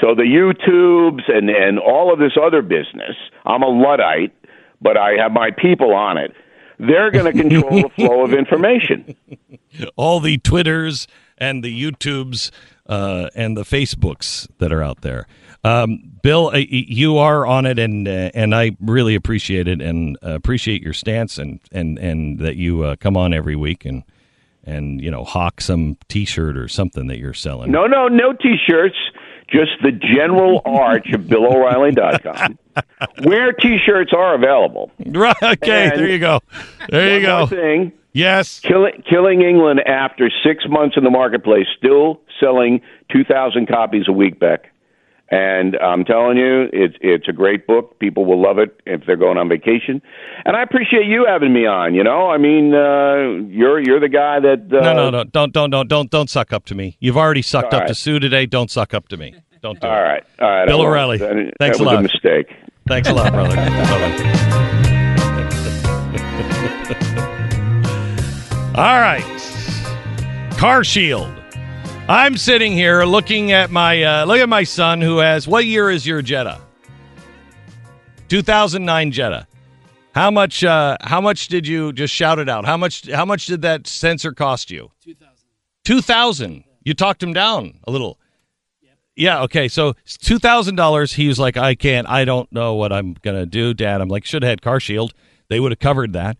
So 0.00 0.14
the 0.14 0.22
YouTubes 0.22 1.30
and, 1.30 1.50
and 1.50 1.78
all 1.78 2.12
of 2.12 2.18
this 2.18 2.32
other 2.40 2.62
business, 2.62 3.16
I'm 3.44 3.62
a 3.62 3.68
Luddite, 3.68 4.32
but 4.80 4.96
I 4.96 5.12
have 5.20 5.32
my 5.32 5.50
people 5.50 5.94
on 5.94 6.16
it. 6.16 6.32
They're 6.78 7.10
going 7.10 7.26
to 7.26 7.32
control 7.32 7.82
the 7.82 7.90
flow 7.90 8.24
of 8.24 8.32
information. 8.38 9.14
All 9.96 10.20
the 10.20 10.38
Twitters 10.38 11.06
and 11.36 11.62
the 11.62 11.82
YouTubes 11.82 12.50
uh, 12.86 13.28
and 13.34 13.56
the 13.56 13.62
Facebooks 13.62 14.48
that 14.58 14.72
are 14.72 14.82
out 14.82 15.02
there. 15.02 15.26
Um, 15.62 16.12
Bill, 16.22 16.56
you 16.56 17.18
are 17.18 17.46
on 17.46 17.66
it, 17.66 17.78
and 17.78 18.08
uh, 18.08 18.30
and 18.34 18.54
I 18.54 18.76
really 18.80 19.14
appreciate 19.14 19.68
it, 19.68 19.80
and 19.82 20.16
uh, 20.24 20.30
appreciate 20.34 20.82
your 20.82 20.92
stance, 20.92 21.38
and 21.38 21.60
and 21.70 21.98
and 21.98 22.38
that 22.38 22.56
you 22.56 22.82
uh, 22.84 22.96
come 22.96 23.16
on 23.16 23.34
every 23.34 23.56
week 23.56 23.84
and 23.84 24.02
and 24.64 25.00
you 25.00 25.10
know 25.10 25.24
hawk 25.24 25.60
some 25.60 25.96
T-shirt 26.08 26.56
or 26.56 26.68
something 26.68 27.06
that 27.08 27.18
you're 27.18 27.34
selling. 27.34 27.70
No, 27.70 27.86
no, 27.86 28.08
no 28.08 28.32
T-shirts. 28.32 28.96
Just 29.50 29.72
the 29.82 29.90
general 29.90 30.62
arch 30.66 31.08
of 31.12 31.22
BillO'Reilly.com, 31.22 32.56
where 33.24 33.52
T-shirts 33.52 34.12
are 34.16 34.34
available. 34.34 34.92
Right. 35.04 35.34
Okay. 35.42 35.88
And 35.88 35.98
there 35.98 36.08
you 36.08 36.20
go. 36.20 36.40
There 36.88 37.18
you 37.18 37.26
go. 37.26 37.46
thing. 37.46 37.92
Yes. 38.12 38.60
Killing, 38.60 39.02
killing 39.08 39.42
England 39.42 39.80
after 39.80 40.30
six 40.44 40.64
months 40.68 40.96
in 40.96 41.02
the 41.02 41.10
marketplace, 41.10 41.66
still 41.76 42.20
selling 42.38 42.80
2,000 43.12 43.66
copies 43.66 44.04
a 44.08 44.12
week, 44.12 44.38
Beck. 44.38 44.72
And 45.30 45.76
I'm 45.76 46.04
telling 46.04 46.36
you, 46.36 46.68
it's 46.72 46.96
it's 47.00 47.28
a 47.28 47.32
great 47.32 47.64
book. 47.64 47.96
People 48.00 48.24
will 48.24 48.42
love 48.42 48.58
it 48.58 48.80
if 48.84 49.02
they're 49.06 49.16
going 49.16 49.38
on 49.38 49.48
vacation. 49.48 50.02
And 50.44 50.56
I 50.56 50.62
appreciate 50.62 51.06
you 51.06 51.24
having 51.24 51.52
me 51.52 51.66
on. 51.66 51.94
You 51.94 52.02
know, 52.02 52.30
I 52.30 52.38
mean, 52.38 52.74
uh, 52.74 53.46
you're 53.48 53.80
you're 53.80 54.00
the 54.00 54.08
guy 54.08 54.40
that. 54.40 54.76
Uh, 54.76 54.80
no, 54.80 54.94
no, 54.94 55.10
no! 55.10 55.24
Don't 55.24 55.52
don't 55.52 55.70
don't 55.70 55.88
don't 55.88 56.10
don't 56.10 56.28
suck 56.28 56.52
up 56.52 56.64
to 56.66 56.74
me. 56.74 56.96
You've 56.98 57.16
already 57.16 57.42
sucked 57.42 57.72
up 57.72 57.82
right. 57.82 57.88
to 57.88 57.94
Stu 57.94 58.18
today. 58.18 58.46
Don't 58.46 58.72
suck 58.72 58.92
up 58.92 59.06
to 59.08 59.16
me. 59.16 59.36
Don't 59.62 59.80
do 59.80 59.86
all 59.86 59.92
it. 59.92 59.96
All 59.96 60.02
right, 60.02 60.24
all 60.40 60.50
right. 60.50 60.66
Bill 60.66 60.80
O'Reilly. 60.80 61.18
That, 61.18 61.52
thanks 61.60 61.78
that 61.78 61.84
a 61.84 61.86
lot. 61.86 61.98
a 61.98 62.02
mistake. 62.02 62.52
Thanks 62.88 63.08
a 63.08 63.14
lot, 63.14 63.32
brother. 63.32 63.56
all 68.74 68.98
right. 68.98 69.22
Car 70.58 70.82
Shield 70.82 71.39
I'm 72.10 72.36
sitting 72.36 72.72
here 72.72 73.04
looking 73.04 73.52
at 73.52 73.70
my 73.70 74.02
uh, 74.02 74.24
look 74.24 74.40
at 74.40 74.48
my 74.48 74.64
son 74.64 75.00
who 75.00 75.18
has 75.18 75.46
what 75.46 75.64
year 75.64 75.92
is 75.92 76.04
your 76.04 76.22
Jetta? 76.22 76.60
2009 78.26 79.12
Jetta. 79.12 79.46
How 80.12 80.28
much 80.28 80.64
uh, 80.64 80.96
how 81.02 81.20
much 81.20 81.46
did 81.46 81.68
you 81.68 81.92
just 81.92 82.12
shout 82.12 82.40
it 82.40 82.48
out? 82.48 82.64
How 82.64 82.76
much 82.76 83.08
how 83.08 83.24
much 83.24 83.46
did 83.46 83.62
that 83.62 83.86
sensor 83.86 84.32
cost 84.32 84.72
you? 84.72 84.90
2000. 85.04 85.36
2000. 85.84 86.64
You 86.82 86.94
talked 86.94 87.22
him 87.22 87.32
down 87.32 87.78
a 87.84 87.92
little. 87.92 88.18
Yeah, 89.14 89.42
okay. 89.42 89.68
So 89.68 89.92
$2,000 90.06 91.14
he 91.14 91.28
was 91.28 91.38
like 91.38 91.56
I 91.56 91.76
can't 91.76 92.08
I 92.08 92.24
don't 92.24 92.50
know 92.50 92.74
what 92.74 92.92
I'm 92.92 93.14
going 93.22 93.36
to 93.36 93.46
do, 93.46 93.72
dad. 93.72 94.00
I'm 94.00 94.08
like 94.08 94.24
should 94.24 94.42
have 94.42 94.50
had 94.50 94.62
car 94.62 94.80
shield. 94.80 95.14
They 95.48 95.60
would 95.60 95.70
have 95.70 95.78
covered 95.78 96.12
that. 96.14 96.38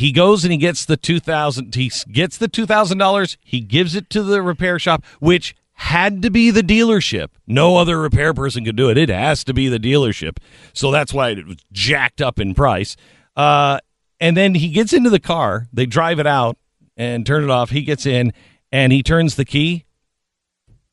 He 0.00 0.12
goes 0.12 0.44
and 0.44 0.50
he 0.50 0.56
gets 0.56 0.86
the 0.86 0.96
2000 0.96 1.74
he 1.74 1.92
gets 2.10 2.38
the 2.38 2.48
$2000, 2.48 3.36
he 3.44 3.60
gives 3.60 3.94
it 3.94 4.08
to 4.08 4.22
the 4.22 4.40
repair 4.40 4.78
shop 4.78 5.04
which 5.18 5.54
had 5.74 6.22
to 6.22 6.30
be 6.30 6.50
the 6.50 6.62
dealership. 6.62 7.28
No 7.46 7.76
other 7.76 8.00
repair 8.00 8.32
person 8.32 8.64
could 8.64 8.76
do 8.76 8.88
it. 8.88 8.96
It 8.96 9.10
has 9.10 9.44
to 9.44 9.52
be 9.52 9.68
the 9.68 9.78
dealership. 9.78 10.38
So 10.72 10.90
that's 10.90 11.12
why 11.12 11.32
it 11.32 11.46
was 11.46 11.58
jacked 11.70 12.22
up 12.22 12.40
in 12.40 12.54
price. 12.54 12.96
Uh, 13.36 13.80
and 14.18 14.38
then 14.38 14.54
he 14.54 14.70
gets 14.70 14.94
into 14.94 15.10
the 15.10 15.20
car. 15.20 15.68
They 15.70 15.84
drive 15.84 16.18
it 16.18 16.26
out 16.26 16.56
and 16.96 17.26
turn 17.26 17.44
it 17.44 17.50
off. 17.50 17.68
He 17.68 17.82
gets 17.82 18.06
in 18.06 18.32
and 18.72 18.94
he 18.94 19.02
turns 19.02 19.34
the 19.34 19.44
key. 19.44 19.84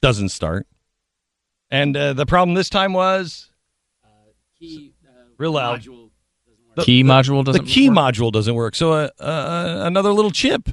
Doesn't 0.02 0.30
start. 0.30 0.68
And 1.72 1.96
uh, 1.96 2.12
the 2.12 2.26
problem 2.26 2.56
this 2.56 2.70
time 2.70 2.92
was 2.92 3.52
key 4.60 4.96
real 5.38 5.54
loud. 5.54 5.88
The- 6.78 6.84
Key 6.86 7.02
the- 7.04 7.10
module 7.10 7.44
doesn't 7.44 7.66
The 7.66 7.72
key 7.72 7.90
work? 7.90 7.98
module 7.98 8.32
doesn't 8.32 8.56
work. 8.56 8.76
So 8.76 8.94
uh, 8.94 9.10
uh, 9.20 9.82
another 9.86 10.14
little 10.14 10.32
chip. 10.32 10.70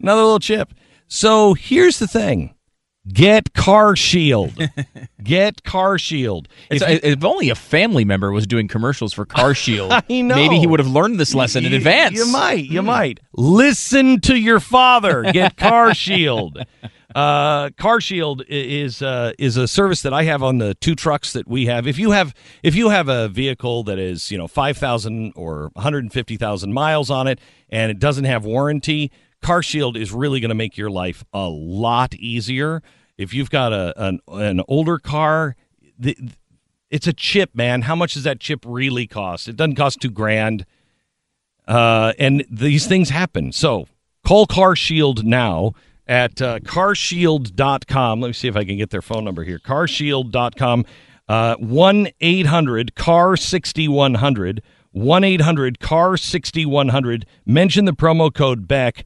Another 0.00 0.22
little 0.22 0.38
chip. 0.40 0.72
So 1.08 1.54
here's 1.54 1.98
the 1.98 2.06
thing. 2.06 2.54
Get 3.12 3.52
Car 3.54 3.96
Shield. 3.96 4.52
Get 5.22 5.62
Car 5.64 5.98
Shield. 5.98 6.48
If 6.70 6.80
you- 6.82 7.00
if 7.02 7.24
only 7.24 7.50
a 7.50 7.54
family 7.54 8.04
member 8.04 8.30
was 8.32 8.46
doing 8.46 8.68
commercials 8.68 9.12
for 9.12 9.24
Car 9.26 9.54
Shield, 9.64 9.92
maybe 10.08 10.58
he 10.58 10.66
would 10.66 10.80
have 10.80 10.88
learned 10.90 11.18
this 11.18 11.34
lesson 11.34 11.64
in 11.64 11.72
advance. 11.72 12.16
You 12.16 12.26
might. 12.30 12.64
You 12.64 12.82
might. 12.82 13.20
Listen 13.34 14.20
to 14.22 14.36
your 14.36 14.60
father. 14.60 15.22
Get 15.32 15.56
Car 15.56 15.94
Shield. 15.94 16.58
Uh, 17.14 17.70
Car 17.70 18.00
Shield 18.00 18.44
is 18.48 19.02
uh, 19.02 19.32
is 19.38 19.56
a 19.56 19.66
service 19.66 20.02
that 20.02 20.12
I 20.14 20.22
have 20.24 20.44
on 20.44 20.58
the 20.58 20.74
two 20.74 20.94
trucks 20.94 21.32
that 21.32 21.48
we 21.48 21.66
have. 21.66 21.88
If 21.88 21.98
you 21.98 22.12
have 22.12 22.32
if 22.62 22.76
you 22.76 22.90
have 22.90 23.08
a 23.08 23.28
vehicle 23.28 23.82
that 23.84 23.98
is 23.98 24.30
you 24.30 24.38
know 24.38 24.46
five 24.46 24.76
thousand 24.78 25.32
or 25.34 25.70
one 25.72 25.82
hundred 25.82 26.04
and 26.04 26.12
fifty 26.12 26.36
thousand 26.36 26.72
miles 26.72 27.10
on 27.10 27.26
it 27.26 27.40
and 27.68 27.90
it 27.90 27.98
doesn't 27.98 28.24
have 28.26 28.44
warranty, 28.44 29.10
Car 29.42 29.60
Shield 29.60 29.96
is 29.96 30.12
really 30.12 30.38
going 30.38 30.50
to 30.50 30.54
make 30.54 30.76
your 30.76 30.88
life 30.90 31.24
a 31.32 31.48
lot 31.48 32.14
easier. 32.14 32.80
If 33.20 33.34
you've 33.34 33.50
got 33.50 33.74
a 33.74 33.92
an, 34.02 34.20
an 34.28 34.62
older 34.66 34.98
car, 34.98 35.54
the, 35.98 36.16
it's 36.90 37.06
a 37.06 37.12
chip, 37.12 37.54
man. 37.54 37.82
How 37.82 37.94
much 37.94 38.14
does 38.14 38.24
that 38.24 38.40
chip 38.40 38.64
really 38.66 39.06
cost? 39.06 39.46
It 39.46 39.56
doesn't 39.56 39.74
cost 39.74 40.00
two 40.00 40.10
grand. 40.10 40.64
Uh, 41.68 42.14
and 42.18 42.46
these 42.50 42.86
things 42.86 43.10
happen. 43.10 43.52
So 43.52 43.86
call 44.26 44.46
Car 44.46 44.74
Shield 44.74 45.26
now 45.26 45.74
at 46.06 46.40
uh, 46.40 46.60
carshield.com. 46.60 48.20
Let 48.22 48.26
me 48.26 48.32
see 48.32 48.48
if 48.48 48.56
I 48.56 48.64
can 48.64 48.78
get 48.78 48.88
their 48.88 49.02
phone 49.02 49.24
number 49.24 49.44
here. 49.44 49.58
Carshield.com. 49.58 50.86
Uh, 51.28 51.56
1 51.56 52.08
800 52.20 52.94
CAR 52.94 53.36
6100. 53.36 54.62
1 54.92 55.24
800 55.24 55.78
CAR 55.78 56.16
6100. 56.16 57.26
Mention 57.44 57.84
the 57.84 57.92
promo 57.92 58.34
code 58.34 58.66
Beck. 58.66 59.04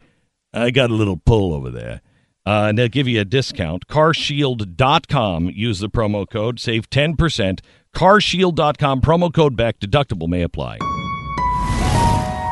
I 0.53 0.71
got 0.71 0.91
a 0.91 0.95
little 0.95 1.17
pull 1.17 1.53
over 1.53 1.69
there. 1.69 2.01
Uh, 2.47 2.67
and 2.69 2.79
they'll 2.79 2.89
give 2.89 3.09
you 3.09 3.21
a 3.21 3.25
discount. 3.25 3.87
Carshield.com. 3.87 5.51
Use 5.51 5.79
the 5.79 5.89
promo 5.89 6.29
code. 6.29 6.61
Save 6.61 6.91
10%. 6.91 7.61
Carshield.com. 7.95 9.01
Promo 9.01 9.33
code 9.33 9.57
Beck. 9.57 9.79
Deductible 9.79 10.29
may 10.29 10.43
apply. 10.43 10.79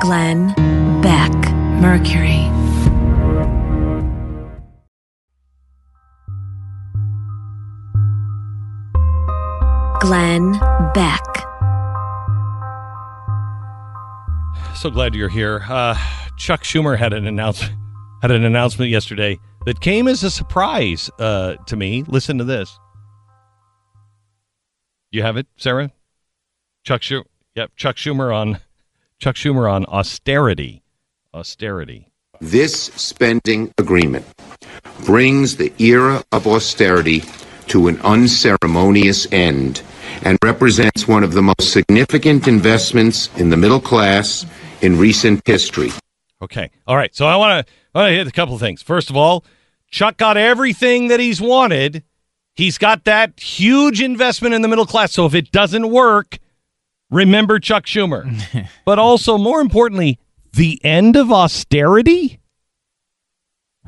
Glenn 0.01 0.49
Beck, 1.03 1.33
Mercury. 1.81 2.49
Glenn 10.01 10.53
Beck. 10.95 11.23
So 14.75 14.91
glad 14.91 15.15
you're 15.15 15.29
here. 15.29 15.63
Uh, 15.69 15.97
Chuck 16.37 16.65
Schumer 16.65 16.99
had 16.99 17.13
an 17.13 17.27
announcement 17.27 17.75
had 18.23 18.33
an 18.33 18.45
announcement 18.45 18.91
yesterday 18.91 19.39
that 19.67 19.81
came 19.81 20.09
as 20.09 20.23
a 20.23 20.31
surprise 20.31 21.11
uh, 21.19 21.57
to 21.67 21.77
me. 21.77 22.05
Listen 22.07 22.39
to 22.39 22.45
this. 22.45 22.79
You 25.11 25.23
have 25.23 25.37
it, 25.37 25.47
Sarah? 25.57 25.91
Chuck 26.85 27.03
Schumer. 27.03 27.25
Yep, 27.55 27.73
Chuck 27.77 27.97
Schumer 27.97 28.35
on 28.35 28.59
Chuck 29.19 29.37
Schumer 29.37 29.71
on 29.71 29.85
austerity. 29.87 30.83
Austerity. 31.35 32.09
This 32.41 32.87
spending 32.97 33.73
agreement 33.79 34.27
brings 35.05 35.57
the 35.57 35.73
era 35.79 36.25
of 36.33 36.47
austerity 36.47 37.23
to 37.69 37.89
an 37.89 38.01
unceremonious 38.01 39.31
end 39.33 39.83
and 40.25 40.39
represents 40.43 41.07
one 41.07 41.23
of 41.23 41.33
the 41.33 41.43
most 41.43 41.73
significant 41.73 42.49
investments 42.49 43.31
in 43.37 43.51
the 43.51 43.57
middle 43.57 43.81
class 43.81 44.45
in 44.81 44.99
recent 44.99 45.41
history. 45.47 45.91
Okay. 46.41 46.71
All 46.87 46.97
right. 46.97 47.15
So 47.15 47.27
I 47.27 47.37
want 47.37 47.67
to 47.67 47.73
I 47.95 48.03
want 48.03 48.13
hit 48.13 48.27
a 48.27 48.33
couple 48.33 48.55
of 48.55 48.61
things. 48.61 48.83
First 48.83 49.11
of 49.11 49.17
all, 49.17 49.45
Chuck 49.91 50.17
got 50.17 50.37
everything 50.37 51.09
that 51.09 51.21
he's 51.21 51.41
wanted. 51.41 52.03
He's 52.55 52.79
got 52.79 53.05
that 53.05 53.39
huge 53.39 54.01
investment 54.01 54.55
in 54.55 54.63
the 54.63 54.69
middle 54.69 54.87
class. 54.87 55.13
So 55.13 55.27
if 55.27 55.35
it 55.35 55.53
doesn't 55.53 55.91
work, 55.91 56.39
remember 57.11 57.59
Chuck 57.59 57.85
Schumer. 57.85 58.69
but 58.85 58.99
also, 58.99 59.39
more 59.39 59.61
importantly, 59.61 60.19
the 60.53 60.83
end 60.85 61.17
of 61.17 61.31
austerity. 61.31 62.39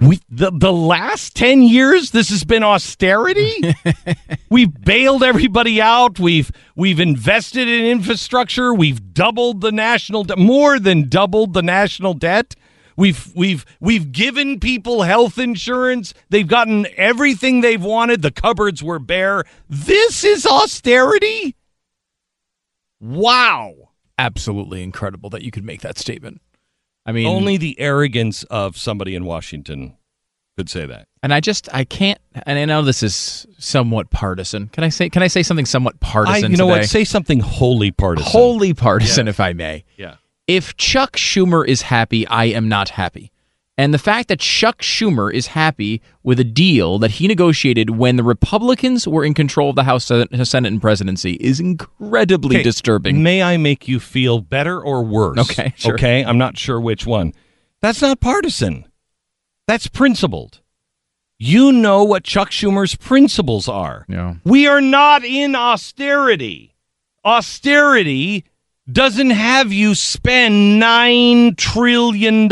We 0.01 0.19
the 0.29 0.51
the 0.51 0.73
last 0.73 1.37
ten 1.37 1.63
years, 1.63 2.11
this 2.11 2.29
has 2.31 2.43
been 2.43 2.65
austerity. 2.65 3.55
we've 4.51 4.75
bailed 4.83 5.23
everybody 5.23 5.81
out. 5.81 6.19
We've 6.19 6.51
we've 6.75 6.99
invested 6.99 7.69
in 7.69 7.87
infrastructure. 7.87 8.75
We've 8.75 9.15
doubled 9.15 9.61
the 9.61 9.71
national 9.71 10.25
debt, 10.25 10.39
more 10.39 10.81
than 10.81 11.09
doubled 11.09 11.53
the 11.53 11.63
national 11.63 12.15
debt. 12.15 12.57
We've 12.97 13.33
we've 13.35 13.65
we've 13.81 14.12
given 14.12 14.61
people 14.61 15.03
health 15.03 15.39
insurance. 15.39 16.15
They've 16.31 16.47
gotten 16.47 16.87
everything 16.97 17.61
they've 17.61 17.83
wanted. 17.83 18.23
The 18.23 18.31
cupboards 18.31 18.83
were 18.83 18.99
bare. 18.99 19.45
This 19.69 20.23
is 20.25 20.47
austerity. 20.47 21.57
Wow. 23.01 23.75
Absolutely 24.19 24.83
incredible 24.83 25.31
that 25.31 25.43
you 25.43 25.51
could 25.51 25.65
make 25.65 25.81
that 25.81 25.99
statement. 25.99 26.41
I 27.07 27.12
mean, 27.12 27.27
Only 27.27 27.57
the 27.57 27.79
arrogance 27.81 28.45
of 28.45 28.77
somebody 28.79 29.15
in 29.15 29.25
Washington 29.25 29.97
could 30.57 30.71
say 30.71 30.87
that. 30.87 31.09
and 31.23 31.35
I 31.35 31.41
just 31.41 31.69
I 31.75 31.85
can't. 31.85 32.19
And 32.47 32.59
I 32.59 32.65
know 32.65 32.83
this 32.83 33.03
is 33.03 33.47
somewhat 33.59 34.11
partisan. 34.11 34.69
Can 34.69 34.85
I 34.85 34.89
say? 34.89 35.11
Can 35.11 35.23
I 35.23 35.27
say 35.27 35.43
something 35.43 35.66
somewhat 35.66 35.97
I, 36.01 36.07
partisan? 36.07 36.53
you 36.53 36.57
know 36.57 36.69
today? 36.69 36.81
what? 36.81 36.89
Say 36.89 37.05
something 37.05 37.41
wholly 37.41 37.91
partisan. 37.91 38.31
wholly 38.31 38.73
partisan, 38.73 39.27
if 39.29 39.41
I 39.41 39.53
may. 39.53 39.85
yeah. 39.97 40.15
If 40.47 40.77
Chuck 40.77 41.16
Schumer 41.16 41.66
is 41.66 41.83
happy, 41.83 42.27
I 42.27 42.45
am 42.47 42.69
not 42.69 42.91
happy. 42.91 43.31
And 43.77 43.93
the 43.93 43.99
fact 43.99 44.29
that 44.29 44.39
Chuck 44.39 44.83
Schumer 44.83 45.33
is 45.33 45.49
happy 45.49 46.01
with 46.23 46.39
a 46.39 46.45
deal 46.45 46.99
that 47.01 47.12
he 47.12 47.27
negotiated 47.27 47.91
when 47.91 48.16
the 48.16 48.23
Republicans 48.23 49.09
were 49.09 49.25
in 49.25 49.35
control 49.35 49.71
of 49.71 49.77
the 49.77 49.83
House, 49.83 50.05
Senate, 50.05 50.31
and 50.73 50.81
presidency 50.81 51.33
is 51.41 51.59
incredibly 51.59 52.57
Okay, 52.57 52.62
disturbing. 52.62 53.23
May 53.23 53.43
I 53.43 53.57
make 53.57 53.89
you 53.89 53.99
feel 53.99 54.41
better 54.41 54.81
or 54.81 55.03
worse? 55.03 55.39
Okay, 55.39 55.73
sure. 55.77 55.95
Okay, 55.95 56.25
I'm 56.25 56.39
not 56.39 56.57
sure 56.57 56.81
which 56.81 57.05
one. 57.05 57.33
That's 57.81 58.01
not 58.01 58.21
partisan. 58.21 58.87
That's 59.66 59.89
principled. 59.89 60.61
You 61.39 61.73
know 61.73 62.05
what 62.05 62.23
Chuck 62.23 62.51
Schumer's 62.51 62.95
principles 62.95 63.69
are. 63.69 64.07
Yeah. 64.09 64.37
We 64.45 64.69
are 64.69 64.81
not 64.81 65.25
in 65.25 65.57
austerity. 65.57 66.77
Austerity 67.25 68.45
doesn't 68.90 69.31
have 69.31 69.73
you 69.73 69.94
spend 69.94 70.82
$9 70.82 71.56
trillion 71.56 72.48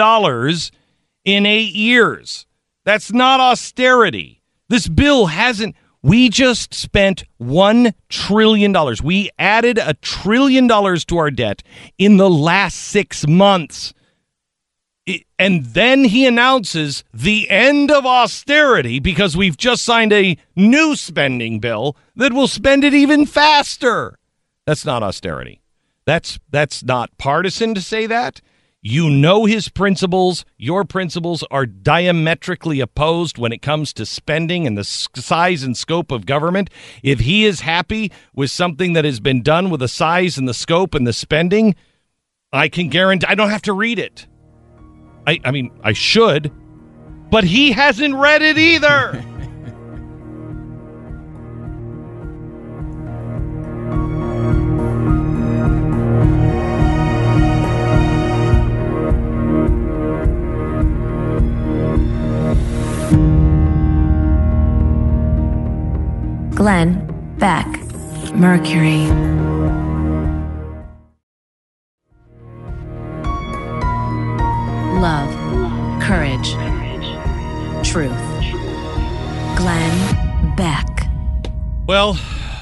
in 1.24 1.46
eight 1.46 1.74
years. 1.74 2.46
That's 2.84 3.12
not 3.12 3.40
austerity. 3.40 4.42
This 4.68 4.88
bill 4.88 5.26
hasn't. 5.26 5.76
We 6.02 6.30
just 6.30 6.74
spent 6.74 7.24
$1 7.40 7.94
trillion. 8.09 8.74
We 9.04 9.30
added 9.38 9.78
a 9.78 9.94
trillion 9.94 10.66
dollars 10.66 11.04
to 11.06 11.18
our 11.18 11.30
debt 11.30 11.62
in 11.96 12.16
the 12.16 12.30
last 12.30 12.76
six 12.76 13.26
months. 13.26 13.94
And 15.38 15.64
then 15.66 16.04
he 16.04 16.26
announces 16.26 17.04
the 17.12 17.48
end 17.50 17.90
of 17.90 18.06
austerity 18.06 18.98
because 19.00 19.36
we've 19.36 19.56
just 19.56 19.84
signed 19.84 20.12
a 20.12 20.36
new 20.56 20.96
spending 20.96 21.60
bill 21.60 21.96
that 22.16 22.32
will 22.32 22.48
spend 22.48 22.84
it 22.84 22.94
even 22.94 23.26
faster. 23.26 24.18
That's 24.66 24.84
not 24.84 25.02
austerity. 25.02 25.61
That's 26.05 26.39
that's 26.51 26.83
not 26.83 27.16
partisan 27.19 27.74
to 27.74 27.81
say 27.81 28.07
that. 28.07 28.41
You 28.85 29.09
know 29.09 29.45
his 29.45 29.69
principles. 29.69 30.45
Your 30.59 30.85
principles 30.85 31.45
are 31.53 31.66
diametrically 31.66 32.81
opposed 32.81 33.39
when 33.39 33.53
it 33.53 33.62
comes 33.62 33.93
to 33.93 34.05
spending 34.05 34.66
and 34.66 34.77
the 34.77 34.83
size 34.83 35.62
and 35.62 35.77
scope 35.77 36.11
of 36.11 36.27
government. 36.27 36.69
If 37.01 37.20
he 37.20 37.45
is 37.45 37.61
happy 37.61 38.11
with 38.35 38.51
something 38.51 38.95
that 38.95 39.05
has 39.05 39.20
been 39.20 39.41
done 39.41 39.70
with 39.70 39.79
the 39.79 39.89
size 39.89 40.37
and 40.37 40.49
the 40.49 40.55
scope 40.55 40.97
and 40.97 41.07
the 41.07 41.12
spending, 41.12 41.77
I 42.53 42.69
can 42.69 42.89
guarantee 42.89 43.27
I 43.29 43.37
don't 43.37 43.51
have 43.51 43.62
to 43.62 43.73
read 43.73 44.01
it. 44.01 44.27
I, 45.29 45.39
I 45.45 45.53
mean, 45.53 45.70
I 45.85 45.93
should, 45.93 46.51
but 47.31 47.45
he 47.45 47.70
hasn't 47.70 48.16
read 48.16 48.43
it 48.43 48.59
either. 48.59 49.24
Glenn 66.62 67.34
Beck. 67.39 67.66
Mercury. 68.36 69.09
Love. 75.01 75.34
Courage. 76.01 76.52
Truth. 77.84 78.12
Glenn 79.56 80.55
Beck. 80.55 80.86
Well, 81.89 82.16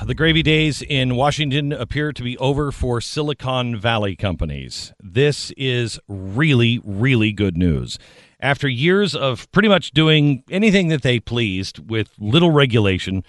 the 0.07 0.15
gravy 0.15 0.43
days 0.43 0.81
in 0.81 1.15
Washington 1.15 1.71
appear 1.71 2.15
to 2.15 2.23
be 2.23 2.39
over 2.39 2.73
for 2.73 3.03
Silicon 3.03 3.79
Valley 3.79 4.17
companies. 4.17 4.95
This 4.99 5.51
is 5.59 6.01
really, 6.09 6.81
really 6.85 7.33
good 7.33 7.59
news. 7.59 7.99
After 8.41 8.67
years 8.67 9.15
of 9.15 9.53
pretty 9.53 9.69
much 9.69 9.91
doing 9.91 10.43
anything 10.51 10.89
that 10.89 11.03
they 11.03 11.21
pleased 11.21 11.91
with 11.91 12.15
little 12.19 12.51
regulation, 12.51 13.23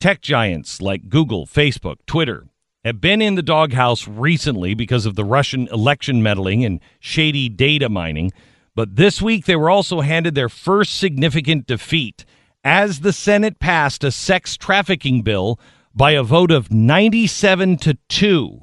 tech 0.00 0.20
giants 0.20 0.80
like 0.80 1.08
Google, 1.08 1.46
Facebook, 1.46 1.96
Twitter 2.06 2.46
have 2.84 3.00
been 3.00 3.20
in 3.20 3.34
the 3.34 3.42
doghouse 3.42 4.06
recently 4.06 4.74
because 4.74 5.04
of 5.04 5.14
the 5.14 5.24
Russian 5.24 5.68
election 5.68 6.22
meddling 6.22 6.64
and 6.64 6.80
shady 7.00 7.48
data 7.48 7.88
mining. 7.88 8.32
But 8.74 8.96
this 8.96 9.20
week, 9.20 9.44
they 9.44 9.56
were 9.56 9.70
also 9.70 10.00
handed 10.00 10.34
their 10.34 10.48
first 10.48 10.96
significant 10.96 11.66
defeat 11.66 12.24
as 12.62 13.00
the 13.00 13.12
Senate 13.12 13.58
passed 13.58 14.04
a 14.04 14.12
sex 14.12 14.56
trafficking 14.56 15.22
bill 15.22 15.58
by 15.94 16.12
a 16.12 16.22
vote 16.22 16.50
of 16.50 16.70
97 16.70 17.76
to 17.78 17.98
2. 18.08 18.62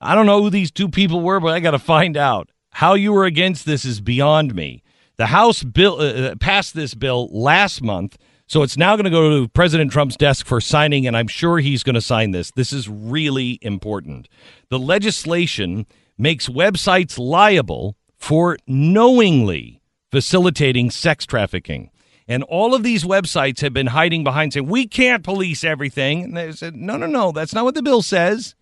I 0.00 0.14
don't 0.14 0.26
know 0.26 0.42
who 0.42 0.50
these 0.50 0.70
two 0.70 0.88
people 0.88 1.20
were, 1.20 1.40
but 1.40 1.52
I 1.52 1.60
got 1.60 1.72
to 1.72 1.78
find 1.78 2.16
out. 2.16 2.50
How 2.70 2.94
you 2.94 3.12
were 3.12 3.24
against 3.24 3.66
this 3.66 3.84
is 3.84 4.00
beyond 4.00 4.54
me. 4.54 4.84
The 5.16 5.26
House 5.26 5.64
bill 5.64 6.00
uh, 6.00 6.36
passed 6.36 6.74
this 6.74 6.94
bill 6.94 7.28
last 7.32 7.82
month, 7.82 8.16
so 8.48 8.62
it's 8.62 8.76
now 8.76 8.96
going 8.96 9.04
to 9.04 9.10
go 9.10 9.42
to 9.42 9.48
President 9.48 9.92
Trump's 9.92 10.16
desk 10.16 10.46
for 10.46 10.60
signing, 10.60 11.06
and 11.06 11.16
I'm 11.16 11.28
sure 11.28 11.58
he's 11.58 11.82
going 11.82 11.94
to 11.94 12.00
sign 12.00 12.32
this. 12.32 12.50
This 12.50 12.72
is 12.72 12.88
really 12.88 13.58
important. 13.62 14.28
The 14.70 14.78
legislation 14.78 15.86
makes 16.16 16.48
websites 16.48 17.18
liable 17.18 17.96
for 18.16 18.56
knowingly 18.66 19.80
facilitating 20.10 20.90
sex 20.90 21.26
trafficking. 21.26 21.90
And 22.26 22.42
all 22.42 22.74
of 22.74 22.82
these 22.82 23.04
websites 23.04 23.60
have 23.60 23.72
been 23.72 23.88
hiding 23.88 24.24
behind 24.24 24.52
saying, 24.52 24.66
we 24.66 24.86
can't 24.86 25.22
police 25.22 25.62
everything. 25.62 26.24
And 26.24 26.36
they 26.36 26.52
said, 26.52 26.74
no, 26.74 26.96
no, 26.96 27.06
no, 27.06 27.32
that's 27.32 27.54
not 27.54 27.64
what 27.64 27.74
the 27.74 27.82
bill 27.82 28.02
says. 28.02 28.54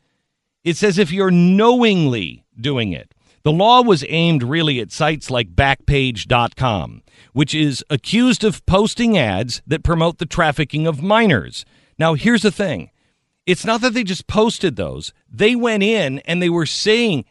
It 0.62 0.76
says 0.76 0.98
if 0.98 1.12
you're 1.12 1.30
knowingly 1.30 2.44
doing 2.60 2.92
it. 2.92 3.12
The 3.44 3.52
law 3.52 3.82
was 3.82 4.04
aimed 4.08 4.42
really 4.42 4.80
at 4.80 4.90
sites 4.90 5.30
like 5.30 5.54
Backpage.com, 5.54 7.02
which 7.36 7.54
is 7.54 7.84
accused 7.90 8.44
of 8.44 8.64
posting 8.64 9.18
ads 9.18 9.60
that 9.66 9.82
promote 9.82 10.16
the 10.16 10.24
trafficking 10.24 10.86
of 10.86 11.02
minors. 11.02 11.66
Now, 11.98 12.14
here's 12.14 12.40
the 12.40 12.50
thing 12.50 12.90
it's 13.44 13.66
not 13.66 13.82
that 13.82 13.92
they 13.92 14.04
just 14.04 14.26
posted 14.26 14.76
those, 14.76 15.12
they 15.30 15.54
went 15.54 15.82
in 15.82 16.20
and 16.20 16.40
they 16.40 16.48
were 16.48 16.64
saying, 16.64 17.26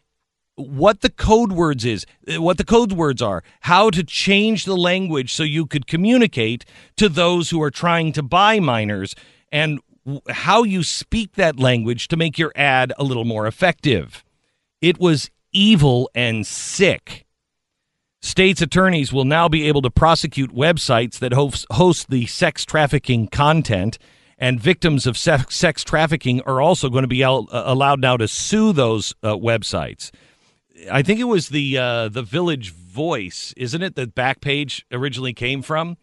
what 0.58 1.02
the 1.02 1.10
code 1.10 1.54
words 1.54 1.86
is, 1.86 2.06
what 2.38 2.60
the 2.60 2.64
code 2.64 2.94
words 2.94 3.20
are, 3.20 3.42
how 3.62 3.90
to 3.90 4.04
change 4.04 4.66
the 4.66 4.78
language 4.78 5.34
so 5.34 5.42
you 5.42 5.66
could 5.66 5.88
communicate 5.88 6.66
to 6.98 7.10
those 7.10 7.50
who 7.50 7.60
are 7.64 7.72
trying 7.72 8.14
to 8.14 8.22
buy 8.22 8.60
minors 8.60 9.16
and 9.52 9.80
how 10.30 10.62
you 10.62 10.84
speak 10.84 11.34
that 11.34 11.60
language 11.60 12.10
to 12.10 12.16
make 12.16 12.38
your 12.38 12.52
ad 12.56 12.94
a 13.00 13.04
little 13.04 13.26
more 13.26 13.48
effective. 13.48 14.24
It 14.82 15.00
was 15.00 15.32
evil 15.52 16.12
and 16.14 16.46
sick. 16.46 17.25
States 18.26 18.60
attorneys 18.60 19.14
will 19.14 19.24
now 19.24 19.48
be 19.48 19.68
able 19.68 19.84
to 19.84 19.92
prosecute 19.92 20.52
websites 20.52 21.20
that 21.20 21.32
host, 21.32 22.10
the 22.10 22.26
sex 22.26 22.66
trafficking 22.66 23.28
content, 23.28 24.00
and 24.40 24.60
victims 24.60 25.06
of 25.06 25.16
sex, 25.16 25.56
sex 25.56 25.84
trafficking 25.84 26.42
are 26.42 26.60
also 26.60 26.90
going 26.90 27.04
to 27.04 27.08
be 27.08 27.24
uh, 27.24 27.44
allowed 27.52 28.02
now 28.02 28.18
to 28.18 28.28
sue 28.28 28.74
those 28.74 29.14
uh, 29.22 29.36
websites. 29.36 30.10
I 30.92 31.04
think 31.04 31.20
it 31.20 31.26
was 31.26 31.50
the 31.50 31.78
uh, 31.78 32.10
the 32.10 32.24
Village 32.24 32.72
Voice, 32.72 33.54
isn't 33.58 33.84
it? 33.84 33.94
That 33.94 34.16
Backpage 34.16 34.82
originally 34.92 35.34
came 35.34 35.62
from, 35.62 35.96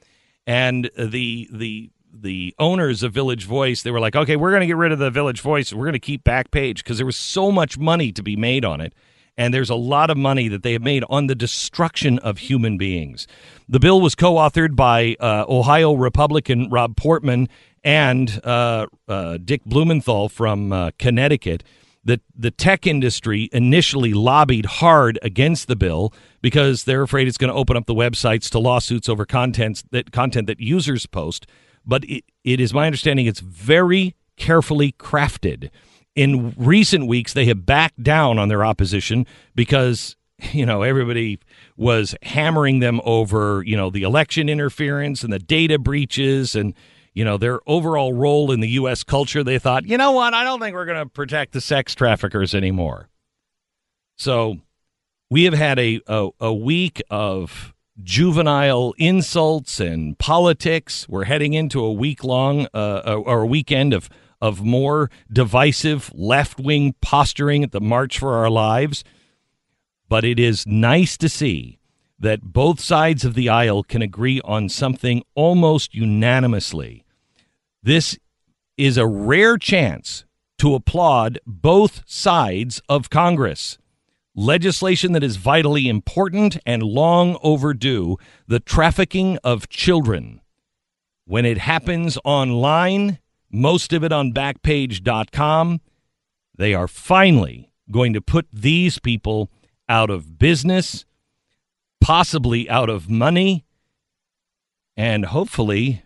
and 0.46 0.92
the 0.96 1.48
the 1.50 1.90
the 2.14 2.54
owners 2.60 3.02
of 3.02 3.12
Village 3.12 3.46
Voice 3.46 3.82
they 3.82 3.90
were 3.90 3.98
like, 3.98 4.14
okay, 4.14 4.36
we're 4.36 4.50
going 4.50 4.60
to 4.60 4.68
get 4.68 4.76
rid 4.76 4.92
of 4.92 5.00
the 5.00 5.10
Village 5.10 5.40
Voice, 5.40 5.72
we're 5.72 5.86
going 5.86 5.92
to 5.94 5.98
keep 5.98 6.22
Backpage 6.22 6.76
because 6.76 6.98
there 6.98 7.06
was 7.06 7.16
so 7.16 7.50
much 7.50 7.78
money 7.78 8.12
to 8.12 8.22
be 8.22 8.36
made 8.36 8.64
on 8.64 8.80
it, 8.80 8.94
and 9.42 9.52
there's 9.52 9.70
a 9.70 9.74
lot 9.74 10.08
of 10.08 10.16
money 10.16 10.46
that 10.46 10.62
they 10.62 10.72
have 10.72 10.82
made 10.82 11.02
on 11.10 11.26
the 11.26 11.34
destruction 11.34 12.20
of 12.20 12.38
human 12.38 12.78
beings. 12.78 13.26
The 13.68 13.80
bill 13.80 14.00
was 14.00 14.14
co-authored 14.14 14.76
by 14.76 15.16
uh, 15.18 15.44
Ohio 15.48 15.94
Republican 15.94 16.70
Rob 16.70 16.96
Portman 16.96 17.48
and 17.82 18.40
uh, 18.44 18.86
uh, 19.08 19.38
Dick 19.44 19.64
Blumenthal 19.64 20.28
from 20.28 20.72
uh, 20.72 20.92
Connecticut 20.96 21.64
the 22.04 22.20
the 22.36 22.50
tech 22.50 22.84
industry 22.86 23.48
initially 23.52 24.12
lobbied 24.12 24.66
hard 24.66 25.20
against 25.22 25.68
the 25.68 25.76
bill 25.76 26.12
because 26.40 26.82
they're 26.82 27.02
afraid 27.02 27.28
it's 27.28 27.38
going 27.38 27.52
to 27.52 27.56
open 27.56 27.76
up 27.76 27.86
the 27.86 27.94
websites 27.94 28.50
to 28.50 28.58
lawsuits 28.58 29.08
over 29.08 29.24
contents 29.24 29.84
that 29.92 30.10
content 30.10 30.48
that 30.48 30.58
users 30.58 31.06
post. 31.06 31.46
But 31.86 32.04
it, 32.04 32.24
it 32.42 32.60
is 32.60 32.74
my 32.74 32.86
understanding 32.86 33.26
it's 33.26 33.38
very 33.38 34.16
carefully 34.36 34.92
crafted. 34.92 35.70
In 36.14 36.54
recent 36.58 37.06
weeks, 37.06 37.32
they 37.32 37.46
have 37.46 37.64
backed 37.64 38.02
down 38.02 38.38
on 38.38 38.48
their 38.48 38.64
opposition 38.64 39.26
because 39.54 40.16
you 40.52 40.66
know 40.66 40.82
everybody 40.82 41.38
was 41.76 42.14
hammering 42.22 42.80
them 42.80 43.00
over 43.04 43.62
you 43.64 43.76
know 43.76 43.90
the 43.90 44.02
election 44.02 44.48
interference 44.48 45.22
and 45.22 45.32
the 45.32 45.38
data 45.38 45.78
breaches 45.78 46.54
and 46.54 46.74
you 47.14 47.24
know 47.24 47.36
their 47.36 47.60
overall 47.66 48.12
role 48.12 48.50
in 48.50 48.60
the 48.60 48.70
U.S. 48.70 49.04
culture. 49.04 49.42
They 49.42 49.58
thought, 49.58 49.86
you 49.86 49.96
know 49.96 50.12
what, 50.12 50.34
I 50.34 50.44
don't 50.44 50.60
think 50.60 50.74
we're 50.74 50.86
going 50.86 51.02
to 51.02 51.08
protect 51.08 51.52
the 51.52 51.60
sex 51.60 51.94
traffickers 51.94 52.54
anymore. 52.54 53.08
So 54.16 54.58
we 55.30 55.44
have 55.44 55.54
had 55.54 55.78
a, 55.78 56.00
a, 56.06 56.28
a 56.40 56.54
week 56.54 57.02
of 57.10 57.72
juvenile 58.02 58.94
insults 58.98 59.80
and 59.80 60.18
politics. 60.18 61.08
We're 61.08 61.24
heading 61.24 61.54
into 61.54 61.82
a 61.82 61.92
week 61.92 62.24
long 62.24 62.66
uh, 62.74 63.20
or 63.24 63.42
a 63.42 63.46
weekend 63.46 63.92
of 63.94 64.08
of 64.42 64.62
more 64.62 65.08
divisive 65.32 66.10
left 66.12 66.58
wing 66.58 66.94
posturing 67.00 67.62
at 67.62 67.70
the 67.70 67.80
March 67.80 68.18
for 68.18 68.34
Our 68.34 68.50
Lives. 68.50 69.04
But 70.08 70.24
it 70.24 70.38
is 70.38 70.66
nice 70.66 71.16
to 71.18 71.28
see 71.28 71.78
that 72.18 72.42
both 72.42 72.80
sides 72.80 73.24
of 73.24 73.34
the 73.34 73.48
aisle 73.48 73.82
can 73.84 74.02
agree 74.02 74.40
on 74.44 74.68
something 74.68 75.22
almost 75.34 75.94
unanimously. 75.94 77.04
This 77.82 78.18
is 78.76 78.98
a 78.98 79.06
rare 79.06 79.56
chance 79.56 80.24
to 80.58 80.74
applaud 80.74 81.38
both 81.46 82.02
sides 82.06 82.82
of 82.88 83.10
Congress. 83.10 83.78
Legislation 84.34 85.12
that 85.12 85.22
is 85.22 85.36
vitally 85.36 85.88
important 85.88 86.58
and 86.66 86.82
long 86.82 87.36
overdue 87.42 88.16
the 88.48 88.60
trafficking 88.60 89.38
of 89.44 89.68
children. 89.68 90.40
When 91.26 91.44
it 91.44 91.58
happens 91.58 92.18
online, 92.24 93.18
most 93.52 93.92
of 93.92 94.02
it 94.02 94.12
on 94.12 94.32
Backpage.com, 94.32 95.80
they 96.56 96.74
are 96.74 96.88
finally 96.88 97.70
going 97.90 98.12
to 98.14 98.20
put 98.20 98.48
these 98.52 98.98
people 98.98 99.50
out 99.88 100.10
of 100.10 100.38
business 100.38 101.04
possibly 102.02 102.68
out 102.68 102.90
of 102.90 103.08
money, 103.08 103.64
and 104.96 105.26
hopefully 105.26 106.02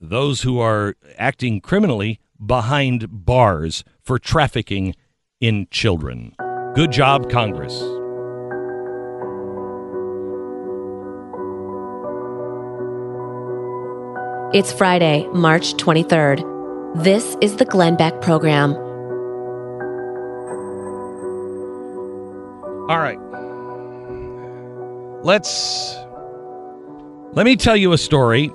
those 0.00 0.42
who 0.42 0.60
are 0.60 0.94
acting 1.18 1.60
criminally 1.60 2.20
behind 2.44 3.06
bars 3.10 3.82
for 4.00 4.18
trafficking 4.18 4.94
in 5.40 5.66
children. 5.70 6.34
Good 6.74 6.92
job, 6.92 7.28
Congress. 7.28 7.74
It's 14.56 14.72
Friday, 14.72 15.26
March 15.32 15.74
23rd. 15.74 16.59
This 16.96 17.36
is 17.40 17.56
the 17.56 17.64
Glenn 17.64 17.96
Beck 17.96 18.20
Program. 18.20 18.74
All 22.90 22.98
right. 22.98 23.18
let's 25.22 25.96
let 27.32 27.46
me 27.46 27.54
tell 27.54 27.76
you 27.76 27.92
a 27.92 27.98
story 27.98 28.50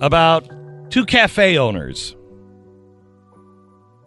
about 0.00 0.48
two 0.90 1.04
cafe 1.04 1.58
owners. 1.58 2.14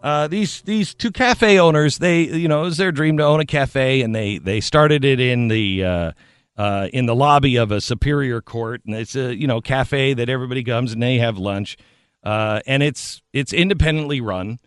Uh, 0.02 0.26
these 0.28 0.62
these 0.62 0.94
two 0.94 1.10
cafe 1.10 1.58
owners, 1.58 1.98
they 1.98 2.22
you 2.22 2.48
know, 2.48 2.62
it 2.62 2.64
was 2.64 2.76
their 2.78 2.92
dream 2.92 3.18
to 3.18 3.24
own 3.24 3.40
a 3.40 3.46
cafe, 3.46 4.00
and 4.00 4.14
they 4.14 4.38
they 4.38 4.60
started 4.60 5.04
it 5.04 5.20
in 5.20 5.48
the 5.48 5.84
uh, 5.84 6.12
uh, 6.56 6.88
in 6.92 7.06
the 7.06 7.14
lobby 7.14 7.56
of 7.56 7.70
a 7.70 7.80
superior 7.80 8.40
court, 8.40 8.82
and 8.86 8.94
it's 8.94 9.14
a 9.14 9.34
you 9.34 9.46
know 9.46 9.60
cafe 9.60 10.14
that 10.14 10.28
everybody 10.28 10.64
comes 10.64 10.92
and 10.92 11.02
they 11.02 11.18
have 11.18 11.36
lunch, 11.38 11.76
uh, 12.24 12.60
and 12.66 12.82
it's 12.82 13.22
it's 13.32 13.52
independently 13.52 14.20
run, 14.20 14.58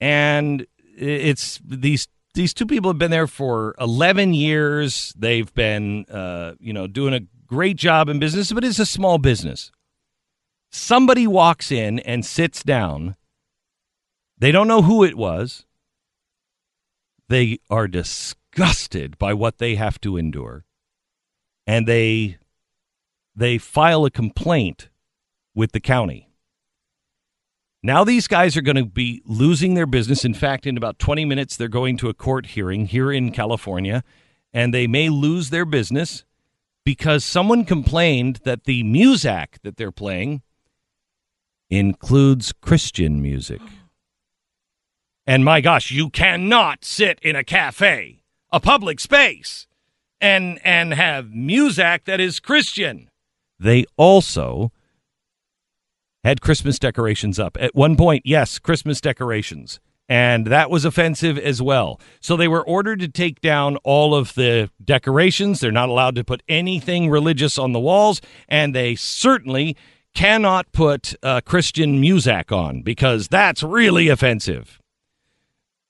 and 0.00 0.66
it's 0.96 1.60
these 1.64 2.08
these 2.34 2.54
two 2.54 2.66
people 2.66 2.90
have 2.90 2.98
been 2.98 3.10
there 3.10 3.26
for 3.26 3.74
11 3.80 4.32
years. 4.32 5.12
They've 5.16 5.52
been, 5.54 6.04
uh, 6.04 6.54
you 6.60 6.72
know, 6.72 6.86
doing 6.86 7.14
a 7.14 7.20
great 7.46 7.76
job 7.76 8.08
in 8.08 8.18
business, 8.18 8.52
but 8.52 8.64
it's 8.64 8.78
a 8.78 8.86
small 8.86 9.18
business. 9.18 9.72
Somebody 10.70 11.26
walks 11.26 11.72
in 11.72 11.98
and 12.00 12.24
sits 12.24 12.62
down. 12.62 13.16
They 14.38 14.52
don't 14.52 14.68
know 14.68 14.82
who 14.82 15.02
it 15.02 15.16
was. 15.16 15.66
They 17.28 17.58
are 17.68 17.88
disgusted 17.88 19.18
by 19.18 19.34
what 19.34 19.58
they 19.58 19.74
have 19.74 20.00
to 20.02 20.16
endure. 20.16 20.64
And 21.66 21.86
they 21.86 22.38
they 23.34 23.58
file 23.58 24.04
a 24.04 24.10
complaint 24.10 24.88
with 25.54 25.72
the 25.72 25.80
county. 25.80 26.27
Now 27.82 28.02
these 28.02 28.26
guys 28.26 28.56
are 28.56 28.62
going 28.62 28.76
to 28.76 28.84
be 28.84 29.22
losing 29.24 29.74
their 29.74 29.86
business. 29.86 30.24
In 30.24 30.34
fact, 30.34 30.66
in 30.66 30.76
about 30.76 30.98
20 30.98 31.24
minutes, 31.24 31.56
they're 31.56 31.68
going 31.68 31.96
to 31.98 32.08
a 32.08 32.14
court 32.14 32.46
hearing 32.46 32.86
here 32.86 33.12
in 33.12 33.30
California, 33.30 34.02
and 34.52 34.74
they 34.74 34.86
may 34.86 35.08
lose 35.08 35.50
their 35.50 35.64
business 35.64 36.24
because 36.84 37.24
someone 37.24 37.64
complained 37.64 38.40
that 38.44 38.64
the 38.64 38.82
music 38.82 39.58
that 39.62 39.76
they're 39.76 39.92
playing 39.92 40.42
includes 41.70 42.52
Christian 42.52 43.22
music. 43.22 43.60
And 45.26 45.44
my 45.44 45.60
gosh, 45.60 45.90
you 45.90 46.08
cannot 46.08 46.84
sit 46.84 47.18
in 47.20 47.36
a 47.36 47.44
cafe, 47.44 48.22
a 48.50 48.58
public 48.58 48.98
space, 48.98 49.66
and 50.20 50.58
and 50.64 50.94
have 50.94 51.30
music 51.30 52.06
that 52.06 52.18
is 52.18 52.40
Christian. 52.40 53.10
They 53.60 53.84
also 53.96 54.72
had 56.24 56.40
Christmas 56.40 56.78
decorations 56.78 57.38
up. 57.38 57.56
At 57.60 57.74
one 57.74 57.96
point, 57.96 58.22
yes, 58.24 58.58
Christmas 58.58 59.00
decorations. 59.00 59.80
And 60.08 60.46
that 60.46 60.70
was 60.70 60.86
offensive 60.86 61.36
as 61.36 61.60
well. 61.60 62.00
So 62.20 62.36
they 62.36 62.48
were 62.48 62.66
ordered 62.66 63.00
to 63.00 63.08
take 63.08 63.40
down 63.40 63.76
all 63.84 64.14
of 64.14 64.34
the 64.34 64.70
decorations. 64.82 65.60
They're 65.60 65.70
not 65.70 65.90
allowed 65.90 66.14
to 66.14 66.24
put 66.24 66.42
anything 66.48 67.10
religious 67.10 67.58
on 67.58 67.72
the 67.72 67.80
walls. 67.80 68.22
And 68.48 68.74
they 68.74 68.94
certainly 68.94 69.76
cannot 70.14 70.72
put 70.72 71.14
uh, 71.22 71.42
Christian 71.42 72.00
music 72.00 72.50
on 72.50 72.82
because 72.82 73.28
that's 73.28 73.62
really 73.62 74.08
offensive. 74.08 74.80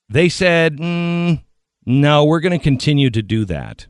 They 0.09 0.27
said, 0.27 0.77
mm, 0.77 1.41
no, 1.85 2.25
we're 2.25 2.41
going 2.41 2.57
to 2.57 2.63
continue 2.63 3.09
to 3.11 3.21
do 3.21 3.45
that. 3.45 3.87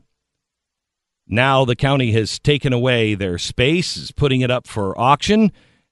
Now 1.26 1.64
the 1.64 1.76
county 1.76 2.12
has 2.12 2.38
taken 2.38 2.72
away 2.72 3.14
their 3.14 3.36
space, 3.36 3.96
is 3.96 4.12
putting 4.12 4.42
it 4.42 4.50
up 4.50 4.66
for 4.66 4.98
auction 4.98 5.50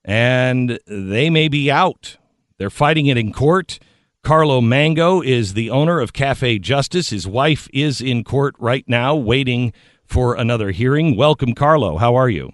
and 0.09 0.81
they 0.87 1.29
may 1.29 1.49
be 1.49 1.71
out. 1.71 2.17
They're 2.57 2.71
fighting 2.71 3.07
it 3.07 3.19
in 3.19 3.31
court. 3.31 3.79
Carlo 4.25 4.63
Mango 4.63 5.21
is 5.21 5.53
the 5.53 5.69
owner 5.69 6.01
of 6.01 6.15
Cafe 6.15 6.59
Justice. 6.61 7.11
His 7.11 7.27
wife 7.27 7.69
is 7.75 8.01
in 8.01 8.25
court 8.25 8.55
right 8.59 8.85
now 8.89 9.15
waiting 9.15 9.73
for 10.07 10.35
another 10.35 10.71
hearing. 10.71 11.15
Welcome, 11.15 11.55
Carlo. 11.55 11.99
How 11.99 12.17
are 12.17 12.31
you? 12.31 12.51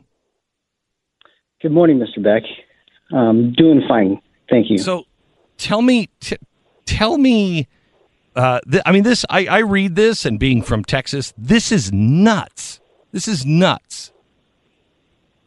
Good 1.63 1.71
morning, 1.71 2.01
Mr. 2.01 2.23
Beck. 2.23 2.43
Um, 3.17 3.55
doing 3.57 3.83
fine. 3.87 4.21
Thank 4.51 4.69
you. 4.69 4.79
So 4.79 5.05
tell 5.57 5.81
me, 5.81 6.09
t- 6.19 6.37
tell 6.87 7.17
me, 7.19 7.69
uh, 8.35 8.59
th- 8.69 8.83
I 8.85 8.91
mean, 8.91 9.05
this, 9.05 9.25
I, 9.31 9.47
I 9.47 9.59
read 9.61 9.95
this 9.95 10.25
and 10.25 10.41
being 10.41 10.61
from 10.61 10.85
Texas, 10.85 11.33
this 11.39 11.71
is 11.71 11.93
nuts. 11.93 12.81
This 13.13 13.29
is 13.29 13.47
nuts. 13.47 14.11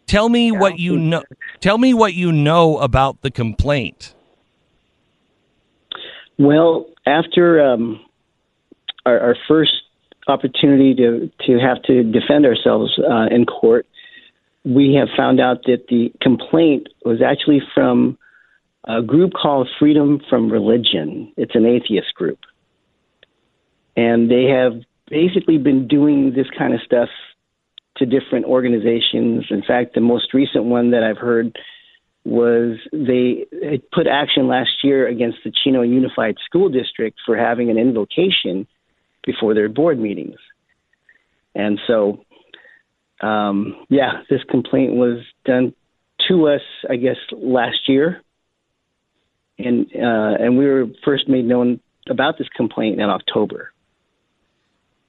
Tell 0.08 0.30
me 0.30 0.52
yeah, 0.52 0.60
what 0.60 0.80
you 0.80 0.98
know. 0.98 1.24
Tell 1.60 1.78
me 1.78 1.94
what 1.94 2.14
you 2.14 2.32
know 2.32 2.78
about 2.78 3.22
the 3.22 3.30
complaint. 3.30 4.14
Well, 6.40 6.86
after 7.06 7.62
um, 7.62 8.00
our, 9.06 9.20
our, 9.20 9.36
first 9.48 9.74
opportunity 10.28 10.96
to 10.96 11.32
to 11.46 11.60
have 11.60 11.82
to 11.84 12.04
defend 12.04 12.46
ourselves 12.46 12.98
uh, 13.00 13.28
in 13.30 13.46
court, 13.46 13.86
we 14.64 14.94
have 14.94 15.10
found 15.16 15.42
out 15.42 15.64
that 15.66 15.88
the 15.90 16.14
complaint 16.22 16.88
was 17.04 17.22
actually 17.22 17.62
from 17.74 18.18
a 18.86 19.02
group 19.02 19.34
called 19.34 19.68
Freedom 19.78 20.22
from 20.30 20.50
Religion. 20.50 21.34
It's 21.36 21.56
an 21.56 21.66
atheist 21.66 22.14
group, 22.14 22.40
and 23.98 24.32
they 24.32 24.46
have 24.46 24.74
basically 25.10 25.58
been 25.58 25.86
doing 25.88 26.34
this 26.34 26.48
kind 26.58 26.74
of 26.74 26.80
stuff 26.82 27.10
to 27.98 28.06
different 28.06 28.46
organizations. 28.46 29.46
In 29.50 29.64
fact, 29.68 29.96
the 29.96 30.02
most 30.02 30.34
recent 30.34 30.66
one 30.66 30.92
that 30.92 31.04
I've 31.04 31.18
heard 31.18 31.58
was 32.24 32.78
they 32.92 33.46
put 33.94 34.06
action 34.06 34.48
last 34.48 34.84
year 34.84 35.08
against 35.08 35.38
the 35.46 35.52
Chino 35.64 35.82
Unified 35.82 36.36
School 36.46 36.70
District 36.70 37.18
for 37.26 37.38
having 37.38 37.70
an 37.70 37.78
invocation 37.78 38.68
before 39.26 39.54
their 39.54 39.70
board 39.70 39.98
meetings. 39.98 40.36
And 41.56 41.80
so, 41.88 42.26
um, 43.22 43.86
yeah, 43.90 44.24
this 44.30 44.42
complaint 44.50 44.94
was 44.94 45.20
done 45.46 45.74
to 46.28 46.50
us, 46.50 46.62
I 46.90 46.98
guess, 46.98 47.16
last 47.32 47.88
year. 47.88 48.22
And, 49.58 49.88
uh, 49.96 50.44
and 50.44 50.58
we 50.58 50.66
were 50.66 50.86
first 51.04 51.28
made 51.28 51.46
known 51.46 51.80
about 52.10 52.38
this 52.38 52.48
complaint 52.56 53.00
in 53.00 53.10
October. 53.10 53.72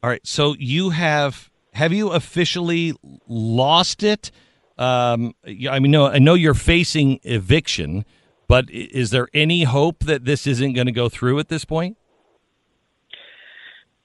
All 0.03 0.11
right. 0.11 0.27
So 0.27 0.55
you 0.59 0.91
have 0.91 1.51
have 1.73 1.93
you 1.93 2.11
officially 2.11 2.95
lost 3.27 4.03
it? 4.03 4.31
Um, 4.77 5.35
I 5.47 5.79
mean, 5.79 5.91
no, 5.91 6.07
I 6.07 6.19
know 6.19 6.35
you're 6.35 6.55
facing 6.55 7.21
eviction, 7.23 8.05
but 8.47 8.71
is 8.71 9.11
there 9.11 9.29
any 9.35 9.65
hope 9.65 10.05
that 10.05 10.25
this 10.25 10.47
isn't 10.47 10.73
going 10.73 10.87
to 10.87 10.93
go 10.93 11.09
through 11.09 11.39
at 11.39 11.49
this 11.49 11.65
point? 11.65 11.97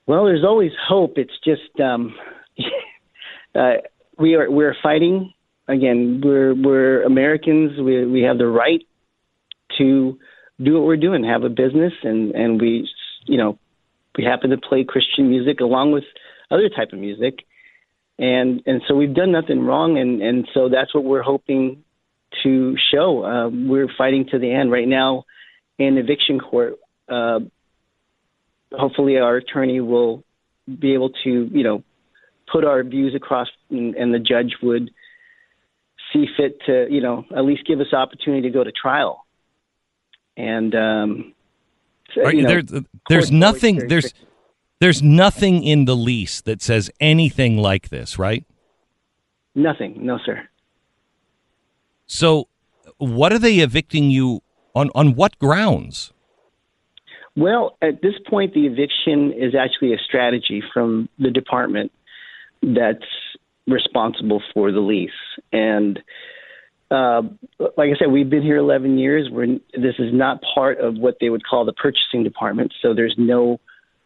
Well, 0.06 0.26
there's 0.26 0.44
always 0.44 0.72
hope. 0.88 1.18
It's 1.18 1.38
just 1.44 1.80
um, 1.80 2.16
uh, 3.56 3.74
we 4.18 4.36
are 4.36 4.50
we're 4.52 4.76
fighting 4.84 5.34
again. 5.68 6.22
We're 6.24 6.54
we're 6.54 7.04
Americans. 7.04 7.80
We 7.80 8.06
we 8.06 8.22
have 8.22 8.38
the 8.38 8.48
right 8.48 8.82
to 9.78 10.20
do 10.62 10.74
what 10.74 10.84
we're 10.84 10.98
doing, 10.98 11.24
have 11.24 11.44
a 11.44 11.50
business, 11.50 11.94
and 12.04 12.32
and 12.36 12.60
we 12.60 12.90
you 13.26 13.38
know 13.38 13.58
we 14.18 14.24
happen 14.24 14.50
to 14.50 14.58
play 14.58 14.84
Christian 14.84 15.30
music 15.30 15.62
along 15.62 15.94
with 15.94 16.04
other 16.52 16.70
type 16.70 16.92
of 16.92 17.00
music, 17.00 17.46
and 18.20 18.62
and 18.66 18.82
so 18.88 18.96
we've 18.96 19.14
done 19.14 19.32
nothing 19.32 19.62
wrong, 19.62 19.98
and 19.98 20.22
and 20.22 20.48
so 20.54 20.70
that's 20.70 20.94
what 20.94 21.04
we're 21.04 21.24
hoping 21.24 21.84
to 22.44 22.76
show. 22.92 23.24
Uh, 23.24 23.50
we're 23.50 23.90
fighting 23.98 24.26
to 24.32 24.40
the 24.40 24.52
end 24.52 24.72
right 24.72 24.88
now 24.88 25.24
in 25.78 25.98
eviction 25.98 26.40
court. 26.40 26.76
Uh, 27.10 27.40
hopefully, 28.72 29.18
our 29.18 29.38
attorney 29.38 29.80
will 29.80 30.24
be 30.80 30.94
able 30.94 31.10
to 31.24 31.50
you 31.52 31.64
know 31.64 31.84
put 32.52 32.64
our 32.64 32.84
views 32.84 33.16
across, 33.16 33.48
and, 33.70 33.96
and 33.96 34.14
the 34.14 34.20
judge 34.20 34.56
would 34.62 34.92
see 36.12 36.26
fit 36.38 36.60
to 36.68 36.88
you 36.90 37.02
know 37.02 37.26
at 37.36 37.44
least 37.46 37.66
give 37.66 37.80
us 37.80 37.94
opportunity 37.94 38.44
to 38.44 38.54
go 38.54 38.64
to 38.64 38.72
trial. 38.72 39.26
And 40.38 40.74
um, 40.76 41.34
you 42.16 42.44
know, 42.44 42.62
there, 42.62 42.82
there's 43.10 43.32
nothing. 43.32 43.88
There's 43.88 44.14
there's 44.84 45.02
nothing 45.02 45.64
in 45.64 45.86
the 45.86 45.96
lease 45.96 46.42
that 46.42 46.62
says 46.62 46.92
anything 47.00 47.58
like 47.58 47.88
this, 47.88 48.20
right? 48.20 48.44
Nothing. 49.56 50.06
No, 50.06 50.20
sir. 50.26 50.46
So, 52.06 52.50
what 52.98 53.32
are 53.32 53.40
they 53.40 53.60
evicting 53.60 54.12
you 54.12 54.42
on? 54.76 54.90
On 54.94 55.16
what 55.16 55.40
grounds? 55.40 56.12
Well, 57.38 57.78
at 57.82 58.02
this 58.02 58.16
point, 58.30 58.54
the 58.54 58.66
eviction 58.66 59.32
is 59.32 59.56
actually 59.56 59.94
a 59.94 59.98
strategy 59.98 60.62
from 60.74 61.08
the 61.18 61.32
department 61.32 61.94
that's 62.62 63.06
responsible 63.66 64.44
for 64.54 64.74
the 64.74 64.82
lease. 64.82 65.12
And 65.54 65.98
uh, 66.92 67.22
like 67.78 67.90
I 67.90 67.98
said, 67.98 68.12
we've 68.12 68.30
been 68.30 68.44
here 68.44 68.58
11 68.58 68.98
years. 68.98 69.30
We're, 69.32 69.48
this 69.48 69.96
is 69.98 70.14
not 70.14 70.42
part 70.54 70.82
of 70.82 70.98
what 70.98 71.20
they 71.22 71.30
would 71.30 71.46
call 71.46 71.64
the 71.64 71.72
purchasing 71.72 72.26
department, 72.26 72.74
so 72.82 72.94
there's 72.94 73.16
no 73.18 73.62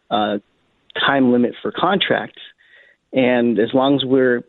uh, 0.08 0.38
time 0.94 1.32
limit 1.32 1.54
for 1.62 1.72
contracts. 1.72 2.40
And 3.12 3.58
as 3.58 3.72
long 3.72 3.96
as 3.96 4.04
we're 4.04 4.42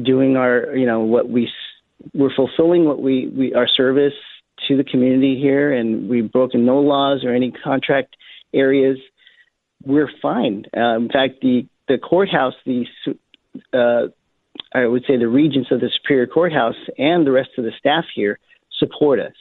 doing 0.00 0.36
our, 0.36 0.76
you 0.76 0.86
know, 0.86 1.00
what 1.00 1.28
we 1.28 1.50
we're 2.14 2.34
fulfilling 2.34 2.84
what 2.84 3.00
we, 3.00 3.28
we 3.28 3.54
our 3.54 3.68
service 3.68 4.14
to 4.68 4.76
the 4.76 4.84
community 4.84 5.38
here, 5.40 5.72
and 5.72 6.08
we've 6.08 6.30
broken 6.30 6.64
no 6.64 6.78
laws 6.80 7.24
or 7.24 7.34
any 7.34 7.50
contract 7.50 8.16
areas, 8.52 8.98
we're 9.84 10.10
fine. 10.20 10.64
Uh, 10.76 10.96
in 10.96 11.08
fact, 11.08 11.40
the 11.40 11.66
the 11.88 11.98
courthouse, 11.98 12.54
the 12.64 12.84
uh, 13.72 14.08
I 14.74 14.86
would 14.86 15.04
say 15.06 15.16
the 15.16 15.28
regents 15.28 15.70
of 15.70 15.80
the 15.80 15.90
Superior 16.00 16.26
Courthouse 16.26 16.76
and 16.98 17.26
the 17.26 17.32
rest 17.32 17.50
of 17.58 17.64
the 17.64 17.72
staff 17.78 18.04
here 18.14 18.38
support 18.78 19.20
us. 19.20 19.34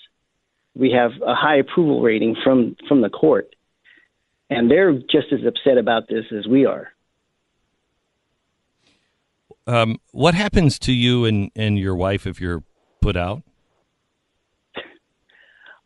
We 0.76 0.92
have 0.92 1.12
a 1.26 1.36
high 1.36 1.58
approval 1.58 2.02
rating 2.02 2.36
from 2.44 2.76
from 2.88 3.02
the 3.02 3.10
court, 3.10 3.56
and 4.52 4.70
they're 4.70 4.94
just 4.94 5.32
as 5.32 5.40
upset 5.48 5.78
about 5.78 6.08
this 6.10 6.26
as 6.38 6.46
we 6.46 6.66
are. 6.66 6.92
Um, 9.66 10.00
what 10.12 10.36
happens 10.36 10.78
to 10.80 10.92
you 10.92 11.26
and, 11.26 11.50
and 11.56 11.80
your 11.80 11.96
wife 11.96 12.28
if 12.28 12.42
you're 12.42 12.64
put 13.02 13.16
out? 13.16 13.42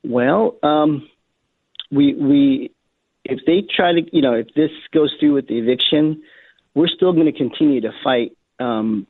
Well, 0.04 0.56
um, 0.64 1.08
we 1.92 2.14
we 2.14 2.72
if 3.24 3.40
they 3.46 3.64
try 3.76 3.94
to 3.94 4.02
you 4.12 4.22
know 4.22 4.34
if 4.34 4.48
this 4.56 4.72
goes 4.94 5.14
through 5.20 5.34
with 5.34 5.48
the 5.48 5.58
eviction, 5.58 6.24
we're 6.74 6.88
still 6.88 7.14
going 7.14 7.26
to 7.26 7.32
continue 7.32 7.82
to 7.82 7.92
fight. 8.04 8.36
Um, 8.60 9.08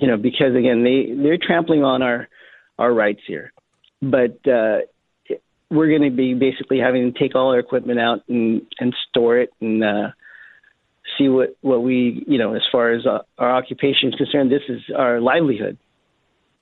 you 0.00 0.08
know 0.08 0.16
because 0.16 0.54
again 0.56 0.82
they 0.82 1.14
they're 1.14 1.38
trampling 1.38 1.84
on 1.84 2.02
our 2.02 2.28
our 2.78 2.92
rights 2.92 3.20
here, 3.26 3.52
but 4.02 4.36
uh, 4.48 4.78
we're 5.74 5.88
going 5.88 6.08
to 6.08 6.16
be 6.16 6.34
basically 6.34 6.78
having 6.78 7.12
to 7.12 7.18
take 7.18 7.34
all 7.34 7.52
our 7.52 7.58
equipment 7.58 7.98
out 7.98 8.22
and 8.28 8.62
and 8.78 8.94
store 9.08 9.38
it 9.38 9.50
and 9.60 9.82
uh, 9.82 10.10
see 11.18 11.28
what 11.28 11.56
what 11.60 11.82
we 11.82 12.24
you 12.26 12.38
know 12.38 12.54
as 12.54 12.62
far 12.70 12.92
as 12.92 13.04
uh, 13.06 13.18
our 13.38 13.54
occupation 13.54 14.08
is 14.10 14.14
concerned. 14.14 14.50
This 14.50 14.62
is 14.68 14.80
our 14.96 15.20
livelihood. 15.20 15.76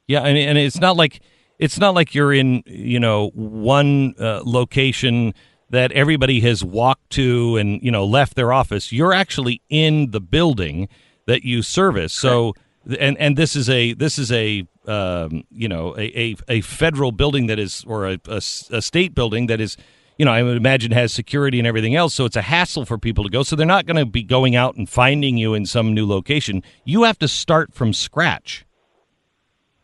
Yeah, 0.07 0.23
and 0.23 0.37
and 0.37 0.59
it's 0.59 0.81
not 0.81 0.97
like 0.97 1.21
it's 1.59 1.79
not 1.79 1.95
like 1.95 2.15
you're 2.15 2.33
in 2.33 2.63
you 2.67 2.99
know 2.99 3.29
one 3.35 4.15
uh, 4.19 4.43
location 4.45 5.35
that 5.71 5.91
everybody 5.93 6.41
has 6.41 6.65
walked 6.65 7.11
to 7.11 7.57
and 7.57 7.83
you 7.83 7.91
know 7.91 8.05
left 8.05 8.35
their 8.35 8.53
office. 8.53 8.93
You're 8.93 9.13
actually 9.13 9.63
in 9.69 10.11
the 10.11 10.21
building 10.21 10.89
that 11.27 11.45
you 11.45 11.63
service. 11.63 12.13
So 12.13 12.55
and 12.99 13.17
and 13.19 13.37
this 13.37 13.55
is 13.57 13.69
a 13.71 13.93
this 13.95 14.19
is 14.19 14.33
a 14.33 14.67
um, 14.87 15.45
you 15.51 15.69
know 15.69 15.97
a, 15.97 16.03
a, 16.19 16.37
a 16.49 16.61
federal 16.63 17.13
building 17.13 17.47
that 17.47 17.59
is 17.59 17.85
or 17.87 18.07
a, 18.07 18.19
a, 18.29 18.37
a 18.37 18.83
state 18.83 19.15
building 19.15 19.47
that 19.47 19.61
is 19.61 19.77
you 20.19 20.25
know 20.25 20.33
I 20.33 20.43
would 20.43 20.57
imagine 20.57 20.93
has 20.93 21.13
security 21.13 21.59
and 21.59 21.67
everything 21.67 21.95
else. 21.95 22.15
So 22.15 22.25
it's 22.25 22.37
a 22.37 22.43
hassle 22.43 22.85
for 22.85 22.99
people 22.99 23.25
to 23.25 23.31
go. 23.31 23.43
So 23.43 23.57
they're 23.57 23.67
not 23.67 23.87
going 23.87 23.97
to 23.97 24.07
be 24.07 24.23
going 24.23 24.57
out 24.57 24.77
and 24.77 24.89
finding 24.89 25.37
you 25.37 25.55
in 25.55 25.67
some 25.67 25.95
new 25.95 26.07
location. 26.07 26.63
You 26.85 27.05
have 27.05 27.19
to 27.21 27.29
start 27.29 27.73
from 27.75 27.93
scratch. 27.93 28.65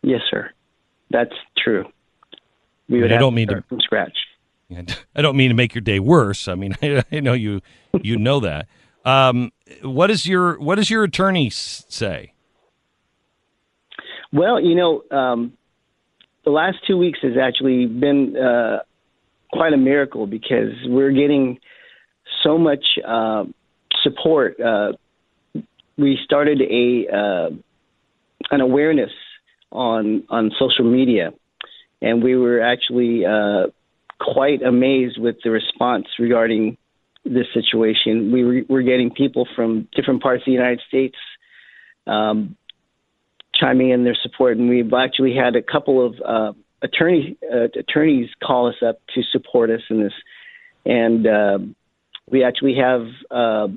Yes, 0.01 0.21
sir. 0.29 0.51
That's 1.09 1.33
true. 1.57 1.85
We 2.87 3.01
would 3.01 3.11
I 3.11 3.17
don't 3.17 3.33
to 3.33 3.35
mean 3.35 3.47
to- 3.49 3.63
from 3.67 3.79
scratch. 3.81 4.17
I 5.15 5.21
don't 5.21 5.35
mean 5.35 5.49
to 5.49 5.55
make 5.55 5.73
your 5.73 5.81
day 5.81 5.99
worse. 5.99 6.47
I 6.47 6.55
mean, 6.55 6.75
I, 6.81 7.03
I 7.11 7.19
know 7.21 7.33
you 7.33 7.61
you 8.01 8.17
know 8.17 8.39
that. 8.41 8.67
Um, 9.05 9.51
what 9.81 10.11
is 10.11 10.25
your 10.27 10.59
what 10.59 10.75
does 10.75 10.89
your 10.89 11.03
attorney 11.03 11.49
say? 11.49 12.33
Well, 14.31 14.61
you 14.61 14.75
know, 14.75 15.03
um, 15.11 15.53
the 16.45 16.51
last 16.51 16.77
two 16.85 16.97
weeks 16.97 17.19
has 17.21 17.33
actually 17.41 17.85
been 17.85 18.35
uh, 18.37 18.79
quite 19.51 19.73
a 19.73 19.77
miracle 19.77 20.27
because 20.27 20.73
we're 20.85 21.11
getting 21.11 21.59
so 22.43 22.57
much 22.57 22.85
uh, 23.07 23.45
support. 24.03 24.59
Uh, 24.59 24.93
we 25.97 26.17
started 26.23 26.61
a 26.61 27.07
uh, 27.13 27.49
an 28.51 28.61
awareness 28.61 29.11
on 29.71 30.23
on 30.29 30.51
social 30.59 30.85
media, 30.85 31.31
and 32.01 32.23
we 32.23 32.35
were 32.35 32.61
actually 32.61 33.25
uh, 33.25 33.67
quite 34.19 34.61
amazed 34.61 35.17
with 35.19 35.37
the 35.43 35.49
response 35.49 36.05
regarding 36.19 36.77
this 37.25 37.47
situation. 37.53 38.31
We 38.31 38.43
were, 38.43 38.61
we're 38.69 38.81
getting 38.83 39.11
people 39.11 39.47
from 39.55 39.87
different 39.95 40.21
parts 40.21 40.41
of 40.43 40.45
the 40.45 40.51
United 40.51 40.81
States. 40.87 41.17
Um, 42.07 42.55
chiming 43.59 43.89
in 43.89 44.03
their 44.03 44.17
support, 44.21 44.57
and 44.57 44.69
we've 44.69 44.93
actually 44.93 45.35
had 45.35 45.55
a 45.55 45.61
couple 45.61 46.05
of 46.05 46.15
uh, 46.25 46.53
attorney 46.81 47.37
uh, 47.51 47.67
attorneys 47.77 48.29
call 48.43 48.67
us 48.67 48.75
up 48.85 48.99
to 49.15 49.21
support 49.31 49.69
us 49.69 49.81
in 49.89 50.01
this, 50.01 50.13
and 50.85 51.27
uh, 51.27 51.59
we 52.29 52.43
actually 52.43 52.75
have. 52.75 53.07
Uh, 53.29 53.67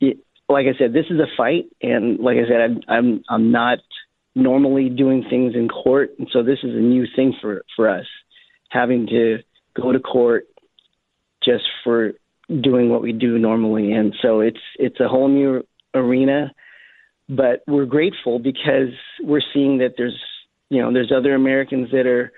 it, 0.00 0.18
like 0.48 0.66
I 0.66 0.76
said, 0.78 0.92
this 0.92 1.06
is 1.10 1.18
a 1.18 1.36
fight, 1.36 1.66
and 1.80 2.18
like 2.18 2.36
I 2.36 2.48
said, 2.48 2.60
I'm 2.60 2.80
I'm, 2.88 3.24
I'm 3.28 3.52
not 3.52 3.78
normally 4.34 4.88
doing 4.88 5.24
things 5.28 5.54
in 5.54 5.68
court, 5.68 6.10
and 6.18 6.28
so 6.32 6.42
this 6.42 6.58
is 6.62 6.74
a 6.74 6.80
new 6.80 7.06
thing 7.14 7.34
for 7.40 7.64
for 7.76 7.88
us, 7.88 8.06
having 8.68 9.06
to 9.08 9.38
go 9.74 9.92
to 9.92 10.00
court 10.00 10.46
just 11.42 11.64
for 11.82 12.12
doing 12.48 12.90
what 12.90 13.02
we 13.02 13.12
do 13.12 13.38
normally, 13.38 13.92
and 13.92 14.14
so 14.20 14.40
it's 14.40 14.60
it's 14.76 15.00
a 15.00 15.08
whole 15.08 15.28
new 15.28 15.64
arena 15.94 16.52
but 17.28 17.62
we're 17.66 17.86
grateful 17.86 18.38
because 18.38 18.92
we're 19.22 19.42
seeing 19.52 19.78
that 19.78 19.94
there's 19.96 20.18
you 20.70 20.80
know 20.80 20.92
there's 20.92 21.12
other 21.12 21.34
Americans 21.34 21.90
that 21.92 22.06
are 22.06 22.32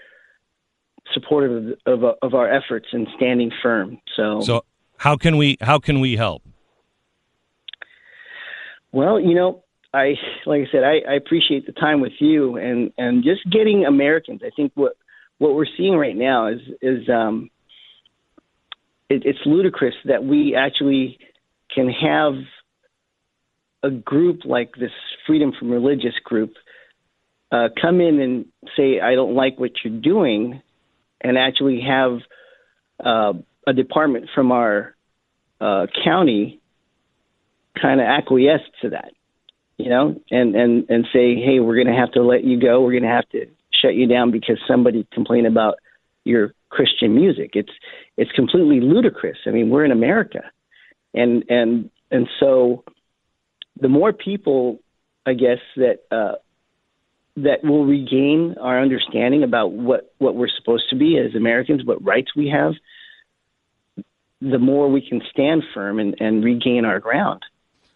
supportive 1.12 1.76
of 1.86 2.02
of, 2.04 2.16
of 2.22 2.34
our 2.34 2.52
efforts 2.52 2.86
and 2.92 3.06
standing 3.16 3.50
firm. 3.62 3.98
So, 4.16 4.40
So 4.40 4.64
how 4.98 5.16
can 5.16 5.36
we 5.36 5.56
how 5.60 5.78
can 5.78 6.00
we 6.00 6.16
help? 6.16 6.42
well, 8.92 9.20
you 9.20 9.34
know, 9.34 9.62
I 9.92 10.14
like 10.46 10.62
I 10.62 10.72
said, 10.72 10.82
I, 10.82 11.12
I 11.12 11.14
appreciate 11.14 11.66
the 11.66 11.72
time 11.72 12.00
with 12.00 12.14
you 12.18 12.56
and 12.56 12.92
and 12.96 13.22
just 13.22 13.40
getting 13.50 13.84
Americans. 13.84 14.40
I 14.44 14.50
think 14.56 14.72
what 14.74 14.96
what 15.38 15.54
we're 15.54 15.66
seeing 15.76 15.96
right 15.96 16.16
now 16.16 16.48
is 16.48 16.60
is 16.80 17.08
um, 17.08 17.50
it, 19.10 19.22
it's 19.24 19.38
ludicrous 19.44 19.94
that 20.06 20.24
we 20.24 20.54
actually 20.54 21.18
can 21.74 21.90
have 21.90 22.34
a 23.86 23.90
group 23.90 24.40
like 24.44 24.74
this 24.74 24.90
Freedom 25.26 25.52
from 25.58 25.70
Religious 25.70 26.14
group 26.24 26.54
uh, 27.52 27.68
come 27.80 28.00
in 28.00 28.20
and 28.20 28.46
say, 28.76 29.00
I 29.00 29.14
don't 29.14 29.34
like 29.34 29.58
what 29.58 29.72
you're 29.82 30.00
doing, 30.00 30.60
and 31.20 31.38
actually 31.38 31.80
have 31.80 32.18
uh, 33.04 33.32
a 33.66 33.72
department 33.72 34.28
from 34.34 34.52
our 34.52 34.94
uh, 35.60 35.86
county 36.04 36.60
kind 37.80 38.00
of 38.00 38.06
acquiesce 38.06 38.62
to 38.82 38.90
that, 38.90 39.12
you 39.76 39.88
know, 39.88 40.20
and, 40.30 40.54
and, 40.54 40.88
and 40.88 41.06
say, 41.12 41.36
hey, 41.36 41.60
we're 41.60 41.76
going 41.76 41.94
to 41.94 42.00
have 42.00 42.12
to 42.12 42.22
let 42.22 42.44
you 42.44 42.60
go. 42.60 42.80
We're 42.80 42.92
going 42.92 43.02
to 43.02 43.08
have 43.08 43.28
to 43.30 43.46
shut 43.82 43.94
you 43.94 44.06
down 44.06 44.30
because 44.30 44.58
somebody 44.68 45.06
complained 45.12 45.46
about 45.46 45.76
your 46.24 46.52
Christian 46.68 47.14
music. 47.14 47.50
It's 47.54 47.70
it's 48.16 48.32
completely 48.32 48.80
ludicrous. 48.80 49.38
I 49.46 49.50
mean, 49.50 49.70
we're 49.70 49.84
in 49.84 49.92
America, 49.92 50.50
and 51.14 51.44
and 51.48 51.90
and 52.10 52.28
so 52.40 52.82
the 53.80 53.88
more 53.88 54.12
people, 54.12 54.80
I 55.24 55.34
guess 55.34 55.58
that 55.76 56.00
uh, 56.10 56.36
that 57.36 57.62
will 57.62 57.84
regain 57.84 58.56
our 58.60 58.80
understanding 58.80 59.42
about 59.42 59.72
what 59.72 60.12
what 60.18 60.34
we're 60.34 60.48
supposed 60.48 60.88
to 60.90 60.96
be 60.96 61.18
as 61.18 61.34
Americans, 61.34 61.84
what 61.84 62.02
rights 62.04 62.34
we 62.34 62.48
have, 62.48 62.74
the 64.40 64.58
more 64.58 64.88
we 64.88 65.06
can 65.06 65.20
stand 65.30 65.62
firm 65.74 65.98
and, 65.98 66.16
and 66.20 66.44
regain 66.44 66.84
our 66.84 67.00
ground. 67.00 67.42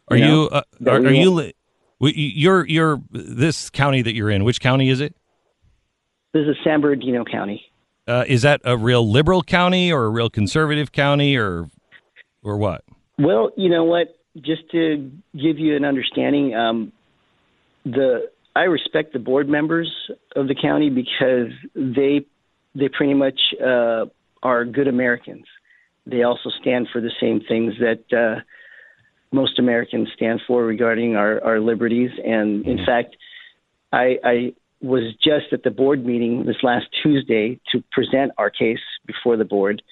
Are 0.09 0.17
You 0.17 0.25
you, 0.27 0.49
uh, 0.51 0.63
are, 0.87 0.97
are 0.97 1.13
you 1.13 1.31
li- 1.31 1.55
you're 2.01 2.67
you're 2.67 3.01
this 3.11 3.71
county 3.71 4.03
that 4.03 4.15
you're 4.15 4.31
in? 4.31 4.45
Which 4.45 4.61
county 4.61 4.91
is 4.91 5.01
it? 5.01 5.15
This 6.33 6.47
is 6.47 6.57
San 6.63 6.81
Bernardino 6.81 7.25
County. 7.25 7.65
Uh, 8.07 8.25
is 8.27 8.43
that 8.43 8.61
a 8.65 8.77
real 8.77 9.09
liberal 9.09 9.43
county 9.43 9.93
or 9.93 10.05
a 10.05 10.09
real 10.09 10.31
conservative 10.31 10.93
county 10.93 11.37
or 11.37 11.69
or 12.43 12.57
what? 12.57 12.85
Well, 13.19 13.53
you 13.57 13.69
know 13.69 13.85
what? 13.85 14.20
Just 14.37 14.63
to 14.71 15.11
give 15.35 15.59
you 15.59 15.77
an 15.77 15.85
understanding, 15.85 16.55
um, 16.55 16.93
the 17.85 18.31
I 18.55 18.65
respect 18.65 19.13
the 19.13 19.19
board 19.19 19.49
members 19.49 19.91
of 20.37 20.49
the 20.49 20.55
county 20.55 20.91
because 20.91 21.53
they 21.75 22.25
they 22.75 22.89
pretty 22.89 23.15
much 23.15 23.41
uh, 23.61 24.07
are 24.43 24.65
good 24.65 24.89
Americans. 24.89 25.45
They 26.07 26.23
also 26.23 26.51
stand 26.61 26.89
for 26.93 27.01
the 27.01 27.11
same 27.21 27.41
things 27.47 27.75
that 27.81 28.17
uh, 28.17 28.41
most 29.33 29.59
Americans 29.59 30.09
stand 30.15 30.41
for 30.47 30.65
regarding 30.65 31.17
our, 31.17 31.43
our 31.45 31.61
liberties. 31.61 32.11
And 32.25 32.67
in 32.67 32.85
fact, 32.85 33.17
I, 33.93 34.17
I 34.25 34.53
was 34.81 35.15
just 35.23 35.53
at 35.53 35.63
the 35.63 35.71
board 35.71 36.05
meeting 36.05 36.47
this 36.47 36.57
last 36.63 36.87
Tuesday 37.03 37.61
to 37.73 37.83
present 37.93 38.33
our 38.39 38.51
case 38.51 38.81
before 39.07 39.37
the 39.37 39.45
board, 39.45 39.83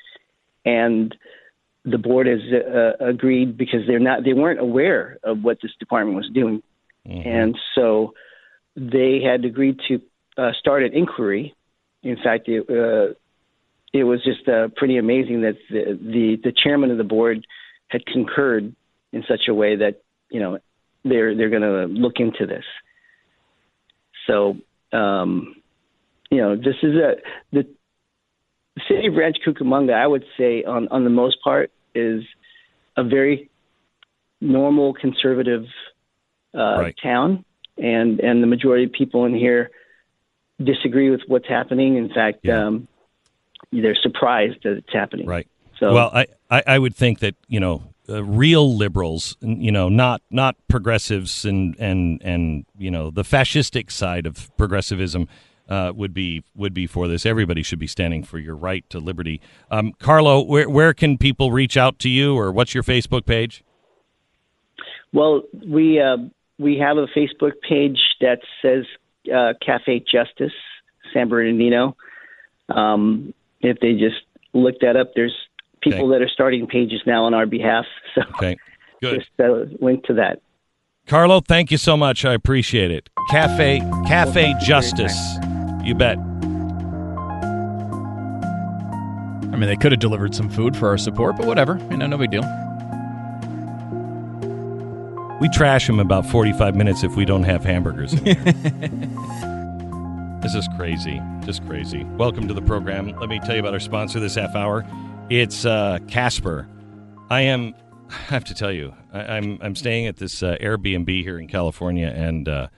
and 0.65 1.15
the 1.91 1.99
board 1.99 2.27
has 2.27 2.41
uh, 2.53 3.05
agreed 3.05 3.57
because 3.57 3.81
they're 3.87 3.99
not 3.99 4.25
they 4.25 4.33
weren't 4.33 4.61
aware 4.61 5.19
of 5.23 5.43
what 5.43 5.59
this 5.63 5.73
department 5.79 6.17
was 6.17 6.31
doing, 6.33 6.63
and 7.05 7.57
so 7.75 8.15
they 8.77 9.21
had 9.21 9.45
agreed 9.45 9.79
to 9.89 10.01
uh, 10.37 10.53
start 10.59 10.83
an 10.83 10.95
inquiry. 10.95 11.55
In 12.03 12.17
fact, 12.17 12.49
it, 12.49 12.61
uh, 12.71 13.15
it 13.93 14.05
was 14.05 14.23
just 14.23 14.49
uh, 14.49 14.69
pretty 14.77 14.99
amazing 14.99 15.43
that 15.43 15.57
the, 15.71 15.99
the 16.01 16.37
the 16.45 16.53
chairman 16.53 16.91
of 16.91 16.99
the 16.99 17.05
board 17.05 17.47
had 17.89 18.05
concurred 18.07 18.75
in 19.13 19.25
such 19.29 19.49
a 19.49 19.55
way 19.55 19.77
that 19.77 20.03
you 20.31 20.41
know 20.41 20.59
they're 21.05 21.35
they're 21.37 21.51
going 21.51 21.63
to 21.63 21.87
look 21.87 22.15
into 22.19 22.47
this. 22.47 22.65
So 24.27 24.57
um, 24.93 25.57
you 26.31 26.39
know 26.39 26.57
this 26.57 26.77
is 26.83 26.95
a 26.95 27.15
the 27.53 27.67
the 28.77 28.83
city 28.89 29.09
of 29.09 29.15
Rancho 29.15 29.41
Cucamonga. 29.53 29.95
I 29.95 30.07
would 30.07 30.25
say 30.37 30.63
on 30.65 30.89
on 30.89 31.05
the 31.05 31.11
most 31.11 31.39
part 31.43 31.73
is 31.99 32.25
a 32.97 33.05
very 33.05 33.51
normal 34.41 34.95
conservative 34.95 35.65
uh, 36.55 36.77
Right. 36.81 36.97
town, 37.03 37.45
and 37.77 38.21
and 38.21 38.43
the 38.43 38.47
majority 38.47 38.85
of 38.85 38.93
people 38.93 39.25
in 39.25 39.35
here 39.35 39.71
disagree 40.63 41.11
with 41.11 41.21
what's 41.27 41.49
happening. 41.49 41.97
In 41.97 42.09
fact, 42.09 42.41
Yeah. 42.43 42.67
um, 42.67 42.89
they're 43.73 43.95
surprised 43.95 44.63
that 44.65 44.77
it's 44.79 44.93
happening. 44.93 45.27
Right. 45.27 45.47
So 45.79 45.93
well, 45.93 46.11
I, 46.13 46.27
I, 46.51 46.63
I 46.67 46.79
would 46.79 46.97
think 46.97 47.21
that 47.21 47.35
you 47.47 47.61
know 47.61 47.83
uh, 48.09 48.25
real 48.25 48.77
liberals, 48.77 49.37
you 49.41 49.71
know, 49.71 49.89
not 49.89 50.23
not 50.31 50.57
progressives 50.69 51.45
and 51.45 51.77
and 51.79 52.21
and 52.25 52.65
you 52.79 52.91
know 52.91 53.11
the 53.11 53.23
fascistic 53.23 53.91
side 53.91 54.27
of 54.27 54.51
progressivism. 54.57 55.29
Uh, 55.69 55.93
would 55.95 56.15
be 56.15 56.43
would 56.55 56.73
be 56.73 56.87
for 56.87 57.09
this. 57.09 57.27
Everybody 57.27 57.63
should 57.63 57.79
be 57.79 57.87
standing 57.87 58.23
for 58.23 58.39
your 58.39 58.57
right 58.57 58.89
to 58.89 58.99
liberty. 58.99 59.39
Um, 59.71 59.93
Carlo, 59.99 60.41
where 60.43 60.67
where 60.69 60.95
can 60.95 61.19
people 61.19 61.53
reach 61.53 61.77
out 61.77 61.99
to 61.99 62.09
you, 62.09 62.35
or 62.35 62.51
what's 62.51 62.73
your 62.75 62.83
Facebook 62.83 63.27
page? 63.27 63.63
Well, 65.13 65.43
we 65.67 66.01
uh, 66.01 66.17
we 66.59 66.79
have 66.79 66.97
a 66.97 67.07
Facebook 67.09 67.53
page 67.69 67.99
that 68.21 68.41
says 68.63 68.85
uh, 69.35 69.55
Cafe 69.65 70.05
Justice 70.11 70.53
San 71.13 71.29
Bernardino. 71.29 71.97
Um, 72.69 73.33
if 73.61 73.79
they 73.81 73.93
just 73.93 74.17
look 74.53 74.77
that 74.81 74.97
up, 74.97 75.13
there's 75.15 75.35
people 75.83 76.07
Okay. 76.07 76.19
that 76.19 76.23
are 76.25 76.29
starting 76.31 76.67
pages 76.67 77.01
now 77.07 77.25
on 77.25 77.35
our 77.35 77.47
behalf. 77.47 77.85
So 78.15 78.23
Okay, 78.37 78.57
good. 79.03 79.21
just 79.21 79.31
uh, 79.39 79.65
link 79.85 80.05
to 80.05 80.15
that. 80.15 80.41
Carlo, 81.07 81.41
thank 81.41 81.71
you 81.71 81.79
so 81.79 81.97
much. 81.97 82.25
I 82.25 82.35
appreciate 82.35 82.91
it. 82.91 83.09
Cafe 83.31 83.81
Cafe 84.07 84.55
Justice, 84.61 85.17
you 85.89 85.95
bet. 85.95 86.19
I 89.49 89.57
mean, 89.57 89.69
they 89.69 89.77
could 89.77 89.91
have 89.91 89.99
delivered 89.99 90.35
some 90.35 90.51
food 90.51 90.77
for 90.77 90.89
our 90.89 90.99
support, 90.99 91.37
but 91.37 91.47
whatever. 91.47 91.79
You 91.91 91.97
know, 91.97 92.07
no 92.07 92.19
big 92.19 92.31
deal. 92.31 92.43
We 95.41 95.49
trash 95.49 95.89
him 95.89 95.99
about 95.99 96.27
45 96.27 96.77
minutes 96.77 97.03
if 97.03 97.17
we 97.17 97.25
don't 97.25 97.45
have 97.45 97.65
hamburgers. 97.65 98.13
in 98.13 98.25
here. 98.25 98.35
this 100.43 100.55
is 100.55 100.69
crazy. 100.77 101.23
Just 101.41 101.67
crazy. 101.67 102.05
Welcome 102.05 102.47
to 102.49 102.55
the 102.55 102.63
program. 102.63 103.19
Let 103.19 103.31
me 103.31 103.41
tell 103.41 103.55
you 103.55 103.61
about 103.61 103.73
our 103.73 103.81
sponsor 103.81 104.21
this 104.21 104.35
half 104.35 104.55
hour. 104.55 104.87
It's 105.31 105.65
uh, 105.65 105.99
Casper. 106.07 106.69
I 107.31 107.43
am, 107.43 107.75
I 108.11 108.15
have 108.15 108.45
to 108.45 108.55
tell 108.55 108.73
you, 108.73 108.95
I, 109.13 109.21
I'm, 109.21 109.59
I'm 109.63 109.75
staying 109.75 110.07
at 110.07 110.19
this 110.19 110.43
uh, 110.43 110.57
Airbnb 110.61 111.23
here 111.23 111.39
in 111.39 111.49
California, 111.49 112.13
and 112.15 112.49
uh, 112.49 112.69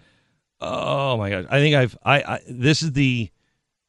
oh 0.60 1.16
my 1.16 1.30
God, 1.30 1.46
I 1.50 1.58
think 1.58 1.74
I've, 1.74 1.96
I, 2.04 2.22
I, 2.22 2.40
this 2.48 2.82
is 2.82 2.92
the, 2.92 3.30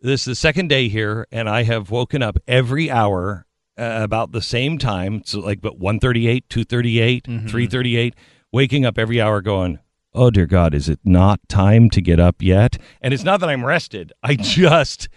this 0.01 0.21
is 0.21 0.25
the 0.25 0.35
second 0.35 0.67
day 0.69 0.87
here, 0.89 1.27
and 1.31 1.49
I 1.49 1.63
have 1.63 1.91
woken 1.91 2.23
up 2.23 2.37
every 2.47 2.89
hour 2.89 3.45
uh, 3.77 3.99
about 4.01 4.31
the 4.31 4.41
same 4.41 4.77
time. 4.77 5.21
So 5.25 5.39
like, 5.39 5.61
but 5.61 5.77
138, 5.77 6.49
238, 6.49 7.25
338, 7.25 8.15
waking 8.51 8.85
up 8.85 8.97
every 8.97 9.21
hour 9.21 9.41
going, 9.41 9.79
oh 10.13 10.29
dear 10.29 10.45
God, 10.45 10.73
is 10.73 10.89
it 10.89 10.99
not 11.03 11.39
time 11.47 11.89
to 11.91 12.01
get 12.01 12.19
up 12.19 12.41
yet? 12.41 12.77
And 13.01 13.13
it's 13.13 13.23
not 13.23 13.39
that 13.39 13.49
I'm 13.49 13.65
rested. 13.65 14.11
I 14.23 14.35
just, 14.39 15.07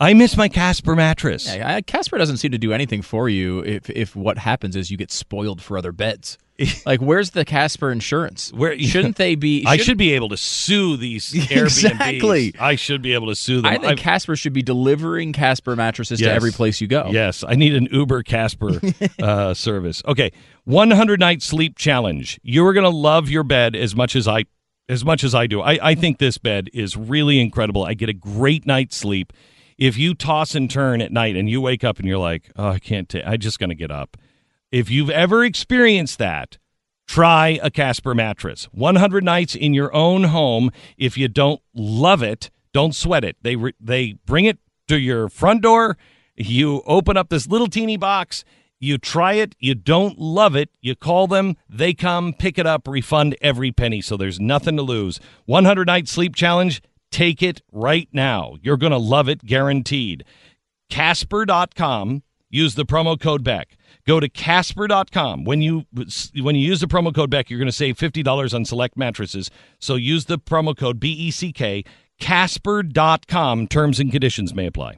I 0.00 0.14
miss 0.14 0.36
my 0.36 0.48
Casper 0.48 0.94
mattress. 0.94 1.46
Yeah, 1.52 1.80
Casper 1.80 2.18
doesn't 2.18 2.36
seem 2.36 2.52
to 2.52 2.58
do 2.58 2.72
anything 2.72 3.02
for 3.02 3.28
you 3.28 3.60
if 3.64 3.90
if 3.90 4.14
what 4.14 4.38
happens 4.38 4.76
is 4.76 4.90
you 4.90 4.96
get 4.96 5.10
spoiled 5.10 5.60
for 5.60 5.76
other 5.76 5.90
beds. 5.92 6.38
like, 6.86 7.00
where's 7.00 7.30
the 7.30 7.44
Casper 7.44 7.90
insurance? 7.92 8.52
Where- 8.52 8.76
shouldn't 8.78 9.14
they 9.16 9.34
be? 9.36 9.64
I 9.64 9.72
shouldn't- 9.72 9.86
should 9.86 9.98
be 9.98 10.12
able 10.14 10.28
to 10.30 10.36
sue 10.36 10.96
these 10.96 11.32
Airbnbs. 11.32 11.62
Exactly. 11.62 12.54
I 12.58 12.74
should 12.74 13.00
be 13.00 13.14
able 13.14 13.28
to 13.28 13.36
sue 13.36 13.56
them. 13.60 13.66
I 13.66 13.74
think 13.78 13.84
I've- 13.86 14.00
Casper 14.02 14.34
should 14.36 14.52
be 14.52 14.62
delivering 14.62 15.32
Casper 15.32 15.74
mattresses 15.76 16.18
to 16.20 16.30
every 16.32 16.50
place 16.52 16.80
you 16.80 16.86
go. 16.88 17.10
Yes, 17.12 17.44
I 17.46 17.54
need 17.54 17.74
an 17.74 17.88
Uber 17.92 18.22
Casper 18.24 18.80
uh, 19.22 19.54
service. 19.54 20.02
Okay, 20.06 20.32
100 20.64 21.18
night 21.20 21.42
sleep 21.42 21.76
challenge. 21.78 22.38
You're 22.42 22.72
going 22.72 22.84
to 22.84 22.90
love 22.90 23.28
your 23.28 23.44
bed 23.44 23.74
as 23.76 23.94
much 23.96 24.14
as 24.16 24.26
I 24.28 24.44
as 24.88 25.04
much 25.04 25.22
as 25.22 25.34
I 25.34 25.46
do. 25.46 25.60
I, 25.60 25.78
I 25.90 25.94
think 25.94 26.18
this 26.18 26.38
bed 26.38 26.70
is 26.72 26.96
really 26.96 27.40
incredible. 27.40 27.84
I 27.84 27.94
get 27.94 28.08
a 28.08 28.14
great 28.14 28.64
night's 28.66 28.96
sleep. 28.96 29.32
If 29.78 29.96
you 29.96 30.14
toss 30.14 30.54
and 30.54 30.70
turn 30.70 31.00
at 31.00 31.12
night 31.12 31.36
and 31.36 31.48
you 31.48 31.60
wake 31.60 31.84
up 31.84 31.98
and 31.98 32.06
you're 32.06 32.18
like, 32.18 32.50
"Oh, 32.56 32.68
I 32.70 32.78
can't 32.78 33.08
take 33.08 33.22
I'm 33.24 33.38
just 33.38 33.58
going 33.58 33.70
to 33.70 33.76
get 33.76 33.90
up." 33.90 34.16
If 34.70 34.90
you've 34.90 35.10
ever 35.10 35.44
experienced 35.44 36.18
that, 36.18 36.58
try 37.06 37.58
a 37.62 37.70
Casper 37.70 38.14
mattress. 38.14 38.64
100 38.72 39.24
nights 39.24 39.54
in 39.54 39.72
your 39.72 39.94
own 39.94 40.24
home. 40.24 40.70
If 40.98 41.16
you 41.16 41.28
don't 41.28 41.62
love 41.74 42.22
it, 42.22 42.50
don't 42.72 42.94
sweat 42.94 43.24
it. 43.24 43.36
They 43.42 43.56
re- 43.56 43.74
they 43.80 44.14
bring 44.26 44.44
it 44.44 44.58
to 44.88 44.98
your 44.98 45.28
front 45.28 45.62
door. 45.62 45.96
You 46.36 46.82
open 46.86 47.16
up 47.16 47.30
this 47.30 47.46
little 47.46 47.68
teeny 47.68 47.96
box. 47.96 48.44
You 48.80 48.98
try 48.98 49.34
it. 49.34 49.56
You 49.58 49.74
don't 49.74 50.18
love 50.18 50.54
it. 50.54 50.70
You 50.80 50.94
call 50.94 51.26
them. 51.26 51.56
They 51.68 51.94
come, 51.94 52.32
pick 52.32 52.58
it 52.58 52.66
up, 52.66 52.86
refund 52.86 53.36
every 53.40 53.72
penny. 53.72 54.00
So 54.00 54.16
there's 54.16 54.38
nothing 54.38 54.76
to 54.76 54.82
lose. 54.82 55.18
100 55.46 55.86
night 55.86 56.08
sleep 56.08 56.34
challenge. 56.34 56.80
Take 57.10 57.42
it 57.42 57.62
right 57.72 58.08
now. 58.12 58.56
You're 58.62 58.76
going 58.76 58.92
to 58.92 58.98
love 58.98 59.28
it, 59.28 59.44
guaranteed. 59.44 60.24
Casper.com. 60.90 62.22
Use 62.50 62.74
the 62.74 62.84
promo 62.86 63.20
code 63.20 63.44
Beck. 63.44 63.76
Go 64.06 64.20
to 64.20 64.28
Casper.com. 64.28 65.44
When 65.44 65.60
you 65.60 65.84
when 66.40 66.54
you 66.56 66.66
use 66.66 66.80
the 66.80 66.86
promo 66.86 67.14
code 67.14 67.28
Beck, 67.30 67.50
you're 67.50 67.58
going 67.58 67.66
to 67.66 67.72
save 67.72 67.98
fifty 67.98 68.22
dollars 68.22 68.54
on 68.54 68.64
select 68.64 68.96
mattresses. 68.96 69.50
So 69.78 69.96
use 69.96 70.24
the 70.24 70.38
promo 70.38 70.76
code 70.76 70.98
B 70.98 71.12
E 71.12 71.30
C 71.30 71.52
K. 71.52 71.84
Casper.com. 72.18 73.68
Terms 73.68 74.00
and 74.00 74.10
conditions 74.10 74.54
may 74.54 74.66
apply. 74.66 74.96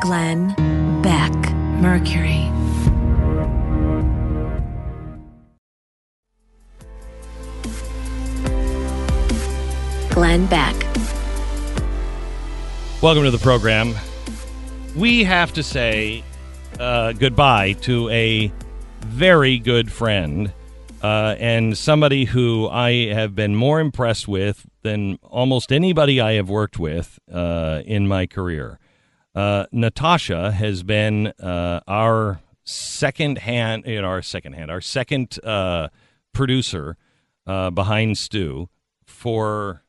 Glenn 0.00 1.02
Beck, 1.02 1.32
Mercury. 1.82 2.50
Glenn 10.18 10.46
Beck. 10.46 10.74
Welcome 13.00 13.22
to 13.22 13.30
the 13.30 13.38
program. 13.40 13.94
We 14.96 15.22
have 15.22 15.52
to 15.52 15.62
say 15.62 16.24
uh, 16.80 17.12
goodbye 17.12 17.74
to 17.82 18.08
a 18.08 18.52
very 18.98 19.60
good 19.60 19.92
friend 19.92 20.52
uh, 21.04 21.36
and 21.38 21.78
somebody 21.78 22.24
who 22.24 22.66
I 22.68 23.14
have 23.14 23.36
been 23.36 23.54
more 23.54 23.78
impressed 23.78 24.26
with 24.26 24.66
than 24.82 25.20
almost 25.22 25.70
anybody 25.70 26.20
I 26.20 26.32
have 26.32 26.50
worked 26.50 26.80
with 26.80 27.20
uh, 27.32 27.82
in 27.86 28.08
my 28.08 28.26
career. 28.26 28.80
Uh, 29.36 29.66
Natasha 29.70 30.50
has 30.50 30.82
been 30.82 31.28
uh, 31.38 31.78
our 31.86 32.40
second 32.64 33.38
hand, 33.38 33.84
you 33.86 34.00
our 34.00 34.22
second 34.22 34.54
hand, 34.54 34.68
our 34.68 34.80
second 34.80 35.38
uh, 35.44 35.90
producer 36.32 36.96
behind 37.46 38.18
Stu 38.18 38.68
for 39.06 39.84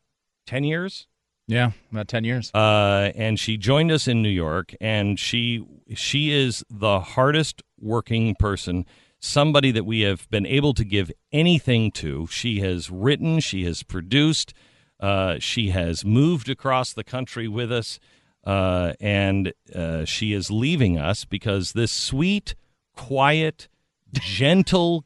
10 0.50 0.64
years 0.64 1.08
Yeah, 1.48 1.72
about 1.92 2.08
10 2.08 2.24
years. 2.24 2.52
uh, 2.54 3.12
and 3.16 3.40
she 3.40 3.56
joined 3.58 3.92
us 3.92 4.08
in 4.08 4.22
New 4.22 4.30
York, 4.46 4.74
and 4.82 5.20
she 5.20 5.64
she 5.96 6.32
is 6.32 6.64
the 6.70 7.00
hardest 7.00 7.62
working 7.80 8.36
person. 8.36 8.86
Somebody 9.20 9.72
that 9.72 9.86
we 9.86 10.02
have 10.02 10.30
been 10.30 10.46
able 10.46 10.74
to 10.74 10.84
give 10.86 11.12
anything 11.32 11.92
to. 12.02 12.28
She 12.28 12.60
has 12.62 12.90
written, 12.90 13.40
she 13.42 13.66
has 13.66 13.84
produced, 13.84 14.54
uh, 15.00 15.38
she 15.40 15.70
has 15.72 16.06
moved 16.06 16.50
across 16.50 16.94
the 16.94 17.04
country 17.04 17.48
with 17.48 17.72
us, 17.72 18.00
uh, 18.46 18.94
and 19.02 19.54
uh, 19.76 20.06
she 20.06 20.34
is 20.34 20.50
leaving 20.50 20.98
us 20.98 21.26
because 21.26 21.74
this 21.74 21.92
sweet, 21.92 22.56
quiet, 22.96 23.68
gentle 24.14 25.04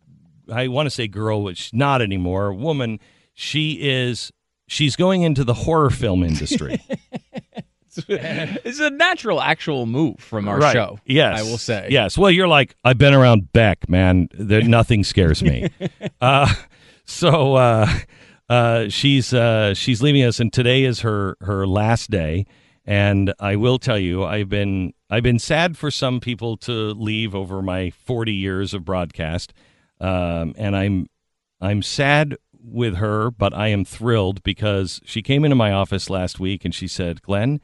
I 0.52 0.68
want 0.68 0.86
to 0.86 0.90
say 0.90 1.08
girl, 1.08 1.42
which 1.42 1.72
not 1.74 2.00
anymore. 2.00 2.52
Woman, 2.52 3.00
she 3.34 3.72
is. 3.82 4.32
She's 4.68 4.96
going 4.96 5.22
into 5.22 5.44
the 5.44 5.54
horror 5.54 5.90
film 5.90 6.22
industry. 6.22 6.80
it's 8.08 8.80
a 8.80 8.90
natural, 8.90 9.40
actual 9.40 9.86
move 9.86 10.18
from 10.18 10.48
our 10.48 10.58
Right. 10.58 10.72
show. 10.72 10.98
Yes, 11.06 11.40
I 11.40 11.42
will 11.42 11.58
say. 11.58 11.88
Yes. 11.90 12.18
Well, 12.18 12.30
you're 12.30 12.48
like 12.48 12.74
I've 12.84 12.98
been 12.98 13.14
around 13.14 13.52
Beck, 13.52 13.88
man. 13.88 14.28
There, 14.32 14.62
nothing 14.78 15.04
scares 15.04 15.42
me. 15.42 15.68
uh, 16.20 16.52
so 17.04 17.54
uh, 17.54 17.88
uh, 18.48 18.88
she's 18.88 19.32
uh, 19.32 19.74
she's 19.74 20.02
leaving 20.02 20.22
us, 20.24 20.40
and 20.40 20.52
today 20.52 20.84
is 20.84 21.00
her 21.00 21.36
her 21.40 21.66
last 21.66 22.10
day. 22.10 22.46
And 22.88 23.34
I 23.40 23.56
will 23.56 23.78
tell 23.80 23.98
you, 23.98 24.24
I've 24.24 24.48
been 24.48 24.92
I've 25.10 25.22
been 25.22 25.38
sad 25.38 25.76
for 25.76 25.90
some 25.90 26.20
people 26.20 26.56
to 26.58 26.72
leave 26.94 27.34
over 27.34 27.60
my 27.62 27.90
40 27.90 28.32
years 28.32 28.74
of 28.74 28.84
broadcast, 28.84 29.52
um, 30.00 30.54
and 30.56 30.76
I'm 30.76 31.06
I'm 31.60 31.82
sad 31.82 32.36
with 32.66 32.96
her, 32.96 33.30
but 33.30 33.54
I 33.54 33.68
am 33.68 33.84
thrilled 33.84 34.42
because 34.42 35.00
she 35.04 35.22
came 35.22 35.44
into 35.44 35.54
my 35.54 35.72
office 35.72 36.10
last 36.10 36.40
week 36.40 36.64
and 36.64 36.74
she 36.74 36.88
said, 36.88 37.22
"Glenn," 37.22 37.60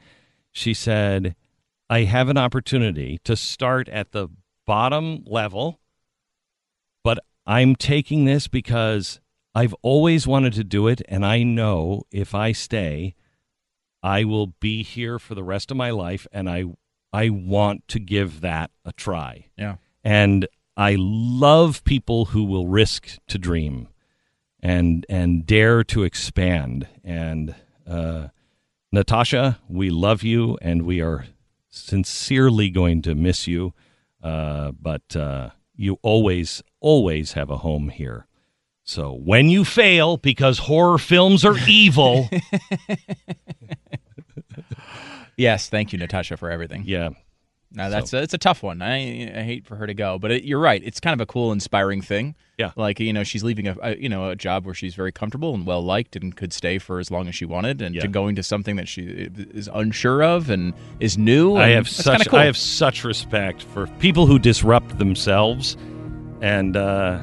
she 0.51 0.73
said, 0.73 1.35
"I 1.89 2.03
have 2.03 2.29
an 2.29 2.37
opportunity 2.37 3.19
to 3.25 3.35
start 3.35 3.89
at 3.89 4.11
the 4.11 4.29
bottom 4.65 5.23
level, 5.25 5.79
but 7.03 7.19
I'm 7.45 7.75
taking 7.75 8.25
this 8.25 8.47
because 8.47 9.19
I've 9.53 9.75
always 9.81 10.25
wanted 10.25 10.53
to 10.53 10.63
do 10.63 10.87
it, 10.87 11.01
and 11.07 11.25
I 11.25 11.43
know 11.43 12.03
if 12.11 12.33
I 12.33 12.53
stay, 12.53 13.13
I 14.01 14.23
will 14.23 14.47
be 14.47 14.83
here 14.83 15.19
for 15.19 15.35
the 15.35 15.43
rest 15.43 15.69
of 15.69 15.77
my 15.77 15.91
life, 15.91 16.25
and 16.31 16.49
I 16.49 16.65
I 17.11 17.29
want 17.29 17.87
to 17.89 17.99
give 17.99 18.41
that 18.41 18.71
a 18.85 18.93
try." 18.93 19.47
Yeah. 19.57 19.75
And 20.03 20.47
I 20.75 20.95
love 20.97 21.83
people 21.83 22.25
who 22.25 22.43
will 22.43 22.67
risk 22.67 23.19
to 23.27 23.37
dream. 23.37 23.89
And 24.63 25.05
and 25.09 25.45
dare 25.45 25.83
to 25.83 26.01
expand. 26.03 26.87
And 27.03 27.53
uh, 27.85 28.29
Natasha, 28.91 29.59
we 29.67 29.89
love 29.91 30.23
you, 30.23 30.57
and 30.61 30.83
we 30.83 31.01
are 31.01 31.25
sincerely 31.69 32.69
going 32.71 33.01
to 33.03 33.13
miss 33.13 33.45
you. 33.47 33.73
Uh, 34.23 34.71
but 34.71 35.15
uh, 35.15 35.49
you 35.75 35.99
always, 36.01 36.63
always 36.79 37.33
have 37.33 37.49
a 37.49 37.57
home 37.57 37.89
here. 37.89 38.25
So 38.85 39.11
when 39.13 39.49
you 39.49 39.65
fail, 39.65 40.17
because 40.17 40.59
horror 40.59 40.97
films 40.97 41.43
are 41.43 41.57
evil, 41.67 42.29
Yes, 45.35 45.67
thank 45.67 45.91
you, 45.91 45.99
Natasha, 45.99 46.37
for 46.37 46.49
everything. 46.51 46.83
yeah, 46.85 47.09
No, 47.75 47.89
that's 47.89 48.13
a, 48.13 48.21
it's 48.21 48.33
a 48.35 48.37
tough 48.37 48.61
one. 48.61 48.81
I, 48.83 48.95
I 49.39 49.41
hate 49.43 49.65
for 49.65 49.75
her 49.77 49.87
to 49.87 49.93
go, 49.95 50.19
but 50.19 50.29
it, 50.31 50.43
you're 50.43 50.59
right. 50.59 50.81
It's 50.85 50.99
kind 50.99 51.13
of 51.13 51.21
a 51.21 51.25
cool, 51.25 51.51
inspiring 51.51 52.01
thing. 52.01 52.35
Yeah. 52.59 52.71
like 52.75 52.99
you 52.99 53.11
know, 53.11 53.23
she's 53.23 53.43
leaving 53.43 53.67
a, 53.67 53.75
a 53.81 53.97
you 53.97 54.07
know 54.07 54.29
a 54.29 54.35
job 54.35 54.63
where 54.65 54.75
she's 54.75 54.93
very 54.93 55.11
comfortable 55.11 55.55
and 55.55 55.65
well 55.65 55.81
liked 55.83 56.15
and 56.15 56.35
could 56.35 56.53
stay 56.53 56.77
for 56.77 56.99
as 56.99 57.09
long 57.09 57.27
as 57.27 57.33
she 57.33 57.45
wanted, 57.45 57.81
and 57.81 57.95
Yeah. 57.95 58.01
to 58.01 58.07
going 58.07 58.35
to 58.35 58.43
something 58.43 58.75
that 58.75 58.87
she 58.87 59.01
is 59.01 59.67
unsure 59.73 60.21
of 60.23 60.51
and 60.51 60.73
is 60.99 61.17
new. 61.17 61.55
I 61.55 61.69
have 61.69 61.89
such 61.89 62.27
cool. 62.29 62.37
I 62.37 62.45
have 62.45 62.55
such 62.55 63.03
respect 63.03 63.63
for 63.63 63.87
people 63.97 64.27
who 64.27 64.37
disrupt 64.37 64.99
themselves, 64.99 65.75
and 66.41 66.77
uh, 66.77 67.19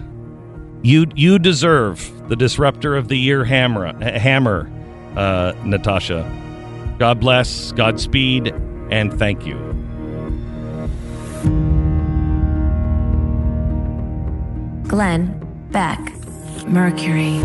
you 0.82 1.06
you 1.14 1.38
deserve 1.38 2.28
the 2.28 2.34
disruptor 2.34 2.96
of 2.96 3.06
the 3.06 3.16
year 3.16 3.44
hammer 3.44 3.92
hammer, 4.18 4.68
uh, 5.16 5.52
Natasha. 5.64 6.28
God 6.98 7.20
bless, 7.20 7.70
Godspeed, 7.72 8.48
and 8.90 9.16
thank 9.16 9.46
you. 9.46 9.56
Glenn 14.94 15.38
Beck. 15.70 16.00
Mercury. 16.66 17.38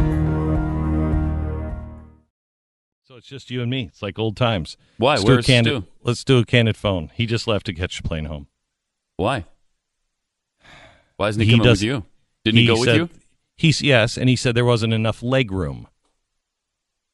So 3.04 3.18
it's 3.18 3.28
just 3.28 3.52
you 3.52 3.62
and 3.62 3.70
me. 3.70 3.84
It's 3.84 4.02
like 4.02 4.18
old 4.18 4.36
times. 4.36 4.78
Why? 4.98 5.12
Let's 5.12 5.24
do 5.24 5.32
a 5.32 5.36
Where's 5.36 5.46
candid, 5.46 5.84
Stu? 5.84 5.88
Let's 6.02 6.24
do 6.24 6.40
a 6.40 6.46
candid 6.46 6.76
phone. 6.76 7.12
He 7.14 7.28
just 7.28 7.48
left 7.48 7.68
to 7.68 7.74
catch 7.74 8.02
the 8.02 8.08
plane 8.08 8.26
home. 8.26 8.48
Why? 9.18 9.46
Why 11.18 11.28
isn't 11.30 11.40
he, 11.40 11.46
He 11.46 11.52
coming 11.54 11.66
does- 11.68 11.82
with 11.82 11.84
you? 11.86 12.04
Didn't 12.44 12.62
he, 12.62 12.66
go 12.66 12.74
with 12.80 12.86
said- 12.86 12.96
you 12.98 13.10
He's 13.58 13.80
yes, 13.80 14.18
and 14.18 14.28
he 14.28 14.36
said 14.36 14.56
there 14.56 14.66
wasn't 14.66 14.94
enough 14.94 15.22
leg 15.22 15.52
room 15.52 15.88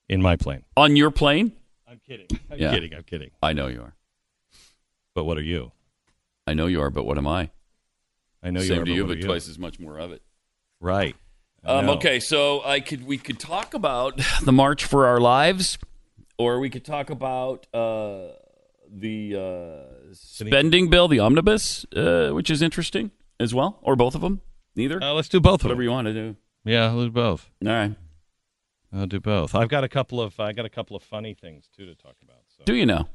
in 0.08 0.22
my 0.22 0.38
plane. 0.38 0.64
on 0.78 0.96
your 0.96 1.12
plane? 1.12 1.52
I'm 1.86 2.00
kidding. 2.00 2.28
I'm 2.50 2.58
Yeah. 2.58 2.74
kidding. 2.74 2.94
I'm 2.96 3.04
kidding. 3.04 3.32
I 3.44 3.52
know 3.52 3.68
you 3.68 3.82
are. 3.82 3.96
But 5.14 5.26
what 5.26 5.38
are 5.38 5.44
you? 5.44 5.74
I 6.48 6.54
know 6.54 6.68
you 6.68 6.82
are, 6.82 6.90
but 6.90 7.04
what 7.04 7.18
am 7.18 7.28
I? 7.28 7.50
I 8.44 8.52
know 8.52 8.62
Same 8.62 8.76
you 8.76 8.82
are. 8.82 8.86
to 8.86 8.92
you, 8.92 9.06
but 9.06 9.18
are 9.18 9.22
twice 9.22 9.48
as 9.48 9.60
much 9.60 9.80
more 9.80 9.98
of 9.98 10.12
it. 10.12 10.22
Right. 10.80 11.16
Um, 11.64 11.90
okay, 11.90 12.20
so 12.20 12.64
I 12.64 12.80
could 12.80 13.06
we 13.06 13.18
could 13.18 13.40
talk 13.40 13.74
about 13.74 14.20
the 14.44 14.52
March 14.52 14.84
for 14.84 15.06
Our 15.06 15.20
Lives, 15.20 15.78
or 16.38 16.60
we 16.60 16.70
could 16.70 16.84
talk 16.84 17.12
about 17.12 17.68
uh, 17.74 18.30
the 18.90 19.36
uh, 19.36 20.14
spending 20.14 20.90
bill, 20.90 21.08
the 21.08 21.20
omnibus, 21.20 21.86
uh, 21.96 22.30
which 22.32 22.50
is 22.50 22.64
interesting 22.64 23.12
as 23.40 23.54
well, 23.54 23.78
or 23.84 23.96
both 23.96 24.16
of 24.16 24.22
them. 24.22 24.42
Neither. 24.76 25.04
Uh, 25.04 25.14
let's 25.14 25.30
do 25.30 25.40
both 25.40 25.62
of 25.62 25.66
Whatever 25.66 25.84
you 25.84 25.92
want 25.92 26.08
to 26.08 26.14
do. 26.14 26.36
Yeah, 26.64 26.94
we'll 26.94 27.06
do 27.06 27.12
both. 27.12 27.50
All 27.66 27.72
right. 27.72 27.96
I'll 28.94 29.08
do 29.08 29.20
both. 29.20 29.56
I've 29.56 29.70
got 29.70 29.84
a 29.84 29.90
couple 29.90 30.20
of 30.20 30.40
I 30.40 30.52
got 30.52 30.66
a 30.66 30.70
couple 30.70 30.96
of 30.96 31.04
funny 31.04 31.34
things 31.34 31.70
too 31.76 31.86
to 31.86 31.96
talk 31.96 32.16
about. 32.24 32.42
So 32.48 32.64
Do 32.66 32.74
you 32.74 32.86
know? 32.86 33.08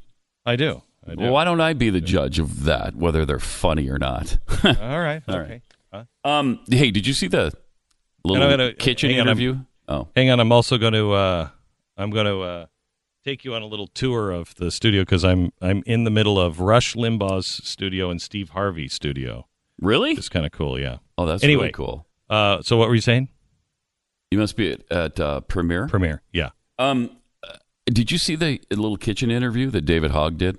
I 0.45 0.57
do. 0.57 0.83
Do. 1.09 1.15
Well, 1.23 1.33
why 1.33 1.45
don't 1.45 1.61
I 1.61 1.73
be 1.73 1.91
the 1.91 2.01
judge 2.01 2.39
of 2.39 2.65
that, 2.65 2.97
whether 2.97 3.25
they're 3.25 3.39
funny 3.39 3.89
or 3.89 3.99
not? 3.99 4.39
All 4.65 4.73
right. 5.01 5.23
All 5.29 5.37
okay. 5.37 5.63
Huh? 5.93 6.05
um, 6.25 6.61
hey, 6.69 6.91
did 6.91 7.07
you 7.07 7.13
see 7.15 7.29
the 7.29 7.53
little 8.25 8.49
gonna- 8.49 8.73
kitchen 8.75 9.11
hang 9.11 9.21
on, 9.21 9.27
interview? 9.29 9.59
Oh, 9.89 10.09
Hang 10.17 10.31
on. 10.31 10.41
I'm 10.41 10.51
also 10.51 10.79
going 10.79 10.95
to 10.95 11.13
uh, 11.13 11.49
I'm 11.97 12.11
going 12.11 12.27
to 12.27 12.41
uh, 12.41 12.67
take 13.25 13.45
you 13.45 13.55
on 13.55 13.63
a 13.63 13.67
little 13.67 13.87
tour 13.87 14.31
of 14.33 14.55
the 14.57 14.71
studio 14.73 15.03
because 15.03 15.25
I'm 15.25 15.53
I'm 15.63 15.83
in 15.87 16.03
the 16.05 16.11
middle 16.11 16.41
of 16.41 16.59
Rush 16.61 16.95
Limbaugh's 16.95 17.47
studio 17.47 18.11
and 18.11 18.21
Steve 18.21 18.51
Harvey's 18.51 18.93
studio. 18.95 19.47
really? 19.81 20.13
It's 20.13 20.29
kind 20.29 20.45
of 20.45 20.51
cool. 20.53 20.79
Yeah. 20.79 20.99
Oh, 21.17 21.25
that's 21.27 21.45
Anyway. 21.45 21.63
really 21.65 21.73
cool. 21.73 22.07
Uh, 22.29 22.61
so 22.63 22.77
what 22.77 22.89
were 22.89 22.95
you 22.97 23.01
saying? 23.01 23.29
You 24.33 24.39
must 24.39 24.57
be 24.57 24.73
at, 24.73 24.83
at 24.91 25.21
uh, 25.21 25.41
Premiere. 25.43 25.87
Premiere. 25.87 26.23
Yeah. 26.33 26.51
Um, 26.81 27.11
uh, 27.49 27.59
did 27.87 28.11
you 28.11 28.19
see 28.19 28.35
the 28.35 28.61
little 28.71 28.97
kitchen 28.97 29.31
interview 29.31 29.71
that 29.71 29.83
David 29.83 30.11
Hogg 30.11 30.37
did 30.37 30.59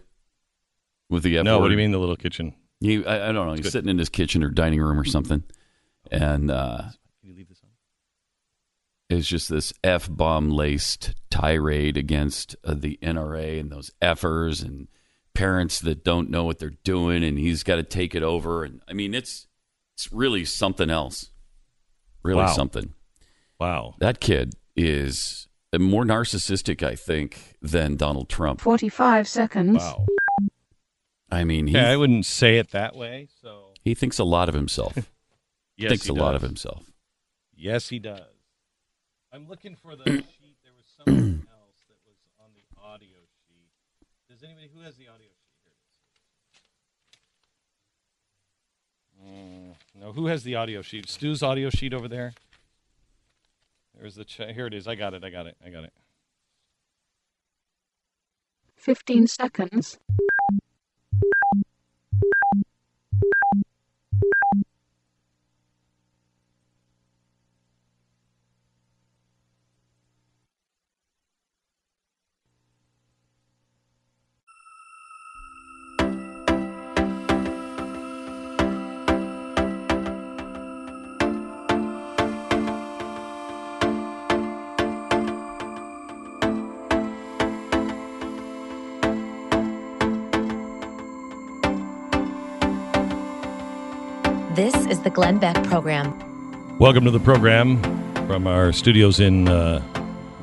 with 1.10 1.24
the 1.24 1.38
F 1.38 1.44
no. 1.46 1.60
What 1.60 1.68
do 1.68 1.72
you 1.72 1.78
mean 1.78 1.92
the 1.92 2.00
little 2.00 2.16
kitchen? 2.16 2.56
He, 2.80 3.06
I, 3.06 3.30
I 3.30 3.32
don't 3.32 3.48
know. 3.48 3.54
He's 3.54 3.62
good. 3.64 3.72
sitting 3.72 3.90
in 3.90 3.98
his 3.98 4.10
kitchen 4.10 4.44
or 4.44 4.50
dining 4.50 4.80
room 4.82 5.00
or 5.00 5.06
something, 5.06 5.44
and 6.12 6.52
uh, 6.52 6.84
Can 7.22 7.30
you 7.30 7.36
leave 7.36 7.50
this 7.50 7.60
on? 7.64 7.70
it's 9.10 9.28
just 9.28 9.50
this 9.50 9.74
f 9.84 10.08
bomb 10.12 10.50
laced 10.50 11.16
tirade 11.30 11.98
against 11.98 12.56
uh, 12.64 12.76
the 12.78 13.00
NRA 13.02 13.60
and 13.60 13.72
those 13.72 13.92
effers 14.02 14.64
and 14.64 14.88
parents 15.34 15.80
that 15.80 16.04
don't 16.04 16.30
know 16.30 16.44
what 16.44 16.60
they're 16.60 16.74
doing, 16.84 17.24
and 17.24 17.38
he's 17.40 17.64
got 17.64 17.76
to 17.78 17.84
take 17.84 18.14
it 18.16 18.24
over. 18.24 18.64
And 18.64 18.82
I 18.88 18.94
mean, 18.94 19.14
it's 19.16 19.48
it's 19.96 20.12
really 20.14 20.46
something 20.46 20.90
else. 20.90 21.32
Really 22.24 22.42
Wow. 22.42 22.48
something. 22.54 22.94
Wow. 23.60 23.96
That 24.00 24.20
kid 24.20 24.54
is 24.76 25.48
more 25.78 26.04
narcissistic, 26.04 26.84
I 26.84 26.96
think, 26.96 27.56
than 27.62 27.96
Donald 27.96 28.30
Trump. 28.30 28.62
45 28.62 29.28
seconds. 29.28 29.78
Wow. 29.80 30.06
I 31.30 31.44
mean, 31.44 31.68
he 31.68 31.74
Yeah, 31.74 31.90
I 31.90 31.98
wouldn't 31.98 32.26
say 32.26 32.58
it 32.58 32.72
that 32.72 32.95
way. 32.95 33.28
So 33.41 33.74
he 33.84 33.94
thinks 33.94 34.20
a 34.20 34.24
lot 34.24 34.49
of 34.49 34.56
himself. 34.56 34.94
yes, 35.78 35.90
thinks 35.90 36.06
he 36.06 36.12
a 36.12 36.14
lot 36.14 36.36
of 36.36 36.41
himself. 36.41 36.84
Yes, 37.56 37.90
he 37.90 37.99
does. 37.99 38.22
I'm 39.34 39.48
looking 39.48 39.76
for 39.76 39.95
the 39.95 40.04
sheet. 40.06 40.58
There 40.64 40.74
was 40.76 40.86
something 40.95 41.45
else 41.52 41.84
that 41.90 41.98
was 42.06 42.18
on 42.40 42.52
the 42.56 42.82
audio 42.82 43.18
sheet. 43.48 43.72
Does 44.30 44.44
anybody 44.44 44.70
who 44.74 44.82
has 44.82 44.95
the 44.95 45.08
audio 45.08 45.28
sheet? 45.28 45.74
Here. 49.26 49.34
Mm, 49.34 49.76
no, 50.02 50.12
who 50.14 50.28
has 50.28 50.44
the 50.44 50.56
audio 50.56 50.82
sheet? 50.82 51.10
Stu's 51.10 51.44
audio 51.44 51.70
sheet 51.70 51.94
over 51.94 52.08
there. 52.08 52.34
There's 53.99 54.16
the 54.16 54.26
ch- 54.26 54.41
here 54.54 54.68
it 54.68 54.74
is. 54.74 54.88
I 54.88 54.95
got 54.95 55.14
it. 55.14 55.24
I 55.24 55.30
got 55.30 55.48
it. 55.48 55.58
I 55.66 55.70
got 55.70 55.84
it. 55.84 55.94
15 58.76 59.28
seconds. 59.28 59.98
This 94.58 94.88
is 94.88 95.00
the 95.02 95.12
Glenn 95.12 95.38
Beck 95.38 95.64
Program. 95.66 96.80
Welcome 96.80 97.06
to 97.06 97.12
the 97.12 97.20
program 97.20 97.80
from 98.26 98.48
our 98.48 98.74
studios 98.74 99.20
in 99.20 99.48
uh, 99.48 99.84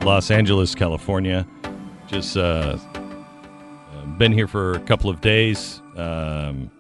Los 0.03 0.31
Angeles, 0.31 0.73
California. 0.73 1.45
Just 2.07 2.37
uh, 2.37 2.79
uh, 2.95 4.07
been 4.17 4.31
here 4.31 4.47
for 4.47 4.75
a 4.75 4.79
couple 4.79 5.11
of 5.11 5.21
days, 5.21 5.83
um, 5.97 6.71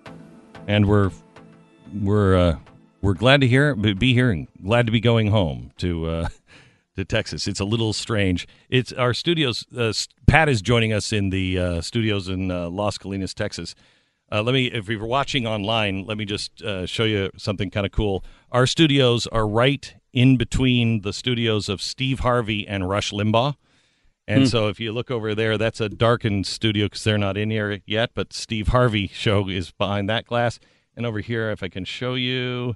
and 0.68 0.86
we're 0.86 1.10
we're 1.92 2.36
uh, 2.36 2.56
we're 3.02 3.14
glad 3.14 3.40
to 3.40 3.48
hear 3.48 3.74
be 3.74 4.14
here 4.14 4.30
and 4.30 4.46
glad 4.62 4.86
to 4.86 4.92
be 4.92 5.00
going 5.00 5.26
home 5.26 5.72
to 5.78 6.06
uh, 6.06 6.28
to 6.94 7.04
Texas. 7.04 7.48
It's 7.48 7.58
a 7.58 7.64
little 7.64 7.92
strange. 7.92 8.46
It's 8.70 8.92
our 8.92 9.12
studios. 9.12 9.66
Uh, 9.76 9.92
Pat 10.28 10.48
is 10.48 10.62
joining 10.62 10.92
us 10.92 11.12
in 11.12 11.30
the 11.30 11.58
uh, 11.58 11.80
studios 11.80 12.28
in 12.28 12.52
uh, 12.52 12.68
Las 12.70 12.96
Colinas, 12.96 13.34
Texas. 13.34 13.74
Uh, 14.34 14.42
let 14.42 14.52
me, 14.52 14.66
if 14.66 14.88
you're 14.88 15.06
watching 15.06 15.46
online, 15.46 16.04
let 16.06 16.18
me 16.18 16.24
just 16.24 16.60
uh, 16.60 16.86
show 16.86 17.04
you 17.04 17.30
something 17.36 17.70
kind 17.70 17.86
of 17.86 17.92
cool. 17.92 18.24
Our 18.50 18.66
studios 18.66 19.28
are 19.28 19.46
right 19.46 19.94
in 20.12 20.36
between 20.36 21.02
the 21.02 21.12
studios 21.12 21.68
of 21.68 21.80
Steve 21.80 22.18
Harvey 22.20 22.66
and 22.66 22.88
Rush 22.88 23.12
Limbaugh. 23.12 23.54
And 24.26 24.48
so 24.48 24.66
if 24.66 24.80
you 24.80 24.90
look 24.90 25.08
over 25.08 25.36
there, 25.36 25.56
that's 25.56 25.80
a 25.80 25.88
darkened 25.88 26.48
studio 26.48 26.86
because 26.86 27.04
they're 27.04 27.16
not 27.16 27.36
in 27.36 27.50
here 27.50 27.78
yet, 27.86 28.10
but 28.14 28.32
Steve 28.32 28.68
Harvey 28.68 29.06
show 29.06 29.48
is 29.48 29.70
behind 29.70 30.10
that 30.10 30.26
glass. 30.26 30.58
And 30.96 31.06
over 31.06 31.20
here, 31.20 31.52
if 31.52 31.62
I 31.62 31.68
can 31.68 31.84
show 31.84 32.14
you, 32.14 32.74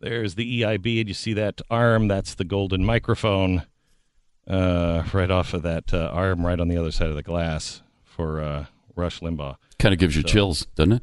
there's 0.00 0.34
the 0.34 0.62
EIB, 0.62 0.98
and 0.98 1.08
you 1.08 1.14
see 1.14 1.34
that 1.34 1.60
arm, 1.70 2.08
that's 2.08 2.34
the 2.34 2.44
golden 2.44 2.84
microphone 2.84 3.62
uh, 4.48 5.04
right 5.12 5.30
off 5.30 5.54
of 5.54 5.62
that 5.62 5.94
uh, 5.94 6.10
arm 6.12 6.44
right 6.44 6.58
on 6.58 6.66
the 6.66 6.76
other 6.76 6.90
side 6.90 7.10
of 7.10 7.14
the 7.14 7.22
glass 7.22 7.82
for 8.02 8.40
uh, 8.40 8.64
Rush 8.96 9.20
Limbaugh. 9.20 9.54
Kind 9.80 9.94
of 9.94 9.98
gives 9.98 10.14
you 10.14 10.22
So- 10.22 10.28
chills, 10.28 10.66
doesn't 10.76 10.92
it? 10.92 11.02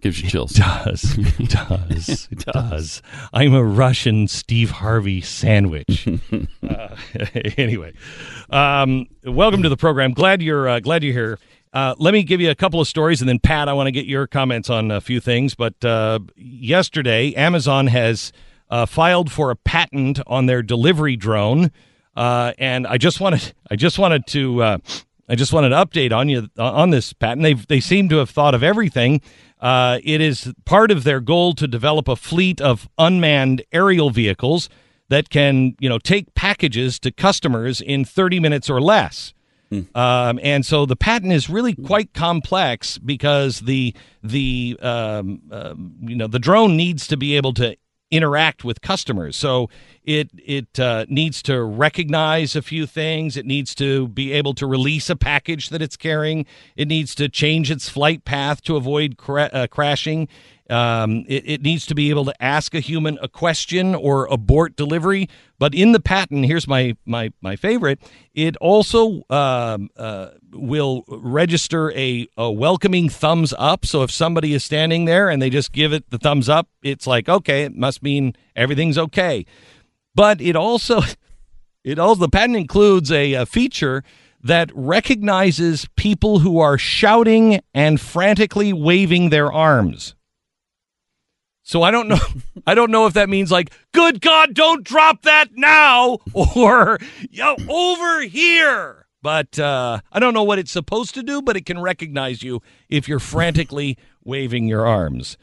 Gives 0.00 0.20
you 0.22 0.28
chills. 0.28 0.52
does. 0.52 1.16
It 1.38 1.50
does. 1.50 2.28
It 2.30 2.38
does. 2.40 3.02
I'm 3.32 3.54
a 3.54 3.62
Rush 3.62 4.06
and 4.06 4.28
Steve 4.28 4.70
Harvey 4.70 5.20
sandwich. 5.20 6.08
uh, 6.68 6.88
anyway, 7.56 7.92
um, 8.50 9.06
welcome 9.24 9.62
to 9.62 9.68
the 9.68 9.76
program. 9.76 10.12
Glad 10.12 10.42
you're 10.42 10.68
uh, 10.68 10.80
glad 10.80 11.02
you're 11.04 11.12
here. 11.12 11.38
Uh, 11.72 11.94
let 11.98 12.12
me 12.14 12.22
give 12.22 12.40
you 12.40 12.50
a 12.50 12.54
couple 12.54 12.80
of 12.80 12.88
stories, 12.88 13.20
and 13.20 13.28
then 13.28 13.38
Pat, 13.38 13.68
I 13.68 13.72
want 13.72 13.86
to 13.88 13.92
get 13.92 14.06
your 14.06 14.26
comments 14.26 14.70
on 14.70 14.90
a 14.90 15.00
few 15.00 15.20
things. 15.20 15.54
But 15.54 15.82
uh, 15.84 16.20
yesterday, 16.36 17.34
Amazon 17.34 17.86
has 17.88 18.32
uh, 18.70 18.86
filed 18.86 19.30
for 19.30 19.50
a 19.50 19.56
patent 19.56 20.20
on 20.26 20.46
their 20.46 20.62
delivery 20.62 21.16
drone, 21.16 21.70
uh, 22.16 22.52
and 22.58 22.86
I 22.86 22.96
just 22.98 23.20
wanted 23.20 23.54
I 23.70 23.76
just 23.76 23.98
wanted 23.98 24.26
to 24.28 24.62
uh, 24.62 24.78
I 25.28 25.34
just 25.34 25.52
wanted 25.52 25.70
to 25.70 25.76
update 25.76 26.12
on 26.12 26.28
you 26.28 26.48
uh, 26.58 26.72
on 26.72 26.90
this 26.90 27.12
patent. 27.12 27.42
They 27.42 27.54
they 27.54 27.80
seem 27.80 28.08
to 28.10 28.16
have 28.16 28.30
thought 28.30 28.54
of 28.54 28.62
everything. 28.62 29.20
Uh, 29.60 29.98
it 30.04 30.20
is 30.20 30.52
part 30.64 30.90
of 30.90 31.04
their 31.04 31.20
goal 31.20 31.54
to 31.54 31.66
develop 31.66 32.08
a 32.08 32.16
fleet 32.16 32.60
of 32.60 32.88
unmanned 32.98 33.62
aerial 33.72 34.10
vehicles 34.10 34.68
that 35.08 35.30
can, 35.30 35.74
you 35.78 35.88
know, 35.88 35.98
take 35.98 36.34
packages 36.34 36.98
to 36.98 37.10
customers 37.10 37.80
in 37.80 38.04
30 38.04 38.40
minutes 38.40 38.68
or 38.68 38.80
less. 38.80 39.32
Um, 39.94 40.38
and 40.42 40.64
so 40.64 40.86
the 40.86 40.96
patent 40.96 41.32
is 41.32 41.48
really 41.48 41.74
quite 41.74 42.12
complex 42.12 42.98
because 42.98 43.60
the 43.60 43.94
the 44.22 44.78
um, 44.80 45.40
um, 45.50 45.94
you 46.00 46.14
know 46.14 46.26
the 46.26 46.38
drone 46.38 46.76
needs 46.76 47.08
to 47.08 47.16
be 47.16 47.36
able 47.36 47.54
to 47.54 47.76
interact 48.14 48.64
with 48.64 48.80
customers. 48.80 49.36
So 49.36 49.68
it 50.04 50.30
it 50.34 50.78
uh, 50.78 51.04
needs 51.08 51.42
to 51.42 51.62
recognize 51.62 52.54
a 52.54 52.62
few 52.62 52.86
things. 52.86 53.36
It 53.36 53.44
needs 53.44 53.74
to 53.76 54.06
be 54.08 54.32
able 54.32 54.54
to 54.54 54.66
release 54.66 55.10
a 55.10 55.16
package 55.16 55.70
that 55.70 55.82
it's 55.82 55.96
carrying. 55.96 56.46
It 56.76 56.86
needs 56.86 57.14
to 57.16 57.28
change 57.28 57.70
its 57.70 57.88
flight 57.88 58.24
path 58.24 58.62
to 58.62 58.76
avoid 58.76 59.16
cra- 59.16 59.50
uh, 59.52 59.66
crashing. 59.66 60.28
Um, 60.70 61.26
it, 61.28 61.42
it 61.46 61.62
needs 61.62 61.84
to 61.86 61.94
be 61.94 62.08
able 62.08 62.24
to 62.24 62.42
ask 62.42 62.74
a 62.74 62.80
human 62.80 63.18
a 63.20 63.28
question 63.28 63.94
or 63.94 64.26
abort 64.26 64.76
delivery. 64.76 65.28
But 65.58 65.74
in 65.74 65.92
the 65.92 66.00
patent, 66.00 66.46
here's 66.46 66.66
my 66.66 66.96
my 67.04 67.32
my 67.42 67.56
favorite. 67.56 68.00
It 68.34 68.56
also 68.56 69.24
um, 69.28 69.90
uh, 69.96 70.30
will 70.52 71.04
register 71.06 71.92
a, 71.92 72.26
a 72.36 72.50
welcoming 72.50 73.10
thumbs 73.10 73.52
up. 73.58 73.84
So 73.84 74.02
if 74.02 74.10
somebody 74.10 74.54
is 74.54 74.64
standing 74.64 75.04
there 75.04 75.28
and 75.28 75.42
they 75.42 75.50
just 75.50 75.72
give 75.72 75.92
it 75.92 76.08
the 76.10 76.18
thumbs 76.18 76.48
up, 76.48 76.68
it's 76.82 77.06
like 77.06 77.28
okay, 77.28 77.64
it 77.64 77.76
must 77.76 78.02
mean 78.02 78.34
everything's 78.56 78.96
okay. 78.96 79.44
But 80.14 80.40
it 80.40 80.56
also 80.56 81.02
it 81.84 81.98
also 81.98 82.20
the 82.22 82.30
patent 82.30 82.56
includes 82.56 83.12
a, 83.12 83.34
a 83.34 83.44
feature 83.44 84.02
that 84.42 84.70
recognizes 84.74 85.88
people 85.96 86.38
who 86.38 86.58
are 86.58 86.76
shouting 86.76 87.60
and 87.74 88.00
frantically 88.00 88.72
waving 88.72 89.30
their 89.30 89.50
arms. 89.50 90.14
So 91.64 91.82
I 91.82 91.90
don't 91.90 92.06
know. 92.06 92.20
I 92.66 92.74
don't 92.74 92.90
know 92.90 93.06
if 93.06 93.14
that 93.14 93.28
means 93.28 93.50
like, 93.50 93.72
"Good 93.92 94.20
God, 94.20 94.54
don't 94.54 94.84
drop 94.84 95.22
that 95.22 95.48
now," 95.56 96.18
or 96.32 96.98
"Yo, 97.30 97.56
over 97.68 98.22
here." 98.22 99.06
But 99.22 99.58
uh, 99.58 100.00
I 100.12 100.20
don't 100.20 100.34
know 100.34 100.42
what 100.44 100.58
it's 100.58 100.70
supposed 100.70 101.14
to 101.14 101.22
do, 101.22 101.40
but 101.40 101.56
it 101.56 101.64
can 101.64 101.80
recognize 101.80 102.42
you 102.42 102.60
if 102.90 103.08
you're 103.08 103.18
frantically 103.18 103.96
waving 104.22 104.68
your 104.68 104.86
arms. 104.86 105.38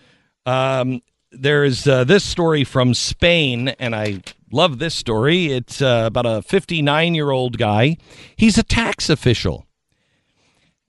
Um, 0.45 1.01
there's 1.31 1.87
uh, 1.87 2.03
this 2.03 2.23
story 2.23 2.63
from 2.63 2.93
Spain, 2.93 3.69
and 3.79 3.95
I 3.95 4.21
love 4.51 4.77
this 4.77 4.93
story. 4.93 5.47
It's 5.47 5.81
uh, 5.81 6.03
about 6.05 6.27
a 6.27 6.43
59 6.43 7.15
year 7.15 7.31
old 7.31 7.57
guy. 7.57 7.97
He's 8.35 8.59
a 8.59 8.63
tax 8.63 9.09
official, 9.09 9.65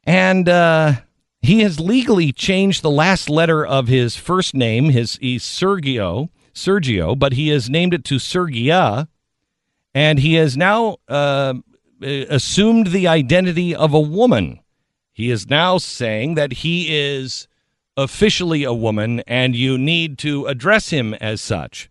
and 0.05 0.47
uh, 0.47 0.97
he 1.43 1.61
has 1.61 1.81
legally 1.81 2.33
changed 2.33 2.83
the 2.83 2.91
last 2.91 3.29
letter 3.29 3.67
of 3.67 3.89
his 3.89 4.17
first 4.17 4.55
name. 4.55 4.91
His 4.91 5.17
he's 5.17 5.43
Sergio, 5.43 6.31
Sergio, 6.55 7.19
but 7.19 7.33
he 7.33 7.49
has 7.49 7.69
named 7.69 7.93
it 7.93 8.05
to 8.05 8.17
Sergia, 8.17 9.09
and 9.93 10.21
he 10.21 10.35
has 10.35 10.57
now 10.57 10.99
uh, 11.09 11.55
assumed 12.01 12.89
the 12.89 13.09
identity 13.09 13.75
of 13.75 13.93
a 13.93 14.01
woman. 14.01 14.61
He 15.13 15.31
is 15.31 15.51
now 15.51 15.79
saying 15.79 16.37
that 16.37 16.53
he 16.53 16.97
is 16.97 17.49
officially 17.97 18.63
a 18.65 18.73
woman, 18.73 19.21
and 19.27 19.55
you 19.57 19.77
need 19.77 20.19
to 20.19 20.47
address 20.47 20.91
him 20.91 21.13
as 21.15 21.41
such. 21.41 21.91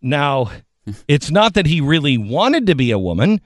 Now, 0.00 0.50
it's 1.06 1.30
not 1.30 1.54
that 1.54 1.66
he 1.66 1.80
really 1.80 2.18
wanted 2.18 2.66
to 2.66 2.74
be 2.74 2.90
a 2.90 2.98
woman. 2.98 3.40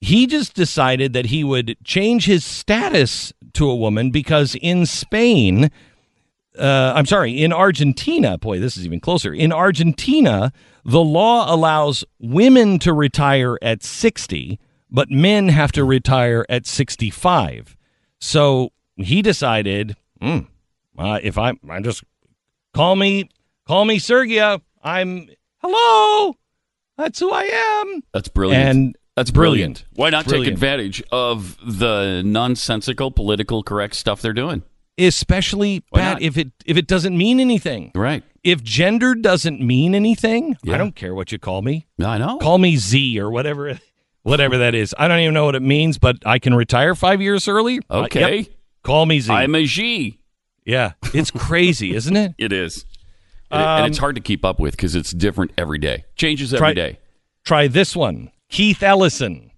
He 0.00 0.26
just 0.26 0.54
decided 0.54 1.12
that 1.12 1.26
he 1.26 1.42
would 1.42 1.76
change 1.84 2.26
his 2.26 2.44
status 2.44 3.32
to 3.54 3.68
a 3.68 3.74
woman 3.76 4.10
because 4.10 4.54
in 4.60 4.86
Spain, 4.86 5.70
uh, 6.58 6.92
I'm 6.94 7.06
sorry, 7.06 7.42
in 7.42 7.52
Argentina, 7.52 8.38
boy, 8.38 8.60
this 8.60 8.76
is 8.76 8.84
even 8.84 9.00
closer. 9.00 9.32
In 9.32 9.52
Argentina, 9.52 10.52
the 10.84 11.02
law 11.02 11.52
allows 11.52 12.04
women 12.20 12.78
to 12.80 12.92
retire 12.92 13.58
at 13.60 13.82
60, 13.82 14.60
but 14.90 15.10
men 15.10 15.48
have 15.48 15.72
to 15.72 15.84
retire 15.84 16.46
at 16.48 16.66
65. 16.66 17.76
So 18.20 18.70
he 18.96 19.20
decided, 19.22 19.96
hmm, 20.20 20.38
uh, 20.96 21.18
if 21.22 21.38
I, 21.38 21.54
I 21.68 21.80
just 21.80 22.04
call 22.72 22.96
me, 22.96 23.30
call 23.66 23.84
me 23.84 23.98
Sergia. 23.98 24.60
I'm 24.82 25.28
hello. 25.58 26.36
That's 26.96 27.20
who 27.20 27.30
I 27.30 27.44
am. 27.44 28.02
That's 28.12 28.28
brilliant. 28.28 28.68
And 28.68 28.96
That's 29.18 29.30
brilliant. 29.30 29.84
brilliant. 29.84 29.98
Why 29.98 30.10
not 30.10 30.24
Brilliant. 30.26 30.46
take 30.46 30.54
advantage 30.54 31.02
of 31.12 31.56
the 31.64 32.22
nonsensical, 32.24 33.10
political 33.10 33.62
correct 33.62 33.94
stuff 33.94 34.22
they're 34.22 34.32
doing? 34.32 34.62
especially 35.00 35.78
Pat, 35.94 36.20
if 36.20 36.36
it 36.36 36.50
if 36.66 36.76
it 36.76 36.88
doesn't 36.88 37.16
mean 37.16 37.38
anything. 37.38 37.92
Right. 37.94 38.24
If 38.42 38.64
gender 38.64 39.14
doesn't 39.14 39.60
mean 39.60 39.94
anything, 39.94 40.56
Yeah. 40.64 40.74
I 40.74 40.78
don't 40.78 40.96
care 40.96 41.14
what 41.14 41.30
you 41.30 41.38
call 41.38 41.62
me. 41.62 41.86
I 42.04 42.18
know. 42.18 42.38
Call 42.38 42.58
me 42.58 42.76
Z 42.76 43.20
or 43.20 43.30
whatever 43.30 43.78
whatever 44.24 44.58
that 44.58 44.74
is. 44.74 44.96
I 44.98 45.06
don't 45.06 45.20
even 45.20 45.34
know 45.34 45.44
what 45.44 45.54
it 45.54 45.62
means, 45.62 45.98
but 45.98 46.16
I 46.26 46.40
can 46.40 46.52
retire 46.52 46.96
five 46.96 47.22
years 47.22 47.46
early. 47.46 47.78
Okay. 47.88 48.38
yep. 48.38 48.46
Call 48.82 49.06
me 49.06 49.20
Z. 49.20 49.32
I'm 49.32 49.54
a 49.54 49.64
G. 49.66 50.18
yeah, 50.66 50.92
it's 51.14 51.30
crazy, 51.30 51.94
isn't 51.98 52.16
it? 52.16 52.34
It 52.36 52.52
is. 52.52 52.84
And, 53.52 53.62
and 53.62 53.84
Um, 53.84 53.88
it's 53.90 53.98
hard 53.98 54.16
to 54.16 54.20
keep 54.20 54.44
up 54.44 54.58
with 54.58 54.72
because 54.76 54.96
it's 54.96 55.12
different 55.12 55.52
every 55.56 55.78
day. 55.78 56.06
Changes 56.16 56.50
Try- 56.50 56.70
every 56.70 56.74
day. 56.74 56.98
Try 57.44 57.68
this 57.68 57.94
one. 57.94 58.32
Keith 58.50 58.82
Ellison. 58.82 59.50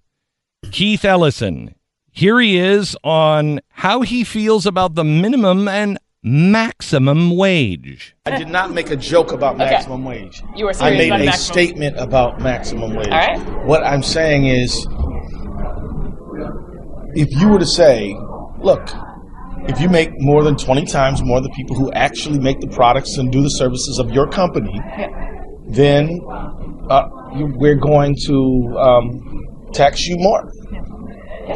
Keith 0.71 1.05
Ellison. 1.05 1.75
Here 2.11 2.39
he 2.39 2.57
is 2.57 2.95
on 3.03 3.61
how 3.69 4.01
he 4.01 4.23
feels 4.23 4.65
about 4.65 4.95
the 4.95 5.03
minimum 5.03 5.67
and 5.67 5.97
maximum 6.23 7.35
wage. 7.35 8.15
I 8.25 8.37
did 8.37 8.49
not 8.49 8.71
make 8.71 8.91
a 8.91 8.95
joke 8.97 9.31
about 9.31 9.57
maximum 9.57 10.03
wage. 10.03 10.43
You 10.55 10.65
were 10.65 10.73
I 10.79 10.91
made 10.91 11.07
about 11.07 11.21
a 11.21 11.25
maximum. 11.25 11.53
statement 11.53 11.97
about 11.97 12.41
maximum 12.41 12.93
wage. 12.95 13.07
All 13.07 13.17
right. 13.17 13.65
What 13.65 13.83
I'm 13.85 14.03
saying 14.03 14.45
is, 14.45 14.85
if 17.15 17.29
you 17.39 17.47
were 17.49 17.59
to 17.59 17.65
say, 17.65 18.15
look, 18.59 18.89
if 19.69 19.79
you 19.79 19.89
make 19.89 20.09
more 20.19 20.43
than 20.43 20.57
20 20.57 20.85
times 20.85 21.23
more 21.23 21.39
than 21.39 21.49
the 21.49 21.55
people 21.55 21.75
who 21.75 21.91
actually 21.93 22.39
make 22.39 22.59
the 22.59 22.67
products 22.67 23.17
and 23.17 23.31
do 23.31 23.41
the 23.41 23.49
services 23.49 23.99
of 23.99 24.11
your 24.11 24.27
company, 24.27 24.79
then 25.69 26.19
uh, 26.91 27.07
we're 27.57 27.75
going 27.79 28.15
to 28.27 28.77
um, 28.79 29.71
tax 29.73 30.05
you 30.07 30.17
more. 30.17 30.43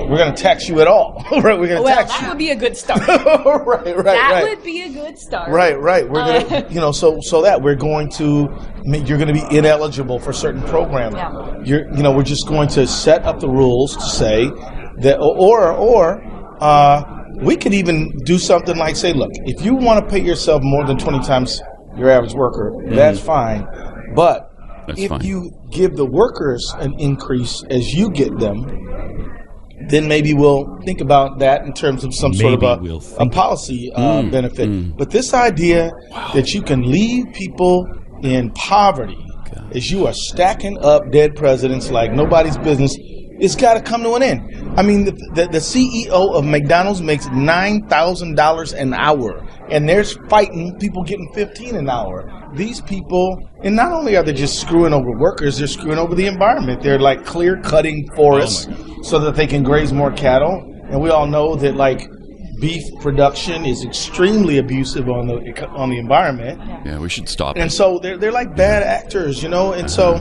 We're 0.10 0.18
going 0.18 0.34
to 0.36 0.41
tax 0.41 0.68
you 0.68 0.82
at 0.82 0.88
all. 0.88 1.24
right? 1.32 1.57
We're 1.57 1.68
going 1.68 1.78
to 1.78 1.82
Well, 1.84 1.95
tax 1.95 2.12
that 2.12 2.24
you. 2.24 2.28
would 2.30 2.38
be 2.38 2.49
a 2.52 2.56
good 2.56 2.76
start. 2.76 2.99
right, 3.07 3.95
right, 3.95 4.03
that 4.03 4.30
right. 4.32 4.44
would 4.44 4.64
be 4.64 4.82
a 4.82 4.90
good 4.90 5.18
start. 5.18 5.49
Right, 5.52 5.80
right. 5.80 6.10
We're 6.10 6.20
Uh, 6.22 6.44
gonna, 6.44 6.68
you 6.70 6.82
know, 6.82 6.91
so 6.91 7.20
so 7.22 7.41
that 7.44 7.62
we're 7.62 7.76
going 7.76 8.10
to, 8.12 8.49
you're 8.84 9.18
going 9.18 9.34
to 9.34 9.34
be 9.34 9.45
ineligible 9.57 10.20
for 10.20 10.34
certain 10.34 10.62
programming. 10.64 11.18
Yeah. 11.18 11.53
You're, 11.64 11.95
you 11.95 12.03
know, 12.03 12.12
we're 12.12 12.24
just 12.24 12.45
going 12.48 12.68
to 12.70 12.86
set 12.88 13.24
up 13.24 13.40
the 13.40 13.48
rules 13.48 13.95
to 13.95 14.03
say 14.03 14.48
that, 14.99 15.18
or 15.20 15.72
or 15.72 16.22
uh, 16.60 17.03
we 17.41 17.56
could 17.56 17.74
even 17.74 18.12
do 18.26 18.38
something 18.38 18.76
like 18.78 18.95
say, 18.98 19.14
look, 19.14 19.32
if 19.45 19.64
you 19.64 19.76
want 19.76 20.03
to 20.03 20.12
pay 20.12 20.22
yourself 20.22 20.62
more 20.64 20.86
than 20.86 20.98
twenty 20.98 21.20
times 21.26 21.62
your 21.95 22.10
average 22.10 22.34
worker, 22.34 22.74
that's 22.90 23.20
fine, 23.20 23.66
but 24.16 24.49
That's 24.88 24.99
if 25.02 25.10
fine. 25.10 25.22
you 25.24 25.52
give 25.72 25.95
the 25.95 26.06
workers 26.06 26.74
an 26.80 26.94
increase 26.99 27.64
as 27.70 27.94
you 27.94 28.10
get 28.12 28.38
them, 28.40 28.66
then 29.90 30.07
maybe 30.07 30.34
we'll 30.34 30.80
think 30.86 31.02
about 31.02 31.40
that 31.40 31.64
in 31.66 31.74
terms 31.74 32.03
of 32.03 32.14
some 32.14 32.34
sort 32.34 32.53
of 32.53 32.64
a, 32.64 32.78
we'll 32.82 33.03
a 33.20 33.30
policy 33.30 33.91
uh, 33.94 34.22
Mm, 34.24 34.32
benefit. 34.32 34.70
mm. 34.70 34.98
But 34.98 35.12
this 35.12 35.34
idea 35.34 35.91
that 36.34 36.53
you 36.53 36.62
can 36.62 36.82
leave 36.90 37.26
people 37.34 37.86
in 38.24 38.52
poverty 38.52 39.18
as 39.74 39.91
you 39.91 40.07
are 40.07 40.14
stacking 40.14 40.78
up 40.84 41.12
dead 41.12 41.36
presidents 41.36 41.91
like 41.91 42.12
nobody's 42.14 42.57
business, 42.60 42.95
it's 43.38 43.56
got 43.56 43.74
to 43.74 43.82
come 43.82 44.02
to 44.03 44.14
an 44.14 44.24
end. 44.24 44.80
I 44.80 44.82
mean, 44.82 45.03
the, 45.06 45.12
the, 45.34 45.48
the 45.52 45.57
CEO 45.57 46.34
of 46.34 46.45
McDonald's 46.45 47.02
makes 47.02 47.26
$9,000 47.28 48.74
an 48.80 48.94
hour, 48.94 49.45
and 49.70 49.88
they're 49.90 50.03
fighting 50.30 50.78
people 50.80 51.03
getting 51.03 51.30
15 51.34 51.76
an 51.76 51.90
hour. 51.90 52.30
These 52.56 52.82
people, 52.82 53.38
and 53.64 53.76
not 53.76 53.91
only 53.91 54.15
are 54.15 54.23
they 54.23 54.34
just 54.34 54.60
screwing 54.60 54.94
over 54.94 55.11
workers, 55.18 55.57
they're 55.57 55.68
screwing 55.68 55.98
over 55.98 56.15
the 56.15 56.26
environment. 56.27 56.82
They're 56.82 56.99
like 56.99 57.26
clear 57.26 57.60
cutting 57.61 58.07
forests 58.15 58.68
so 59.03 59.19
that 59.19 59.36
they 59.36 59.48
can 59.48 59.64
graze 59.64 59.91
more 59.94 60.11
cattle. 60.11 60.61
And 60.90 61.02
we 61.02 61.10
all 61.10 61.27
know 61.27 61.56
that, 61.56 61.76
like, 61.76 62.07
beef 62.61 62.84
production 63.02 63.65
is 63.65 63.84
extremely 63.84 64.57
abusive 64.60 65.10
on 65.10 65.27
the 65.27 65.68
on 65.69 65.90
the 65.90 65.98
environment. 65.98 66.61
Yeah, 66.86 66.99
we 66.99 67.10
should 67.10 67.27
stop 67.27 67.56
And 67.57 67.68
it. 67.68 67.73
so 67.73 67.99
they're 68.02 68.18
they're 68.18 68.32
like 68.32 68.56
bad 68.56 68.84
actors, 68.84 69.44
you 69.44 69.49
know. 69.49 69.73
And 69.73 69.90
so 69.91 70.14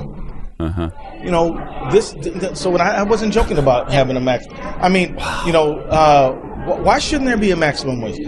Uh 0.58 0.68
huh. 0.70 0.90
you 1.22 1.30
know 1.30 1.46
this. 1.92 2.12
Th- 2.12 2.34
th- 2.40 2.56
so 2.56 2.70
when 2.70 2.80
I, 2.80 2.96
I 2.98 3.02
wasn't 3.02 3.32
joking 3.32 3.58
about 3.58 3.92
having 3.92 4.16
a 4.16 4.20
max. 4.20 4.46
I 4.80 4.88
mean, 4.88 5.16
you 5.46 5.52
know, 5.52 5.78
uh, 5.90 6.32
wh- 6.66 6.82
why 6.84 6.98
shouldn't 6.98 7.26
there 7.26 7.36
be 7.38 7.50
a 7.52 7.56
maximum 7.56 8.00
wage? 8.00 8.18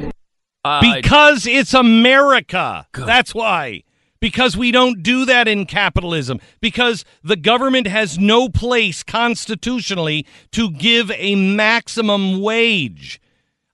Because 0.83 1.47
it's 1.47 1.75
America. 1.75 2.87
That's 2.93 3.35
why. 3.35 3.83
Because 4.21 4.57
we 4.57 4.71
don't 4.71 5.03
do 5.03 5.25
that 5.25 5.49
in 5.49 5.67
capitalism. 5.67 6.41
Because 6.61 7.05
the 7.23 7.37
government 7.37 7.87
has 7.87 8.19
no 8.19 8.49
place 8.49 9.03
constitutionally 9.03 10.27
to 10.53 10.71
give 10.71 11.11
a 11.13 11.35
maximum 11.35 12.41
wage. 12.41 13.21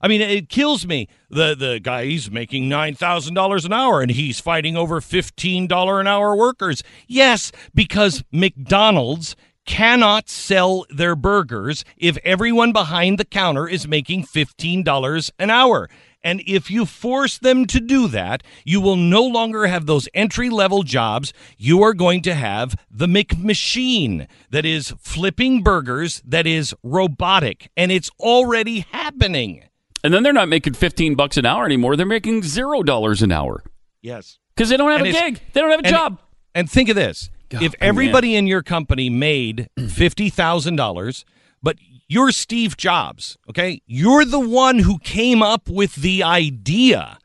I 0.01 0.09
mean, 0.09 0.19
it 0.19 0.49
kills 0.49 0.85
me. 0.85 1.07
The 1.29 1.55
the 1.55 1.79
guy 1.79 2.05
he's 2.05 2.29
making 2.29 2.67
nine 2.67 2.93
thousand 2.93 3.35
dollars 3.35 3.63
an 3.63 3.71
hour, 3.71 4.01
and 4.01 4.11
he's 4.11 4.41
fighting 4.41 4.75
over 4.75 4.99
fifteen 4.99 5.65
dollar 5.65 6.01
an 6.01 6.07
hour 6.07 6.35
workers. 6.35 6.83
Yes, 7.07 7.53
because 7.73 8.21
McDonald's 8.29 9.37
cannot 9.65 10.27
sell 10.29 10.85
their 10.89 11.15
burgers 11.15 11.85
if 11.95 12.17
everyone 12.25 12.73
behind 12.73 13.17
the 13.17 13.23
counter 13.23 13.65
is 13.65 13.87
making 13.87 14.23
fifteen 14.23 14.83
dollars 14.83 15.31
an 15.39 15.49
hour. 15.49 15.89
And 16.23 16.41
if 16.47 16.71
you 16.71 16.85
force 16.85 17.37
them 17.37 17.65
to 17.67 17.79
do 17.79 18.07
that, 18.07 18.43
you 18.63 18.79
will 18.79 18.95
no 18.95 19.23
longer 19.23 19.67
have 19.67 19.85
those 19.85 20.07
entry 20.13 20.49
level 20.49 20.83
jobs. 20.83 21.33
You 21.57 21.83
are 21.83 21.93
going 21.93 22.21
to 22.23 22.33
have 22.33 22.75
the 22.89 23.07
McMachine 23.07 24.27
that 24.49 24.65
is 24.65 24.93
flipping 24.99 25.63
burgers, 25.63 26.21
that 26.25 26.47
is 26.47 26.73
robotic, 26.83 27.69
and 27.75 27.91
it's 27.91 28.09
already 28.19 28.81
happening. 28.91 29.63
And 30.03 30.13
then 30.13 30.23
they're 30.23 30.33
not 30.33 30.49
making 30.49 30.73
15 30.73 31.15
bucks 31.15 31.37
an 31.37 31.45
hour 31.45 31.65
anymore. 31.65 31.95
They're 31.95 32.05
making 32.05 32.41
$0 32.41 33.21
an 33.21 33.31
hour 33.31 33.63
Yes. 34.01 34.37
because 34.55 34.69
they 34.69 34.77
don't 34.77 34.91
have 34.91 34.99
And 35.05 35.09
a 35.09 35.11
gig. 35.11 35.41
They 35.53 35.61
don't 35.61 35.71
have 35.71 35.79
a 35.81 35.85
and- 35.85 35.95
job. 35.95 36.19
And 36.55 36.69
think 36.69 36.87
of 36.89 36.95
this: 36.95 37.31
God, 37.49 37.63
if 37.63 37.71
man. 37.79 37.89
everybody 37.89 38.35
in 38.35 38.45
your 38.45 38.61
company 38.61 39.09
made 39.09 39.69
fifty 39.89 40.29
thousand 40.29 40.75
dollars, 40.75 41.25
but 41.63 41.77
you're 42.13 42.31
Steve 42.31 42.77
Jobs, 42.77 43.37
okay, 43.49 43.81
you're 43.85 44.25
the 44.25 44.39
one 44.39 44.79
who 44.79 44.99
came 44.99 45.41
up 45.41 45.67
with 45.69 45.95
the 45.95 46.23
idea, 46.23 47.17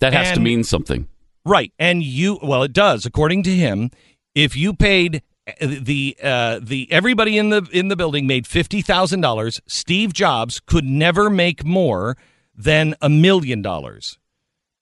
That 0.00 0.12
has 0.12 0.32
to 0.32 0.40
mean 0.40 0.64
something. 0.64 1.08
right? 1.44 1.72
And 1.78 2.02
you, 2.02 2.38
well, 2.42 2.62
it 2.62 2.72
does, 2.72 3.06
according 3.06 3.42
to 3.44 3.50
him. 3.50 3.90
If 4.34 4.56
you 4.56 4.74
paid 4.74 5.22
uh, 5.48 5.52
the 5.60 6.16
uh, 6.22 6.58
the 6.62 6.90
everybody 6.90 7.38
in 7.38 7.50
the 7.50 7.68
in 7.72 7.88
the 7.88 7.96
building 7.96 8.26
made 8.26 8.46
fifty 8.46 8.82
thousand 8.82 9.20
dollars, 9.20 9.60
Steve 9.66 10.12
Jobs 10.12 10.60
could 10.60 10.84
never 10.84 11.30
make 11.30 11.64
more 11.64 12.16
than 12.56 12.94
a 13.00 13.08
million 13.08 13.62
dollars. 13.62 14.18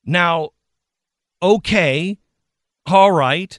Now, 0.05 0.51
okay, 1.43 2.19
all 2.86 3.12
right. 3.12 3.59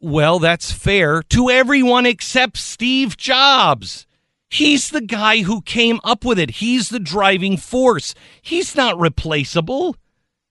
Well, 0.00 0.38
that's 0.38 0.70
fair 0.72 1.22
to 1.24 1.50
everyone 1.50 2.06
except 2.06 2.56
Steve 2.58 3.16
Jobs. 3.16 4.06
He's 4.54 4.90
the 4.90 5.00
guy 5.00 5.42
who 5.42 5.62
came 5.62 5.98
up 6.04 6.24
with 6.24 6.38
it. 6.38 6.48
He's 6.48 6.88
the 6.88 7.00
driving 7.00 7.56
force. 7.56 8.14
He's 8.40 8.76
not 8.76 8.96
replaceable. 8.96 9.96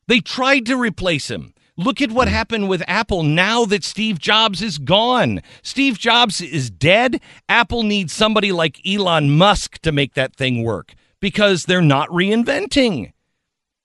They 0.07 0.19
tried 0.19 0.65
to 0.65 0.75
replace 0.75 1.31
him. 1.31 1.53
Look 1.77 2.01
at 2.01 2.11
what 2.11 2.27
hmm. 2.27 2.33
happened 2.33 2.67
with 2.67 2.83
Apple 2.85 3.23
now 3.23 3.63
that 3.63 3.85
Steve 3.85 4.19
Jobs 4.19 4.61
is 4.61 4.77
gone. 4.77 5.41
Steve 5.61 5.97
Jobs 5.97 6.41
is 6.41 6.69
dead. 6.69 7.21
Apple 7.47 7.83
needs 7.83 8.11
somebody 8.11 8.51
like 8.51 8.85
Elon 8.85 9.37
Musk 9.37 9.79
to 9.83 9.93
make 9.93 10.15
that 10.15 10.35
thing 10.35 10.63
work 10.63 10.95
because 11.21 11.63
they're 11.63 11.81
not 11.81 12.09
reinventing. 12.09 13.13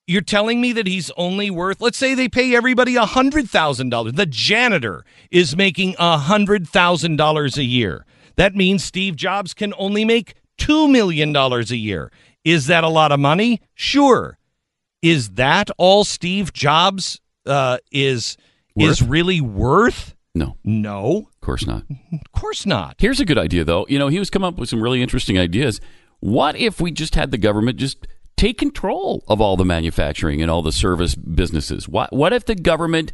You're 0.09 0.23
telling 0.23 0.61
me 0.61 0.73
that 0.73 0.89
he's 0.89 1.13
only 1.17 1.49
worth, 1.49 1.81
let's 1.81 1.97
say 1.97 2.15
they 2.15 2.29
pay 2.29 2.57
everybody 2.57 2.97
$100,000. 2.97 4.17
The 4.17 4.27
janitor 4.27 5.05
is 5.31 5.57
making 5.57 5.95
$100,000 5.95 7.57
a 7.57 7.63
year. 7.63 8.05
That 8.39 8.55
means 8.55 8.85
Steve 8.85 9.17
Jobs 9.17 9.53
can 9.53 9.75
only 9.77 10.05
make 10.05 10.35
$2 10.59 10.91
million 10.91 11.37
a 11.37 11.61
year. 11.75 12.11
Is 12.45 12.67
that 12.69 12.85
a 12.85 12.89
lot 12.89 13.13
of 13.13 13.21
money? 13.21 13.61
Sure. 13.75 14.39
Is 15.03 15.31
that 15.31 15.71
all 15.77 16.05
Steve 16.05 16.53
Jobs 16.53 17.21
uh, 17.47 17.79
is 17.93 18.37
is 18.77 19.03
really 19.03 19.41
worth? 19.41 20.15
No, 20.35 20.57
No, 20.65 21.27
of 21.33 21.41
course 21.41 21.67
not. 21.67 21.83
of 22.13 22.33
course 22.33 22.65
not. 22.65 22.95
Here's 22.99 23.19
a 23.19 23.25
good 23.25 23.39
idea, 23.39 23.65
though. 23.65 23.87
You 23.89 23.99
know, 23.99 24.07
he 24.07 24.21
was 24.21 24.31
coming 24.31 24.47
up 24.47 24.57
with 24.57 24.69
some 24.69 24.81
really 24.81 25.03
interesting 25.03 25.37
ideas. 25.37 25.81
What 26.21 26.55
if 26.57 26.81
we 26.81 26.93
just 26.93 27.17
had 27.17 27.33
the 27.33 27.39
government 27.39 27.77
just 27.79 28.07
take 28.37 28.57
control 28.57 29.25
of 29.27 29.41
all 29.41 29.57
the 29.57 29.65
manufacturing 29.65 30.41
and 30.41 30.49
all 30.51 30.63
the 30.63 30.71
service 30.73 31.17
businesses? 31.17 31.89
What 31.89 32.13
What 32.13 32.33
if 32.33 32.45
the 32.45 32.55
government 32.55 33.13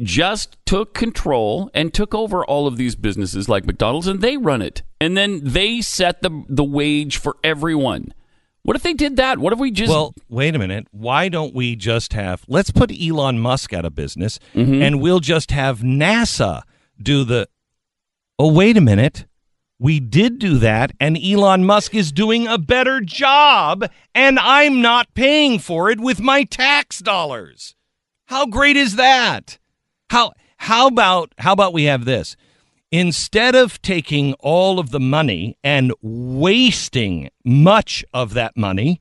just 0.00 0.56
took 0.66 0.94
control 0.94 1.70
and 1.72 1.94
took 1.94 2.14
over 2.14 2.44
all 2.44 2.66
of 2.66 2.76
these 2.76 2.96
businesses 2.96 3.48
like 3.48 3.66
McDonald's 3.66 4.06
and 4.06 4.20
they 4.20 4.36
run 4.36 4.62
it, 4.62 4.82
and 5.00 5.16
then 5.16 5.40
they 5.42 5.80
set 5.80 6.22
the 6.22 6.44
the 6.48 6.64
wage 6.64 7.16
for 7.16 7.36
everyone? 7.44 8.12
What 8.64 8.76
if 8.76 8.82
they 8.82 8.94
did 8.94 9.16
that? 9.16 9.38
What 9.38 9.52
if 9.52 9.58
we 9.58 9.70
just 9.70 9.90
Well, 9.90 10.14
wait 10.30 10.56
a 10.56 10.58
minute. 10.58 10.86
Why 10.90 11.28
don't 11.28 11.54
we 11.54 11.76
just 11.76 12.14
have 12.14 12.44
let's 12.48 12.70
put 12.70 12.90
Elon 12.90 13.38
Musk 13.38 13.74
out 13.74 13.84
of 13.84 13.94
business 13.94 14.40
mm-hmm. 14.54 14.80
and 14.82 15.02
we'll 15.02 15.20
just 15.20 15.50
have 15.50 15.80
NASA 15.80 16.62
do 17.00 17.24
the 17.24 17.48
Oh, 18.36 18.52
wait 18.52 18.76
a 18.76 18.80
minute. 18.80 19.26
We 19.78 20.00
did 20.00 20.38
do 20.38 20.56
that 20.58 20.92
and 20.98 21.18
Elon 21.22 21.66
Musk 21.66 21.94
is 21.94 22.10
doing 22.10 22.46
a 22.46 22.56
better 22.56 23.00
job 23.00 23.84
and 24.14 24.38
I'm 24.38 24.80
not 24.80 25.12
paying 25.14 25.58
for 25.58 25.90
it 25.90 26.00
with 26.00 26.20
my 26.20 26.44
tax 26.44 27.00
dollars. 27.00 27.74
How 28.28 28.46
great 28.46 28.76
is 28.76 28.96
that? 28.96 29.58
How 30.10 30.32
how 30.58 30.86
about 30.86 31.34
how 31.38 31.52
about 31.52 31.72
we 31.72 31.84
have 31.84 32.04
this? 32.04 32.36
Instead 32.90 33.54
of 33.54 33.82
taking 33.82 34.34
all 34.34 34.78
of 34.78 34.90
the 34.90 35.00
money 35.00 35.58
and 35.64 35.92
wasting 36.00 37.28
much 37.44 38.04
of 38.14 38.34
that 38.34 38.56
money, 38.56 39.00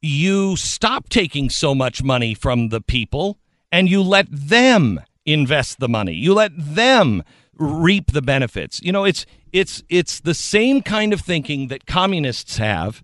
you 0.00 0.56
stop 0.56 1.08
taking 1.08 1.50
so 1.50 1.74
much 1.74 2.02
money 2.02 2.34
from 2.34 2.68
the 2.68 2.80
people 2.80 3.38
and 3.72 3.88
you 3.88 4.02
let 4.02 4.26
them 4.30 5.00
invest 5.26 5.80
the 5.80 5.88
money. 5.88 6.12
You 6.12 6.34
let 6.34 6.52
them 6.54 7.24
reap 7.56 8.12
the 8.12 8.22
benefits. 8.22 8.80
You 8.82 8.92
know, 8.92 9.04
it's 9.04 9.26
it's 9.52 9.82
it's 9.88 10.20
the 10.20 10.34
same 10.34 10.82
kind 10.82 11.12
of 11.12 11.20
thinking 11.20 11.68
that 11.68 11.86
communists 11.86 12.58
have 12.58 13.02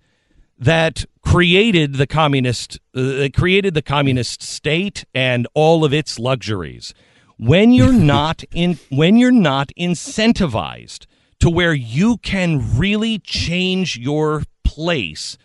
that 0.59 1.05
created 1.23 1.95
the 1.95 2.07
communist 2.07 2.79
uh, 2.95 3.29
created 3.35 3.75
the 3.75 3.83
communist 3.83 4.43
state 4.43 5.05
and 5.15 5.47
all 5.55 5.85
of 5.85 5.93
its 5.93 6.19
luxuries. 6.19 6.95
When 7.37 7.73
you're 7.73 7.93
not 8.15 8.43
in 8.55 8.79
when 8.89 9.17
you're 9.17 9.31
not 9.31 9.71
incentivized 9.79 11.07
to 11.41 11.51
where 11.51 11.75
you 11.75 12.19
can 12.19 12.79
really 12.79 13.19
change 13.19 13.97
your 13.97 14.43
place, 14.65 15.39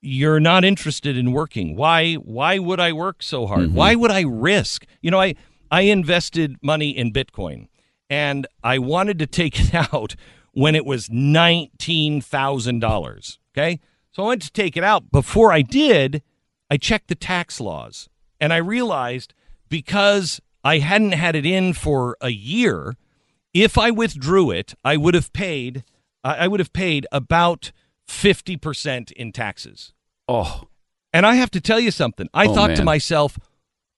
you're 0.00 0.40
not 0.40 0.64
interested 0.64 1.16
in 1.16 1.32
working. 1.32 1.76
Why 1.76 2.14
why 2.14 2.58
would 2.58 2.80
I 2.80 2.92
work 2.92 3.22
so 3.22 3.46
hard? 3.46 3.74
Why 3.74 3.94
would 3.94 4.10
I 4.10 4.22
risk? 4.22 4.86
You 5.02 5.10
know, 5.10 5.20
I 5.20 5.34
I 5.70 5.82
invested 5.82 6.56
money 6.62 6.90
in 6.90 7.12
Bitcoin 7.12 7.68
and 8.08 8.46
I 8.62 8.78
wanted 8.78 9.18
to 9.18 9.26
take 9.26 9.58
it 9.60 9.74
out 9.92 10.16
when 10.52 10.74
it 10.74 10.86
was 10.86 11.08
$19,000, 11.08 13.38
okay? 13.52 13.80
So 14.16 14.24
I 14.24 14.28
went 14.28 14.42
to 14.44 14.50
take 14.50 14.78
it 14.78 14.82
out. 14.82 15.10
Before 15.12 15.52
I 15.52 15.60
did, 15.60 16.22
I 16.70 16.78
checked 16.78 17.08
the 17.08 17.14
tax 17.14 17.60
laws 17.60 18.08
and 18.40 18.50
I 18.50 18.56
realized 18.56 19.34
because 19.68 20.40
I 20.64 20.78
hadn't 20.78 21.12
had 21.12 21.36
it 21.36 21.44
in 21.44 21.74
for 21.74 22.16
a 22.22 22.30
year, 22.30 22.96
if 23.52 23.76
I 23.76 23.90
withdrew 23.90 24.50
it, 24.52 24.72
I 24.82 24.96
would 24.96 25.12
have 25.12 25.34
paid 25.34 25.84
I 26.24 26.48
would 26.48 26.60
have 26.60 26.72
paid 26.72 27.06
about 27.12 27.72
50% 28.08 29.12
in 29.12 29.32
taxes. 29.32 29.92
oh 30.26 30.62
And 31.12 31.26
I 31.26 31.34
have 31.34 31.50
to 31.50 31.60
tell 31.60 31.78
you 31.78 31.90
something. 31.90 32.30
I 32.32 32.46
Oh, 32.46 32.54
thought 32.54 32.74
to 32.76 32.84
myself, 32.84 33.38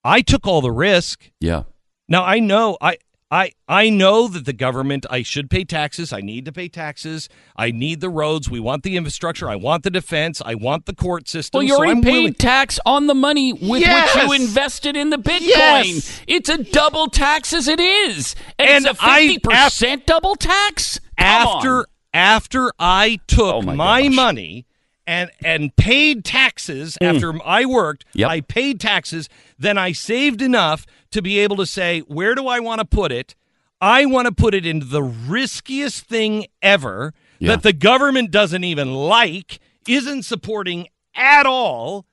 I 0.02 0.20
took 0.20 0.48
all 0.48 0.60
the 0.60 0.72
risk. 0.72 1.30
yeah 1.38 1.62
Now 2.08 2.24
I 2.24 2.40
know 2.40 2.76
I 2.80 2.96
I 3.30 3.52
I 3.68 3.90
know 3.90 4.26
that 4.28 4.46
the 4.46 4.54
government 4.54 5.04
I 5.10 5.22
should 5.22 5.50
pay 5.50 5.64
taxes. 5.64 6.12
I 6.14 6.20
need 6.22 6.46
to 6.46 6.52
pay 6.52 6.68
taxes. 6.68 7.28
I 7.56 7.70
need 7.70 8.00
the 8.00 8.08
roads. 8.08 8.48
We 8.48 8.58
want 8.58 8.84
the 8.84 8.96
infrastructure. 8.96 9.50
I 9.50 9.56
want 9.56 9.82
the 9.84 9.90
defense. 9.90 10.40
I 10.44 10.54
want 10.54 10.86
the 10.86 10.94
court 10.94 11.28
system. 11.28 11.58
Well, 11.58 11.62
you 11.64 11.74
so 11.74 11.78
already 11.78 12.00
paid 12.00 12.12
willing- 12.12 12.34
tax 12.34 12.80
on 12.86 13.06
the 13.06 13.14
money 13.14 13.52
with 13.52 13.82
which 13.82 14.14
you 14.16 14.32
invested 14.32 14.96
in 14.96 15.10
the 15.10 15.18
Bitcoin. 15.18 15.40
Yes! 15.46 16.20
It's 16.26 16.48
a 16.48 16.62
double 16.64 17.08
tax 17.08 17.52
as 17.52 17.68
it 17.68 17.80
is. 17.80 18.34
And, 18.58 18.68
And 18.70 18.86
it's 18.86 18.98
a 18.98 19.04
I- 19.04 19.36
50% 19.42 20.06
double 20.06 20.34
tax? 20.34 20.98
Come 21.18 21.26
after 21.26 21.78
on. 21.80 21.84
after 22.14 22.72
I 22.78 23.20
took 23.26 23.54
Oh, 23.56 23.60
my 23.62 23.74
my, 23.74 24.08
money 24.08 24.64
and 25.06 25.30
and 25.44 25.74
paid 25.76 26.24
taxes 26.24 26.96
after 27.00 27.34
I 27.44 27.64
worked, 27.66 28.04
Mm. 28.08 28.20
Yep. 28.20 28.30
I 28.30 28.40
paid 28.42 28.80
taxes, 28.80 29.28
then 29.58 29.76
I 29.78 29.92
saved 29.92 30.40
enough 30.42 30.86
to 31.10 31.20
be 31.22 31.38
able 31.38 31.56
to 31.56 31.66
say, 31.66 32.00
where 32.00 32.34
do 32.34 32.46
I 32.46 32.60
want 32.60 32.80
to 32.80 32.84
put 32.84 33.12
it? 33.12 33.34
I 33.80 34.06
want 34.06 34.26
to 34.26 34.32
put 34.32 34.54
it 34.54 34.66
into 34.66 34.86
the 34.86 35.02
riskiest 35.02 36.04
thing 36.04 36.46
ever 36.62 37.14
Yeah. 37.38 37.50
that 37.50 37.62
the 37.62 37.72
government 37.72 38.30
doesn't 38.30 38.64
even 38.64 38.92
like, 38.94 39.60
isn't 39.86 40.24
supporting 40.24 40.88
at 41.14 41.46
all. 41.46 42.06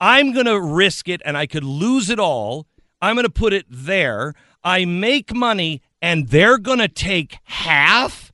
I'm 0.00 0.32
going 0.32 0.46
to 0.46 0.60
risk 0.60 1.08
it 1.08 1.20
and 1.24 1.36
I 1.36 1.46
could 1.46 1.64
lose 1.64 2.08
it 2.10 2.18
all. 2.18 2.66
I'm 3.02 3.16
going 3.16 3.24
to 3.26 3.30
put 3.30 3.52
it 3.52 3.66
there. 3.68 4.34
I 4.64 4.84
make 4.84 5.34
money 5.34 5.82
and 6.02 6.28
they're 6.28 6.58
going 6.58 6.78
to 6.78 6.88
take 6.88 7.38
half? 7.44 8.32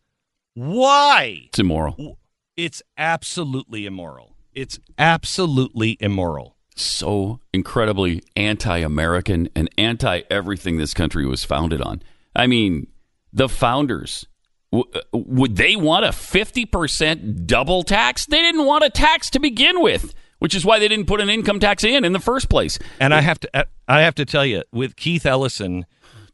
Why? 0.54 1.42
It's 1.48 1.58
immoral. 1.58 2.18
It's 2.56 2.82
absolutely 2.96 3.84
immoral. 3.86 4.34
It's 4.54 4.78
absolutely 4.98 5.96
immoral. 6.00 6.55
So 6.76 7.40
incredibly 7.52 8.22
anti 8.36 8.78
American 8.78 9.48
and 9.56 9.68
anti 9.78 10.22
everything 10.30 10.76
this 10.76 10.92
country 10.94 11.26
was 11.26 11.42
founded 11.42 11.80
on. 11.80 12.02
I 12.34 12.46
mean, 12.46 12.88
the 13.32 13.48
founders. 13.48 14.26
w- 14.70 14.90
uh, 14.94 15.00
Would 15.12 15.56
they 15.56 15.74
want 15.74 16.04
a 16.04 16.08
50% 16.08 17.46
double 17.46 17.82
tax? 17.82 18.26
They 18.26 18.42
didn't 18.42 18.66
want 18.66 18.84
a 18.84 18.90
tax 18.90 19.30
to 19.30 19.40
begin 19.40 19.80
with, 19.80 20.14
which 20.38 20.54
is 20.54 20.66
why 20.66 20.78
they 20.78 20.88
didn't 20.88 21.06
put 21.06 21.20
an 21.22 21.30
income 21.30 21.60
tax 21.60 21.82
in 21.82 22.04
in 22.04 22.12
the 22.12 22.20
first 22.20 22.50
place. 22.50 22.78
And 23.00 23.14
I 23.14 23.22
have 23.22 23.40
to 23.40 23.66
I 23.88 24.00
have 24.02 24.14
to 24.16 24.26
tell 24.26 24.44
you 24.44 24.62
with 24.70 24.96
Keith 24.96 25.24
Ellison, 25.24 25.86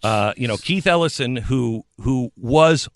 uh, 0.02 0.32
you 0.36 0.48
know 0.48 0.56
Keith 0.56 0.89
Ellison, 0.89 1.36
who 1.36 1.85
who 2.01 2.32
was 2.36 2.89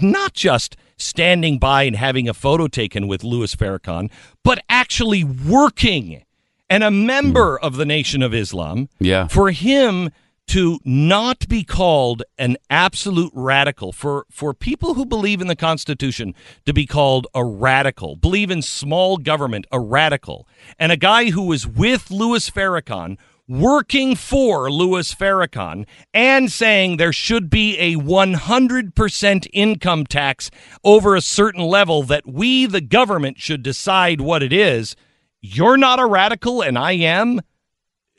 not 0.00 0.34
just 0.34 0.76
standing 0.96 1.60
by 1.60 1.84
and 1.84 1.94
having 1.94 2.28
a 2.28 2.34
photo 2.34 2.66
taken 2.66 3.06
with 3.06 3.22
Louis 3.22 3.54
Farrakhan, 3.54 4.10
but 4.42 4.64
actually 4.68 5.22
working 5.22 6.24
and 6.72 6.82
a 6.82 6.90
member 6.90 7.58
of 7.58 7.76
the 7.76 7.84
Nation 7.84 8.22
of 8.22 8.32
Islam. 8.32 8.88
Yeah. 8.98 9.28
For 9.28 9.50
him 9.50 10.10
to 10.48 10.80
not 10.84 11.48
be 11.48 11.62
called 11.64 12.22
an 12.38 12.56
absolute 12.68 13.32
radical, 13.34 13.92
for 13.92 14.26
for 14.30 14.52
people 14.52 14.94
who 14.94 15.06
believe 15.06 15.40
in 15.40 15.46
the 15.46 15.56
Constitution 15.56 16.34
to 16.66 16.72
be 16.72 16.86
called 16.86 17.26
a 17.34 17.44
radical, 17.44 18.16
believe 18.16 18.50
in 18.50 18.62
small 18.62 19.18
government, 19.18 19.66
a 19.70 19.78
radical, 19.78 20.48
and 20.78 20.90
a 20.90 20.96
guy 20.96 21.30
who 21.30 21.42
was 21.42 21.66
with 21.66 22.10
Louis 22.10 22.50
Farrakhan 22.50 23.18
working 23.48 24.14
for 24.14 24.70
Louis 24.70 25.14
Farrakhan 25.14 25.86
and 26.14 26.50
saying 26.50 26.96
there 26.96 27.12
should 27.12 27.50
be 27.50 27.76
a 27.78 27.96
100% 27.96 29.46
income 29.52 30.06
tax 30.06 30.50
over 30.84 31.14
a 31.14 31.20
certain 31.20 31.62
level 31.64 32.02
that 32.04 32.26
we, 32.26 32.66
the 32.66 32.80
government, 32.80 33.38
should 33.38 33.62
decide 33.62 34.20
what 34.20 34.42
it 34.42 34.52
is. 34.52 34.96
You're 35.42 35.76
not 35.76 35.98
a 35.98 36.06
radical, 36.06 36.62
and 36.62 36.78
I 36.78 36.92
am. 36.92 37.40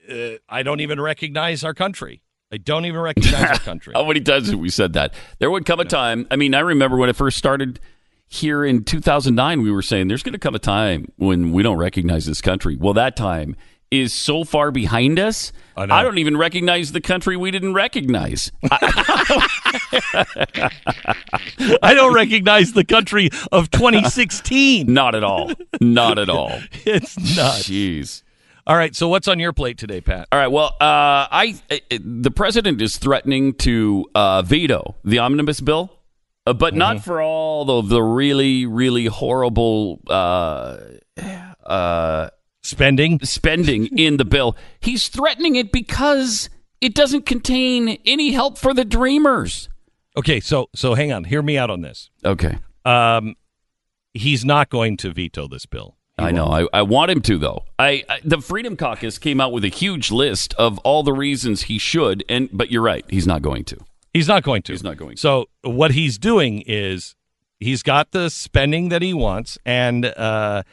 Uh, 0.10 0.32
I 0.50 0.62
don't 0.62 0.82
even 0.82 1.00
recognize 1.00 1.64
our 1.64 1.74
country. 1.74 2.22
I 2.52 2.58
don't 2.58 2.86
even 2.86 3.00
recognize 3.00 3.50
our 3.50 3.60
country. 3.60 3.94
How 3.95 4.06
many 4.06 4.20
times 4.22 4.50
have 4.50 4.60
we 4.60 4.70
said 4.70 4.94
that? 4.94 5.14
There 5.40 5.50
would 5.50 5.66
come 5.66 5.80
a 5.80 5.86
time. 5.86 6.28
I 6.30 6.36
mean, 6.36 6.54
I 6.54 6.60
remember 6.60 6.98
when 6.98 7.10
it 7.10 7.16
first 7.16 7.38
started 7.38 7.80
here 8.28 8.66
in 8.66 8.84
2009, 8.84 9.62
we 9.62 9.72
were 9.72 9.82
saying 9.82 10.10
there's 10.10 10.22
going 10.22 10.34
to 10.34 10.40
come 10.40 10.54
a 10.54 10.60
time 10.60 11.08
when 11.16 11.52
we 11.52 11.64
don't 11.64 11.78
recognize 11.78 12.26
this 12.26 12.41
country. 12.41 12.76
Well, 12.76 12.94
that 12.94 13.16
time 13.16 13.56
is 13.94 14.11
so 14.14 14.44
far 14.44 14.72
behind 14.72 15.20
us. 15.20 15.53
I. 15.78 15.84
I 15.84 16.03
don't 16.03 16.18
even 16.18 16.36
recognize 16.38 16.91
the 16.91 17.02
country 17.02 17.38
we 17.38 17.52
didn't 17.52 17.74
recognize. 17.74 18.52
I 18.72 20.70
don't 21.95 22.14
recognize 22.14 22.74
the 22.74 22.84
country 22.86 23.30
of 23.52 23.72
2016. 23.72 24.91
Not 24.94 25.15
at 25.15 25.24
all. 25.24 25.52
Not 25.80 26.20
at 26.20 26.30
all. 26.30 26.52
It's 26.86 27.18
not. 27.38 27.56
Jeez. 27.61 28.24
All 28.68 28.76
right. 28.76 28.95
So 28.95 29.07
what's 29.07 29.28
on 29.28 29.40
your 29.40 29.53
plate 29.53 29.78
today, 29.78 30.02
Pat? 30.02 30.28
All 30.32 30.40
right. 30.40 30.48
Well, 30.48 30.76
uh, 30.82 31.28
I 31.32 31.56
uh, 31.72 31.78
the 31.99 32.32
president 32.32 32.82
is 32.82 32.98
threatening 32.98 33.53
to 33.56 34.06
uh, 34.14 34.41
veto 34.41 34.95
the 35.03 35.20
omnibus 35.20 35.61
bill, 35.61 35.91
uh, 36.45 36.53
but 36.53 36.74
not 36.74 37.03
for 37.03 37.22
all 37.22 37.65
the 37.65 37.82
the 37.82 38.03
really 38.03 38.65
really 38.65 39.06
horrible 39.06 40.02
uh, 40.07 40.78
uh, 41.65 42.30
spending 42.64 43.19
spending 43.23 43.85
in 43.98 44.18
the 44.18 44.26
bill. 44.26 44.56
He's 44.80 45.07
threatening 45.07 45.56
it 45.56 45.72
because 45.72 46.49
it 46.81 46.95
doesn't 46.95 47.26
contain 47.26 47.98
any 48.06 48.31
help 48.31 48.57
for 48.57 48.73
the 48.73 48.85
dreamers. 48.85 49.69
Okay. 50.18 50.40
So 50.40 50.69
so 50.73 50.95
hang 50.95 51.11
on. 51.11 51.26
Hear 51.26 51.41
me 51.41 51.57
out 51.57 51.69
on 51.69 51.81
this. 51.81 52.10
Okay. 52.26 52.57
Um, 52.85 53.35
he's 54.14 54.44
not 54.44 54.69
going 54.69 54.98
to 54.98 55.11
veto 55.11 55.48
this 55.48 55.65
bill. 55.65 55.98
I 56.18 56.31
know. 56.31 56.45
I, 56.45 56.68
I 56.72 56.81
want 56.84 57.10
him 57.10 57.22
to 57.22 57.38
though. 57.38 57.65
I, 57.80 58.03
I 58.07 58.19
the 58.23 58.40
Freedom 58.40 58.77
Caucus 58.77 59.18
came 59.18 59.41
out 59.41 59.52
with 59.52 59.65
a 59.65 59.69
huge 59.69 60.11
list 60.11 60.53
of 60.56 60.77
all 60.80 61.03
the 61.03 61.14
reasons 61.14 61.64
he 61.64 61.77
should, 61.77 62.23
and 62.30 62.49
but 62.53 62.72
you're 62.72 62.84
right. 62.84 63.03
He's 63.10 63.26
not 63.26 63.41
going 63.41 63.65
to. 63.65 63.77
He's 64.14 64.27
not 64.27 64.44
going 64.44 64.61
to. 64.64 64.73
He's 64.73 64.84
not 64.84 64.98
going 64.98 65.15
to. 65.15 65.19
So 65.22 65.49
what 65.64 65.91
he's 65.91 66.19
doing 66.19 66.61
is 66.68 67.15
he's 67.60 67.81
got 67.81 68.11
the 68.11 68.30
spending 68.30 68.90
that 68.90 69.02
he 69.02 69.14
wants, 69.14 69.57
and 69.65 70.06
uh, 70.06 70.64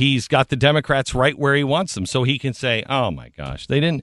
he's 0.00 0.26
got 0.26 0.48
the 0.48 0.56
Democrats 0.56 1.14
right 1.14 1.38
where 1.38 1.54
he 1.54 1.62
wants 1.62 1.94
them. 1.94 2.06
So 2.06 2.24
he 2.24 2.38
can 2.38 2.52
say, 2.54 2.82
"Oh 2.88 3.10
my 3.10 3.28
gosh, 3.28 3.66
they 3.68 3.78
didn't." 3.80 4.02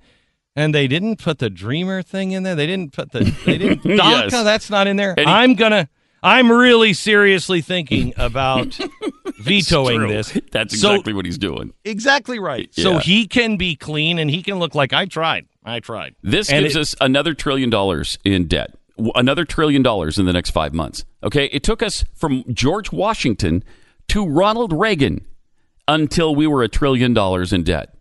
And 0.55 0.73
they 0.73 0.87
didn't 0.87 1.17
put 1.17 1.37
the 1.39 1.49
Dreamer 1.51 2.01
thing 2.01 2.31
in 2.31 2.41
there. 2.43 2.55
They 2.55 2.65
didn't 2.65 2.93
put 2.93 3.11
the. 3.11 3.25
They 3.45 3.57
didn't. 3.57 3.83
Yes. 3.85 4.33
DACA, 4.33 4.43
that's 4.43 4.69
not 4.69 4.87
in 4.87 4.95
there. 4.95 5.13
He- 5.17 5.25
I'm 5.25 5.55
gonna. 5.55 5.89
I'm 6.23 6.51
really 6.51 6.93
seriously 6.93 7.61
thinking 7.61 8.13
about 8.17 8.77
vetoing 9.39 10.07
this. 10.07 10.37
That's 10.51 10.79
So- 10.79 10.91
exactly 10.91 11.13
what 11.13 11.25
he's 11.25 11.37
doing. 11.37 11.73
Exactly 11.85 12.39
right. 12.39 12.73
So 12.73 12.97
he 12.97 13.27
can 13.27 13.57
be 13.57 13.75
clean 13.75 14.17
and 14.19 14.29
he 14.29 14.41
can 14.41 14.57
look 14.59 14.73
like 14.75 14.93
I 14.93 15.05
tried. 15.05 15.45
I 15.63 15.79
tried. 15.79 16.15
This 16.23 16.49
And 16.51 16.63
gives 16.63 16.75
it- 16.75 16.79
us 16.81 16.95
another 17.01 17.33
trillion 17.33 17.69
dollars 17.69 18.17
in 18.23 18.47
debt. 18.47 18.73
Another 19.13 19.45
trillion 19.45 19.83
dollars 19.83 20.17
in 20.17 20.25
the 20.25 20.33
next 20.33 20.49
five 20.49 20.73
months. 20.73 21.05
Okay, 21.23 21.45
it 21.51 21.61
took 21.61 21.83
us 21.83 22.03
from 22.15 22.43
George 22.51 22.91
Washington 22.91 23.63
to 24.07 24.25
Ronald 24.25 24.73
Reagan 24.73 25.23
until 25.87 26.35
we 26.35 26.47
were 26.47 26.63
a 26.63 26.67
trillion 26.67 27.13
dollars 27.13 27.53
in 27.53 27.63
debt. 27.63 27.93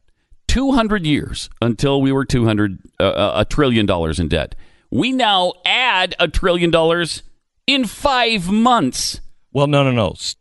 Two 0.48 0.72
hundred 0.72 1.04
years 1.06 1.50
until 1.60 2.00
we 2.00 2.12
were 2.12 2.24
two 2.24 2.44
hundred 2.44 2.78
uh, 2.98 3.32
a 3.34 3.44
trillion 3.44 3.84
dollars 3.86 4.18
in 4.18 4.28
debt. 4.28 4.54
We 4.90 5.12
now 5.12 5.52
add 5.64 6.14
a 6.18 6.28
trillion 6.28 6.70
dollars 6.70 7.22
in 7.66 7.84
five 7.84 8.50
months. 8.50 9.20
Well, 9.52 9.66
no, 9.66 9.82
no, 9.82 9.90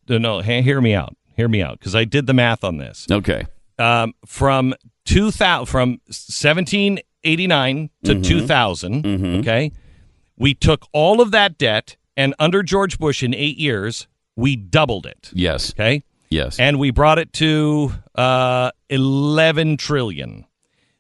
no, 0.08 0.18
no. 0.18 0.40
Hear 0.42 0.80
me 0.82 0.94
out. 0.94 1.16
Hear 1.36 1.48
me 1.50 1.62
out, 1.62 1.80
because 1.80 1.96
I 1.96 2.06
did 2.06 2.28
the 2.28 2.34
math 2.34 2.64
on 2.64 2.78
this. 2.78 3.08
Okay. 3.12 3.46
Um, 3.78 4.14
from 4.26 4.74
two 5.04 5.32
thousand, 5.32 5.66
from 5.66 6.00
seventeen 6.10 7.00
eighty 7.26 7.48
nine 7.48 7.90
to 8.06 8.16
Mhm. 8.16 8.24
2000, 8.24 9.04
Mhm. 9.04 9.40
Okay, 9.40 9.72
we 10.38 10.54
took 10.54 10.86
all 10.94 11.20
of 11.20 11.32
that 11.32 11.58
debt, 11.58 11.98
and 12.16 12.34
under 12.40 12.64
George 12.64 12.98
Bush 13.00 13.22
in 13.24 13.34
eight 13.34 13.58
years, 13.58 14.08
we 14.38 14.56
doubled 14.56 15.06
it. 15.06 15.30
Yes. 15.34 15.72
Okay. 15.72 16.04
Yes. 16.30 16.60
And 16.60 16.80
we 16.80 16.92
brought 16.92 17.20
it 17.20 17.32
to 17.34 17.92
uh, 18.16 18.72
eleven 18.90 19.78
trillion. 19.78 20.46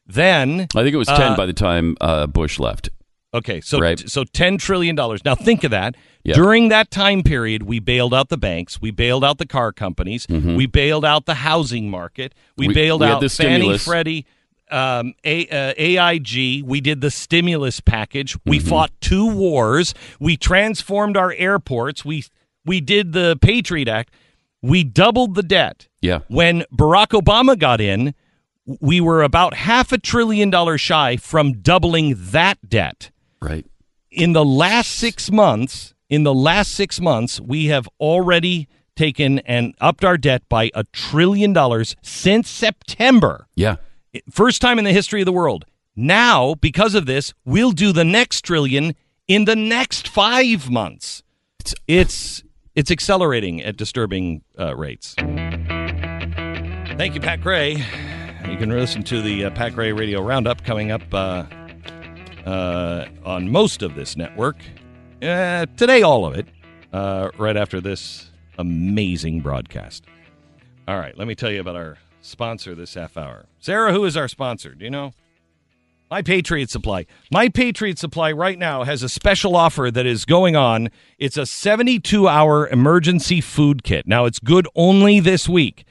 Then 0.07 0.67
I 0.75 0.83
think 0.83 0.93
it 0.93 0.97
was 0.97 1.07
ten 1.07 1.33
uh, 1.33 1.35
by 1.35 1.45
the 1.45 1.53
time 1.53 1.97
uh, 2.01 2.27
Bush 2.27 2.59
left. 2.59 2.89
Okay, 3.33 3.59
so 3.59 3.79
Right. 3.79 3.99
so 4.09 4.23
ten 4.23 4.57
trillion 4.57 4.95
dollars. 4.95 5.25
Now 5.25 5.35
think 5.35 5.63
of 5.63 5.71
that. 5.71 5.95
Yeah. 6.23 6.35
During 6.35 6.69
that 6.69 6.89
time 6.89 7.21
period, 7.21 7.63
we 7.63 7.79
bailed 7.79 8.13
out 8.13 8.29
the 8.29 8.37
banks, 8.37 8.81
we 8.81 8.91
bailed 8.91 9.23
out 9.25 9.37
the 9.39 9.45
car 9.45 9.71
companies, 9.73 10.25
we 10.29 10.65
bailed 10.67 11.03
out 11.05 11.25
the 11.25 11.33
housing 11.35 11.89
market, 11.89 12.33
we, 12.57 12.65
Mm-hmm. 12.65 12.67
We- 12.69 12.73
bailed 12.73 13.01
we 13.01 13.07
out 13.07 13.19
the 13.21 13.29
Fannie, 13.29 13.55
stimulus. 13.59 13.83
Freddie, 13.85 14.25
um, 14.71 15.13
A, 15.23 15.47
uh, 15.49 15.73
AIG. 15.77 16.63
We 16.63 16.81
did 16.81 17.01
the 17.01 17.11
stimulus 17.11 17.79
package. 17.81 18.37
We 18.45 18.59
Mm-hmm. 18.59 18.69
fought 18.69 18.91
two 19.01 19.27
wars. 19.35 19.93
We 20.19 20.37
transformed 20.37 21.17
our 21.17 21.33
airports. 21.33 22.05
We 22.05 22.23
we 22.65 22.79
did 22.79 23.11
the 23.13 23.37
Patriot 23.41 23.87
Act. 23.87 24.11
We 24.61 24.83
doubled 24.83 25.35
the 25.35 25.43
debt. 25.43 25.87
Yeah. 26.01 26.19
When 26.27 26.63
Barack 26.73 27.09
Obama 27.19 27.57
got 27.57 27.79
in, 27.81 28.13
we 28.79 28.99
were 28.99 29.21
about 29.21 29.53
half 29.53 29.91
a 29.91 29.97
trillion 29.97 30.49
dollars 30.49 30.81
shy 30.81 31.17
from 31.17 31.61
doubling 31.61 32.15
that 32.31 32.57
debt 32.67 33.11
Right. 33.41 33.65
in 34.09 34.33
the 34.33 34.43
last 34.45 34.91
six 34.91 35.29
months, 35.31 35.93
in 36.09 36.23
the 36.23 36.33
last 36.33 36.71
six 36.71 36.99
months, 36.99 37.39
we 37.39 37.65
have 37.67 37.87
already 37.99 38.67
taken 38.95 39.39
and 39.39 39.75
upped 39.81 40.03
our 40.05 40.17
debt 40.17 40.41
by 40.49 40.71
a 40.73 40.83
trillion 40.85 41.53
dollars 41.53 41.95
since 42.01 42.49
September. 42.49 43.47
Yeah. 43.55 43.75
First 44.31 44.61
time 44.61 44.79
in 44.79 44.85
the 44.85 44.93
history 44.93 45.21
of 45.21 45.25
the 45.25 45.31
world. 45.33 45.65
Now, 45.95 46.55
because 46.55 46.95
of 46.95 47.05
this, 47.05 47.33
we'll 47.45 47.71
do 47.71 47.91
the 47.91 48.03
next 48.05 48.41
trillion 48.41 48.95
in 49.27 49.45
the 49.45 49.55
next 49.55 50.07
five 50.07 50.69
months. 50.69 51.23
It's 51.87 52.43
it's, 52.75 52.91
accelerating 52.91 53.61
at 53.61 53.77
disturbing 53.77 54.43
uh, 54.59 54.75
rates. 54.75 55.15
Thank 56.97 57.15
you, 57.15 57.21
Pat 57.21 57.41
Gray. 57.41 57.83
You 58.47 58.57
can 58.57 58.69
listen 58.69 59.03
to 59.03 59.21
the 59.21 59.45
uh, 59.45 59.49
Pat 59.51 59.73
Gray 59.73 59.91
Radio 59.91 60.21
Roundup 60.21 60.63
coming 60.63 60.91
up 60.91 61.01
uh, 61.13 61.45
uh, 62.45 63.07
on 63.25 63.51
most 63.51 63.81
of 63.81 63.95
this 63.95 64.15
network. 64.15 64.57
Uh, 65.21 65.65
today, 65.77 66.03
all 66.03 66.25
of 66.25 66.35
it, 66.35 66.47
uh, 66.93 67.29
right 67.37 67.57
after 67.57 67.81
this 67.81 68.29
amazing 68.57 69.41
broadcast. 69.41 70.05
All 70.87 70.99
right, 70.99 71.17
let 71.17 71.27
me 71.27 71.35
tell 71.35 71.51
you 71.51 71.59
about 71.59 71.75
our 71.75 71.97
sponsor 72.21 72.75
this 72.75 72.93
half 72.93 73.17
hour. 73.17 73.45
Sarah, 73.59 73.91
who 73.91 74.05
is 74.05 74.15
our 74.15 74.27
sponsor? 74.27 74.75
Do 74.75 74.85
you 74.85 74.91
know? 74.91 75.13
My 76.09 76.21
Patriot 76.21 76.69
Supply. 76.69 77.07
My 77.31 77.49
Patriot 77.49 77.97
Supply 77.97 78.31
right 78.31 78.59
now 78.59 78.83
has 78.83 79.01
a 79.01 79.09
special 79.09 79.55
offer 79.55 79.89
that 79.89 80.05
is 80.05 80.23
going 80.23 80.55
on. 80.55 80.89
It's 81.17 81.35
a 81.35 81.47
72 81.47 82.27
hour 82.27 82.67
emergency 82.67 83.41
food 83.41 83.83
kit. 83.83 84.05
Now, 84.05 84.25
it's 84.25 84.39
good 84.39 84.67
only 84.75 85.19
this 85.19 85.49
week. 85.49 85.83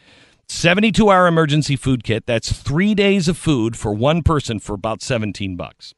72 0.49 1.11
hour 1.11 1.27
emergency 1.27 1.75
food 1.75 2.05
kit. 2.05 2.27
That's 2.27 2.53
three 2.53 2.95
days 2.95 3.27
of 3.27 3.37
food 3.37 3.77
for 3.77 3.93
one 3.93 4.23
person 4.23 4.61
for 4.61 4.75
about 4.75 5.03
17 5.03 5.57
bucks. 5.57 5.95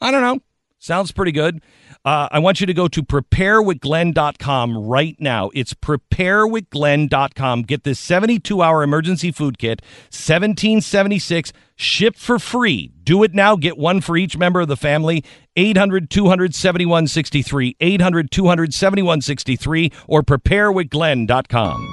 I 0.00 0.12
don't 0.12 0.22
know. 0.22 0.38
Sounds 0.78 1.10
pretty 1.10 1.32
good. 1.32 1.60
Uh, 2.04 2.28
I 2.30 2.38
want 2.38 2.60
you 2.60 2.66
to 2.66 2.74
go 2.74 2.86
to 2.86 3.02
preparewithglenn.com 3.02 4.78
right 4.78 5.16
now. 5.18 5.50
It's 5.52 5.74
preparewithglenn.com. 5.74 7.62
Get 7.62 7.82
this 7.82 7.98
72 7.98 8.62
hour 8.62 8.84
emergency 8.84 9.32
food 9.32 9.58
kit, 9.58 9.82
1776, 10.10 11.52
shipped 11.78 12.18
for 12.18 12.38
free. 12.38 12.92
Do 13.02 13.22
it 13.22 13.32
now. 13.32 13.56
Get 13.56 13.78
one 13.78 14.02
for 14.02 14.18
each 14.18 14.36
member 14.36 14.60
of 14.60 14.68
the 14.68 14.76
family. 14.76 15.24
800 15.56 16.10
271 16.10 17.06
63, 17.06 17.76
800 17.80 18.30
271 18.30 19.20
63, 19.22 19.92
or 20.06 20.22
preparewithglenn.com. 20.22 21.88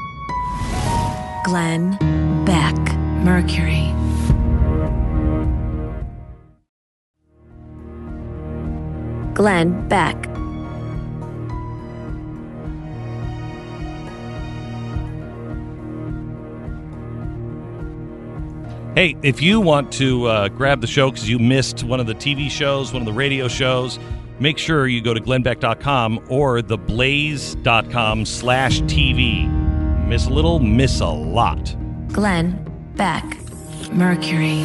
Glenn 1.46 2.44
Beck, 2.44 2.76
Mercury. 3.24 3.94
Glenn 9.34 9.88
Beck. 9.88 10.35
Hey, 18.96 19.18
if 19.24 19.42
you 19.42 19.60
want 19.60 19.92
to 19.94 20.26
uh, 20.26 20.48
grab 20.48 20.80
the 20.80 20.88
show 20.88 21.12
because 21.12 21.30
you 21.30 21.38
missed 21.38 21.84
one 21.84 22.00
of 22.00 22.08
the 22.08 22.16
TV 22.16 22.50
shows, 22.50 22.94
one 22.94 23.02
of 23.02 23.06
the 23.06 23.12
radio 23.12 23.50
shows, 23.50 24.00
make 24.40 24.58
sure 24.58 24.88
you 24.88 25.02
go 25.02 25.14
to 25.14 25.20
glennbeck.com 25.20 26.28
or 26.30 26.62
theblaze.com 26.62 28.26
slash 28.26 28.80
TV. 28.84 30.08
Miss 30.08 30.28
a 30.28 30.30
little, 30.30 30.60
miss 30.60 31.02
a 31.02 31.08
lot. 31.08 31.76
Glenn 32.14 32.64
Beck, 32.96 33.26
Mercury. 33.92 34.64